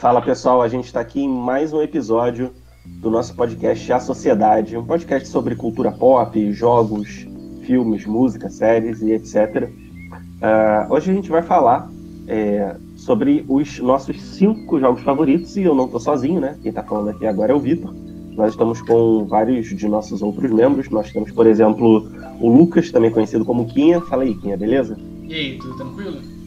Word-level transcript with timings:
Fala 0.00 0.22
pessoal, 0.22 0.62
a 0.62 0.68
gente 0.68 0.86
está 0.86 1.00
aqui 1.00 1.20
em 1.20 1.28
mais 1.28 1.74
um 1.74 1.82
episódio 1.82 2.52
do 2.86 3.10
nosso 3.10 3.36
podcast 3.36 3.92
A 3.92 4.00
Sociedade, 4.00 4.74
um 4.74 4.82
podcast 4.82 5.28
sobre 5.28 5.54
cultura 5.54 5.92
pop, 5.92 6.52
jogos, 6.54 7.26
filmes, 7.66 8.06
música, 8.06 8.48
séries 8.48 9.02
e 9.02 9.12
etc. 9.12 9.68
Uh, 9.68 10.90
hoje 10.90 11.10
a 11.10 11.14
gente 11.14 11.28
vai 11.28 11.42
falar 11.42 11.90
é, 12.26 12.76
sobre 12.96 13.44
os 13.46 13.78
nossos 13.80 14.18
cinco 14.22 14.80
jogos 14.80 15.02
favoritos 15.02 15.54
e 15.58 15.64
eu 15.64 15.74
não 15.74 15.84
estou 15.84 16.00
sozinho, 16.00 16.40
né? 16.40 16.56
Quem 16.62 16.70
está 16.70 16.82
falando 16.82 17.10
aqui 17.10 17.26
agora 17.26 17.52
é 17.52 17.54
o 17.54 17.60
Vitor. 17.60 17.94
Nós 18.30 18.52
estamos 18.52 18.80
com 18.80 19.26
vários 19.26 19.66
de 19.68 19.86
nossos 19.86 20.22
outros 20.22 20.50
membros. 20.50 20.88
Nós 20.88 21.12
temos, 21.12 21.30
por 21.30 21.46
exemplo, 21.46 22.10
o 22.40 22.48
Lucas, 22.48 22.90
também 22.90 23.10
conhecido 23.10 23.44
como 23.44 23.66
Quinha. 23.66 24.00
Fala 24.00 24.22
aí, 24.22 24.34
Quinha, 24.34 24.56
beleza? 24.56 24.96
E 25.28 25.34
aí, 25.34 25.58
tudo 25.58 25.76
tranquilo? 25.76 26.39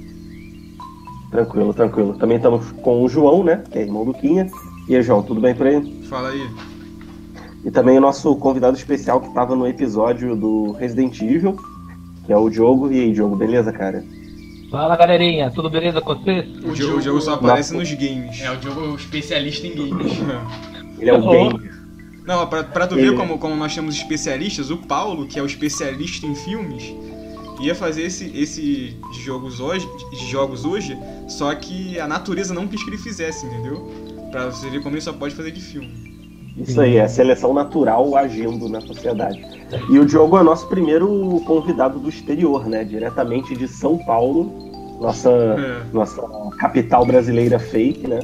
Tranquilo, 1.34 1.73
tranquilo. 1.73 2.13
Também 2.13 2.38
estamos 2.38 2.71
com 2.84 3.04
o 3.04 3.09
João, 3.09 3.43
né? 3.43 3.63
Que 3.71 3.79
é 3.79 3.81
irmão 3.81 4.05
do 4.05 4.13
Quinha. 4.13 4.47
E 4.88 4.95
aí, 4.95 5.02
João, 5.02 5.23
tudo 5.23 5.41
bem 5.41 5.55
por 5.55 5.66
aí? 5.66 6.03
Fala 6.07 6.30
aí. 6.30 6.48
E 7.66 7.71
também 7.71 7.98
o 7.98 8.02
nosso 8.02 8.35
convidado 8.35 8.77
especial 8.77 9.20
que 9.20 9.30
estava 9.30 9.55
no 9.55 9.66
episódio 9.66 10.35
do 10.35 10.73
Resident 10.73 11.20
Evil, 11.21 11.57
que 12.27 12.31
é 12.31 12.38
o 12.38 12.52
Diogo. 12.52 12.91
E 12.91 12.99
aí, 12.99 13.12
Diogo, 13.12 13.35
beleza, 13.35 13.71
cara? 13.71 14.04
Fala 14.70 14.95
galerinha, 14.95 15.49
tudo 15.49 15.71
beleza 15.71 16.02
com 16.02 16.13
vocês? 16.13 16.45
O, 16.63 16.71
Diogo, 16.71 16.98
o 16.98 17.02
Diogo 17.02 17.21
só 17.21 17.34
aparece 17.34 17.76
nos 17.76 17.91
games. 17.91 18.40
É, 18.40 18.52
o 18.52 18.57
Diogo 18.57 18.81
é 18.81 18.88
o 18.90 18.95
especialista 18.95 19.65
em 19.65 19.76
games. 19.76 20.13
Ele 20.99 21.09
é 21.09 21.13
o 21.18 21.21
gamer. 21.21 21.73
Não, 22.27 22.45
pra, 22.45 22.63
pra 22.63 22.85
tu 22.85 22.93
Ele... 22.93 23.09
ver 23.09 23.18
como, 23.18 23.40
como 23.40 23.55
nós 23.55 23.73
temos 23.73 23.95
especialistas, 23.95 24.70
o 24.70 24.77
Paulo, 24.77 25.26
que 25.26 25.40
é 25.40 25.41
o 25.41 25.48
especialista 25.48 26.27
em 26.27 26.35
filmes, 26.35 26.93
ia 27.62 27.75
fazer 27.75 28.03
esse, 28.03 28.31
esse 28.35 28.98
jogos 29.23 29.59
hoje, 29.59 29.88
jogos 30.30 30.66
hoje, 30.66 30.98
só 31.27 31.53
que 31.55 31.99
a 31.99 32.07
natureza 32.07 32.53
não 32.53 32.67
quis 32.67 32.84
que 32.84 32.89
ele 32.89 32.98
fizesse, 32.98 33.45
entendeu? 33.45 33.89
Pra 34.31 34.48
você 34.48 34.70
ver 34.70 34.81
como 34.81 34.95
ele 34.95 35.02
só 35.02 35.13
pode 35.13 35.35
fazer 35.35 35.52
de 35.52 35.62
filme. 35.62 36.13
Isso 36.57 36.79
aí, 36.79 36.98
é 36.98 37.07
seleção 37.07 37.54
natural 37.54 38.15
agindo 38.15 38.70
na 38.70 38.79
sociedade. 38.79 39.43
E 39.90 39.98
o 39.98 40.05
Diogo 40.05 40.37
é 40.37 40.43
nosso 40.43 40.68
primeiro 40.68 41.41
convidado 41.46 41.99
do 41.99 42.09
exterior, 42.09 42.68
né? 42.68 42.84
Diretamente 42.84 43.55
de 43.55 43.68
São 43.68 43.98
Paulo, 44.05 44.98
nossa, 45.01 45.29
é. 45.29 45.81
nossa 45.91 46.21
capital 46.59 47.05
brasileira 47.05 47.57
fake, 47.57 48.07
né? 48.07 48.20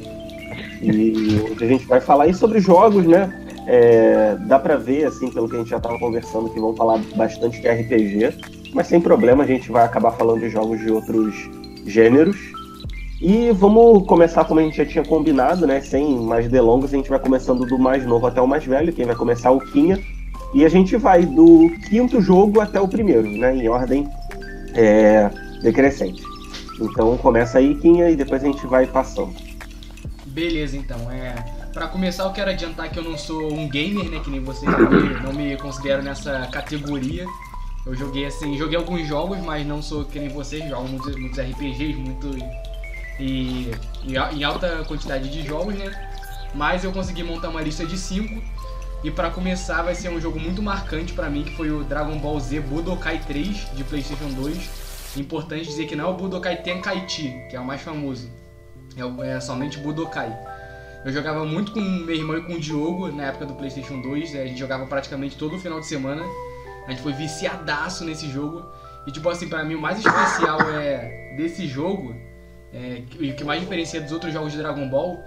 E 0.81 1.41
hoje 1.51 1.65
a 1.65 1.67
gente 1.67 1.85
vai 1.87 1.99
falar 1.99 2.25
aí 2.25 2.33
sobre 2.33 2.59
jogos, 2.59 3.05
né? 3.05 3.33
É, 3.65 4.35
dá 4.47 4.57
para 4.57 4.77
ver, 4.77 5.05
assim, 5.05 5.29
pelo 5.31 5.49
que 5.49 5.55
a 5.55 5.59
gente 5.59 5.69
já 5.69 5.77
estava 5.77 5.97
conversando, 5.99 6.49
que 6.49 6.59
vão 6.59 6.75
falar 6.75 6.99
bastante 7.15 7.59
de 7.61 7.67
RPG, 7.67 8.58
mas 8.73 8.87
sem 8.87 8.99
problema, 9.01 9.43
a 9.43 9.47
gente 9.47 9.71
vai 9.71 9.83
acabar 9.83 10.11
falando 10.11 10.41
de 10.41 10.49
jogos 10.49 10.79
de 10.79 10.91
outros 10.91 11.49
gêneros. 11.85 12.37
E 13.21 13.51
vamos 13.51 14.07
começar 14.07 14.45
como 14.45 14.61
a 14.61 14.63
gente 14.63 14.77
já 14.77 14.85
tinha 14.85 15.03
combinado, 15.03 15.67
né? 15.67 15.81
Sem 15.81 16.19
mais 16.19 16.47
delongas, 16.47 16.93
a 16.93 16.97
gente 16.97 17.09
vai 17.09 17.19
começando 17.19 17.65
do 17.65 17.77
mais 17.77 18.05
novo 18.05 18.25
até 18.25 18.39
o 18.39 18.47
mais 18.47 18.65
velho, 18.65 18.93
quem 18.93 19.05
vai 19.05 19.15
começar 19.15 19.49
é 19.49 19.51
o 19.51 19.59
Quinha. 19.59 19.99
E 20.53 20.65
a 20.65 20.69
gente 20.69 20.95
vai 20.97 21.25
do 21.25 21.69
quinto 21.89 22.21
jogo 22.21 22.59
até 22.59 22.79
o 22.79 22.87
primeiro, 22.87 23.27
né? 23.27 23.55
Em 23.55 23.67
ordem 23.67 24.07
é, 24.73 25.29
decrescente. 25.61 26.23
Então 26.79 27.17
começa 27.17 27.59
aí, 27.59 27.75
Quinha, 27.75 28.09
e 28.09 28.15
depois 28.15 28.43
a 28.43 28.47
gente 28.47 28.65
vai 28.65 28.87
passando. 28.87 29.33
Beleza, 30.25 30.77
então. 30.77 31.11
É, 31.11 31.35
para 31.73 31.87
começar, 31.87 32.23
eu 32.23 32.31
quero 32.31 32.49
adiantar 32.49 32.89
que 32.89 32.97
eu 32.97 33.03
não 33.03 33.17
sou 33.17 33.53
um 33.53 33.67
gamer, 33.67 34.09
né? 34.09 34.21
Que 34.23 34.29
nem 34.29 34.39
vocês 34.39 34.71
não 34.71 34.89
me, 34.89 35.13
não 35.21 35.33
me 35.33 35.57
consideram 35.57 36.03
nessa 36.03 36.47
categoria. 36.51 37.25
Eu 37.85 37.95
joguei 37.95 38.25
assim, 38.25 38.57
joguei 38.57 38.77
alguns 38.77 39.07
jogos, 39.07 39.39
mas 39.39 39.65
não 39.65 39.81
sou 39.81 40.05
que 40.05 40.19
nem 40.19 40.29
vocês, 40.29 40.67
jogo 40.69 40.87
muitos, 40.87 41.15
muitos 41.15 41.39
RPGs, 41.39 41.95
muito. 41.95 42.27
E, 43.19 43.71
e, 44.03 44.15
em 44.15 44.43
alta 44.43 44.83
quantidade 44.85 45.29
de 45.29 45.45
jogos, 45.45 45.75
né? 45.75 46.09
Mas 46.53 46.83
eu 46.83 46.91
consegui 46.91 47.23
montar 47.23 47.49
uma 47.49 47.61
lista 47.61 47.85
de 47.85 47.97
5. 47.97 48.41
E 49.01 49.09
para 49.09 49.29
começar 49.29 49.81
vai 49.81 49.95
ser 49.95 50.09
um 50.09 50.19
jogo 50.19 50.39
muito 50.39 50.61
marcante 50.61 51.13
para 51.13 51.29
mim, 51.29 51.43
que 51.43 51.55
foi 51.55 51.71
o 51.71 51.83
Dragon 51.85 52.17
Ball 52.17 52.37
Z 52.39 52.59
Budokai 52.59 53.19
3 53.19 53.71
de 53.73 53.83
Playstation 53.85 54.29
2. 54.29 55.15
Importante 55.17 55.65
dizer 55.65 55.87
que 55.87 55.95
não 55.95 56.05
é 56.05 56.07
o 56.09 56.13
Budokai 56.13 56.57
Tenkaichi, 56.61 57.33
que 57.49 57.55
é 57.55 57.59
o 57.59 57.65
mais 57.65 57.81
famoso. 57.81 58.29
É, 58.97 59.35
é 59.35 59.39
somente 59.39 59.77
Budokai. 59.77 60.37
Eu 61.05 61.13
jogava 61.13 61.45
muito 61.45 61.71
com 61.71 61.79
meu 61.79 62.13
irmão 62.13 62.37
e 62.37 62.41
com 62.41 62.53
o 62.53 62.59
Diogo 62.59 63.09
na 63.09 63.23
época 63.27 63.45
do 63.45 63.53
PlayStation 63.53 64.01
2. 64.01 64.35
A 64.35 64.45
gente 64.45 64.59
jogava 64.59 64.85
praticamente 64.85 65.37
todo 65.37 65.57
final 65.57 65.79
de 65.79 65.87
semana. 65.87 66.23
A 66.89 66.91
gente 66.91 67.03
foi 67.03 67.13
viciadaço 67.13 68.03
nesse 68.03 68.27
jogo. 68.27 68.65
E 69.05 69.11
tipo 69.11 69.29
assim, 69.29 69.47
pra 69.47 69.63
mim 69.63 69.75
o 69.75 69.81
mais 69.81 69.99
especial 69.99 70.59
é 70.71 71.35
desse 71.37 71.67
jogo, 71.67 72.15
é, 72.73 73.03
e 73.19 73.29
o 73.29 73.35
que 73.35 73.43
mais 73.43 73.61
diferencia 73.61 74.01
dos 74.01 74.11
outros 74.11 74.33
jogos 74.33 74.51
de 74.51 74.57
Dragon 74.57 74.89
Ball, 74.89 75.23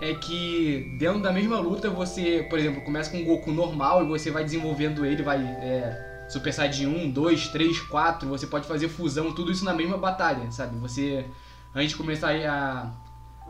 é 0.00 0.12
que 0.14 0.96
dentro 0.98 1.22
da 1.22 1.32
mesma 1.32 1.58
luta 1.60 1.88
você, 1.88 2.44
por 2.50 2.58
exemplo, 2.58 2.82
começa 2.82 3.12
com 3.12 3.18
um 3.18 3.24
Goku 3.24 3.52
normal 3.52 4.02
e 4.02 4.08
você 4.08 4.30
vai 4.30 4.42
desenvolvendo 4.42 5.06
ele, 5.06 5.22
vai 5.22 5.38
é, 5.38 6.26
Super 6.28 6.52
Saiyajin 6.52 6.86
1, 6.86 7.10
2, 7.12 7.48
3, 7.48 7.80
4, 7.80 8.28
você 8.28 8.48
pode 8.48 8.66
fazer 8.66 8.88
fusão, 8.88 9.32
tudo 9.32 9.52
isso 9.52 9.64
na 9.64 9.72
mesma 9.72 9.96
batalha, 9.96 10.50
sabe? 10.50 10.76
Você, 10.80 11.24
antes 11.72 11.90
de 11.90 11.96
começar 11.96 12.34
a, 12.34 12.90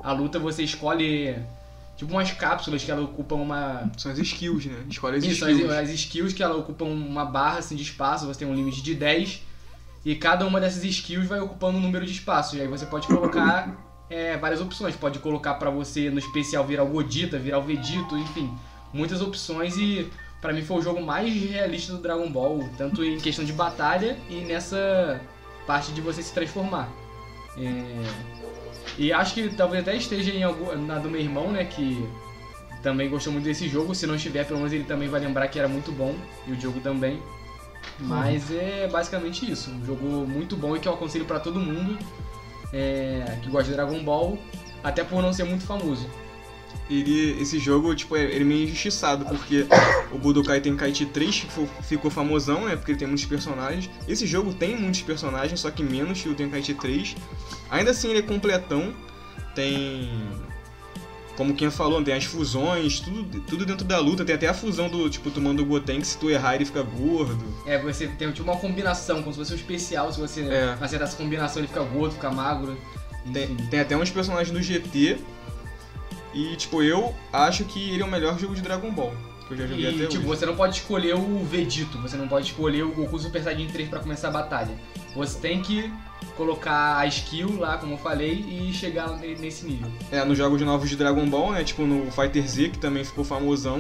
a 0.03 0.13
luta, 0.13 0.39
você 0.39 0.63
escolhe 0.63 1.35
tipo 1.97 2.13
umas 2.13 2.31
cápsulas 2.33 2.83
que 2.83 2.91
ela 2.91 3.03
ocupam 3.03 3.37
uma. 3.37 3.91
São 3.97 4.11
as 4.11 4.19
skills, 4.19 4.67
né? 4.67 4.85
Escolhe 4.89 5.19
as 5.19 5.25
Isso, 5.25 5.49
skills. 5.49 5.71
As, 5.71 5.79
as 5.79 5.91
skills 5.91 6.33
que 6.33 6.43
ela 6.43 6.57
ocupam 6.57 6.87
uma 6.87 7.25
barra 7.25 7.59
assim, 7.59 7.77
de 7.77 7.83
espaço, 7.83 8.27
você 8.27 8.41
tem 8.41 8.49
um 8.49 8.55
limite 8.55 8.83
de 8.83 8.95
10. 8.95 9.43
E 10.05 10.15
cada 10.17 10.47
uma 10.47 10.61
dessas 10.61 10.85
skills 10.85 11.27
vai 11.27 11.41
ocupando 11.41 11.79
um 11.79 11.81
número 11.81 12.05
de 12.05 12.13
espaços. 12.13 12.59
E 12.59 12.61
aí 12.61 12.69
você 12.69 12.85
pode 12.85 13.07
colocar 13.07 13.75
é, 14.11 14.37
várias 14.37 14.61
opções. 14.61 14.95
Pode 14.95 15.19
colocar 15.19 15.55
para 15.55 15.71
você 15.71 16.11
no 16.11 16.19
especial 16.19 16.65
virar 16.65 16.85
o 16.85 16.89
Godita, 16.89 17.39
virar 17.39 17.59
o 17.59 17.63
Vegito, 17.63 18.17
enfim. 18.19 18.53
Muitas 18.93 19.23
opções 19.23 19.77
e 19.77 20.11
para 20.41 20.53
mim 20.53 20.63
foi 20.63 20.77
o 20.77 20.83
jogo 20.83 21.03
mais 21.03 21.33
realista 21.33 21.95
do 21.95 22.03
Dragon 22.03 22.31
Ball, 22.31 22.69
tanto 22.77 23.03
em 23.03 23.19
questão 23.19 23.45
de 23.45 23.53
batalha 23.53 24.19
e 24.29 24.41
nessa 24.43 25.21
parte 25.67 25.91
de 25.93 26.03
você 26.03 26.23
se 26.23 26.35
transformar. 26.35 26.89
É... 27.57 28.64
E 28.99 29.13
acho 29.13 29.35
que 29.35 29.49
talvez 29.51 29.83
até 29.83 29.97
esteja 29.97 30.33
em 30.33 30.43
algum, 30.43 30.77
na 30.87 30.99
do 30.99 31.11
meu 31.11 31.21
irmão, 31.21 31.51
né? 31.51 31.65
Que 31.65 32.09
também 32.83 33.09
gostou 33.09 33.33
muito 33.33 33.45
desse 33.45 33.69
jogo. 33.69 33.95
Se 33.95 34.07
não 34.07 34.15
estiver, 34.15 34.45
pelo 34.47 34.59
menos 34.59 34.73
ele 34.73 34.85
também 34.85 35.09
vai 35.09 35.21
lembrar 35.21 35.49
que 35.49 35.59
era 35.59 35.69
muito 35.69 35.93
bom. 35.93 36.15
E 36.47 36.53
o 36.53 36.61
jogo 36.61 36.81
também. 36.81 37.23
Mas 37.99 38.51
uhum. 38.51 38.59
é 38.61 38.89
basicamente 38.89 39.51
isso. 39.51 39.71
Um 39.71 39.85
jogo 39.85 40.07
muito 40.27 40.57
bom 40.57 40.77
e 40.77 40.81
que 40.81 40.89
eu 40.89 40.95
aconselho 40.95 41.25
para 41.25 41.41
todo 41.41 41.61
mundo 41.61 41.99
é, 42.73 43.39
que 43.43 43.51
gosta 43.51 43.71
de 43.71 43.73
Dragon 43.73 44.03
Ball. 44.03 44.39
Até 44.83 45.03
por 45.03 45.23
não 45.23 45.33
ser 45.33 45.45
muito 45.45 45.65
famoso 45.65 46.07
ele, 46.89 47.41
esse 47.41 47.59
jogo, 47.59 47.95
tipo, 47.95 48.17
ele 48.17 48.43
é 48.43 48.45
meio 48.45 48.65
injustiçado, 48.65 49.25
porque 49.25 49.67
o 50.13 50.19
Budokai 50.19 50.61
Tenkaichi 50.61 51.07
3 51.07 51.37
ficou, 51.39 51.67
ficou 51.83 52.11
famosão, 52.11 52.67
né, 52.67 52.77
porque 52.77 52.93
ele 52.93 52.99
tem 52.99 53.09
muitos 53.09 53.25
personagens. 53.25 53.89
Esse 54.07 54.27
jogo 54.27 54.53
tem 54.53 54.77
muitos 54.77 55.03
personagens, 55.03 55.61
só 55.61 55.71
que 55.71 55.83
menos 55.83 56.21
que 56.21 56.29
o 56.29 56.35
Tenkaichi 56.35 56.75
3. 56.75 57.17
Ainda 57.71 57.91
assim, 57.91 58.11
ele 58.11 58.19
é 58.19 58.23
completão, 58.23 58.95
tem... 59.55 60.11
Como 61.37 61.53
quem 61.53 61.69
falou, 61.69 62.01
tem 62.01 62.15
as 62.15 62.25
fusões, 62.25 63.01
tudo, 63.01 63.41
tudo 63.41 63.67
dentro 63.67 63.85
da 63.85 63.99
luta. 63.99 64.25
Tem 64.25 64.37
até 64.37 64.47
a 64.47 64.55
fusão 64.55 64.89
do, 64.89 65.11
tipo, 65.11 65.33
tomando 65.33 65.65
o 65.65 65.67
Goten, 65.67 66.01
que 66.01 66.07
se 66.07 66.17
tu 66.17 66.31
errar 66.31 66.55
ele 66.55 66.65
fica 66.65 66.81
gordo. 66.81 67.45
É, 67.67 67.77
você 67.77 68.07
tem 68.07 68.31
tipo 68.31 68.49
uma 68.49 68.61
combinação, 68.61 69.21
como 69.21 69.33
se 69.33 69.41
fosse 69.41 69.53
um 69.53 69.57
especial, 69.57 70.13
se 70.13 70.21
você 70.21 70.43
é. 70.43 70.77
acertar 70.81 71.09
essa 71.09 71.17
combinação 71.17 71.59
ele 71.59 71.67
fica 71.67 71.83
gordo, 71.83 72.15
fica 72.15 72.31
magro. 72.31 72.79
Tem, 73.33 73.57
tem, 73.57 73.81
até 73.81 73.97
uns 73.97 74.11
personagens 74.11 74.53
do 74.53 74.63
GT 74.63 75.19
e, 76.35 76.57
tipo, 76.57 76.83
eu 76.83 77.15
acho 77.33 77.65
que 77.65 77.91
ele 77.91 78.03
é 78.03 78.05
o 78.05 78.11
melhor 78.11 78.39
jogo 78.39 78.55
de 78.55 78.61
Dragon 78.61 78.91
Ball. 78.91 79.15
Que 79.47 79.55
eu 79.55 79.59
já 79.59 79.67
joguei 79.67 79.85
e, 79.85 79.89
até 79.89 80.07
tipo, 80.07 80.23
hoje. 80.23 80.27
você 80.27 80.47
não 80.47 80.57
pode 80.57 80.77
escolher 80.77 81.15
o 81.15 81.45
Vegito, 81.45 81.99
você 81.99 82.17
não 82.17 82.27
pode 82.27 82.47
escolher 82.47 82.83
o 82.83 82.91
Goku 82.93 83.19
Super 83.19 83.43
Saiyajin 83.43 83.69
3 83.69 83.89
pra 83.89 84.01
começar 84.01 84.29
a 84.29 84.31
batalha. 84.31 84.75
Você 85.15 85.39
tem 85.39 85.61
que 85.61 85.93
colocar 86.37 86.99
a 86.99 87.07
skill 87.07 87.59
lá, 87.59 87.77
como 87.77 87.95
eu 87.95 87.99
falei, 87.99 88.33
e 88.33 88.73
chegar 88.73 89.09
nesse 89.19 89.67
nível. 89.67 89.91
É, 90.11 90.25
nos 90.25 90.37
jogos 90.37 90.61
novos 90.63 90.89
de 90.89 90.97
Dragon 90.97 91.29
Ball, 91.29 91.53
né? 91.53 91.63
Tipo 91.63 91.83
no 91.83 92.11
Fighter 92.11 92.47
Z, 92.47 92.71
que 92.71 92.79
também 92.79 93.05
ficou 93.05 93.23
famosão. 93.25 93.79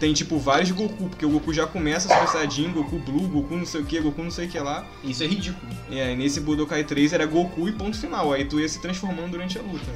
Tem 0.00 0.12
tipo 0.12 0.38
vários 0.38 0.70
Goku, 0.70 1.08
porque 1.08 1.24
o 1.24 1.30
Goku 1.30 1.52
já 1.52 1.66
começa 1.66 2.08
Super 2.08 2.28
Saiyajin, 2.28 2.72
Goku 2.72 2.98
Blue, 2.98 3.28
Goku 3.28 3.56
não 3.56 3.66
sei 3.66 3.82
o 3.82 3.84
que, 3.84 4.00
Goku 4.00 4.22
não 4.22 4.30
sei 4.30 4.46
o 4.46 4.50
que 4.50 4.58
lá. 4.58 4.86
Isso 5.04 5.22
é 5.22 5.26
ridículo. 5.26 5.70
É, 5.90 6.12
e 6.12 6.16
nesse 6.16 6.40
Budokai 6.40 6.82
3 6.82 7.12
era 7.12 7.26
Goku 7.26 7.68
e 7.68 7.72
ponto 7.72 7.96
final. 7.96 8.32
Aí 8.32 8.44
tu 8.44 8.58
ia 8.58 8.68
se 8.68 8.80
transformando 8.80 9.32
durante 9.32 9.58
a 9.58 9.62
luta. 9.62 9.92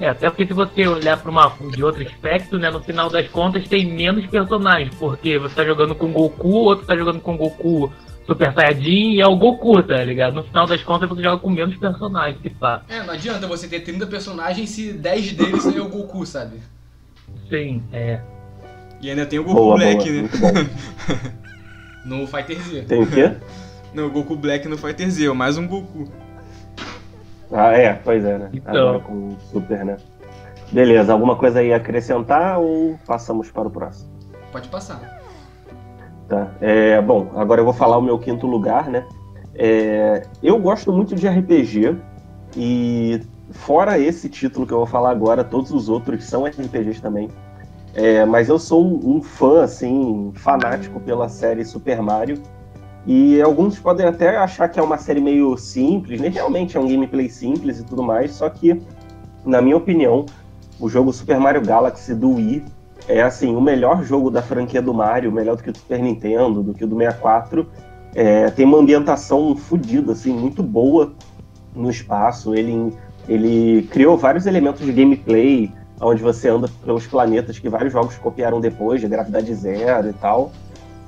É, 0.00 0.08
até 0.08 0.30
porque 0.30 0.46
se 0.46 0.52
você 0.52 0.86
olhar 0.86 1.16
para 1.16 1.30
uma 1.30 1.52
de 1.74 1.82
outro 1.82 2.02
aspecto, 2.06 2.56
né, 2.58 2.70
no 2.70 2.80
final 2.80 3.10
das 3.10 3.26
contas 3.28 3.66
tem 3.66 3.84
menos 3.84 4.24
personagens, 4.26 4.94
porque 4.94 5.38
você 5.38 5.54
tá 5.56 5.64
jogando 5.64 5.94
com 5.94 6.12
Goku, 6.12 6.48
outro 6.48 6.86
tá 6.86 6.96
jogando 6.96 7.20
com 7.20 7.36
Goku 7.36 7.92
Super 8.24 8.52
Saiyajin 8.52 9.14
e 9.14 9.20
é 9.20 9.26
o 9.26 9.36
Goku, 9.36 9.82
tá 9.82 10.04
ligado? 10.04 10.34
No 10.34 10.44
final 10.44 10.66
das 10.66 10.82
contas 10.82 11.08
você 11.08 11.22
joga 11.22 11.38
com 11.38 11.50
menos 11.50 11.76
personagens, 11.76 12.40
se 12.40 12.50
pá. 12.50 12.82
É, 12.88 13.02
não 13.02 13.14
adianta 13.14 13.46
você 13.46 13.66
ter 13.66 13.80
30 13.80 14.06
personagens 14.06 14.70
se 14.70 14.92
10 14.92 15.32
deles 15.32 15.66
é 15.66 15.80
o 15.80 15.88
Goku, 15.88 16.24
sabe? 16.24 16.58
Sim, 17.48 17.82
é. 17.92 18.20
E 19.00 19.10
ainda 19.10 19.26
tem 19.26 19.38
o 19.38 19.44
Goku 19.44 19.56
boa, 19.56 19.76
Black, 19.76 20.22
boa, 20.22 20.52
né? 20.52 20.70
no 22.04 22.26
Fighter 22.26 22.60
Z. 22.60 22.82
Tem 22.82 23.02
o 23.02 23.06
quê? 23.06 23.34
Não, 23.92 24.06
o 24.06 24.10
Goku 24.10 24.36
Black 24.36 24.68
no 24.68 24.76
Fighter 24.76 25.10
Z, 25.10 25.32
mais 25.32 25.56
um 25.56 25.66
Goku. 25.66 26.08
Ah, 27.52 27.72
é, 27.72 27.94
pois 27.94 28.24
é, 28.24 28.38
né? 28.38 28.50
Então. 28.52 28.88
Agora 28.88 29.00
com 29.00 29.28
o 29.28 29.36
Super, 29.40 29.84
né? 29.84 29.96
Beleza, 30.70 31.12
alguma 31.12 31.36
coisa 31.36 31.60
aí 31.60 31.72
a 31.72 31.76
acrescentar 31.76 32.58
ou 32.58 32.98
passamos 33.06 33.50
para 33.50 33.68
o 33.68 33.70
próximo? 33.70 34.10
Pode 34.52 34.68
passar. 34.68 35.18
Tá. 36.28 36.48
É, 36.60 37.00
bom, 37.00 37.30
agora 37.34 37.60
eu 37.60 37.64
vou 37.64 37.72
falar 37.72 37.96
o 37.96 38.02
meu 38.02 38.18
quinto 38.18 38.46
lugar, 38.46 38.88
né? 38.88 39.06
É, 39.54 40.22
eu 40.42 40.58
gosto 40.58 40.92
muito 40.92 41.14
de 41.14 41.26
RPG 41.26 41.96
e 42.56 43.20
fora 43.50 43.98
esse 43.98 44.28
título 44.28 44.66
que 44.66 44.72
eu 44.72 44.78
vou 44.78 44.86
falar 44.86 45.10
agora, 45.10 45.42
todos 45.42 45.72
os 45.72 45.88
outros 45.88 46.24
são 46.24 46.44
RPGs 46.44 47.00
também. 47.00 47.28
É, 47.94 48.24
mas 48.24 48.48
eu 48.48 48.58
sou 48.58 48.84
um, 48.84 49.16
um 49.16 49.22
fã, 49.22 49.64
assim, 49.64 50.30
fanático 50.34 51.00
pela 51.00 51.28
série 51.28 51.64
Super 51.64 52.02
Mario. 52.02 52.40
E 53.06 53.40
alguns 53.40 53.78
podem 53.78 54.06
até 54.06 54.36
achar 54.36 54.68
que 54.68 54.78
é 54.78 54.82
uma 54.82 54.98
série 54.98 55.20
meio 55.20 55.56
simples, 55.56 56.20
né? 56.20 56.28
Realmente 56.28 56.76
é 56.76 56.80
um 56.80 56.88
gameplay 56.88 57.28
simples 57.28 57.80
e 57.80 57.84
tudo 57.84 58.02
mais, 58.02 58.32
só 58.32 58.48
que, 58.50 58.82
na 59.44 59.62
minha 59.62 59.76
opinião, 59.76 60.26
o 60.78 60.88
jogo 60.88 61.12
Super 61.12 61.40
Mario 61.40 61.62
Galaxy 61.62 62.14
do 62.14 62.34
Wii 62.34 62.64
é 63.08 63.22
assim 63.22 63.56
o 63.56 63.60
melhor 63.60 64.04
jogo 64.04 64.30
da 64.30 64.42
franquia 64.42 64.82
do 64.82 64.92
Mario, 64.92 65.32
melhor 65.32 65.56
do 65.56 65.62
que 65.62 65.70
o 65.70 65.76
Super 65.76 66.00
Nintendo, 66.00 66.62
do 66.62 66.74
que 66.74 66.84
o 66.84 66.86
do 66.86 66.96
64. 66.96 67.66
É, 68.14 68.50
tem 68.50 68.66
uma 68.66 68.78
ambientação 68.78 69.56
fodida, 69.56 70.12
assim, 70.12 70.32
muito 70.32 70.62
boa 70.62 71.12
no 71.74 71.90
espaço. 71.90 72.54
Ele, 72.54 72.92
ele 73.28 73.88
criou 73.90 74.16
vários 74.16 74.46
elementos 74.46 74.84
de 74.84 74.92
gameplay, 74.92 75.72
onde 76.00 76.22
você 76.22 76.48
anda 76.48 76.68
pelos 76.84 77.06
planetas 77.06 77.58
que 77.58 77.68
vários 77.68 77.92
jogos 77.92 78.16
copiaram 78.16 78.60
depois, 78.60 79.00
de 79.00 79.08
gravidade 79.08 79.54
zero 79.54 80.10
e 80.10 80.12
tal. 80.12 80.52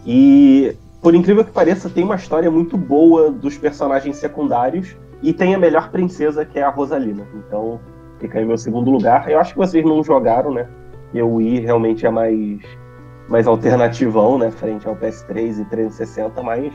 E, 0.06 0.74
por 1.00 1.14
incrível 1.14 1.44
que 1.44 1.50
pareça, 1.50 1.88
tem 1.88 2.04
uma 2.04 2.16
história 2.16 2.50
muito 2.50 2.76
boa 2.76 3.30
dos 3.30 3.56
personagens 3.56 4.16
secundários 4.16 4.96
e 5.22 5.32
tem 5.32 5.54
a 5.54 5.58
melhor 5.58 5.90
princesa, 5.90 6.44
que 6.44 6.58
é 6.58 6.62
a 6.62 6.70
Rosalina. 6.70 7.26
Então, 7.34 7.80
fica 8.18 8.38
aí 8.38 8.44
meu 8.44 8.58
segundo 8.58 8.90
lugar. 8.90 9.30
Eu 9.30 9.38
acho 9.40 9.52
que 9.52 9.58
vocês 9.58 9.84
não 9.84 10.04
jogaram, 10.04 10.52
né? 10.52 10.68
E 11.12 11.22
o 11.22 11.36
Wii 11.36 11.60
realmente 11.60 12.06
é 12.06 12.10
mais, 12.10 12.60
mais 13.28 13.46
alternativão, 13.46 14.38
né? 14.38 14.50
Frente 14.50 14.86
ao 14.86 14.94
PS3 14.94 15.60
e 15.60 15.64
360, 15.64 16.42
mas 16.42 16.72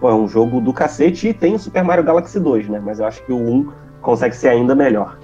pô, 0.00 0.10
é 0.10 0.14
um 0.14 0.28
jogo 0.28 0.60
do 0.60 0.72
cacete 0.72 1.28
e 1.28 1.34
tem 1.34 1.54
o 1.54 1.58
Super 1.58 1.82
Mario 1.82 2.04
Galaxy 2.04 2.38
2, 2.38 2.68
né? 2.68 2.80
Mas 2.84 3.00
eu 3.00 3.06
acho 3.06 3.24
que 3.24 3.32
o 3.32 3.36
1 3.36 3.72
consegue 4.00 4.36
ser 4.36 4.48
ainda 4.48 4.74
melhor. 4.74 5.18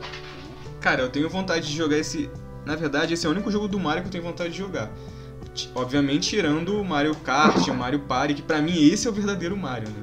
Cara, 0.80 1.02
eu 1.02 1.08
tenho 1.08 1.28
vontade 1.30 1.68
de 1.68 1.76
jogar 1.76 1.96
esse. 1.96 2.28
Na 2.66 2.74
verdade, 2.74 3.14
esse 3.14 3.24
é 3.24 3.28
o 3.28 3.32
único 3.32 3.50
jogo 3.50 3.68
do 3.68 3.78
Mario 3.78 4.02
que 4.02 4.08
eu 4.08 4.12
tenho 4.12 4.24
vontade 4.24 4.50
de 4.50 4.58
jogar. 4.58 4.90
Obviamente, 5.74 6.30
tirando 6.30 6.80
o 6.80 6.84
Mario 6.84 7.14
Kart, 7.16 7.68
o 7.68 7.74
Mario 7.74 8.00
Party, 8.00 8.34
que 8.34 8.42
pra 8.42 8.60
mim 8.60 8.72
esse 8.88 9.06
é 9.06 9.10
o 9.10 9.12
verdadeiro 9.12 9.56
Mario, 9.56 9.88
né? 9.88 10.02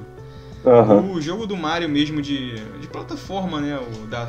Aham. 0.64 1.10
O 1.12 1.20
jogo 1.20 1.46
do 1.46 1.56
Mario 1.56 1.88
mesmo 1.88 2.20
de, 2.20 2.54
de 2.78 2.86
plataforma, 2.86 3.60
né? 3.60 3.78
O 3.78 4.06
da, 4.06 4.26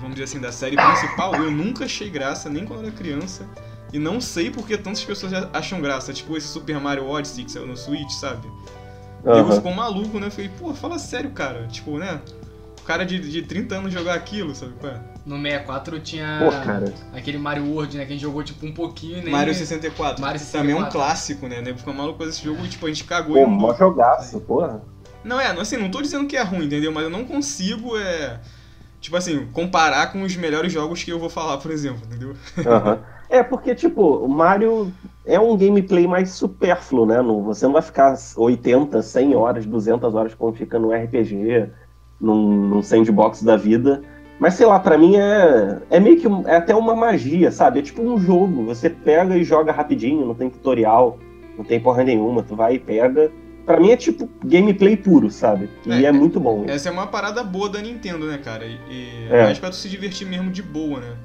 vamos 0.00 0.14
dizer- 0.14 0.24
assim, 0.24 0.40
da 0.40 0.50
série 0.52 0.76
principal, 0.76 1.34
eu 1.36 1.50
nunca 1.50 1.84
achei 1.84 2.10
graça, 2.10 2.50
nem 2.50 2.64
quando 2.64 2.82
era 2.82 2.90
criança. 2.90 3.46
E 3.92 3.98
não 3.98 4.20
sei 4.20 4.50
porque 4.50 4.76
tantas 4.76 5.02
pessoas 5.04 5.32
acham 5.52 5.80
graça. 5.80 6.12
Tipo 6.12 6.36
esse 6.36 6.48
Super 6.48 6.78
Mario 6.80 7.08
Odyssey 7.08 7.44
que 7.44 7.52
saiu 7.52 7.66
no 7.66 7.76
Switch, 7.76 8.10
sabe? 8.10 8.46
E 9.24 9.28
eu 9.38 9.44
ficou 9.52 9.72
maluco, 9.72 10.18
né? 10.20 10.26
Eu 10.26 10.30
Falei, 10.30 10.50
pô, 10.58 10.74
fala 10.74 10.98
sério, 10.98 11.30
cara. 11.30 11.66
Tipo, 11.68 11.96
né? 11.96 12.20
O 12.88 12.90
cara 12.90 13.04
de, 13.04 13.18
de 13.18 13.42
30 13.42 13.74
anos 13.74 13.92
jogar 13.92 14.14
aquilo, 14.14 14.54
sabe 14.54 14.72
qual 14.80 14.90
é? 14.90 14.98
No 15.26 15.36
64 15.36 16.00
tinha 16.00 16.40
Pô, 16.42 16.50
cara. 16.64 16.90
aquele 17.12 17.36
Mario 17.36 17.66
World, 17.66 17.98
né? 17.98 18.06
Que 18.06 18.12
a 18.12 18.14
gente 18.14 18.22
jogou 18.22 18.42
tipo 18.42 18.64
um 18.64 18.72
pouquinho 18.72 19.22
nem. 19.22 19.30
Mario 19.30 19.54
64. 19.54 20.22
Mario 20.22 20.40
Também 20.40 20.70
é 20.70 20.74
um 20.74 20.78
64. 20.78 20.92
clássico, 20.98 21.46
né? 21.48 21.60
Nego 21.60 21.76
ficou 21.76 21.92
maluco 21.92 22.16
com 22.16 22.24
esse 22.24 22.42
jogo 22.42 22.64
e 22.64 22.68
tipo, 22.68 22.86
a 22.86 22.88
gente 22.88 23.04
cagou 23.04 23.34
Pô, 23.34 23.42
e 23.42 23.46
mó 23.46 23.72
andou. 23.72 23.76
jogaço, 23.76 24.40
porra. 24.40 24.80
Não, 25.22 25.38
é, 25.38 25.48
assim, 25.48 25.76
não 25.76 25.90
tô 25.90 26.00
dizendo 26.00 26.26
que 26.26 26.34
é 26.34 26.42
ruim, 26.42 26.64
entendeu? 26.64 26.90
Mas 26.90 27.04
eu 27.04 27.10
não 27.10 27.26
consigo, 27.26 27.94
é. 27.98 28.40
Tipo 29.02 29.18
assim, 29.18 29.46
comparar 29.52 30.10
com 30.10 30.22
os 30.22 30.34
melhores 30.34 30.72
jogos 30.72 31.04
que 31.04 31.12
eu 31.12 31.18
vou 31.18 31.28
falar, 31.28 31.58
por 31.58 31.70
exemplo, 31.70 32.00
entendeu? 32.06 32.34
Aham. 32.66 33.00
É, 33.30 33.42
porque, 33.42 33.74
tipo, 33.74 34.24
o 34.24 34.26
Mario 34.26 34.90
é 35.26 35.38
um 35.38 35.54
gameplay 35.54 36.06
mais 36.06 36.30
supérfluo, 36.30 37.04
né? 37.04 37.20
Não, 37.20 37.42
você 37.42 37.66
não 37.66 37.74
vai 37.74 37.82
ficar 37.82 38.16
80, 38.34 39.02
100 39.02 39.34
horas, 39.36 39.66
200 39.66 40.14
horas 40.14 40.34
como 40.34 40.54
fica 40.54 40.78
no 40.78 40.90
RPG, 40.90 41.68
num, 42.20 42.66
num 42.68 42.82
sandbox 42.82 43.42
da 43.42 43.56
vida. 43.56 44.02
Mas, 44.38 44.54
sei 44.54 44.66
lá, 44.66 44.78
pra 44.78 44.96
mim 44.96 45.16
é, 45.16 45.78
é 45.90 45.98
meio 45.98 46.16
que 46.20 46.26
é 46.48 46.56
até 46.56 46.74
uma 46.74 46.94
magia, 46.94 47.50
sabe? 47.50 47.80
É 47.80 47.82
tipo 47.82 48.02
um 48.02 48.18
jogo. 48.20 48.64
Você 48.66 48.88
pega 48.88 49.36
e 49.36 49.42
joga 49.42 49.72
rapidinho, 49.72 50.24
não 50.26 50.34
tem 50.34 50.48
tutorial, 50.48 51.18
não 51.56 51.64
tem 51.64 51.80
porra 51.80 52.04
nenhuma. 52.04 52.42
Tu 52.42 52.54
vai 52.54 52.74
e 52.74 52.78
pega. 52.78 53.32
Pra 53.66 53.78
mim 53.80 53.90
é 53.90 53.96
tipo 53.96 54.28
gameplay 54.44 54.96
puro, 54.96 55.30
sabe? 55.30 55.68
E 55.84 55.92
É, 55.92 56.04
é, 56.04 56.12
muito 56.12 56.38
bom. 56.40 56.64
Essa 56.68 56.88
é 56.88 56.92
uma 56.92 57.06
parada 57.06 57.42
boa 57.42 57.68
da 57.68 57.80
Nintendo, 57.82 58.26
né, 58.26 58.38
cara? 58.38 58.64
E, 58.64 58.78
e 58.88 59.28
É. 59.28 59.44
mais 59.44 59.58
pra 59.58 59.70
tu 59.70 59.76
se 59.76 59.88
divertir 59.88 60.26
mesmo 60.26 60.50
de 60.50 60.62
boa, 60.62 61.00
né? 61.00 61.16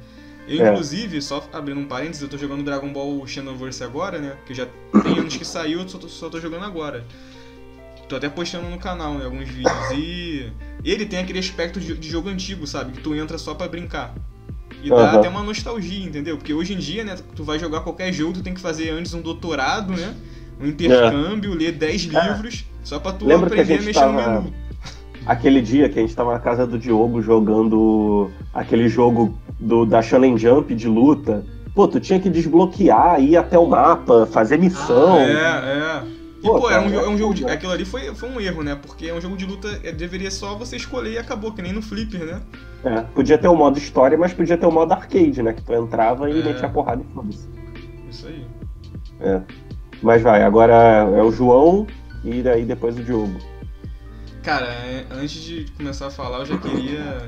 Eu, 0.47 0.65
É. 0.65 0.71
inclusive, 0.71 1.21
só 1.21 1.41
abrindo 1.53 1.79
um 1.79 1.85
parênteses, 1.85 2.21
eu 2.21 2.27
tô 2.27 2.37
jogando 2.37 2.63
Dragon 2.63 2.91
Ball 2.91 3.25
Xenoverse 3.25 3.81
agora, 3.83 4.19
né? 4.19 4.33
Que 4.45 4.53
já 4.53 4.67
tem 5.03 5.19
anos 5.19 5.37
que 5.37 5.45
saiu, 5.45 5.79
eu 5.81 5.87
só 5.87 5.97
tô, 5.97 6.09
só 6.09 6.29
tô 6.29 6.39
jogando 6.39 6.65
agora. 6.65 7.05
Tô 8.13 8.17
até 8.17 8.29
postando 8.29 8.69
no 8.69 8.77
canal, 8.77 9.15
né, 9.15 9.25
alguns 9.25 9.49
vídeos. 9.49 9.73
E 9.91 10.45
ele 10.85 11.03
tem 11.03 11.17
aquele 11.17 11.39
aspecto 11.39 11.79
de, 11.79 12.07
jogo 12.07 12.29
antigo, 12.29 12.67
sabe? 12.67 12.91
Que 12.91 13.01
tu 13.01 13.15
entra 13.15 13.39
só 13.39 13.55
pra 13.55 13.67
brincar. 13.67 14.13
E 14.83 14.89
dá 14.89 14.97
Aham. 14.97 15.17
até 15.17 15.29
uma 15.29 15.41
nostalgia, 15.41 16.05
entendeu? 16.05 16.37
Porque 16.37 16.53
hoje 16.53 16.75
em 16.75 16.77
dia, 16.77 17.03
né, 17.03 17.15
tu 17.35 17.43
vai 17.43 17.57
jogar 17.57 17.79
qualquer 17.79 18.13
jogo, 18.13 18.33
tu 18.33 18.43
tem 18.43 18.53
que 18.53 18.61
fazer 18.61 18.91
antes 18.91 19.15
um 19.15 19.21
doutorado, 19.21 19.93
né? 19.93 20.13
Um 20.61 20.67
intercâmbio, 20.67 21.55
ler 21.55 21.71
10 21.71 22.07
É. 22.13 22.27
livros, 22.27 22.65
só 22.83 22.99
pra 22.99 23.13
tu 23.13 23.25
Lembra 23.25 23.45
a 23.45 23.47
aprender 23.47 23.73
a, 23.73 23.77
gente 23.77 23.85
mexer 23.87 24.05
no 24.05 24.15
tava- 24.15 24.41
menu. 24.41 24.53
Aquele 25.25 25.59
dia 25.59 25.89
que 25.89 25.97
a 25.97 26.01
gente 26.03 26.15
tava 26.15 26.33
na 26.33 26.39
casa 26.39 26.67
do 26.67 26.77
Diogo 26.77 27.19
jogando 27.19 28.29
aquele 28.53 28.87
jogo 28.89 29.35
do, 29.59 29.87
da 29.87 30.03
Shonen 30.03 30.37
Jump 30.37 30.75
de 30.75 30.87
luta. 30.87 31.43
Pô, 31.73 31.87
tu 31.87 31.99
tinha 31.99 32.19
que 32.19 32.29
desbloquear, 32.29 33.19
ir 33.19 33.35
até 33.37 33.57
o 33.57 33.65
mapa, 33.65 34.27
fazer 34.27 34.59
missão. 34.59 35.17
É, 35.17 35.31
é. 35.31 36.22
E, 36.43 36.45
Pô, 36.45 36.59
pô, 36.59 36.69
é 36.69 36.77
um, 36.77 36.93
é 36.93 37.07
um 37.07 37.13
é 37.15 37.17
jogo 37.17 37.33
de. 37.33 37.41
foda. 37.41 37.53
Aquilo 37.53 37.71
ali 37.71 37.85
foi, 37.85 38.13
foi 38.13 38.29
um 38.29 38.41
erro, 38.41 38.63
né? 38.63 38.75
Porque 38.75 39.07
é 39.07 39.13
um 39.13 39.21
jogo 39.21 39.37
de 39.37 39.45
luta, 39.45 39.79
é, 39.81 39.93
deveria 39.93 40.29
só 40.29 40.55
você 40.55 40.75
escolher 40.75 41.13
e 41.13 41.17
acabou, 41.17 41.53
que 41.53 41.61
nem 41.61 41.71
no 41.71 41.81
Flipper, 41.81 42.25
né? 42.25 42.41
É, 42.83 42.99
podia 43.01 43.37
ter 43.37 43.47
o 43.47 43.55
modo 43.55 43.77
história, 43.77 44.17
mas 44.17 44.33
podia 44.33 44.57
ter 44.57 44.65
o 44.65 44.71
modo 44.71 44.91
arcade, 44.91 45.41
né? 45.41 45.53
Que 45.53 45.61
tu 45.61 45.73
entrava 45.73 46.29
e 46.29 46.37
É. 46.37 46.43
metia 46.43 46.67
porrada 46.67 47.01
e 47.01 47.13
foda-se. 47.13 47.47
Isso 48.09 48.27
aí. 48.27 48.45
Mas 50.01 50.21
vai, 50.21 50.43
agora 50.43 50.73
é 50.73 51.23
o 51.23 51.31
João 51.31 51.87
e 52.25 52.41
daí 52.41 52.65
depois 52.65 52.99
o 52.99 53.03
Diogo. 53.03 53.39
Cara, 54.43 54.67
é, 54.67 55.05
antes 55.11 55.41
de 55.41 55.65
começar 55.77 56.07
a 56.07 56.11
falar, 56.11 56.39
eu 56.39 56.45
já 56.45 56.57
queria 56.57 57.25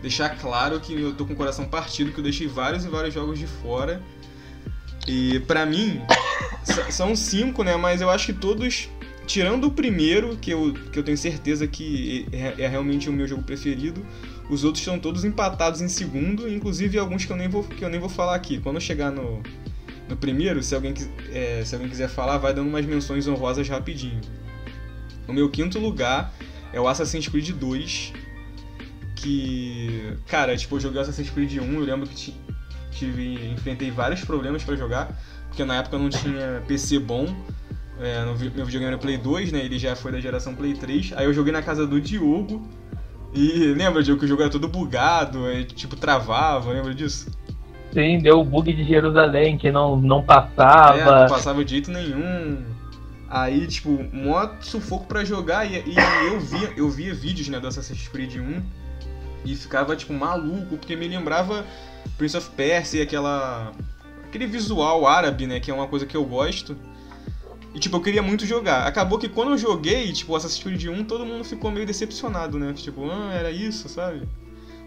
deixar 0.00 0.30
claro 0.30 0.80
que 0.80 0.98
eu 0.98 1.12
tô 1.12 1.26
com 1.26 1.34
o 1.34 1.36
coração 1.36 1.66
partido, 1.66 2.10
que 2.10 2.18
eu 2.18 2.24
deixei 2.24 2.46
vários 2.46 2.86
e 2.86 2.88
vários 2.88 3.12
jogos 3.12 3.38
de 3.38 3.46
fora. 3.46 4.00
E 5.06 5.40
pra 5.40 5.64
mim, 5.64 6.00
são 6.90 7.14
cinco, 7.14 7.62
né? 7.62 7.76
Mas 7.76 8.00
eu 8.00 8.10
acho 8.10 8.26
que 8.26 8.32
todos, 8.32 8.88
tirando 9.26 9.68
o 9.68 9.70
primeiro, 9.70 10.36
que 10.36 10.50
eu, 10.50 10.72
que 10.92 10.98
eu 10.98 11.02
tenho 11.02 11.16
certeza 11.16 11.66
que 11.66 12.26
é, 12.32 12.62
é 12.62 12.68
realmente 12.68 13.08
o 13.08 13.12
meu 13.12 13.26
jogo 13.26 13.42
preferido, 13.42 14.04
os 14.50 14.64
outros 14.64 14.82
estão 14.82 14.98
todos 14.98 15.24
empatados 15.24 15.80
em 15.80 15.88
segundo, 15.88 16.48
inclusive 16.48 16.98
alguns 16.98 17.24
que 17.24 17.32
eu 17.32 17.36
nem 17.36 17.48
vou, 17.48 17.64
que 17.64 17.84
eu 17.84 17.88
nem 17.88 18.00
vou 18.00 18.08
falar 18.08 18.34
aqui. 18.34 18.58
Quando 18.58 18.76
eu 18.76 18.80
chegar 18.80 19.10
no, 19.10 19.42
no 20.08 20.16
primeiro, 20.16 20.62
se 20.62 20.74
alguém, 20.74 20.94
é, 21.32 21.62
se 21.64 21.74
alguém 21.74 21.88
quiser 21.90 22.08
falar, 22.08 22.38
vai 22.38 22.52
dando 22.54 22.68
umas 22.68 22.84
menções 22.84 23.26
honrosas 23.26 23.68
rapidinho. 23.68 24.20
O 25.26 25.32
meu 25.32 25.50
quinto 25.50 25.78
lugar 25.78 26.32
é 26.72 26.80
o 26.80 26.86
Assassin's 26.86 27.26
Creed 27.28 27.50
2. 27.50 28.12
Que. 29.16 30.12
Cara, 30.28 30.56
tipo, 30.56 30.76
eu 30.76 30.80
joguei 30.80 31.00
Assassin's 31.00 31.30
Creed 31.30 31.58
1, 31.58 31.74
eu 31.74 31.80
lembro 31.80 32.06
que 32.06 32.14
ti- 32.14 32.34
tive. 32.98 33.50
enfrentei 33.52 33.90
vários 33.90 34.24
problemas 34.24 34.64
pra 34.64 34.74
jogar, 34.76 35.08
porque 35.48 35.64
na 35.64 35.76
época 35.76 35.96
eu 35.96 36.00
não 36.00 36.08
tinha 36.10 36.62
PC 36.66 36.98
bom. 36.98 37.26
É, 37.98 38.20
no 38.24 38.36
meu 38.38 38.66
videogame 38.66 38.84
era 38.84 38.98
Play 38.98 39.16
2, 39.16 39.52
né? 39.52 39.60
Ele 39.64 39.78
já 39.78 39.96
foi 39.96 40.12
da 40.12 40.20
geração 40.20 40.54
Play 40.54 40.74
3. 40.74 41.14
Aí 41.16 41.24
eu 41.24 41.32
joguei 41.32 41.52
na 41.52 41.62
casa 41.62 41.86
do 41.86 42.00
Diogo. 42.00 42.66
E 43.34 43.74
lembra, 43.74 44.02
Diogo, 44.02 44.20
que 44.20 44.24
o 44.26 44.28
jogo 44.28 44.42
era 44.42 44.50
todo 44.50 44.68
bugado, 44.68 45.46
é, 45.50 45.62
tipo, 45.62 45.94
travava, 45.96 46.70
lembra 46.72 46.94
disso? 46.94 47.30
Sim, 47.92 48.18
deu 48.18 48.40
o 48.40 48.44
bug 48.44 48.72
de 48.72 48.84
Jerusalém 48.84 49.56
que 49.58 49.70
não, 49.70 49.96
não 49.96 50.18
É, 50.20 50.22
passava. 50.22 51.20
não 51.22 51.28
passava 51.28 51.64
de 51.64 51.70
jeito 51.72 51.90
nenhum. 51.90 52.62
Aí, 53.28 53.66
tipo, 53.66 54.04
mó 54.12 54.48
sufoco 54.60 55.06
pra 55.06 55.24
jogar 55.24 55.64
e, 55.66 55.76
e 55.86 55.96
eu 56.28 56.40
via, 56.40 56.72
eu 56.76 56.88
via 56.88 57.14
vídeos, 57.14 57.48
né, 57.48 57.58
do 57.58 57.66
Assassin's 57.66 58.08
Creed 58.08 58.36
1 58.36 58.62
e 59.44 59.54
ficava, 59.56 59.96
tipo, 59.96 60.12
maluco, 60.12 60.76
porque 60.76 60.94
me 60.96 61.08
lembrava 61.08 61.64
Prince 62.16 62.36
of 62.36 62.50
Persia, 62.50 63.02
aquela 63.02 63.72
aquele 64.26 64.46
visual 64.46 65.06
árabe, 65.06 65.46
né, 65.46 65.60
que 65.60 65.70
é 65.70 65.74
uma 65.74 65.86
coisa 65.86 66.04
que 66.04 66.16
eu 66.16 66.24
gosto. 66.24 66.76
E, 67.74 67.78
tipo, 67.78 67.96
eu 67.96 68.00
queria 68.00 68.22
muito 68.22 68.46
jogar. 68.46 68.86
Acabou 68.86 69.18
que 69.18 69.28
quando 69.28 69.50
eu 69.50 69.58
joguei, 69.58 70.10
tipo, 70.12 70.34
Assassin's 70.34 70.62
Creed 70.62 70.86
1, 70.86 71.04
todo 71.04 71.26
mundo 71.26 71.44
ficou 71.44 71.70
meio 71.70 71.86
decepcionado, 71.86 72.58
né? 72.58 72.72
Tipo, 72.72 73.10
ah, 73.10 73.30
era 73.34 73.50
isso, 73.50 73.86
sabe? 73.86 74.26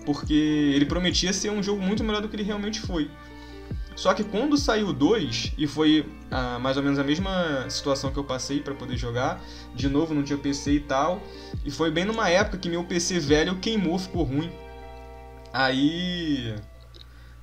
Porque 0.08 0.34
ele 0.34 0.86
prometia 0.86 1.32
ser 1.32 1.52
um 1.52 1.62
jogo 1.62 1.82
muito 1.82 2.04
melhor 2.04 2.20
do 2.20 2.28
que 2.28 2.36
ele 2.36 2.42
realmente 2.42 2.80
foi. 2.80 3.12
Só 3.96 4.14
que 4.14 4.24
quando 4.24 4.58
saiu 4.58 4.88
o 4.88 4.94
2, 4.94 5.54
e 5.58 5.68
foi 5.68 6.06
ah, 6.32 6.58
mais 6.58 6.78
ou 6.78 6.84
menos 6.84 6.98
a 6.98 7.04
mesma 7.04 7.70
situação 7.70 8.12
que 8.12 8.18
eu 8.18 8.24
passei 8.24 8.60
pra 8.60 8.74
poder 8.74 8.98
jogar, 8.98 9.40
de 9.76 9.88
novo 9.88 10.16
não 10.16 10.24
tinha 10.24 10.40
PC 10.40 10.72
e 10.72 10.80
tal, 10.80 11.22
e 11.66 11.70
foi 11.70 11.92
bem 11.92 12.06
numa 12.06 12.30
época 12.30 12.58
que 12.58 12.70
meu 12.70 12.84
PC 12.86 13.20
velho 13.20 13.58
queimou, 13.58 14.00
ficou 14.00 14.24
ruim. 14.24 14.50
Aí. 15.54 16.56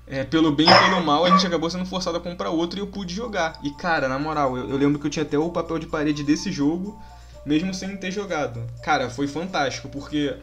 É, 0.07 0.23
pelo 0.23 0.53
bem 0.53 0.69
e 0.69 0.79
pelo 0.85 1.03
mal, 1.03 1.25
a 1.25 1.31
gente 1.31 1.47
acabou 1.47 1.69
sendo 1.69 1.85
forçado 1.85 2.17
a 2.17 2.21
comprar 2.21 2.51
outro 2.51 2.79
e 2.79 2.83
eu 2.83 2.87
pude 2.87 3.13
jogar. 3.13 3.59
E 3.63 3.71
cara, 3.73 4.09
na 4.09 4.19
moral, 4.19 4.57
eu, 4.57 4.71
eu 4.71 4.77
lembro 4.77 5.01
que 5.01 5.07
eu 5.07 5.11
tinha 5.11 5.25
até 5.25 5.37
o 5.37 5.51
papel 5.51 5.81
de 5.81 5.87
parede 5.87 6.23
desse 6.23 6.53
jogo, 6.53 7.01
mesmo 7.45 7.75
sem 7.75 7.97
ter 7.97 8.13
jogado. 8.13 8.65
Cara, 8.83 9.11
foi 9.11 9.27
fantástico, 9.27 9.89
porque 9.89 10.37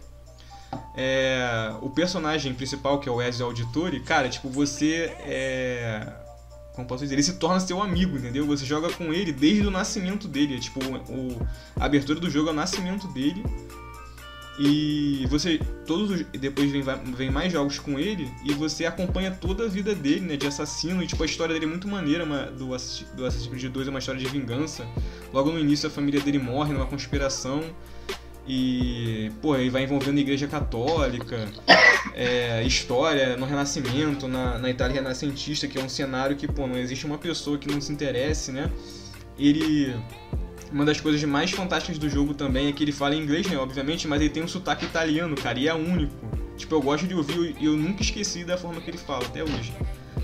é, 0.96 1.74
o 1.82 1.89
personagem 1.89 2.53
principal, 2.53 3.00
que 3.00 3.08
é 3.08 3.12
o 3.12 3.22
Ezio 3.22 3.46
Auditore, 3.46 4.00
cara, 4.01 4.29
tipo, 4.29 4.50
você 4.50 5.13
é. 5.20 6.08
Como 6.75 6.88
posso 6.88 7.03
dizer? 7.03 7.15
Ele 7.15 7.24
se 7.24 7.36
torna 7.36 7.60
seu 7.60 7.82
amigo, 7.82 8.17
entendeu? 8.17 8.48
Você 8.48 8.65
joga 8.65 8.91
com 8.91 9.13
ele 9.13 9.32
desde 9.32 9.65
o 9.67 9.72
nascimento 9.72 10.27
dele. 10.27 10.55
É, 10.55 10.60
tipo, 10.60 10.79
o, 10.84 11.39
a 11.79 11.86
abertura 11.86 12.20
do 12.20 12.29
jogo 12.29 12.50
é 12.50 12.51
o 12.51 12.55
nascimento 12.55 13.08
dele. 13.10 13.43
E 14.60 15.25
você. 15.29 15.60
Todos 15.86 16.12
os, 16.12 16.25
Depois 16.39 16.72
vem, 16.72 16.83
vem 17.15 17.31
mais 17.31 17.51
jogos 17.51 17.79
com 17.79 18.00
ele 18.00 18.31
e 18.45 18.53
você 18.53 18.86
acompanha 18.86 19.31
toda 19.31 19.65
a 19.65 19.67
vida 19.67 19.95
dele, 19.95 20.22
né? 20.22 20.38
De 20.38 20.48
assassino. 20.48 21.01
E 21.03 21.07
tipo, 21.07 21.24
a 21.24 21.25
história 21.25 21.53
dele 21.53 21.65
é 21.65 21.69
muito 21.69 21.88
maneira 21.88 22.24
uma, 22.24 22.43
do, 22.45 22.67
do 22.67 23.25
Assassin's 23.25 23.48
Creed 23.48 23.72
2 23.72 23.88
é 23.88 23.89
uma 23.89 24.00
história 24.00 24.22
de 24.22 24.27
vingança. 24.27 24.86
Logo 25.33 25.51
no 25.51 25.60
início 25.60 25.88
a 25.88 25.91
família 25.91 26.22
dele 26.22 26.39
morre 26.39 26.74
numa 26.74 26.86
conspiração. 26.86 27.63
E, 28.45 29.31
pô, 29.41 29.55
ele 29.55 29.69
vai 29.69 29.83
envolvendo 29.83 30.17
a 30.17 30.22
igreja 30.22 30.48
católica, 30.48 31.48
é, 32.13 32.62
história 32.63 33.38
no 33.38 33.45
Renascimento, 33.45 34.27
na, 34.27 34.60
na 34.60 34.69
Itália 34.69 34.95
renascentista, 34.95 35.65
que 35.65 35.79
é 35.79 35.81
um 35.81 35.88
cenário 35.88 36.36
que, 36.36 36.45
pô, 36.45 36.67
não 36.67 36.77
existe 36.77 37.05
uma 37.05 37.17
pessoa 37.17 37.57
que 37.57 37.72
não 37.72 37.79
se 37.79 37.93
interesse, 37.93 38.51
né? 38.51 38.69
Ele 39.39 39.95
uma 40.74 40.84
das 40.84 41.00
coisas 41.00 41.24
mais 41.24 41.51
fantásticas 41.51 42.00
do 42.00 42.10
jogo 42.10 42.34
também 42.34 42.68
é 42.68 42.72
que 42.72 42.84
ele 42.84 42.92
fala 42.92 43.15
inglês, 43.15 43.48
né, 43.48 43.58
obviamente, 43.58 44.08
mas 44.08 44.20
ele 44.20 44.32
tem 44.32 44.42
um 44.42 44.48
sotaque 44.48 44.86
italiano, 44.86 45.36
cara, 45.36 45.60
e 45.60 45.68
é 45.68 45.74
único. 45.74 46.13
Tipo, 46.58 46.75
eu 46.75 46.82
gosto 46.82 47.06
de 47.08 47.13
ouvir 47.13 47.56
e 47.60 47.65
eu 47.65 47.77
nunca 47.77 48.01
esqueci 48.01 48.44
da 48.44 48.58
forma 48.58 48.82
que 48.82 48.89
ele 48.89 48.98
fala, 48.98 49.24
até 49.24 49.44
hoje. 49.44 49.72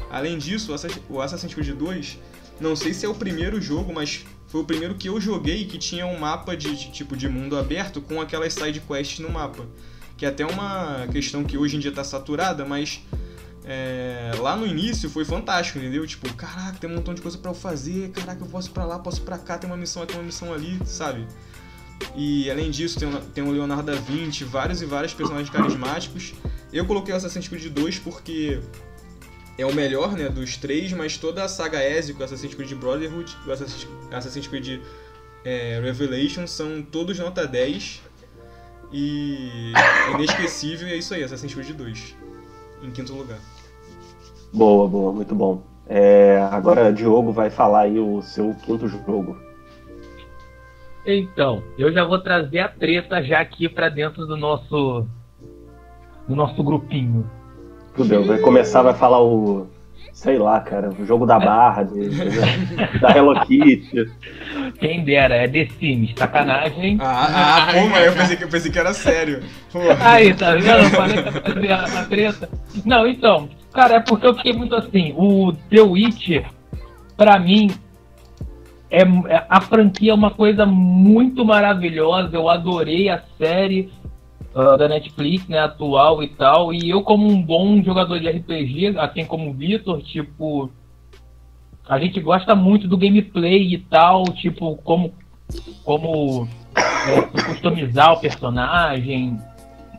Além 0.09 0.39
disso, 0.39 0.73
o 1.07 1.21
Assassin's 1.21 1.53
Creed 1.53 1.75
2, 1.75 2.17
não 2.59 2.75
sei 2.75 2.95
se 2.95 3.05
é 3.05 3.09
o 3.09 3.13
primeiro 3.13 3.61
jogo, 3.61 3.93
mas 3.93 4.25
foi 4.47 4.61
o 4.61 4.65
primeiro 4.65 4.95
que 4.95 5.07
eu 5.07 5.21
joguei 5.21 5.65
que 5.65 5.77
tinha 5.77 6.07
um 6.07 6.17
mapa 6.17 6.57
de, 6.57 6.75
de 6.75 6.91
tipo 6.91 7.15
de 7.15 7.29
mundo 7.29 7.55
aberto 7.55 8.01
com 8.01 8.19
aquelas 8.19 8.53
side 8.53 8.79
quests 8.81 9.19
no 9.19 9.29
mapa. 9.29 9.67
Que 10.17 10.25
é 10.25 10.29
até 10.29 10.45
uma 10.45 11.07
questão 11.11 11.43
que 11.43 11.57
hoje 11.57 11.77
em 11.77 11.79
dia 11.79 11.91
tá 11.91 12.03
saturada, 12.03 12.65
mas 12.65 13.01
é, 13.65 14.31
lá 14.39 14.55
no 14.55 14.65
início 14.65 15.09
foi 15.09 15.25
fantástico, 15.25 15.79
entendeu? 15.79 16.05
Tipo, 16.07 16.33
caraca, 16.33 16.77
tem 16.79 16.89
um 16.89 16.95
montão 16.95 17.13
de 17.13 17.21
coisa 17.21 17.37
para 17.37 17.51
eu 17.51 17.55
fazer, 17.55 18.09
caraca, 18.09 18.43
eu 18.43 18.47
posso 18.47 18.69
ir 18.69 18.71
pra 18.71 18.85
lá, 18.85 18.99
posso 18.99 19.21
ir 19.21 19.25
pra 19.25 19.37
cá, 19.37 19.57
tem 19.57 19.69
uma 19.69 19.77
missão 19.77 20.01
aqui, 20.01 20.13
uma 20.13 20.23
missão 20.23 20.53
ali, 20.53 20.79
sabe? 20.85 21.27
E 22.15 22.49
além 22.49 22.71
disso, 22.71 22.97
tem, 22.97 23.11
tem 23.33 23.43
o 23.43 23.51
Leonardo 23.51 23.91
da 23.91 23.97
Vinci, 23.97 24.43
vários 24.43 24.81
e 24.81 24.85
vários 24.85 25.13
personagens 25.13 25.49
carismáticos. 25.49 26.33
Eu 26.71 26.85
coloquei 26.85 27.13
o 27.13 27.17
Assassin's 27.17 27.47
Creed 27.47 27.65
2 27.65 27.99
porque 27.99 28.61
é 29.57 29.65
o 29.65 29.73
melhor, 29.73 30.13
né, 30.13 30.29
dos 30.29 30.55
três, 30.55 30.93
mas 30.93 31.17
toda 31.17 31.43
a 31.43 31.47
saga 31.49 31.83
Ezio, 31.83 32.15
o 32.17 32.23
Assassin's 32.23 32.53
Creed 32.53 32.73
Brotherhood 32.73 33.35
o 33.45 33.51
Assassin's, 33.51 34.47
Creed 34.47 34.81
é, 35.43 35.81
Revelation 35.83 36.47
são 36.47 36.81
todos 36.81 37.19
nota 37.19 37.45
10. 37.45 38.01
E 38.91 39.71
inesquecível, 40.15 40.87
e 40.87 40.93
é 40.93 40.97
isso 40.97 41.13
aí, 41.13 41.23
Assassin's 41.23 41.53
Creed 41.53 41.75
2, 41.75 42.15
em 42.83 42.91
quinto 42.91 43.13
lugar. 43.13 43.37
Boa, 44.53 44.87
boa, 44.87 45.13
muito 45.13 45.35
bom. 45.35 45.63
É, 45.87 46.39
agora 46.51 46.93
Diogo 46.93 47.31
vai 47.31 47.49
falar 47.49 47.81
aí 47.81 47.99
o 47.99 48.21
seu 48.21 48.53
quinto 48.63 48.87
jogo. 48.87 49.37
Então, 51.05 51.63
eu 51.77 51.91
já 51.91 52.03
vou 52.03 52.19
trazer 52.19 52.59
a 52.59 52.67
treta 52.67 53.23
já 53.23 53.39
aqui 53.39 53.67
para 53.67 53.89
dentro 53.89 54.27
do 54.27 54.37
nosso 54.37 55.07
do 56.27 56.35
nosso 56.35 56.63
grupinho. 56.63 57.29
Tudo 57.95 58.23
vai 58.25 58.37
começar, 58.39 58.83
vai 58.83 58.93
falar 58.93 59.19
o 59.21 59.67
sei 60.13 60.37
lá, 60.37 60.59
cara, 60.59 60.89
o 60.89 61.05
jogo 61.05 61.25
da 61.25 61.39
barra, 61.39 61.83
de, 61.83 62.09
de, 62.09 62.99
da 62.99 63.11
Hello 63.15 63.39
Kitty. 63.45 64.11
Quem 64.79 65.03
dera, 65.03 65.35
é 65.35 65.47
The 65.47 65.67
Sims, 65.79 66.13
sacanagem. 66.15 66.97
Ah, 67.01 67.67
ah 67.67 67.73
pô, 67.73 67.87
mas 67.87 68.05
eu 68.05 68.13
pensei, 68.13 68.37
que, 68.37 68.43
eu 68.43 68.49
pensei 68.49 68.71
que 68.71 68.79
era 68.79 68.93
sério. 68.93 69.41
Aí, 70.01 70.33
tá 70.33 70.55
vendo? 70.55 70.67
Eu 70.67 70.89
falei 70.89 71.23
que 71.23 71.67
ia 71.67 71.77
fazer 71.77 71.97
a, 71.97 72.03
treta. 72.05 72.49
Não, 72.85 73.07
então, 73.07 73.49
Cara, 73.73 73.95
é 73.95 73.99
porque 73.99 74.25
eu 74.25 74.35
fiquei 74.35 74.53
muito 74.53 74.75
assim. 74.75 75.13
O 75.15 75.53
The 75.69 75.81
Witcher, 75.81 76.45
pra 77.15 77.39
mim, 77.39 77.71
é, 78.89 79.01
é, 79.01 79.45
a 79.47 79.61
franquia 79.61 80.11
é 80.11 80.13
uma 80.13 80.31
coisa 80.31 80.65
muito 80.65 81.45
maravilhosa. 81.45 82.35
Eu 82.35 82.49
adorei 82.49 83.09
a 83.09 83.21
série 83.37 83.91
uh, 84.53 84.77
da 84.77 84.87
Netflix, 84.87 85.47
né, 85.47 85.59
atual 85.59 86.23
e 86.23 86.29
tal. 86.29 86.73
E 86.73 86.89
eu, 86.89 87.01
como 87.01 87.27
um 87.27 87.41
bom 87.41 87.81
jogador 87.83 88.19
de 88.19 88.29
RPG, 88.29 88.97
assim 88.97 89.25
como 89.25 89.49
o 89.49 89.53
Vitor, 89.53 90.01
tipo, 90.01 90.69
a 91.87 91.99
gente 91.99 92.19
gosta 92.19 92.55
muito 92.55 92.87
do 92.87 92.97
gameplay 92.97 93.73
e 93.73 93.77
tal, 93.77 94.23
tipo, 94.25 94.75
como, 94.77 95.13
como 95.83 96.47
é, 96.75 97.21
customizar 97.21 98.13
o 98.13 98.19
personagem, 98.19 99.37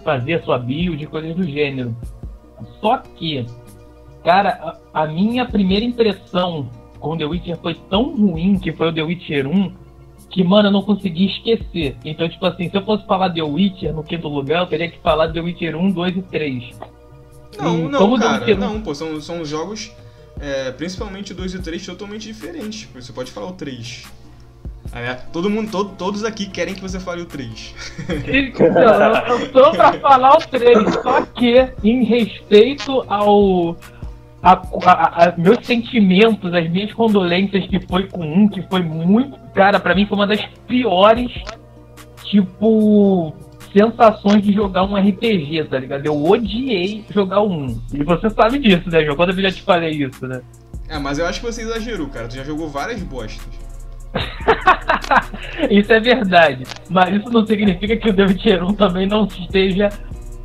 fazer 0.05 0.43
sua 0.45 0.59
build, 0.59 1.07
coisas 1.07 1.35
do 1.35 1.45
gênero. 1.45 1.97
Só 2.81 2.99
que 2.99 3.47
Cara, 4.25 4.79
a, 4.93 5.03
a, 5.03 5.07
minha 5.07 5.47
primeira 5.47 5.85
impressão 5.85 6.69
com 6.99 7.17
The 7.17 7.25
Witcher 7.25 7.57
foi 7.57 7.75
tão 7.89 8.15
ruim 8.15 8.59
que 8.59 8.73
foi 8.73 8.89
o 8.89 8.93
The 8.93 9.03
Witcher 9.03 9.47
1 9.47 9.73
que, 10.31 10.45
mano, 10.45 10.69
eu 10.69 10.73
não 10.73 10.83
consegui 10.83 11.27
esquecer. 11.27 11.97
Então, 12.05 12.29
tipo 12.29 12.47
assim, 12.47 12.71
se 12.71 12.77
eu 12.77 12.85
fosse 12.85 13.05
falar 13.05 13.31
The 13.31 13.43
Witcher 13.43 13.93
no 13.93 14.05
quinto 14.05 14.29
lugar, 14.29 14.61
eu 14.61 14.67
teria 14.67 14.91
que 14.91 14.99
falar 15.01 15.33
The 15.33 15.41
Witcher 15.41 15.77
1, 15.77 15.91
2 15.91 16.17
e 16.17 16.23
3. 16.23 16.79
Não, 17.59 17.79
e 17.79 17.89
não, 17.89 18.19
cara, 18.19 18.39
Witcher... 18.39 18.59
não, 18.59 18.81
pô, 18.81 18.95
são, 18.95 19.21
são 19.21 19.45
jogos, 19.45 19.93
é, 20.41 20.71
principalmente 20.71 21.33
o 21.33 21.35
2 21.35 21.55
e 21.55 21.57
o 21.57 21.63
3, 21.63 21.85
totalmente 21.85 22.27
diferentes. 22.29 22.89
Você 22.95 23.13
pode 23.13 23.33
falar 23.33 23.49
o 23.49 23.53
3. 23.53 24.05
É, 24.93 25.15
todo 25.33 25.51
mundo, 25.51 25.71
todo, 25.71 25.91
todos 25.97 26.25
aqui 26.25 26.47
querem 26.47 26.75
que 26.75 26.81
você 26.81 26.99
fale 26.99 27.23
o 27.23 27.27
3. 27.27 27.75
Então, 28.09 28.67
eu 28.67 29.53
tô 29.53 29.71
pra 29.73 29.93
falar 29.95 30.37
o 30.37 30.49
3, 30.49 30.95
só 30.95 31.23
que 31.23 31.69
em 31.85 32.05
respeito 32.05 33.05
ao 33.09 33.77
a, 34.43 34.53
a, 34.85 35.25
a, 35.25 35.37
meus 35.37 35.65
sentimentos, 35.67 36.53
as 36.55 36.69
minhas 36.71 36.93
condolências 36.93 37.67
que 37.67 37.81
foi 37.87 38.09
com 38.09 38.23
um, 38.23 38.49
que 38.49 38.63
foi 38.63 38.83
muito. 38.83 39.39
Cara, 39.55 39.79
para 39.79 39.95
mim 39.95 40.07
foi 40.07 40.17
uma 40.17 40.27
das 40.27 40.41
piores, 40.67 41.31
tipo, 42.25 43.35
sensações 43.73 44.43
de 44.43 44.53
jogar 44.53 44.85
um 44.85 44.97
RPG, 44.97 45.65
tá 45.65 45.79
ligado? 45.79 46.07
Eu 46.07 46.25
odiei 46.25 47.05
jogar 47.11 47.43
um. 47.43 47.81
E 47.93 48.03
você 48.03 48.31
sabe 48.31 48.59
disso, 48.59 48.89
né, 48.91 49.05
João? 49.05 49.17
Quando 49.17 49.31
eu 49.31 49.43
já 49.43 49.51
te 49.51 49.63
falei 49.63 49.91
isso, 49.91 50.27
né? 50.27 50.41
É, 50.89 50.99
mas 50.99 51.19
eu 51.19 51.27
acho 51.27 51.41
que 51.41 51.47
você 51.47 51.63
exagerou, 51.63 52.09
cara. 52.09 52.27
Tu 52.27 52.37
já 52.37 52.45
jogou 52.45 52.69
várias 52.69 53.03
bostas. 53.03 53.47
isso 55.71 55.93
é 55.93 56.01
verdade. 56.01 56.65
Mas 56.89 57.15
isso 57.15 57.31
não 57.31 57.47
significa 57.47 57.97
que 57.97 58.11
o 58.11 58.13
David 58.13 58.43
Cherum 58.43 58.73
também 58.73 59.07
não 59.07 59.27
esteja 59.27 59.89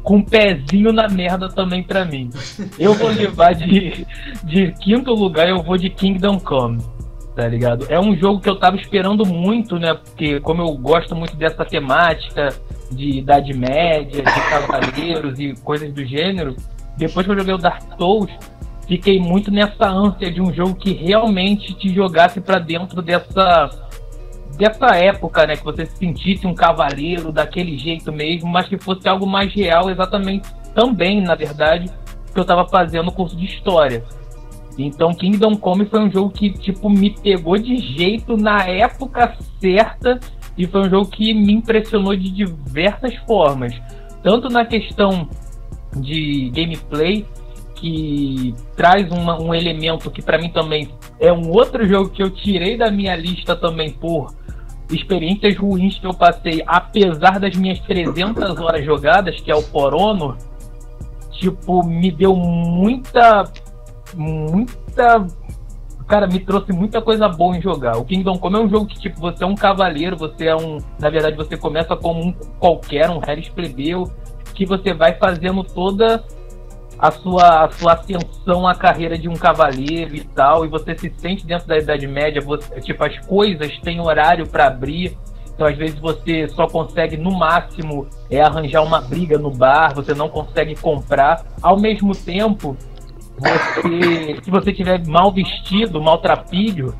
com 0.05 0.17
um 0.17 0.21
pezinho 0.21 0.93
na 0.93 1.09
merda 1.09 1.49
também 1.49 1.81
para 1.81 2.05
mim. 2.05 2.29
Eu 2.77 2.93
vou 2.93 3.09
levar 3.09 3.55
de, 3.55 4.05
de 4.43 4.71
quinto 4.73 5.11
lugar, 5.11 5.49
eu 5.49 5.63
vou 5.63 5.77
de 5.77 5.89
Kingdom 5.89 6.39
Come, 6.39 6.79
tá 7.35 7.47
ligado? 7.47 7.87
É 7.89 7.99
um 7.99 8.15
jogo 8.15 8.39
que 8.39 8.47
eu 8.47 8.55
tava 8.55 8.77
esperando 8.77 9.25
muito, 9.25 9.79
né? 9.79 9.95
Porque 9.95 10.39
como 10.39 10.61
eu 10.61 10.77
gosto 10.77 11.15
muito 11.15 11.35
dessa 11.35 11.65
temática 11.65 12.49
de 12.91 13.17
Idade 13.17 13.51
Média, 13.51 14.23
de 14.23 14.41
cavaleiros 14.49 15.39
e 15.39 15.55
coisas 15.63 15.91
do 15.91 16.05
gênero, 16.05 16.55
depois 16.95 17.25
que 17.25 17.31
eu 17.31 17.39
joguei 17.39 17.55
o 17.55 17.57
Dark 17.57 17.81
Souls, 17.97 18.31
fiquei 18.87 19.19
muito 19.19 19.49
nessa 19.49 19.87
ânsia 19.89 20.31
de 20.31 20.39
um 20.39 20.53
jogo 20.53 20.75
que 20.75 20.93
realmente 20.93 21.73
te 21.73 21.91
jogasse 21.91 22.39
para 22.39 22.59
dentro 22.59 23.01
dessa 23.01 23.71
dessa 24.57 24.95
época, 24.95 25.45
né? 25.45 25.55
Que 25.55 25.63
você 25.63 25.85
se 25.85 25.97
sentisse 25.97 26.45
um 26.47 26.53
cavaleiro 26.53 27.31
daquele 27.31 27.77
jeito 27.77 28.11
mesmo, 28.11 28.49
mas 28.49 28.67
que 28.67 28.77
fosse 28.77 29.07
algo 29.07 29.25
mais 29.25 29.53
real, 29.53 29.89
exatamente 29.89 30.47
também, 30.73 31.21
na 31.21 31.35
verdade, 31.35 31.89
que 32.33 32.37
eu 32.37 32.41
estava 32.41 32.67
fazendo 32.67 33.07
o 33.07 33.11
curso 33.11 33.35
de 33.35 33.45
história. 33.45 34.03
Então 34.77 35.13
Kingdom 35.13 35.55
Come 35.55 35.85
foi 35.85 36.01
um 36.01 36.11
jogo 36.11 36.29
que, 36.31 36.51
tipo, 36.51 36.89
me 36.89 37.11
pegou 37.11 37.57
de 37.57 37.77
jeito 37.77 38.35
na 38.35 38.65
época 38.65 39.37
certa 39.61 40.19
e 40.57 40.67
foi 40.67 40.81
um 40.81 40.89
jogo 40.89 41.09
que 41.09 41.33
me 41.33 41.53
impressionou 41.53 42.15
de 42.15 42.29
diversas 42.29 43.15
formas. 43.25 43.73
Tanto 44.21 44.49
na 44.49 44.65
questão 44.65 45.29
de 45.95 46.51
gameplay, 46.53 47.25
que 47.75 48.55
traz 48.75 49.09
uma, 49.11 49.39
um 49.39 49.53
elemento 49.53 50.09
que 50.09 50.21
para 50.21 50.37
mim 50.37 50.49
também 50.49 50.89
é 51.19 51.31
um 51.31 51.51
outro 51.51 51.87
jogo 51.87 52.09
que 52.09 52.23
eu 52.23 52.29
tirei 52.29 52.77
da 52.77 52.89
minha 52.89 53.15
lista 53.15 53.55
também 53.55 53.91
por 53.91 54.33
experiências 54.89 55.57
ruins 55.57 55.97
que 55.97 56.05
eu 56.05 56.13
passei, 56.13 56.63
apesar 56.65 57.39
das 57.39 57.55
minhas 57.55 57.79
300 57.79 58.59
horas 58.59 58.85
jogadas, 58.85 59.39
que 59.41 59.51
é 59.51 59.55
o 59.55 59.61
For 59.61 59.93
Honor, 59.93 60.37
tipo, 61.31 61.83
me 61.83 62.11
deu 62.11 62.35
muita. 62.35 63.51
Muita. 64.13 65.25
Cara, 66.07 66.27
me 66.27 66.39
trouxe 66.39 66.71
muita 66.71 67.01
coisa 67.01 67.27
boa 67.27 67.57
em 67.57 67.61
jogar. 67.61 67.97
O 67.97 68.05
Kingdom 68.05 68.37
Come 68.37 68.57
é 68.57 68.59
um 68.59 68.69
jogo 68.69 68.85
que, 68.85 68.99
tipo, 68.99 69.19
você 69.19 69.43
é 69.43 69.47
um 69.47 69.55
cavaleiro, 69.55 70.15
você 70.15 70.45
é 70.45 70.55
um. 70.55 70.77
Na 70.99 71.09
verdade, 71.09 71.35
você 71.35 71.57
começa 71.57 71.95
como 71.95 72.23
um 72.23 72.31
qualquer, 72.59 73.09
um 73.09 73.19
Harris 73.19 73.49
plebeu, 73.49 74.11
que 74.53 74.65
você 74.65 74.93
vai 74.93 75.15
fazendo 75.17 75.63
toda 75.63 76.23
a 76.97 77.11
sua, 77.11 77.65
a 77.65 77.71
sua 77.71 77.93
ascensão 77.93 78.67
à 78.67 78.73
carreira 78.75 79.17
de 79.17 79.27
um 79.27 79.33
cavaleiro 79.33 80.15
e 80.15 80.21
tal, 80.21 80.65
e 80.65 80.67
você 80.67 80.97
se 80.97 81.11
sente 81.17 81.45
dentro 81.45 81.67
da 81.67 81.77
Idade 81.77 82.07
Média, 82.07 82.41
você, 82.41 82.79
tipo, 82.81 83.03
as 83.03 83.17
coisas 83.25 83.77
têm 83.79 83.99
horário 83.99 84.47
para 84.47 84.67
abrir, 84.67 85.17
então 85.53 85.67
às 85.67 85.77
vezes 85.77 85.97
você 85.99 86.47
só 86.49 86.67
consegue 86.67 87.15
no 87.15 87.31
máximo 87.31 88.07
é 88.29 88.41
arranjar 88.41 88.83
uma 88.83 89.01
briga 89.01 89.37
no 89.37 89.51
bar, 89.51 89.93
você 89.93 90.13
não 90.13 90.27
consegue 90.27 90.75
comprar. 90.75 91.45
Ao 91.61 91.79
mesmo 91.79 92.13
tempo, 92.13 92.75
você, 93.37 94.41
se 94.43 94.51
você 94.51 94.73
tiver 94.73 95.05
mal 95.07 95.31
vestido, 95.31 96.01
maltrapilho, 96.01 96.93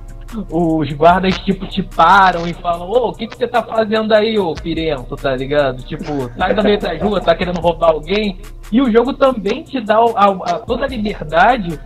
os 0.50 0.92
guardas, 0.94 1.38
tipo, 1.40 1.68
te 1.68 1.84
param 1.84 2.48
e 2.48 2.54
falam, 2.54 2.90
ô, 2.90 3.10
o 3.10 3.14
que, 3.14 3.28
que 3.28 3.38
você 3.38 3.48
tá 3.48 3.62
fazendo 3.62 4.14
aí, 4.14 4.38
ô 4.38 4.54
Pirento, 4.54 5.16
tá 5.16 5.36
ligado? 5.36 5.84
Tipo, 5.84 6.30
sai 6.38 6.54
da 6.54 6.64
meio 6.64 6.80
da 6.80 6.98
rua, 6.98 7.22
tá 7.22 7.36
querendo 7.36 7.60
roubar 7.60 7.92
alguém. 7.92 8.40
E 8.72 8.82
o 8.82 8.92
jogo 8.92 9.14
também 9.14 9.64
te 9.64 9.80
dá 9.80 9.98
a, 9.98 10.26
a, 10.26 10.60
toda 10.60 10.86
a 10.86 10.88
liberdade 10.88 11.80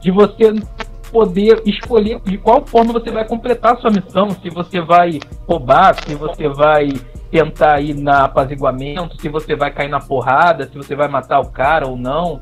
de 0.00 0.10
você 0.10 0.54
poder 1.10 1.62
escolher 1.64 2.20
de 2.20 2.36
qual 2.36 2.64
forma 2.66 2.92
você 2.92 3.10
vai 3.10 3.26
completar 3.26 3.74
a 3.74 3.76
sua 3.78 3.90
missão, 3.90 4.30
se 4.30 4.50
você 4.50 4.80
vai 4.80 5.18
roubar, 5.48 5.94
se 5.94 6.14
você 6.14 6.48
vai 6.48 6.88
tentar 7.30 7.80
ir 7.80 7.94
na 7.94 8.24
apaziguamento, 8.24 9.20
se 9.20 9.28
você 9.28 9.56
vai 9.56 9.70
cair 9.70 9.88
na 9.88 10.00
porrada, 10.00 10.64
se 10.64 10.76
você 10.76 10.94
vai 10.94 11.08
matar 11.08 11.40
o 11.40 11.50
cara 11.50 11.86
ou 11.86 11.96
não. 11.96 12.40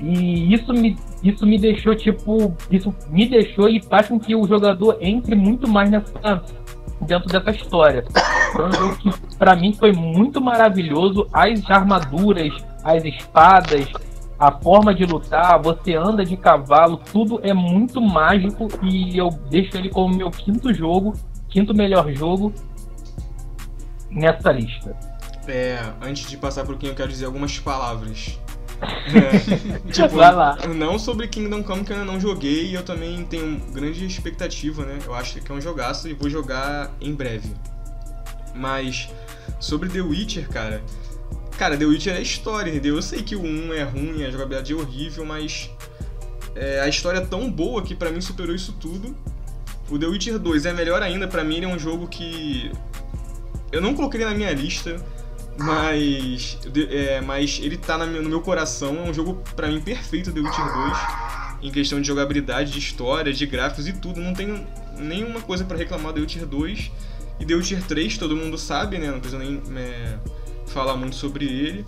E 0.00 0.52
isso 0.52 0.72
me, 0.72 0.96
isso 1.24 1.46
me 1.46 1.58
deixou, 1.58 1.96
tipo, 1.96 2.54
isso 2.70 2.94
me 3.08 3.26
deixou 3.26 3.66
e 3.66 3.82
faz 3.82 4.08
com 4.08 4.20
que 4.20 4.36
o 4.36 4.46
jogador 4.46 4.98
entre 5.00 5.34
muito 5.34 5.66
mais 5.66 5.90
nessa, 5.90 6.44
dentro 7.00 7.28
dessa 7.28 7.50
história. 7.50 8.04
Foi 8.52 8.68
um 8.68 8.72
jogo 8.72 8.96
que, 8.98 9.36
pra 9.38 9.56
mim, 9.56 9.72
foi 9.72 9.90
muito 9.90 10.38
maravilhoso. 10.38 11.26
As 11.32 11.68
armaduras, 11.70 12.52
as 12.84 13.02
espadas, 13.04 13.90
a 14.38 14.52
forma 14.52 14.94
de 14.94 15.06
lutar, 15.06 15.60
você 15.62 15.94
anda 15.94 16.26
de 16.26 16.36
cavalo, 16.36 17.00
tudo 17.10 17.40
é 17.42 17.54
muito 17.54 18.02
mágico 18.02 18.68
e 18.82 19.16
eu 19.16 19.30
deixo 19.48 19.78
ele 19.78 19.88
como 19.88 20.14
meu 20.14 20.30
quinto 20.30 20.74
jogo, 20.74 21.14
quinto 21.48 21.74
melhor 21.74 22.12
jogo 22.12 22.52
nessa 24.10 24.52
lista. 24.52 24.94
É, 25.48 25.78
antes 26.02 26.28
de 26.28 26.36
passar 26.36 26.64
pro 26.64 26.76
quem 26.76 26.90
eu 26.90 26.94
quero 26.94 27.08
dizer 27.08 27.24
algumas 27.24 27.58
palavras. 27.58 28.38
É, 28.84 29.88
tipo, 29.92 30.16
Vai 30.16 30.34
lá. 30.34 30.56
não 30.74 30.98
sobre 30.98 31.28
Kingdom 31.28 31.62
Come 31.62 31.84
que 31.84 31.92
eu 31.92 31.96
ainda 31.96 32.10
não 32.10 32.20
joguei 32.20 32.66
e 32.66 32.74
eu 32.74 32.82
também 32.82 33.24
tenho 33.24 33.58
grande 33.72 34.04
expectativa, 34.06 34.84
né? 34.84 34.98
Eu 35.04 35.14
acho 35.14 35.40
que 35.40 35.50
é 35.50 35.54
um 35.54 35.60
jogaço 35.60 36.08
e 36.08 36.14
vou 36.14 36.28
jogar 36.30 36.90
em 37.00 37.14
breve. 37.14 37.52
Mas 38.54 39.08
sobre 39.58 39.88
The 39.88 40.00
Witcher, 40.00 40.48
cara, 40.48 40.82
cara, 41.58 41.76
The 41.76 41.84
Witcher 41.84 42.14
é 42.14 42.22
história, 42.22 42.70
entendeu? 42.70 42.96
Eu 42.96 43.02
sei 43.02 43.22
que 43.22 43.34
o 43.34 43.42
1 43.42 43.74
é 43.74 43.82
ruim, 43.82 44.24
a 44.24 44.30
jogabilidade 44.30 44.72
é 44.72 44.76
horrível, 44.76 45.24
mas 45.24 45.70
é, 46.54 46.80
a 46.80 46.88
história 46.88 47.18
é 47.18 47.24
tão 47.24 47.50
boa 47.50 47.82
que 47.82 47.94
pra 47.94 48.10
mim 48.10 48.20
superou 48.20 48.54
isso 48.54 48.72
tudo. 48.72 49.16
O 49.90 49.98
The 49.98 50.06
Witcher 50.06 50.38
2 50.38 50.66
é 50.66 50.72
melhor 50.72 51.02
ainda, 51.02 51.28
pra 51.28 51.44
mim 51.44 51.56
ele 51.56 51.66
é 51.66 51.68
um 51.68 51.78
jogo 51.78 52.06
que 52.08 52.70
eu 53.70 53.80
não 53.80 53.92
coloquei 53.94 54.24
na 54.24 54.32
minha 54.32 54.52
lista, 54.52 55.04
mas, 55.58 56.58
é, 56.90 57.20
mas 57.20 57.60
ele 57.62 57.76
tá 57.76 57.96
no 57.98 58.28
meu 58.28 58.40
coração. 58.40 58.96
É 58.96 59.10
um 59.10 59.14
jogo, 59.14 59.42
para 59.54 59.68
mim, 59.68 59.80
perfeito 59.80 60.32
The 60.32 60.40
Witcher 60.40 60.64
2. 60.64 60.98
Em 61.62 61.70
questão 61.70 62.00
de 62.00 62.06
jogabilidade, 62.06 62.72
de 62.72 62.78
história, 62.78 63.32
de 63.32 63.46
gráficos 63.46 63.86
e 63.86 63.92
tudo. 63.92 64.20
Não 64.20 64.34
tenho 64.34 64.66
nenhuma 64.98 65.40
coisa 65.40 65.64
para 65.64 65.76
reclamar 65.76 66.12
do 66.12 66.14
The 66.14 66.20
Witcher 66.20 66.46
2. 66.46 66.90
E 67.40 67.46
The 67.46 67.54
Witcher 67.54 67.82
3, 67.84 68.18
todo 68.18 68.36
mundo 68.36 68.58
sabe, 68.58 68.98
né? 68.98 69.10
Não 69.10 69.20
precisa 69.20 69.42
nem 69.42 69.62
é, 69.76 70.18
falar 70.66 70.96
muito 70.96 71.16
sobre 71.16 71.46
ele. 71.46 71.86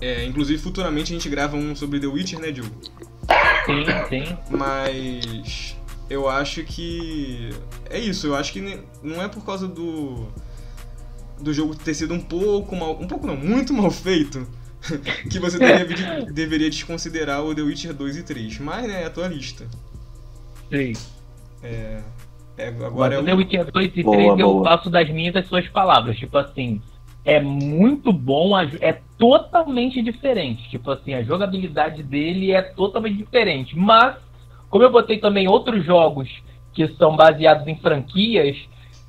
É, 0.00 0.24
inclusive, 0.24 0.58
futuramente 0.58 1.12
a 1.12 1.16
gente 1.16 1.28
grava 1.28 1.56
um 1.56 1.76
sobre 1.76 2.00
The 2.00 2.06
Witcher, 2.06 2.40
né, 2.40 2.50
Diogo? 2.50 2.74
Sim, 3.66 3.84
sim. 4.08 4.36
Mas 4.50 5.76
eu 6.08 6.28
acho 6.28 6.64
que. 6.64 7.50
É 7.88 7.98
isso, 7.98 8.26
eu 8.26 8.34
acho 8.34 8.52
que 8.52 8.82
não 9.02 9.22
é 9.22 9.28
por 9.28 9.44
causa 9.44 9.68
do 9.68 10.26
do 11.42 11.52
jogo 11.52 11.74
ter 11.74 11.94
sido 11.94 12.14
um 12.14 12.20
pouco 12.20 12.76
mal. 12.76 12.98
Um 13.00 13.06
pouco 13.06 13.26
não, 13.26 13.36
muito 13.36 13.72
mal 13.72 13.90
feito. 13.90 14.46
que 15.30 15.38
você 15.38 15.58
deveria, 15.58 16.24
deveria 16.32 16.70
desconsiderar 16.70 17.44
o 17.44 17.54
The 17.54 17.62
Witcher 17.62 17.94
2 17.94 18.16
e 18.16 18.22
3. 18.22 18.58
Mas, 18.60 18.86
né, 18.86 19.02
é 19.02 19.06
a 19.06 19.10
tua 19.10 19.28
lista. 19.28 19.66
Sim. 20.70 20.92
É. 21.62 22.00
é 22.56 22.68
agora 22.68 22.92
Mas 22.92 23.12
é 23.12 23.18
o 23.18 23.24
The 23.24 23.34
Witcher 23.34 23.72
2 23.72 23.86
e 23.94 24.04
3 24.04 24.38
eu 24.38 24.62
passo 24.62 24.88
das 24.88 25.08
minhas 25.10 25.36
as 25.36 25.46
suas 25.46 25.68
palavras. 25.68 26.16
Tipo 26.16 26.38
assim, 26.38 26.80
é 27.24 27.40
muito 27.40 28.12
bom, 28.12 28.58
é 28.58 29.00
totalmente 29.18 30.00
diferente. 30.02 30.68
Tipo 30.70 30.92
assim, 30.92 31.14
a 31.14 31.22
jogabilidade 31.22 32.02
dele 32.02 32.52
é 32.52 32.62
totalmente 32.62 33.16
diferente. 33.16 33.76
Mas, 33.76 34.16
como 34.70 34.84
eu 34.84 34.90
botei 34.90 35.18
também 35.18 35.46
outros 35.46 35.84
jogos 35.84 36.28
que 36.72 36.88
são 36.94 37.16
baseados 37.16 37.66
em 37.66 37.76
franquias, 37.76 38.56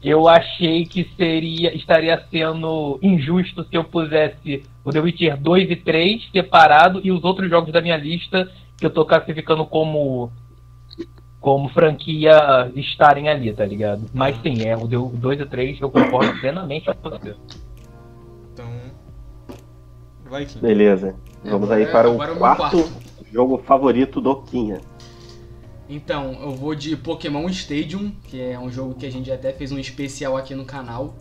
eu 0.03 0.27
achei 0.27 0.85
que 0.85 1.09
seria 1.15 1.75
estaria 1.75 2.23
sendo 2.31 2.99
injusto 3.01 3.63
se 3.63 3.75
eu 3.75 3.83
pusesse 3.83 4.63
o 4.83 4.91
The 4.91 4.99
Witcher 4.99 5.37
2 5.37 5.71
e 5.71 5.75
3 5.75 6.29
separado 6.31 7.01
e 7.03 7.11
os 7.11 7.23
outros 7.23 7.49
jogos 7.49 7.71
da 7.71 7.81
minha 7.81 7.97
lista 7.97 8.49
que 8.77 8.85
eu 8.85 8.89
tô 8.89 9.05
classificando 9.05 9.65
como 9.65 10.31
como 11.39 11.69
franquia 11.69 12.71
estarem 12.75 13.27
ali, 13.27 13.51
tá 13.51 13.65
ligado? 13.65 14.05
Mas 14.13 14.39
sim, 14.41 14.63
é 14.63 14.77
o 14.77 14.87
2 14.87 15.39
e 15.39 15.45
3 15.45 15.81
eu 15.81 15.89
concordo 15.89 16.39
plenamente 16.39 16.85
com 16.85 17.09
você. 17.09 17.35
Então, 18.53 18.69
vai 20.29 20.43
aqui. 20.43 20.59
Beleza. 20.59 21.15
Vamos 21.43 21.71
aí 21.71 21.87
para 21.87 22.09
o 22.09 22.17
quarto, 22.17 22.37
quarto 22.37 22.91
jogo 23.31 23.57
favorito 23.59 24.21
do 24.21 24.35
Quinha. 24.43 24.81
Então, 25.91 26.37
eu 26.41 26.55
vou 26.55 26.73
de 26.73 26.95
Pokémon 26.95 27.49
Stadium, 27.49 28.13
que 28.23 28.39
é 28.39 28.57
um 28.57 28.71
jogo 28.71 28.95
que 28.95 29.05
a 29.05 29.11
gente 29.11 29.29
até 29.29 29.51
fez 29.51 29.73
um 29.73 29.77
especial 29.77 30.37
aqui 30.37 30.55
no 30.55 30.63
canal. 30.63 31.13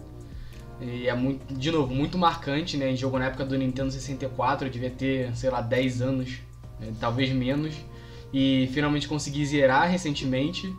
E 0.80 1.08
é 1.08 1.12
muito, 1.12 1.52
de 1.52 1.72
novo, 1.72 1.92
muito 1.92 2.16
marcante, 2.16 2.76
né? 2.76 2.94
Jogo 2.94 3.18
na 3.18 3.26
época 3.26 3.44
do 3.44 3.58
Nintendo 3.58 3.90
64, 3.90 4.68
eu 4.68 4.70
devia 4.70 4.88
ter, 4.88 5.36
sei 5.36 5.50
lá, 5.50 5.60
10 5.60 6.02
anos, 6.02 6.38
né? 6.78 6.92
talvez 7.00 7.32
menos. 7.32 7.74
E 8.32 8.70
finalmente 8.72 9.08
consegui 9.08 9.44
zerar 9.44 9.90
recentemente. 9.90 10.72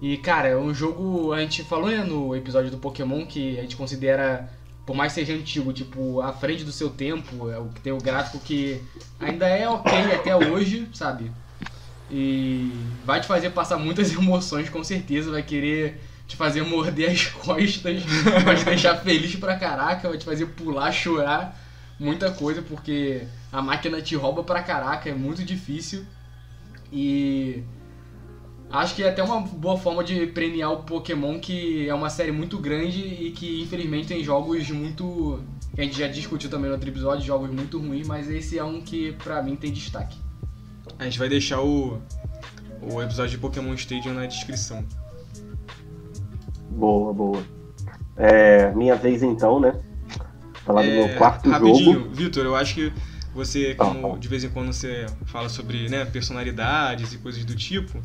E, 0.00 0.16
cara, 0.16 0.48
é 0.48 0.56
um 0.56 0.72
jogo. 0.72 1.34
A 1.34 1.40
gente 1.40 1.62
falou 1.64 1.90
né, 1.90 2.02
no 2.02 2.34
episódio 2.34 2.70
do 2.70 2.78
Pokémon 2.78 3.26
que 3.26 3.58
a 3.58 3.60
gente 3.60 3.76
considera, 3.76 4.50
por 4.86 4.96
mais 4.96 5.12
seja 5.12 5.34
antigo, 5.34 5.70
tipo, 5.70 6.22
à 6.22 6.32
frente 6.32 6.64
do 6.64 6.72
seu 6.72 6.88
tempo. 6.88 7.50
É 7.50 7.58
o 7.58 7.66
que 7.66 7.82
tem 7.82 7.92
o 7.92 7.98
gráfico 7.98 8.38
que 8.38 8.80
ainda 9.20 9.46
é 9.46 9.68
ok 9.68 9.92
até 10.14 10.34
hoje, 10.34 10.88
sabe? 10.94 11.30
E 12.12 12.70
vai 13.06 13.22
te 13.22 13.26
fazer 13.26 13.50
passar 13.50 13.78
muitas 13.78 14.12
emoções, 14.14 14.68
com 14.68 14.84
certeza. 14.84 15.30
Vai 15.30 15.42
querer 15.42 15.98
te 16.28 16.36
fazer 16.36 16.62
morder 16.62 17.10
as 17.10 17.26
costas, 17.32 18.02
vai 18.44 18.54
te 18.54 18.64
deixar 18.64 18.96
feliz 18.96 19.34
pra 19.36 19.56
caraca, 19.56 20.08
vai 20.08 20.18
te 20.18 20.24
fazer 20.24 20.46
pular, 20.46 20.92
chorar, 20.92 21.58
muita 21.98 22.30
coisa, 22.30 22.60
porque 22.62 23.22
a 23.50 23.62
máquina 23.62 24.00
te 24.02 24.14
rouba 24.14 24.44
pra 24.44 24.62
caraca, 24.62 25.08
é 25.08 25.14
muito 25.14 25.42
difícil. 25.42 26.04
E 26.92 27.62
acho 28.70 28.94
que 28.94 29.02
é 29.02 29.08
até 29.08 29.22
uma 29.22 29.40
boa 29.40 29.78
forma 29.78 30.04
de 30.04 30.26
premiar 30.26 30.72
o 30.72 30.82
Pokémon, 30.82 31.38
que 31.38 31.88
é 31.88 31.94
uma 31.94 32.10
série 32.10 32.32
muito 32.32 32.58
grande 32.58 33.00
e 33.00 33.30
que 33.30 33.62
infelizmente 33.62 34.08
tem 34.08 34.22
jogos 34.22 34.70
muito. 34.70 35.42
que 35.74 35.80
a 35.80 35.84
gente 35.84 35.98
já 35.98 36.08
discutiu 36.08 36.50
também 36.50 36.68
no 36.68 36.74
outro 36.74 36.90
episódio, 36.90 37.24
jogos 37.24 37.50
muito 37.50 37.78
ruins, 37.78 38.06
mas 38.06 38.28
esse 38.30 38.58
é 38.58 38.64
um 38.64 38.82
que 38.82 39.12
pra 39.12 39.42
mim 39.42 39.56
tem 39.56 39.72
destaque. 39.72 40.21
A 41.02 41.04
gente 41.04 41.18
vai 41.18 41.28
deixar 41.28 41.60
o, 41.60 42.00
o 42.80 43.02
episódio 43.02 43.32
de 43.32 43.38
Pokémon 43.38 43.74
Stadium 43.74 44.14
na 44.14 44.24
descrição. 44.24 44.84
Boa, 46.70 47.12
boa. 47.12 47.42
É, 48.16 48.70
minha 48.72 48.94
vez 48.94 49.20
então, 49.20 49.58
né? 49.58 49.74
Falar 50.64 50.84
é, 50.84 50.86
do 50.86 51.08
meu 51.08 51.18
quarto 51.18 51.50
rapidinho, 51.50 51.94
jogo. 51.94 52.14
Vitor, 52.14 52.44
eu 52.44 52.54
acho 52.54 52.74
que 52.74 52.92
você, 53.34 53.74
como 53.74 54.16
de 54.16 54.28
vez 54.28 54.44
em 54.44 54.48
quando 54.48 54.72
você 54.72 55.06
fala 55.26 55.48
sobre 55.48 55.88
né, 55.88 56.04
personalidades 56.04 57.12
e 57.12 57.18
coisas 57.18 57.44
do 57.44 57.56
tipo, 57.56 58.00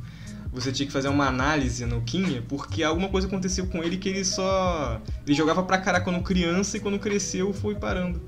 você 0.51 0.71
tinha 0.71 0.87
que 0.87 0.93
fazer 0.93 1.09
uma 1.09 1.27
análise 1.27 1.85
no 1.85 2.01
Kinha, 2.01 2.43
porque 2.47 2.81
alguma 2.81 3.09
coisa 3.09 3.27
aconteceu 3.27 3.67
com 3.67 3.83
ele 3.83 3.97
que 3.97 4.09
ele 4.09 4.25
só. 4.25 4.99
Ele 5.23 5.35
jogava 5.35 5.61
pra 5.61 5.77
caraca 5.77 6.03
quando 6.03 6.23
criança 6.23 6.77
e 6.77 6.79
quando 6.79 6.97
cresceu 6.97 7.53
foi 7.53 7.75
parando. 7.75 8.19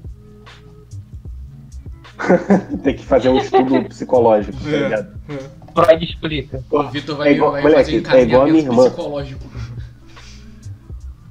Tem 2.84 2.96
que 2.96 3.06
fazer 3.06 3.30
um 3.30 3.38
estudo 3.38 3.84
psicológico, 3.90 4.58
tá 4.64 4.70
é, 4.70 4.80
ligado? 4.80 5.20
É. 5.30 5.60
Freud 5.74 6.06
explica. 6.06 6.64
O 6.70 6.84
Vitor 6.84 7.18
vai, 7.18 7.30
é 7.30 7.32
igual, 7.34 7.52
vai 7.52 7.62
moleque, 7.62 8.02
fazer 8.02 8.18
é 8.18 8.22
igual 8.24 8.42
a 8.42 8.46
minha 8.46 8.60
irmã. 8.60 8.84
psicológico. 8.84 9.50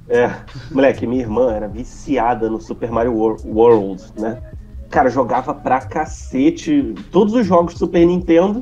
É, 0.09 0.31
moleque, 0.71 1.07
minha 1.07 1.23
irmã 1.23 1.53
era 1.53 1.69
viciada 1.69 2.49
no 2.49 2.61
Super 2.61 2.91
Mario 2.91 3.13
World, 3.13 4.03
né? 4.19 4.43
Cara, 4.89 5.11
jogava 5.11 5.53
pra 5.53 5.83
cacete 5.83 6.95
todos 7.13 7.35
os 7.35 7.47
jogos 7.47 7.75
do 7.75 7.81
Super 7.81 8.07
Nintendo. 8.07 8.61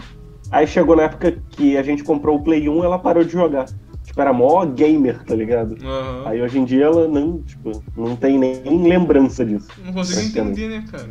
Aí 0.51 0.67
chegou 0.67 0.97
na 0.97 1.05
época 1.05 1.39
que 1.51 1.77
a 1.77 1.83
gente 1.83 2.03
comprou 2.03 2.37
o 2.37 2.43
Play 2.43 2.69
1, 2.69 2.83
ela 2.83 2.99
parou 2.99 3.23
de 3.23 3.31
jogar. 3.31 3.67
Tipo, 4.03 4.21
era 4.21 4.33
mó 4.33 4.65
gamer, 4.65 5.23
tá 5.25 5.35
ligado? 5.35 5.77
Uhum. 5.81 6.27
Aí 6.27 6.43
hoje 6.43 6.59
em 6.59 6.65
dia 6.65 6.87
ela 6.87 7.07
não, 7.07 7.39
tipo, 7.43 7.83
não 7.97 8.17
tem 8.17 8.39
nem 8.39 8.83
lembrança 8.83 9.45
disso. 9.45 9.69
Não 9.85 9.93
consigo 9.93 10.21
entender, 10.21 10.69
né, 10.69 10.85
cara? 10.91 11.11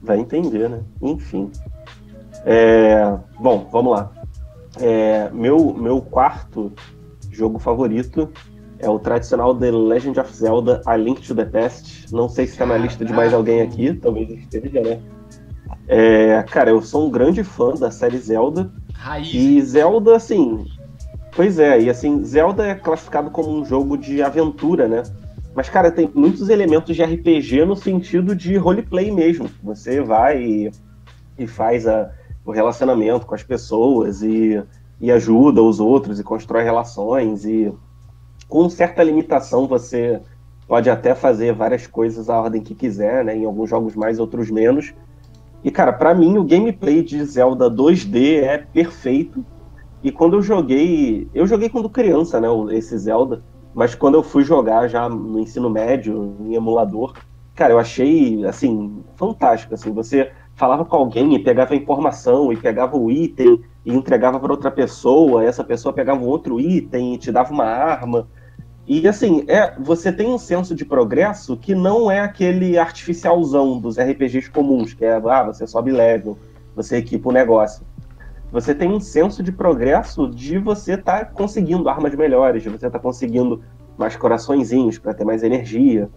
Vai 0.00 0.18
entender, 0.18 0.68
né? 0.68 0.82
Enfim. 1.02 1.50
É, 2.44 3.16
bom, 3.38 3.68
vamos 3.70 3.92
lá. 3.92 4.12
É, 4.80 5.30
meu, 5.30 5.74
meu 5.74 6.00
quarto 6.00 6.72
jogo 7.30 7.58
favorito 7.58 8.30
é 8.78 8.88
o 8.88 8.98
tradicional 8.98 9.54
The 9.54 9.70
Legend 9.70 10.20
of 10.20 10.34
Zelda 10.34 10.82
A 10.86 10.96
Link 10.96 11.20
to 11.26 11.34
the 11.34 11.44
Past. 11.44 12.12
Não 12.12 12.28
sei 12.28 12.46
se 12.46 12.52
está 12.52 12.64
na 12.64 12.76
lista 12.76 13.04
de 13.04 13.12
mais 13.12 13.34
alguém 13.34 13.60
aqui, 13.60 13.92
talvez 13.94 14.30
esteja, 14.30 14.80
né? 14.80 15.00
É, 15.88 16.42
cara, 16.44 16.70
eu 16.70 16.82
sou 16.82 17.06
um 17.06 17.10
grande 17.10 17.42
fã 17.42 17.74
da 17.74 17.90
série 17.90 18.18
Zelda. 18.18 18.70
Raiz. 18.94 19.32
E 19.32 19.60
Zelda, 19.62 20.16
assim. 20.16 20.66
Pois 21.34 21.58
é, 21.58 21.80
e 21.80 21.90
assim, 21.90 22.24
Zelda 22.24 22.66
é 22.66 22.74
classificado 22.74 23.30
como 23.30 23.50
um 23.50 23.64
jogo 23.64 23.96
de 23.96 24.22
aventura, 24.22 24.88
né? 24.88 25.02
Mas, 25.58 25.68
cara, 25.68 25.90
tem 25.90 26.08
muitos 26.14 26.50
elementos 26.50 26.94
de 26.94 27.02
RPG 27.02 27.64
no 27.64 27.74
sentido 27.74 28.32
de 28.32 28.56
roleplay 28.56 29.10
mesmo. 29.10 29.50
Você 29.60 30.00
vai 30.00 30.40
e, 30.40 30.70
e 31.36 31.48
faz 31.48 31.84
a, 31.84 32.12
o 32.44 32.52
relacionamento 32.52 33.26
com 33.26 33.34
as 33.34 33.42
pessoas 33.42 34.22
e, 34.22 34.62
e 35.00 35.10
ajuda 35.10 35.60
os 35.60 35.80
outros 35.80 36.20
e 36.20 36.22
constrói 36.22 36.62
relações 36.62 37.44
e 37.44 37.74
com 38.46 38.70
certa 38.70 39.02
limitação 39.02 39.66
você 39.66 40.22
pode 40.68 40.88
até 40.88 41.12
fazer 41.12 41.52
várias 41.54 41.88
coisas 41.88 42.30
à 42.30 42.40
ordem 42.40 42.62
que 42.62 42.72
quiser, 42.72 43.24
né? 43.24 43.36
Em 43.36 43.44
alguns 43.44 43.68
jogos 43.68 43.96
mais, 43.96 44.20
outros 44.20 44.52
menos. 44.52 44.94
E 45.64 45.72
cara, 45.72 45.92
para 45.92 46.14
mim 46.14 46.38
o 46.38 46.44
gameplay 46.44 47.02
de 47.02 47.24
Zelda 47.24 47.68
2D 47.68 48.44
é 48.44 48.58
perfeito. 48.58 49.44
E 50.04 50.12
quando 50.12 50.36
eu 50.36 50.42
joguei, 50.42 51.28
eu 51.34 51.48
joguei 51.48 51.68
quando 51.68 51.90
criança, 51.90 52.40
né, 52.40 52.46
esse 52.70 52.96
Zelda, 52.96 53.42
mas 53.78 53.94
quando 53.94 54.16
eu 54.16 54.24
fui 54.24 54.42
jogar 54.42 54.88
já 54.88 55.08
no 55.08 55.38
ensino 55.38 55.70
médio, 55.70 56.34
em 56.40 56.56
emulador, 56.56 57.14
cara, 57.54 57.74
eu 57.74 57.78
achei 57.78 58.44
assim 58.44 59.04
fantástico, 59.14 59.72
assim, 59.72 59.92
você 59.92 60.32
falava 60.56 60.84
com 60.84 60.96
alguém 60.96 61.32
e 61.36 61.38
pegava 61.38 61.74
a 61.74 61.76
informação 61.76 62.52
e 62.52 62.56
pegava 62.56 62.96
o 62.96 63.08
item 63.08 63.62
e 63.84 63.94
entregava 63.94 64.40
para 64.40 64.50
outra 64.50 64.68
pessoa, 64.68 65.44
essa 65.44 65.62
pessoa 65.62 65.92
pegava 65.92 66.20
um 66.20 66.26
outro 66.26 66.58
item 66.58 67.14
e 67.14 67.18
te 67.18 67.30
dava 67.30 67.52
uma 67.52 67.66
arma. 67.66 68.26
E 68.84 69.06
assim, 69.06 69.44
é, 69.46 69.72
você 69.78 70.10
tem 70.10 70.26
um 70.26 70.38
senso 70.38 70.74
de 70.74 70.84
progresso 70.84 71.56
que 71.56 71.72
não 71.72 72.10
é 72.10 72.18
aquele 72.18 72.76
artificialzão 72.76 73.78
dos 73.78 73.96
RPGs 73.96 74.50
comuns, 74.50 74.92
que 74.92 75.04
é, 75.04 75.12
ah, 75.12 75.44
você 75.44 75.68
sobe 75.68 75.92
level, 75.92 76.36
você 76.74 76.96
equipa 76.96 77.28
o 77.28 77.32
negócio. 77.32 77.86
Você 78.50 78.74
tem 78.74 78.90
um 78.90 79.00
senso 79.00 79.42
de 79.42 79.52
progresso 79.52 80.28
de 80.28 80.58
você 80.58 80.94
estar 80.94 81.18
tá 81.18 81.24
conseguindo 81.26 81.88
armas 81.88 82.14
melhores, 82.14 82.62
de 82.62 82.68
você 82.68 82.86
estar 82.86 82.98
tá 82.98 82.98
conseguindo 82.98 83.62
mais 83.96 84.16
coraçõezinhos 84.16 84.98
para 84.98 85.12
ter 85.12 85.24
mais 85.24 85.42
energia. 85.42 86.08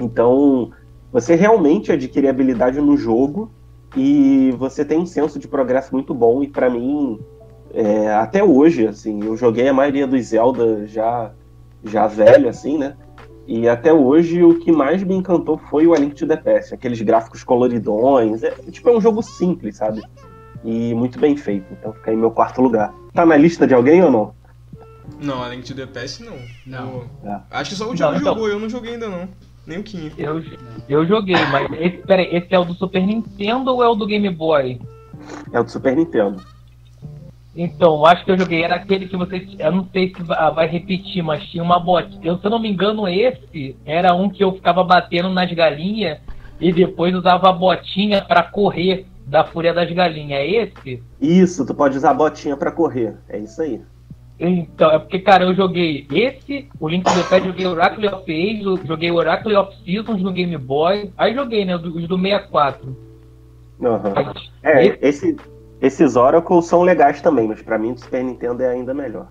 Então, 0.00 0.70
você 1.10 1.34
realmente 1.34 1.92
adquire 1.92 2.28
habilidade 2.28 2.80
no 2.80 2.96
jogo 2.96 3.50
e 3.96 4.54
você 4.58 4.84
tem 4.84 4.98
um 4.98 5.06
senso 5.06 5.38
de 5.38 5.48
progresso 5.48 5.94
muito 5.94 6.12
bom. 6.12 6.42
E 6.42 6.48
para 6.48 6.68
mim, 6.68 7.18
é, 7.72 8.12
até 8.12 8.42
hoje, 8.44 8.86
assim, 8.86 9.24
eu 9.24 9.36
joguei 9.36 9.68
a 9.68 9.72
maioria 9.72 10.06
dos 10.06 10.26
Zelda 10.26 10.86
já 10.86 11.32
já 11.84 12.06
velho, 12.06 12.48
assim, 12.48 12.78
né? 12.78 12.96
E 13.46 13.68
até 13.68 13.92
hoje 13.92 14.42
o 14.44 14.58
que 14.60 14.70
mais 14.70 15.02
me 15.02 15.14
encantou 15.14 15.58
foi 15.58 15.86
o 15.86 15.92
A 15.92 15.98
Link 15.98 16.14
to 16.14 16.28
the 16.28 16.36
Past, 16.36 16.72
aqueles 16.72 17.00
gráficos 17.02 17.42
coloridões. 17.42 18.42
É, 18.42 18.50
tipo, 18.70 18.88
é 18.88 18.96
um 18.96 19.00
jogo 19.00 19.20
simples, 19.20 19.76
sabe? 19.76 20.00
E 20.64 20.94
muito 20.94 21.18
bem 21.18 21.36
feito. 21.36 21.66
Então 21.72 21.92
fica 21.92 22.10
aí 22.10 22.16
meu 22.16 22.30
quarto 22.30 22.60
lugar. 22.60 22.92
Tá 23.12 23.26
na 23.26 23.36
lista 23.36 23.66
de 23.66 23.74
alguém 23.74 24.02
ou 24.02 24.10
não? 24.10 24.34
Não, 25.20 25.42
A 25.42 25.48
Link 25.48 25.64
to 25.64 25.74
the 25.74 25.86
Past 25.86 26.22
não. 26.22 26.36
Não. 26.66 27.04
É. 27.24 27.40
Acho 27.50 27.70
que 27.70 27.76
só 27.76 27.90
o 27.90 27.94
Diogo 27.94 28.16
então... 28.16 28.34
jogou, 28.34 28.48
eu 28.48 28.58
não 28.58 28.68
joguei 28.68 28.94
ainda 28.94 29.08
não. 29.08 29.28
Nem 29.66 29.78
o 29.78 29.82
Kim. 29.82 30.10
Eu, 30.18 30.42
eu 30.88 31.06
joguei, 31.06 31.36
mas 31.46 31.70
esse, 31.80 31.98
peraí, 31.98 32.34
esse 32.34 32.52
é 32.52 32.58
o 32.58 32.64
do 32.64 32.74
Super 32.74 33.04
Nintendo 33.06 33.72
ou 33.72 33.82
é 33.82 33.88
o 33.88 33.94
do 33.94 34.06
Game 34.06 34.28
Boy? 34.30 34.80
É 35.52 35.60
o 35.60 35.64
do 35.64 35.70
Super 35.70 35.96
Nintendo. 35.96 36.42
Então, 37.54 38.04
acho 38.06 38.24
que 38.24 38.30
eu 38.30 38.38
joguei, 38.38 38.62
era 38.62 38.76
aquele 38.76 39.06
que 39.06 39.16
você. 39.16 39.46
Eu 39.58 39.72
não 39.72 39.86
sei 39.92 40.12
se 40.14 40.22
vai 40.22 40.66
repetir, 40.66 41.22
mas 41.22 41.44
tinha 41.44 41.62
uma 41.62 41.78
botinha. 41.78 42.20
Eu, 42.24 42.38
se 42.38 42.46
eu 42.46 42.50
não 42.50 42.58
me 42.58 42.70
engano, 42.70 43.06
esse 43.06 43.76
era 43.84 44.14
um 44.14 44.28
que 44.28 44.42
eu 44.42 44.52
ficava 44.52 44.82
batendo 44.82 45.28
nas 45.28 45.52
galinhas 45.52 46.18
e 46.58 46.72
depois 46.72 47.14
usava 47.14 47.50
a 47.50 47.52
botinha 47.52 48.22
para 48.22 48.42
correr 48.42 49.06
da 49.26 49.44
fúria 49.44 49.72
das 49.72 49.90
galinhas. 49.90 50.40
É 50.40 50.46
esse? 50.46 51.02
Isso, 51.20 51.66
tu 51.66 51.74
pode 51.74 51.96
usar 51.96 52.10
a 52.10 52.14
botinha 52.14 52.56
para 52.56 52.72
correr. 52.72 53.16
É 53.28 53.38
isso 53.38 53.60
aí. 53.62 53.80
Então, 54.38 54.90
é 54.90 54.98
porque, 54.98 55.20
cara, 55.20 55.44
eu 55.44 55.54
joguei 55.54 56.06
esse, 56.10 56.68
o 56.80 56.88
Link 56.88 57.04
do 57.04 57.28
Pé, 57.28 57.40
joguei 57.40 57.66
Oracle 57.66 58.08
of 58.08 58.24
Ages, 58.30 58.86
joguei 58.86 59.10
Oracle 59.10 59.54
of 59.56 59.76
Seasons 59.84 60.20
no 60.22 60.32
Game 60.32 60.56
Boy. 60.56 61.12
Aí 61.16 61.34
joguei, 61.34 61.64
né, 61.64 61.76
os 61.76 62.08
do 62.08 62.18
64. 62.18 62.96
Uhum. 63.78 63.98
É, 64.62 64.86
esse, 64.86 64.98
esse 65.02 65.36
esses 65.82 66.14
Oracle 66.14 66.62
são 66.62 66.82
legais 66.82 67.20
também, 67.20 67.48
mas 67.48 67.60
para 67.60 67.76
mim 67.76 67.90
o 67.90 67.98
Super 67.98 68.22
Nintendo 68.22 68.62
é 68.62 68.68
ainda 68.68 68.94
melhor. 68.94 69.26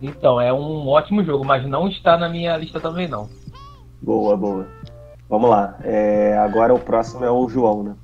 Então, 0.00 0.40
é 0.40 0.52
um 0.52 0.86
ótimo 0.86 1.24
jogo, 1.24 1.44
mas 1.44 1.66
não 1.66 1.88
está 1.88 2.16
na 2.16 2.28
minha 2.28 2.56
lista 2.56 2.78
também 2.78 3.08
não. 3.08 3.28
Boa, 4.00 4.36
boa. 4.36 4.68
Vamos 5.28 5.50
lá. 5.50 5.78
É, 5.82 6.38
agora 6.38 6.72
o 6.72 6.78
próximo 6.78 7.24
é 7.24 7.30
o 7.30 7.48
João, 7.48 7.82
né? 7.82 7.96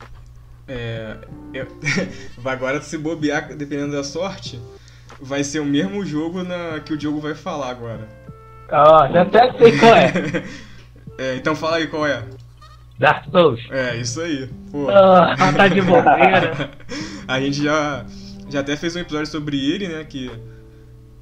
É, 0.75 1.17
agora 2.43 2.81
se 2.81 2.97
bobear, 2.97 3.55
dependendo 3.55 3.93
da 3.93 4.03
sorte, 4.03 4.59
vai 5.21 5.45
ser 5.45 5.61
o 5.61 5.67
mesmo 5.67 6.03
jogo 6.03 6.43
na, 6.43 6.81
que 6.81 6.95
o 6.95 6.97
Diogo 6.97 7.21
vai 7.21 7.35
falar 7.35 7.69
agora. 7.69 8.09
Ah, 8.71 9.07
já 9.13 9.21
até 9.21 9.53
sei 9.59 9.79
qual 9.79 9.95
é. 9.95 10.13
é. 11.19 11.37
Então 11.37 11.55
fala 11.55 11.77
aí 11.77 11.89
qual 11.89 12.07
é. 12.07 12.25
Dark 12.99 13.31
Souls. 13.31 13.61
É, 13.71 13.97
isso 13.97 14.19
aí. 14.23 14.49
Pô. 14.71 14.89
Ah, 14.89 15.37
tá 15.55 15.69
de 15.69 15.83
bobeira. 15.83 16.71
a 17.29 17.39
gente 17.39 17.63
já, 17.63 18.07
já 18.49 18.61
até 18.61 18.75
fez 18.75 18.97
um 18.97 19.01
episódio 19.01 19.27
sobre 19.27 19.59
ele, 19.59 19.89
né? 19.89 20.05
Que 20.05 20.31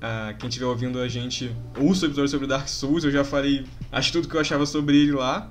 ah, 0.00 0.32
quem 0.38 0.48
estiver 0.48 0.66
ouvindo 0.66 1.00
a 1.00 1.08
gente 1.08 1.50
ouça 1.76 2.06
o 2.06 2.08
episódio 2.08 2.30
sobre 2.30 2.46
Dark 2.46 2.68
Souls. 2.68 3.02
Eu 3.02 3.10
já 3.10 3.24
falei, 3.24 3.66
acho 3.90 4.12
tudo 4.12 4.28
que 4.28 4.36
eu 4.36 4.40
achava 4.40 4.64
sobre 4.64 4.96
ele 4.96 5.12
lá. 5.12 5.50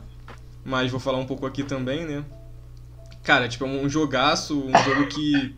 Mas 0.64 0.90
vou 0.90 1.02
falar 1.02 1.18
um 1.18 1.26
pouco 1.26 1.46
aqui 1.46 1.64
também, 1.64 2.06
né? 2.06 2.24
Cara, 3.24 3.48
tipo, 3.48 3.66
é 3.66 3.68
um 3.68 3.90
jogaço, 3.90 4.60
um 4.60 4.84
jogo 4.84 5.08
que 5.08 5.56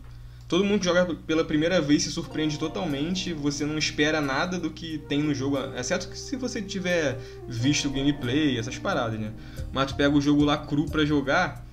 todo 0.48 0.66
mundo 0.66 0.80
que 0.80 0.86
joga 0.86 1.16
pela 1.16 1.46
primeira 1.46 1.80
vez 1.80 2.04
se 2.04 2.12
surpreende 2.12 2.60
totalmente. 2.60 3.34
Você 3.34 3.66
não 3.66 3.78
espera 3.78 4.20
nada 4.20 4.60
do 4.60 4.70
que 4.70 4.98
tem 4.98 5.22
no 5.24 5.34
jogo, 5.34 5.58
exceto 5.78 6.10
que 6.10 6.18
se 6.18 6.36
você 6.36 6.62
tiver 6.62 7.18
visto 7.48 7.88
o 7.88 7.92
gameplay, 7.92 8.58
essas 8.58 8.78
paradas, 8.78 9.20
né? 9.20 9.32
mas 9.72 9.88
tu 9.88 9.96
pega 9.96 10.16
o 10.16 10.22
jogo 10.22 10.44
lá 10.44 10.58
cru 10.58 10.86
pra 10.86 11.06
jogar, 11.06 11.66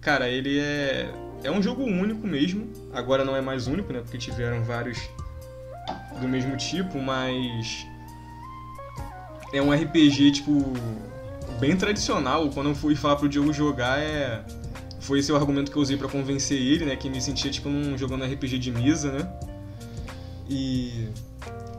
cara, 0.00 0.28
ele 0.28 0.58
é. 0.58 1.10
É 1.42 1.50
um 1.50 1.62
jogo 1.62 1.82
único 1.82 2.26
mesmo. 2.26 2.70
Agora 2.92 3.24
não 3.24 3.36
é 3.36 3.40
mais 3.40 3.66
único, 3.66 3.92
né? 3.92 4.00
Porque 4.00 4.18
tiveram 4.18 4.64
vários 4.64 4.98
do 6.20 6.28
mesmo 6.28 6.56
tipo, 6.56 7.00
mas. 7.00 7.86
É 9.52 9.62
um 9.62 9.72
RPG, 9.72 10.32
tipo. 10.32 10.72
Bem 11.60 11.76
tradicional. 11.76 12.50
Quando 12.50 12.70
eu 12.70 12.74
fui 12.74 12.94
falar 12.94 13.16
pro 13.16 13.28
Diogo 13.28 13.52
jogar, 13.52 13.98
é. 13.98 14.44
Foi 15.06 15.20
esse 15.20 15.30
o 15.30 15.36
argumento 15.36 15.70
que 15.70 15.78
eu 15.78 15.82
usei 15.82 15.96
para 15.96 16.08
convencer 16.08 16.60
ele, 16.60 16.84
né? 16.84 16.96
Que 16.96 17.08
me 17.08 17.20
sentia, 17.20 17.48
tipo, 17.48 17.68
num, 17.68 17.96
jogando 17.96 18.24
RPG 18.24 18.58
de 18.58 18.72
mesa, 18.72 19.12
né? 19.12 19.32
E 20.50 21.08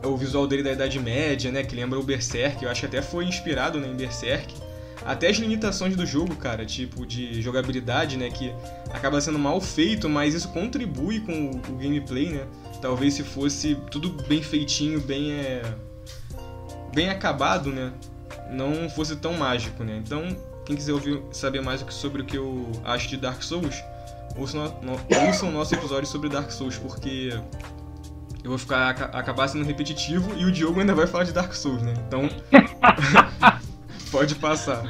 o 0.02 0.16
visual 0.16 0.46
dele 0.46 0.62
da 0.62 0.72
Idade 0.72 0.98
Média, 0.98 1.52
né? 1.52 1.62
Que 1.62 1.76
lembra 1.76 1.98
o 1.98 2.02
Berserk. 2.02 2.64
Eu 2.64 2.70
acho 2.70 2.80
que 2.80 2.86
até 2.86 3.02
foi 3.02 3.26
inspirado 3.26 3.78
né, 3.78 3.86
em 3.86 3.94
Berserk. 3.94 4.54
Até 5.04 5.28
as 5.28 5.36
limitações 5.36 5.94
do 5.94 6.06
jogo, 6.06 6.36
cara, 6.36 6.64
tipo 6.64 7.06
de 7.06 7.40
jogabilidade, 7.42 8.16
né, 8.16 8.30
que 8.30 8.52
acaba 8.90 9.20
sendo 9.20 9.38
mal 9.38 9.60
feito, 9.60 10.08
mas 10.08 10.34
isso 10.34 10.48
contribui 10.48 11.20
com 11.20 11.32
o, 11.32 11.56
o 11.72 11.76
gameplay, 11.76 12.30
né? 12.30 12.46
Talvez 12.82 13.14
se 13.14 13.22
fosse 13.22 13.76
tudo 13.90 14.10
bem 14.26 14.42
feitinho, 14.42 15.00
bem 15.00 15.32
é 15.32 15.62
bem 16.92 17.10
acabado, 17.10 17.70
né, 17.70 17.92
não 18.50 18.90
fosse 18.90 19.14
tão 19.16 19.34
mágico, 19.34 19.84
né? 19.84 20.02
Então, 20.04 20.36
quem 20.68 20.76
quiser 20.76 20.92
ouvir, 20.92 21.22
saber 21.32 21.62
mais 21.62 21.82
sobre 21.88 22.20
o 22.20 22.24
que 22.26 22.36
eu 22.36 22.70
acho 22.84 23.08
de 23.08 23.16
Dark 23.16 23.42
Souls, 23.42 23.82
ouçam, 24.36 24.76
no, 24.82 25.00
ouçam 25.26 25.48
o 25.48 25.52
nosso 25.52 25.74
episódio 25.74 26.06
sobre 26.06 26.28
Dark 26.28 26.50
Souls, 26.50 26.76
porque 26.76 27.30
eu 28.44 28.50
vou 28.50 28.58
ficar 28.58 28.90
acabar 28.90 29.48
sendo 29.48 29.64
repetitivo 29.64 30.30
e 30.36 30.44
o 30.44 30.52
Diogo 30.52 30.78
ainda 30.78 30.94
vai 30.94 31.06
falar 31.06 31.24
de 31.24 31.32
Dark 31.32 31.54
Souls, 31.54 31.80
né? 31.80 31.94
Então 32.06 32.28
Pode 34.12 34.34
passar. 34.34 34.84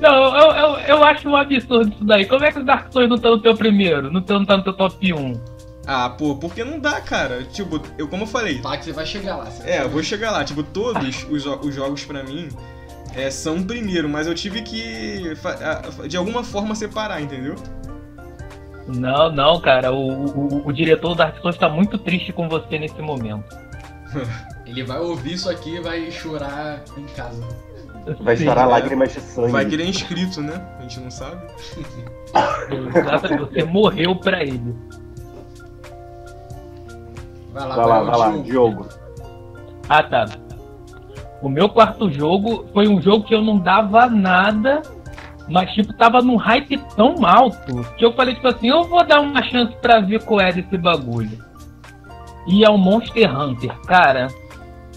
Não, 0.00 0.36
eu, 0.36 0.52
eu, 0.52 0.78
eu 0.78 1.04
acho 1.04 1.28
um 1.28 1.36
absurdo 1.36 1.92
isso 1.92 2.04
daí. 2.04 2.24
Como 2.24 2.44
é 2.44 2.50
que 2.50 2.58
os 2.58 2.64
Dark 2.64 2.90
Souls 2.90 3.10
não 3.10 3.18
tá 3.18 3.28
no 3.28 3.42
teu 3.42 3.54
primeiro? 3.54 4.10
Não 4.10 4.22
tá 4.22 4.56
no 4.56 4.64
teu 4.64 4.72
top 4.72 5.12
1? 5.12 5.40
Ah, 5.86 6.10
pô, 6.10 6.36
porque 6.36 6.64
não 6.64 6.78
dá, 6.78 7.00
cara. 7.00 7.44
Tipo, 7.44 7.80
eu 7.96 8.08
como 8.08 8.24
eu 8.24 8.26
falei. 8.26 8.60
Fala 8.60 8.76
que 8.76 8.84
você 8.84 8.92
vai 8.92 9.06
chegar 9.06 9.36
lá. 9.36 9.48
é, 9.64 9.82
eu 9.82 9.88
vou 9.88 10.02
chegar 10.02 10.30
lá. 10.30 10.44
Tipo, 10.44 10.62
todos 10.62 11.24
os, 11.30 11.56
os 11.62 11.74
jogos 11.74 12.04
pra 12.04 12.22
mim 12.22 12.48
é, 13.18 13.30
são 13.30 13.62
primeiro, 13.62 14.08
mas 14.08 14.26
eu 14.26 14.34
tive 14.34 14.62
que 14.62 15.34
de 16.08 16.16
alguma 16.16 16.44
forma 16.44 16.74
separar, 16.74 17.20
entendeu? 17.20 17.56
Não, 18.86 19.30
não, 19.30 19.60
cara. 19.60 19.92
O, 19.92 20.26
o, 20.26 20.68
o 20.68 20.72
diretor 20.72 21.08
do 21.10 21.14
Dark 21.16 21.36
Souls 21.40 21.58
tá 21.58 21.68
muito 21.68 21.98
triste 21.98 22.32
com 22.32 22.48
você 22.48 22.78
nesse 22.78 23.00
momento. 23.02 23.44
Ele 24.64 24.84
vai 24.84 24.98
ouvir 24.98 25.34
isso 25.34 25.50
aqui 25.50 25.76
e 25.76 25.80
vai 25.80 26.10
chorar 26.10 26.82
em 26.96 27.04
casa. 27.14 27.42
Vai 28.20 28.36
Sim, 28.36 28.44
chorar 28.44 28.62
é. 28.62 28.66
lágrimas 28.66 29.12
de 29.12 29.20
sangue. 29.20 29.52
Vai 29.52 29.66
que 29.66 29.74
ele 29.74 29.82
é 29.82 29.86
inscrito, 29.86 30.40
né? 30.40 30.66
A 30.78 30.82
gente 30.82 31.00
não 31.00 31.10
sabe. 31.10 31.46
Exato, 32.96 33.36
você 33.36 33.64
morreu 33.64 34.16
pra 34.16 34.42
ele. 34.42 34.74
Vai 37.52 37.66
lá, 37.66 37.76
Vai 37.76 37.86
lá, 37.86 37.98
é 37.98 38.00
o 38.00 38.06
vai 38.06 38.18
lá? 38.18 38.42
Diogo. 38.42 38.88
Ah, 39.88 40.02
tá. 40.02 40.26
O 41.42 41.48
meu 41.48 41.68
quarto 41.68 42.10
jogo 42.10 42.66
foi 42.72 42.88
um 42.88 43.00
jogo 43.00 43.24
que 43.24 43.34
eu 43.34 43.42
não 43.42 43.58
dava 43.58 44.06
nada, 44.08 44.82
mas, 45.48 45.70
tipo, 45.72 45.92
tava 45.92 46.20
num 46.20 46.36
hype 46.36 46.76
tão 46.96 47.24
alto 47.24 47.82
que 47.96 48.04
eu 48.04 48.12
falei, 48.12 48.34
tipo 48.34 48.48
assim, 48.48 48.68
eu 48.68 48.84
vou 48.84 49.04
dar 49.06 49.20
uma 49.20 49.42
chance 49.44 49.74
pra 49.80 50.00
ver 50.00 50.22
qual 50.24 50.40
é 50.40 50.52
desse 50.52 50.76
bagulho. 50.76 51.38
E 52.46 52.64
é 52.64 52.70
o 52.70 52.76
Monster 52.78 53.38
Hunter, 53.38 53.72
cara. 53.82 54.28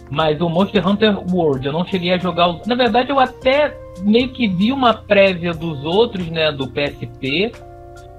Mas 0.09 0.41
o 0.41 0.49
Monster 0.49 0.85
Hunter 0.85 1.17
World, 1.33 1.65
eu 1.65 1.71
não 1.73 1.85
cheguei 1.85 2.11
a 2.13 2.17
jogar. 2.17 2.49
o- 2.49 2.61
Na 2.65 2.75
verdade, 2.75 3.09
eu 3.11 3.19
até 3.19 3.77
meio 4.01 4.29
que 4.29 4.47
vi 4.47 4.71
uma 4.71 4.93
prévia 4.93 5.53
dos 5.53 5.83
outros, 5.85 6.27
né, 6.29 6.51
do 6.51 6.67
PSP. 6.67 7.51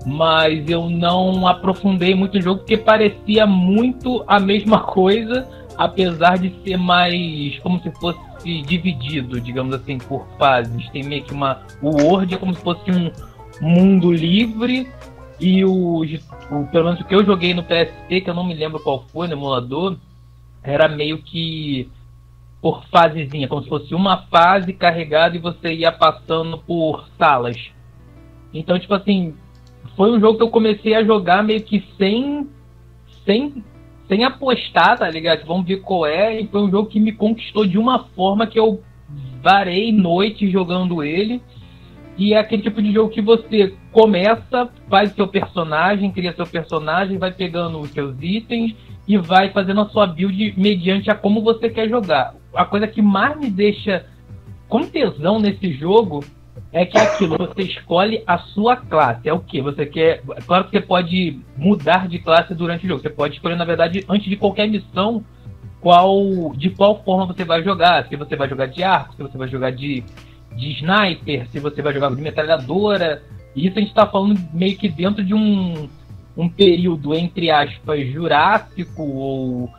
Mas 0.07 0.69
eu 0.69 0.89
não 0.91 1.47
aprofundei 1.47 2.15
muito 2.15 2.37
o 2.39 2.41
jogo 2.43 2.61
porque 2.61 2.77
parecia 2.77 3.47
muito 3.47 4.25
a 4.27 4.41
mesma 4.41 4.81
coisa, 4.85 5.47
apesar 5.77 6.39
de 6.39 6.55
ser 6.63 6.77
mais 6.77 7.59
como 7.61 7.81
se 7.81 7.91
fosse 7.93 8.21
dividido, 8.63 9.41
digamos 9.41 9.75
assim, 9.75 9.99
por 9.99 10.27
fases. 10.39 10.89
Tem 10.91 11.05
meio 11.05 11.23
que 11.23 11.33
uma. 11.33 11.63
O 11.81 12.03
World 12.03 12.35
é 12.35 12.39
como 12.39 12.55
se 12.55 12.63
fosse 12.63 12.91
um 12.91 13.11
mundo 13.61 14.13
livre 14.13 14.89
e 15.39 15.65
o, 15.65 16.03
o 16.03 16.67
pelo 16.71 16.85
menos 16.85 17.01
o 17.01 17.05
que 17.05 17.15
eu 17.15 17.25
joguei 17.25 17.55
no 17.55 17.63
PSP, 17.63 18.21
que 18.21 18.31
eu 18.31 18.35
não 18.35 18.45
me 18.45 18.55
lembro 18.55 18.81
qual 18.81 19.05
foi 19.13 19.27
no 19.27 19.35
emulador, 19.35 19.97
era 20.63 20.89
meio 20.89 21.19
que 21.19 21.91
por 22.61 22.85
fasezinha, 22.87 23.49
como 23.49 23.63
se 23.63 23.69
fosse 23.69 23.93
uma 23.93 24.19
fase 24.29 24.73
carregada 24.73 25.37
e 25.37 25.41
você 25.41 25.75
ia 25.75 25.91
passando 25.91 26.59
por 26.59 27.09
salas. 27.19 27.57
Então, 28.55 28.79
tipo 28.79 28.95
assim, 28.95 29.35
foi 29.97 30.13
um 30.13 30.21
jogo 30.21 30.37
que 30.37 30.45
eu 30.45 30.51
comecei 30.51 30.95
a 30.95 31.03
jogar 31.03 31.43
meio 31.43 31.63
que 31.63 31.85
sem 31.99 32.49
sem 33.25 33.65
sem 34.09 34.25
apostar, 34.25 34.99
tá 34.99 35.09
ligado? 35.09 35.47
Vamos 35.47 35.67
ver 35.67 35.79
qual 35.79 36.07
é, 36.07 36.41
e 36.41 36.47
foi 36.47 36.63
um 36.63 36.71
jogo 36.71 36.89
que 36.89 37.01
me 37.01 37.13
conquistou 37.13 37.67
de 37.67 37.79
uma 37.79 38.05
forma 38.17 38.47
que 38.47 38.59
eu 38.59 38.83
varei 39.43 39.93
noite 39.93 40.51
jogando 40.51 41.03
ele. 41.03 41.41
E 42.17 42.35
é 42.35 42.39
aquele 42.39 42.63
tipo 42.63 42.83
de 42.83 42.93
jogo 42.93 43.11
que 43.11 43.23
você 43.23 43.75
começa, 43.91 44.69
faz 44.89 45.13
seu 45.13 45.27
personagem, 45.27 46.11
cria 46.11 46.35
seu 46.35 46.47
personagem, 46.47 47.19
vai 47.19 47.33
pegando 47.33 47.81
os 47.81 47.91
seus 47.91 48.15
itens 48.21 48.75
e 49.09 49.17
vai 49.17 49.51
fazendo 49.51 49.81
a 49.81 49.89
sua 49.89 50.07
build 50.07 50.55
mediante 50.57 51.11
a 51.11 51.15
como 51.15 51.43
você 51.43 51.71
quer 51.71 51.89
jogar. 51.89 52.35
A 52.55 52.65
coisa 52.65 52.87
que 52.87 53.01
mais 53.01 53.39
me 53.39 53.51
deixa 53.51 54.07
com 54.69 54.83
tesão 54.83 55.39
nesse 55.39 55.73
jogo 55.73 56.23
é 56.73 56.87
que 56.87 56.97
é 56.97 57.03
aquilo, 57.03 57.37
você 57.37 57.63
escolhe 57.63 58.23
a 58.27 58.39
sua 58.39 58.77
classe. 58.77 59.29
É 59.29 59.33
o 59.33 59.41
que? 59.41 59.61
Você 59.61 59.85
quer. 59.85 60.23
Claro 60.47 60.65
que 60.65 60.71
você 60.71 60.81
pode 60.81 61.39
mudar 61.57 62.09
de 62.09 62.19
classe 62.19 62.55
durante 62.55 62.87
o 62.87 62.89
jogo. 62.89 63.03
Você 63.03 63.11
pode 63.11 63.35
escolher, 63.35 63.57
na 63.57 63.65
verdade, 63.65 64.05
antes 64.09 64.27
de 64.27 64.37
qualquer 64.37 64.67
missão, 64.69 65.23
qual 65.83 66.53
de 66.57 66.71
qual 66.71 67.03
forma 67.05 67.27
você 67.27 67.45
vai 67.45 67.63
jogar. 67.63 68.09
Se 68.09 68.17
você 68.17 68.35
vai 68.37 68.49
jogar 68.49 68.67
de 68.67 68.83
arco, 68.83 69.15
se 69.15 69.23
você 69.23 69.37
vai 69.37 69.49
jogar 69.49 69.71
de, 69.71 70.03
de 70.57 70.73
sniper, 70.79 71.47
se 71.51 71.61
você 71.61 71.83
vai 71.83 71.93
jogar 71.93 72.09
de 72.15 72.23
metralhadora. 72.23 73.23
E 73.55 73.67
isso 73.67 73.77
a 73.77 73.81
gente 73.81 73.91
está 73.91 74.07
falando 74.07 74.41
meio 74.55 74.77
que 74.79 74.89
dentro 74.89 75.23
de 75.23 75.35
um, 75.35 75.87
um 76.35 76.49
período, 76.49 77.15
entre 77.15 77.51
aspas, 77.51 78.11
jurássico 78.11 79.03
ou 79.03 79.71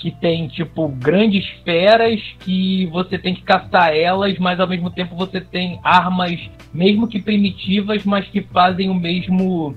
que 0.00 0.10
tem, 0.10 0.48
tipo, 0.48 0.88
grandes 0.88 1.46
feras 1.62 2.18
que 2.40 2.86
você 2.86 3.18
tem 3.18 3.34
que 3.34 3.42
caçar 3.42 3.94
elas, 3.94 4.38
mas 4.38 4.58
ao 4.58 4.66
mesmo 4.66 4.90
tempo 4.90 5.14
você 5.14 5.40
tem 5.40 5.78
armas, 5.84 6.40
mesmo 6.72 7.06
que 7.06 7.20
primitivas, 7.20 8.02
mas 8.04 8.26
que 8.26 8.40
fazem 8.40 8.88
o 8.88 8.94
mesmo 8.94 9.76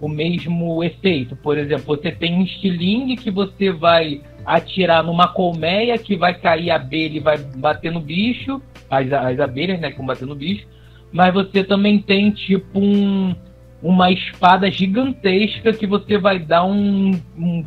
o 0.00 0.08
mesmo 0.08 0.82
efeito. 0.82 1.36
Por 1.36 1.58
exemplo, 1.58 1.94
você 1.94 2.10
tem 2.10 2.34
um 2.34 2.42
estilingue 2.42 3.16
que 3.16 3.30
você 3.30 3.70
vai 3.70 4.22
atirar 4.46 5.04
numa 5.04 5.28
colmeia 5.28 5.98
que 5.98 6.16
vai 6.16 6.32
cair 6.32 6.70
abelha 6.70 7.18
e 7.18 7.20
vai 7.20 7.36
bater 7.36 7.92
no 7.92 8.00
bicho, 8.00 8.62
as, 8.88 9.12
as 9.12 9.38
abelhas, 9.38 9.78
né, 9.78 9.90
que 9.90 9.98
vão 9.98 10.06
bater 10.06 10.26
no 10.26 10.34
bicho, 10.34 10.66
mas 11.12 11.34
você 11.34 11.62
também 11.62 11.98
tem, 11.98 12.30
tipo, 12.30 12.80
um, 12.80 13.34
uma 13.82 14.10
espada 14.10 14.70
gigantesca 14.70 15.74
que 15.74 15.86
você 15.86 16.16
vai 16.16 16.38
dar 16.38 16.64
um, 16.64 17.20
um 17.36 17.62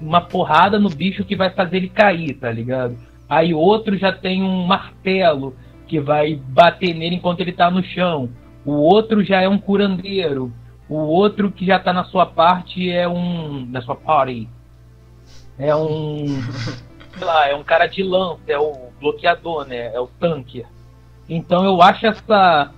uma 0.00 0.20
porrada 0.20 0.78
no 0.78 0.88
bicho 0.88 1.24
que 1.24 1.36
vai 1.36 1.50
fazer 1.50 1.78
ele 1.78 1.88
cair, 1.88 2.34
tá 2.34 2.50
ligado? 2.50 2.96
Aí 3.28 3.52
outro 3.52 3.96
já 3.96 4.12
tem 4.12 4.42
um 4.42 4.64
martelo 4.64 5.54
que 5.86 6.00
vai 6.00 6.34
bater 6.34 6.94
nele 6.94 7.16
enquanto 7.16 7.40
ele 7.40 7.52
tá 7.52 7.70
no 7.70 7.82
chão. 7.82 8.28
O 8.64 8.72
outro 8.72 9.24
já 9.24 9.40
é 9.40 9.48
um 9.48 9.58
curandeiro. 9.58 10.52
O 10.88 10.96
outro 10.96 11.50
que 11.50 11.66
já 11.66 11.78
tá 11.78 11.92
na 11.92 12.04
sua 12.04 12.24
parte 12.24 12.90
é 12.90 13.06
um. 13.06 13.66
na 13.66 13.82
sua 13.82 13.96
party. 13.96 14.48
É 15.58 15.74
um. 15.74 16.26
sei 17.16 17.26
lá, 17.26 17.48
é 17.48 17.54
um 17.54 17.64
cara 17.64 17.86
de 17.86 18.02
lança, 18.02 18.40
é 18.46 18.58
o 18.58 18.90
bloqueador, 19.00 19.66
né? 19.66 19.94
É 19.94 20.00
o 20.00 20.06
tanque. 20.06 20.64
Então 21.28 21.64
eu 21.64 21.82
acho 21.82 22.06
essa. 22.06 22.72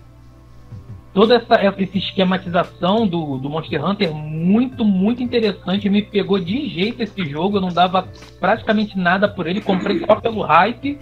Toda 1.12 1.37
essa, 1.37 1.55
essa 1.55 1.99
esquematização 1.99 3.07
do, 3.07 3.37
do 3.38 3.51
Monster 3.51 3.85
Hunter 3.85 4.14
muito, 4.14 4.85
muito 4.85 5.23
interessante. 5.23 5.90
Me 5.90 6.03
pegou 6.03 6.38
de 6.38 6.68
jeito 6.68 7.03
esse 7.03 7.25
jogo. 7.25 7.57
Eu 7.57 7.61
não 7.61 7.70
dava 7.70 8.09
praticamente 8.38 8.96
nada 8.96 9.29
por 9.29 9.46
ele. 9.46 9.61
Comprei 9.61 9.99
só 10.07 10.16
pelo 10.16 10.42
hype. 10.42 10.99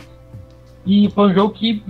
E 0.87 1.11
foi 1.11 1.31
um 1.31 1.35
jogo 1.35 1.53
que 1.53 1.83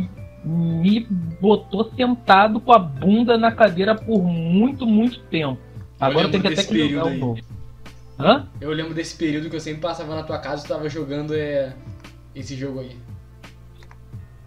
me 0.45 1.07
botou 1.41 1.93
sentado 1.95 2.61
com 2.61 2.73
a 2.73 2.79
bunda 2.79 3.37
na 3.39 3.53
cadeira 3.53 3.95
por 3.95 4.23
muito, 4.25 4.85
muito 4.87 5.21
tempo. 5.25 5.61
Agora 6.01 6.27
eu 6.27 6.31
tenho 6.31 6.43
que 6.43 6.49
até 6.49 6.65
que 6.65 6.89
jogar 6.89 7.07
um 7.07 7.19
novo. 7.19 7.41
Hã? 8.19 8.49
Eu 8.61 8.73
lembro 8.73 8.95
desse 8.95 9.17
período 9.17 9.49
que 9.49 9.55
eu 9.55 9.61
sempre 9.61 9.81
passava 9.81 10.15
na 10.15 10.25
tua 10.25 10.39
casa 10.39 10.65
e 10.65 10.69
tava 10.69 10.89
jogando 10.89 11.35
é, 11.35 11.73
esse 12.35 12.57
jogo 12.57 12.81
aí. 12.81 12.97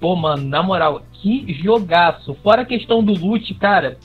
Pô, 0.01 0.15
mano, 0.15 0.49
na 0.49 0.63
moral, 0.63 1.03
que 1.13 1.53
jogaço. 1.63 2.33
Fora 2.41 2.63
a 2.63 2.65
questão 2.65 3.03
do 3.03 3.13
loot, 3.13 3.53
cara, 3.53 3.99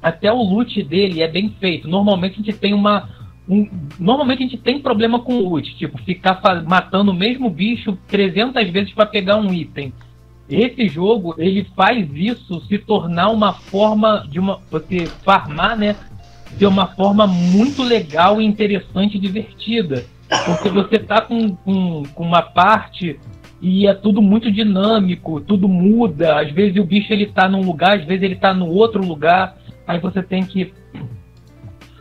até 0.00 0.32
o 0.32 0.40
loot 0.40 0.80
dele 0.84 1.20
é 1.20 1.26
bem 1.26 1.52
feito. 1.58 1.88
Normalmente 1.88 2.34
a 2.34 2.36
gente 2.44 2.52
tem 2.56 2.72
uma. 2.72 3.08
um- 3.48 3.68
normalmente 3.98 4.38
a 4.44 4.46
gente 4.46 4.56
tem 4.58 4.78
problema 4.78 5.18
com 5.18 5.40
loot, 5.40 5.76
tipo, 5.76 5.98
ficar 6.04 6.40
matando 6.64 7.10
o 7.10 7.14
mesmo 7.14 7.50
bicho 7.50 7.98
300 8.06 8.70
vezes 8.70 8.92
pra 8.92 9.06
pegar 9.06 9.36
um 9.38 9.52
item. 9.52 9.92
Esse 10.48 10.86
jogo, 10.88 11.34
ele 11.36 11.66
faz 11.76 12.08
isso 12.14 12.60
se 12.66 12.78
tornar 12.78 13.30
uma 13.30 13.52
forma 13.52 14.24
de 14.30 14.38
uma. 14.38 14.60
Você 14.70 15.06
farmar, 15.24 15.76
né? 15.76 15.96
De 16.56 16.64
uma 16.64 16.86
forma 16.86 17.26
muito 17.26 17.82
legal 17.82 18.40
interessante 18.40 19.16
e 19.16 19.20
divertida. 19.20 20.04
Porque 20.46 20.68
você 20.68 20.98
tá 20.98 21.20
com, 21.22 21.56
com, 21.56 22.02
com 22.14 22.22
uma 22.22 22.40
parte 22.42 23.18
e 23.60 23.86
é 23.86 23.94
tudo 23.94 24.22
muito 24.22 24.50
dinâmico, 24.50 25.40
tudo 25.40 25.68
muda. 25.68 26.40
Às 26.40 26.50
vezes 26.52 26.76
o 26.80 26.84
bicho 26.84 27.12
ele 27.12 27.26
tá 27.26 27.48
num 27.48 27.62
lugar, 27.62 27.98
às 27.98 28.04
vezes 28.04 28.22
ele 28.22 28.36
tá 28.36 28.54
no 28.54 28.66
outro 28.66 29.04
lugar. 29.04 29.56
Aí 29.86 29.98
você 29.98 30.22
tem 30.22 30.44
que 30.44 30.72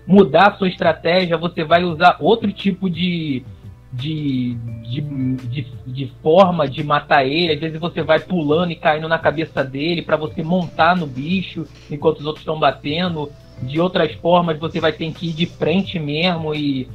mudar 0.06 0.50
a 0.50 0.58
sua 0.58 0.68
estratégia, 0.68 1.38
você 1.38 1.64
vai 1.64 1.84
usar 1.84 2.18
outro 2.20 2.52
tipo 2.52 2.90
de, 2.90 3.44
de, 3.92 4.56
de, 4.84 5.02
de, 5.50 5.68
de 5.86 6.12
forma 6.22 6.68
de 6.68 6.84
matar 6.84 7.26
ele. 7.26 7.54
Às 7.54 7.60
vezes 7.60 7.80
você 7.80 8.04
vai 8.04 8.20
pulando 8.20 8.72
e 8.72 8.76
caindo 8.76 9.08
na 9.08 9.18
cabeça 9.18 9.64
dele 9.64 10.04
para 10.04 10.16
você 10.16 10.44
montar 10.44 10.96
no 10.96 11.08
bicho 11.08 11.66
enquanto 11.90 12.20
os 12.20 12.26
outros 12.26 12.42
estão 12.42 12.60
batendo. 12.60 13.32
De 13.64 13.82
outras 13.82 14.14
formas 14.16 14.60
você 14.60 14.80
vai 14.80 14.92
ter 14.92 15.12
que 15.12 15.30
ir 15.30 15.34
de 15.34 15.48
frente 15.48 15.98
mesmo 15.98 16.54
e 16.54 16.88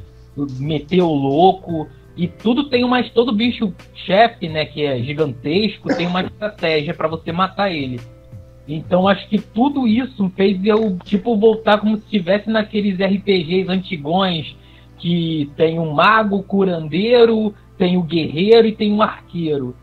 meter 0.57 1.01
o 1.01 1.11
louco. 1.11 1.89
E 2.15 2.27
tudo 2.27 2.65
tem 2.65 2.83
uma. 2.83 3.03
Todo 3.03 3.33
bicho 3.33 3.73
chefe, 4.05 4.47
né, 4.47 4.65
que 4.65 4.83
é 4.83 5.01
gigantesco, 5.01 5.95
tem 5.95 6.07
uma 6.07 6.21
estratégia 6.21 6.93
para 6.93 7.07
você 7.07 7.31
matar 7.31 7.71
ele. 7.71 7.99
Então 8.67 9.07
acho 9.07 9.27
que 9.27 9.39
tudo 9.39 9.87
isso 9.87 10.31
fez 10.35 10.63
eu, 10.63 10.97
tipo, 11.03 11.35
voltar 11.37 11.79
como 11.79 11.97
se 11.97 12.03
estivesse 12.03 12.49
naqueles 12.49 12.97
RPGs 12.99 13.69
antigões 13.69 14.55
que 14.97 15.51
tem 15.57 15.79
um 15.79 15.91
mago, 15.91 16.43
curandeiro, 16.43 17.53
tem 17.77 17.97
o 17.97 18.03
guerreiro 18.03 18.67
e 18.67 18.75
tem 18.75 18.93
um 18.93 19.01
arqueiro. 19.01 19.75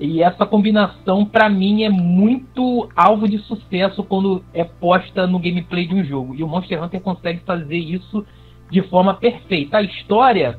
E 0.00 0.22
essa 0.22 0.46
combinação, 0.46 1.24
pra 1.24 1.48
mim, 1.48 1.84
é 1.84 1.90
muito 1.90 2.88
alvo 2.96 3.28
de 3.28 3.38
sucesso 3.38 4.02
quando 4.02 4.42
é 4.54 4.64
posta 4.64 5.26
no 5.26 5.38
gameplay 5.38 5.86
de 5.86 5.94
um 5.94 6.02
jogo. 6.02 6.34
E 6.34 6.42
o 6.42 6.48
Monster 6.48 6.82
Hunter 6.82 7.00
consegue 7.00 7.40
fazer 7.46 7.76
isso 7.76 8.24
de 8.70 8.82
forma 8.82 9.14
perfeita. 9.14 9.76
A 9.76 9.82
história, 9.82 10.58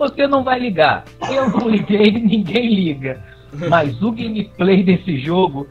você 0.00 0.26
não 0.26 0.42
vai 0.42 0.58
ligar. 0.58 1.04
Eu 1.30 1.50
não 1.50 1.68
liguei, 1.68 2.10
ninguém 2.12 2.74
liga. 2.74 3.22
Mas 3.68 4.00
o 4.02 4.10
gameplay 4.10 4.82
desse 4.82 5.18
jogo 5.18 5.66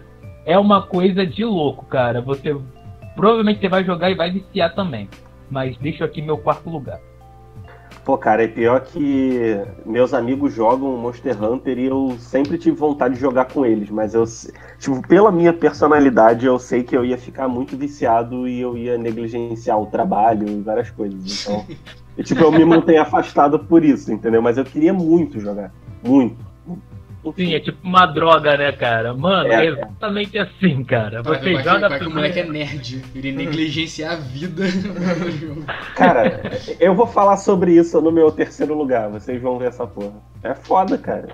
é 0.45 0.57
uma 0.57 0.83
coisa 0.83 1.25
de 1.25 1.43
louco, 1.43 1.85
cara. 1.85 2.21
Você 2.21 2.55
provavelmente 3.15 3.59
você 3.59 3.67
vai 3.67 3.83
jogar 3.83 4.11
e 4.11 4.15
vai 4.15 4.31
viciar 4.31 4.75
também. 4.75 5.09
Mas 5.49 5.75
deixo 5.77 6.03
aqui 6.03 6.21
meu 6.21 6.37
quarto 6.37 6.69
lugar. 6.69 6.99
Pô, 8.05 8.17
cara, 8.17 8.43
é 8.43 8.47
pior 8.47 8.81
que 8.81 9.59
meus 9.85 10.13
amigos 10.13 10.53
jogam 10.53 10.95
Monster 10.97 11.43
Hunter 11.43 11.77
e 11.77 11.85
eu 11.85 12.15
sempre 12.19 12.57
tive 12.57 12.75
vontade 12.75 13.15
de 13.15 13.19
jogar 13.19 13.45
com 13.45 13.65
eles, 13.65 13.89
mas 13.89 14.13
eu, 14.13 14.23
tipo, 14.79 15.05
pela 15.07 15.31
minha 15.31 15.53
personalidade, 15.53 16.45
eu 16.45 16.57
sei 16.57 16.81
que 16.81 16.95
eu 16.95 17.03
ia 17.03 17.17
ficar 17.17 17.47
muito 17.47 17.75
viciado 17.75 18.47
e 18.47 18.61
eu 18.61 18.77
ia 18.77 18.97
negligenciar 18.97 19.79
o 19.79 19.87
trabalho 19.87 20.47
e 20.47 20.61
várias 20.61 20.89
coisas. 20.89 21.45
Então, 21.45 21.65
e, 22.19 22.23
tipo, 22.23 22.43
eu 22.43 22.51
me 22.51 22.65
mantenho 22.65 23.01
afastado 23.01 23.57
por 23.57 23.85
isso, 23.85 24.11
entendeu? 24.11 24.41
Mas 24.41 24.57
eu 24.57 24.65
queria 24.65 24.93
muito 24.93 25.39
jogar. 25.39 25.71
Muito. 26.03 26.35
Sim, 27.35 27.53
é 27.53 27.59
tipo 27.61 27.77
uma 27.81 28.05
droga, 28.05 28.57
né, 28.57 28.73
cara? 28.73 29.13
Mano, 29.13 29.49
é, 29.49 29.65
é 29.65 29.69
exatamente 29.69 30.37
é. 30.37 30.41
assim, 30.41 30.83
cara. 30.83 31.21
Você 31.23 31.53
vai, 31.53 31.63
joga. 31.63 31.87
Vai 31.87 31.99
que 31.99 32.07
o 32.07 32.13
moleque 32.13 32.39
é 32.39 32.45
nerd. 32.45 33.01
Ele 33.15 33.31
negligencia 33.31 34.11
a 34.11 34.15
vida. 34.17 34.65
cara, 35.95 36.41
eu 36.77 36.93
vou 36.93 37.07
falar 37.07 37.37
sobre 37.37 37.73
isso 37.73 38.01
no 38.01 38.11
meu 38.11 38.31
terceiro 38.31 38.73
lugar. 38.73 39.09
Vocês 39.09 39.41
vão 39.41 39.57
ver 39.57 39.69
essa 39.69 39.87
porra. 39.87 40.21
É 40.43 40.53
foda, 40.53 40.97
cara. 40.97 41.29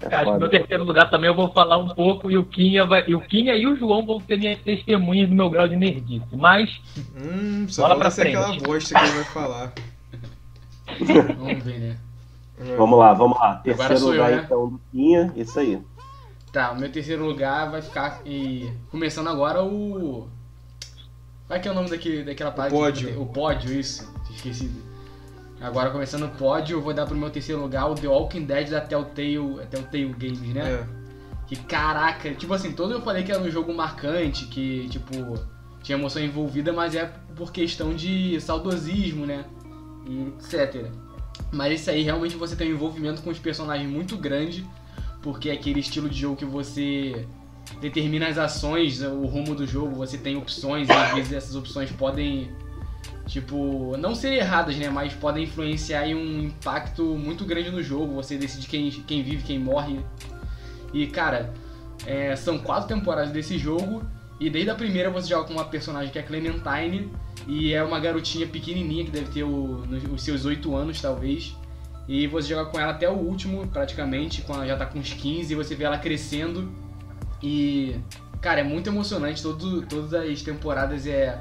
É 0.00 0.08
cara, 0.08 0.32
no 0.32 0.38
meu 0.38 0.48
terceiro 0.48 0.84
lugar 0.84 1.10
também 1.10 1.28
eu 1.28 1.34
vou 1.34 1.52
falar 1.52 1.76
um 1.76 1.88
pouco 1.88 2.30
e 2.30 2.38
o 2.38 2.44
Kinha, 2.44 2.86
vai, 2.86 3.04
e 3.06 3.14
o 3.14 3.20
Kinha 3.20 3.54
e 3.54 3.66
o 3.66 3.76
João 3.76 4.04
vão 4.04 4.18
ser 4.20 4.38
minhas 4.38 4.58
testemunhas 4.60 5.28
do 5.28 5.34
meu 5.34 5.50
grau 5.50 5.68
de 5.68 5.76
nerdice. 5.76 6.26
Mas. 6.32 6.70
Hum, 7.16 7.66
só 7.68 7.82
bola 7.82 7.96
pra 7.98 8.10
frente. 8.10 8.36
aquela 8.36 8.58
bosta 8.60 8.98
que 8.98 9.04
ele 9.04 9.14
vai 9.14 9.24
falar. 9.24 9.72
Vamos 11.36 11.62
ver, 11.62 11.78
né? 11.78 11.96
Vamos 12.76 12.98
lá, 12.98 13.14
vamos 13.14 13.38
lá. 13.38 13.56
Terceiro 13.56 14.06
lugar, 14.06 14.30
eu, 14.30 14.36
né? 14.36 14.42
então, 14.44 14.68
do 14.68 14.80
Quinha, 14.90 15.32
isso 15.34 15.58
aí. 15.58 15.80
Tá, 16.52 16.72
o 16.72 16.78
meu 16.78 16.92
terceiro 16.92 17.24
lugar 17.24 17.70
vai 17.70 17.80
ficar. 17.80 18.20
E... 18.26 18.70
Começando 18.90 19.28
agora 19.28 19.62
o. 19.62 20.28
Qual 21.46 21.56
é 21.56 21.60
que 21.60 21.68
é 21.68 21.70
o 21.70 21.74
nome 21.74 21.88
daquele, 21.88 22.22
daquela 22.22 22.50
página? 22.50 22.78
O 22.78 22.82
pódio. 22.82 23.22
O 23.22 23.26
pódio, 23.26 23.72
isso. 23.72 24.12
Esqueci. 24.30 24.70
Agora 25.60 25.90
começando 25.90 26.24
o 26.24 26.28
pódio, 26.30 26.78
eu 26.78 26.80
vou 26.80 26.94
dar 26.94 27.04
pro 27.06 27.14
meu 27.14 27.28
terceiro 27.28 27.60
lugar 27.60 27.90
o 27.90 27.94
The 27.94 28.08
Walking 28.08 28.44
Dead 28.44 28.70
da 28.70 28.80
Telltale, 28.80 29.66
Telltale 29.70 30.14
Games, 30.18 30.40
né? 30.54 30.62
É. 30.62 30.86
Que 31.46 31.56
caraca, 31.56 32.32
tipo 32.34 32.54
assim, 32.54 32.72
todo 32.72 32.92
eu 32.92 33.02
falei 33.02 33.22
que 33.24 33.30
era 33.30 33.42
um 33.42 33.50
jogo 33.50 33.74
marcante, 33.74 34.46
que 34.46 34.88
tipo, 34.88 35.12
tinha 35.82 35.98
emoção 35.98 36.22
envolvida, 36.22 36.72
mas 36.72 36.94
é 36.94 37.12
por 37.36 37.52
questão 37.52 37.94
de 37.94 38.40
saudosismo, 38.40 39.26
né? 39.26 39.44
E 40.06 40.32
etc. 40.38 40.86
Mas 41.52 41.74
esse 41.74 41.90
aí 41.90 42.02
realmente 42.02 42.36
você 42.36 42.56
tem 42.56 42.70
um 42.70 42.74
envolvimento 42.74 43.20
com 43.20 43.28
os 43.30 43.38
personagens 43.38 43.90
muito 43.90 44.16
grande, 44.16 44.64
porque 45.20 45.50
é 45.50 45.52
aquele 45.52 45.80
estilo 45.80 46.08
de 46.08 46.18
jogo 46.18 46.36
que 46.36 46.44
você 46.44 47.26
determina 47.80 48.28
as 48.28 48.38
ações, 48.38 49.02
o 49.02 49.26
rumo 49.26 49.54
do 49.54 49.66
jogo, 49.66 49.94
você 49.94 50.16
tem 50.16 50.36
opções 50.36 50.88
e 50.88 50.92
às 50.92 51.12
vezes 51.12 51.32
essas 51.32 51.54
opções 51.54 51.90
podem 51.92 52.50
tipo, 53.30 53.96
não 53.96 54.12
ser 54.12 54.32
erradas, 54.32 54.76
né, 54.76 54.90
mas 54.90 55.14
podem 55.14 55.44
influenciar 55.44 56.04
em 56.06 56.16
um 56.16 56.42
impacto 56.46 57.04
muito 57.04 57.44
grande 57.44 57.70
no 57.70 57.80
jogo, 57.80 58.14
você 58.14 58.36
decide 58.36 58.66
quem, 58.66 58.90
quem 58.90 59.22
vive, 59.22 59.44
quem 59.44 59.58
morre. 59.58 60.00
E 60.92 61.06
cara, 61.06 61.54
é, 62.04 62.34
são 62.34 62.58
quatro 62.58 62.88
temporadas 62.88 63.30
desse 63.30 63.56
jogo 63.56 64.02
e 64.40 64.50
desde 64.50 64.70
a 64.70 64.74
primeira 64.74 65.10
você 65.10 65.28
joga 65.28 65.46
com 65.46 65.52
uma 65.52 65.64
personagem 65.64 66.10
que 66.10 66.18
é 66.18 66.22
Clementine 66.22 67.08
e 67.46 67.72
é 67.72 67.80
uma 67.84 68.00
garotinha 68.00 68.48
pequenininha 68.48 69.04
que 69.04 69.12
deve 69.12 69.30
ter 69.30 69.44
o, 69.44 69.84
os 70.12 70.22
seus 70.22 70.44
8 70.44 70.74
anos 70.74 71.00
talvez. 71.00 71.56
E 72.08 72.26
você 72.26 72.48
joga 72.48 72.68
com 72.68 72.80
ela 72.80 72.90
até 72.90 73.08
o 73.08 73.14
último, 73.14 73.68
praticamente, 73.68 74.42
quando 74.42 74.58
ela 74.58 74.66
já 74.66 74.76
tá 74.76 74.86
com 74.86 74.98
uns 74.98 75.12
15 75.12 75.52
e 75.52 75.54
você 75.54 75.76
vê 75.76 75.84
ela 75.84 75.98
crescendo. 75.98 76.68
E 77.40 77.94
cara, 78.40 78.60
é 78.60 78.64
muito 78.64 78.88
emocionante, 78.88 79.40
Todo, 79.40 79.82
todas 79.82 80.12
as 80.12 80.42
temporadas 80.42 81.06
é 81.06 81.38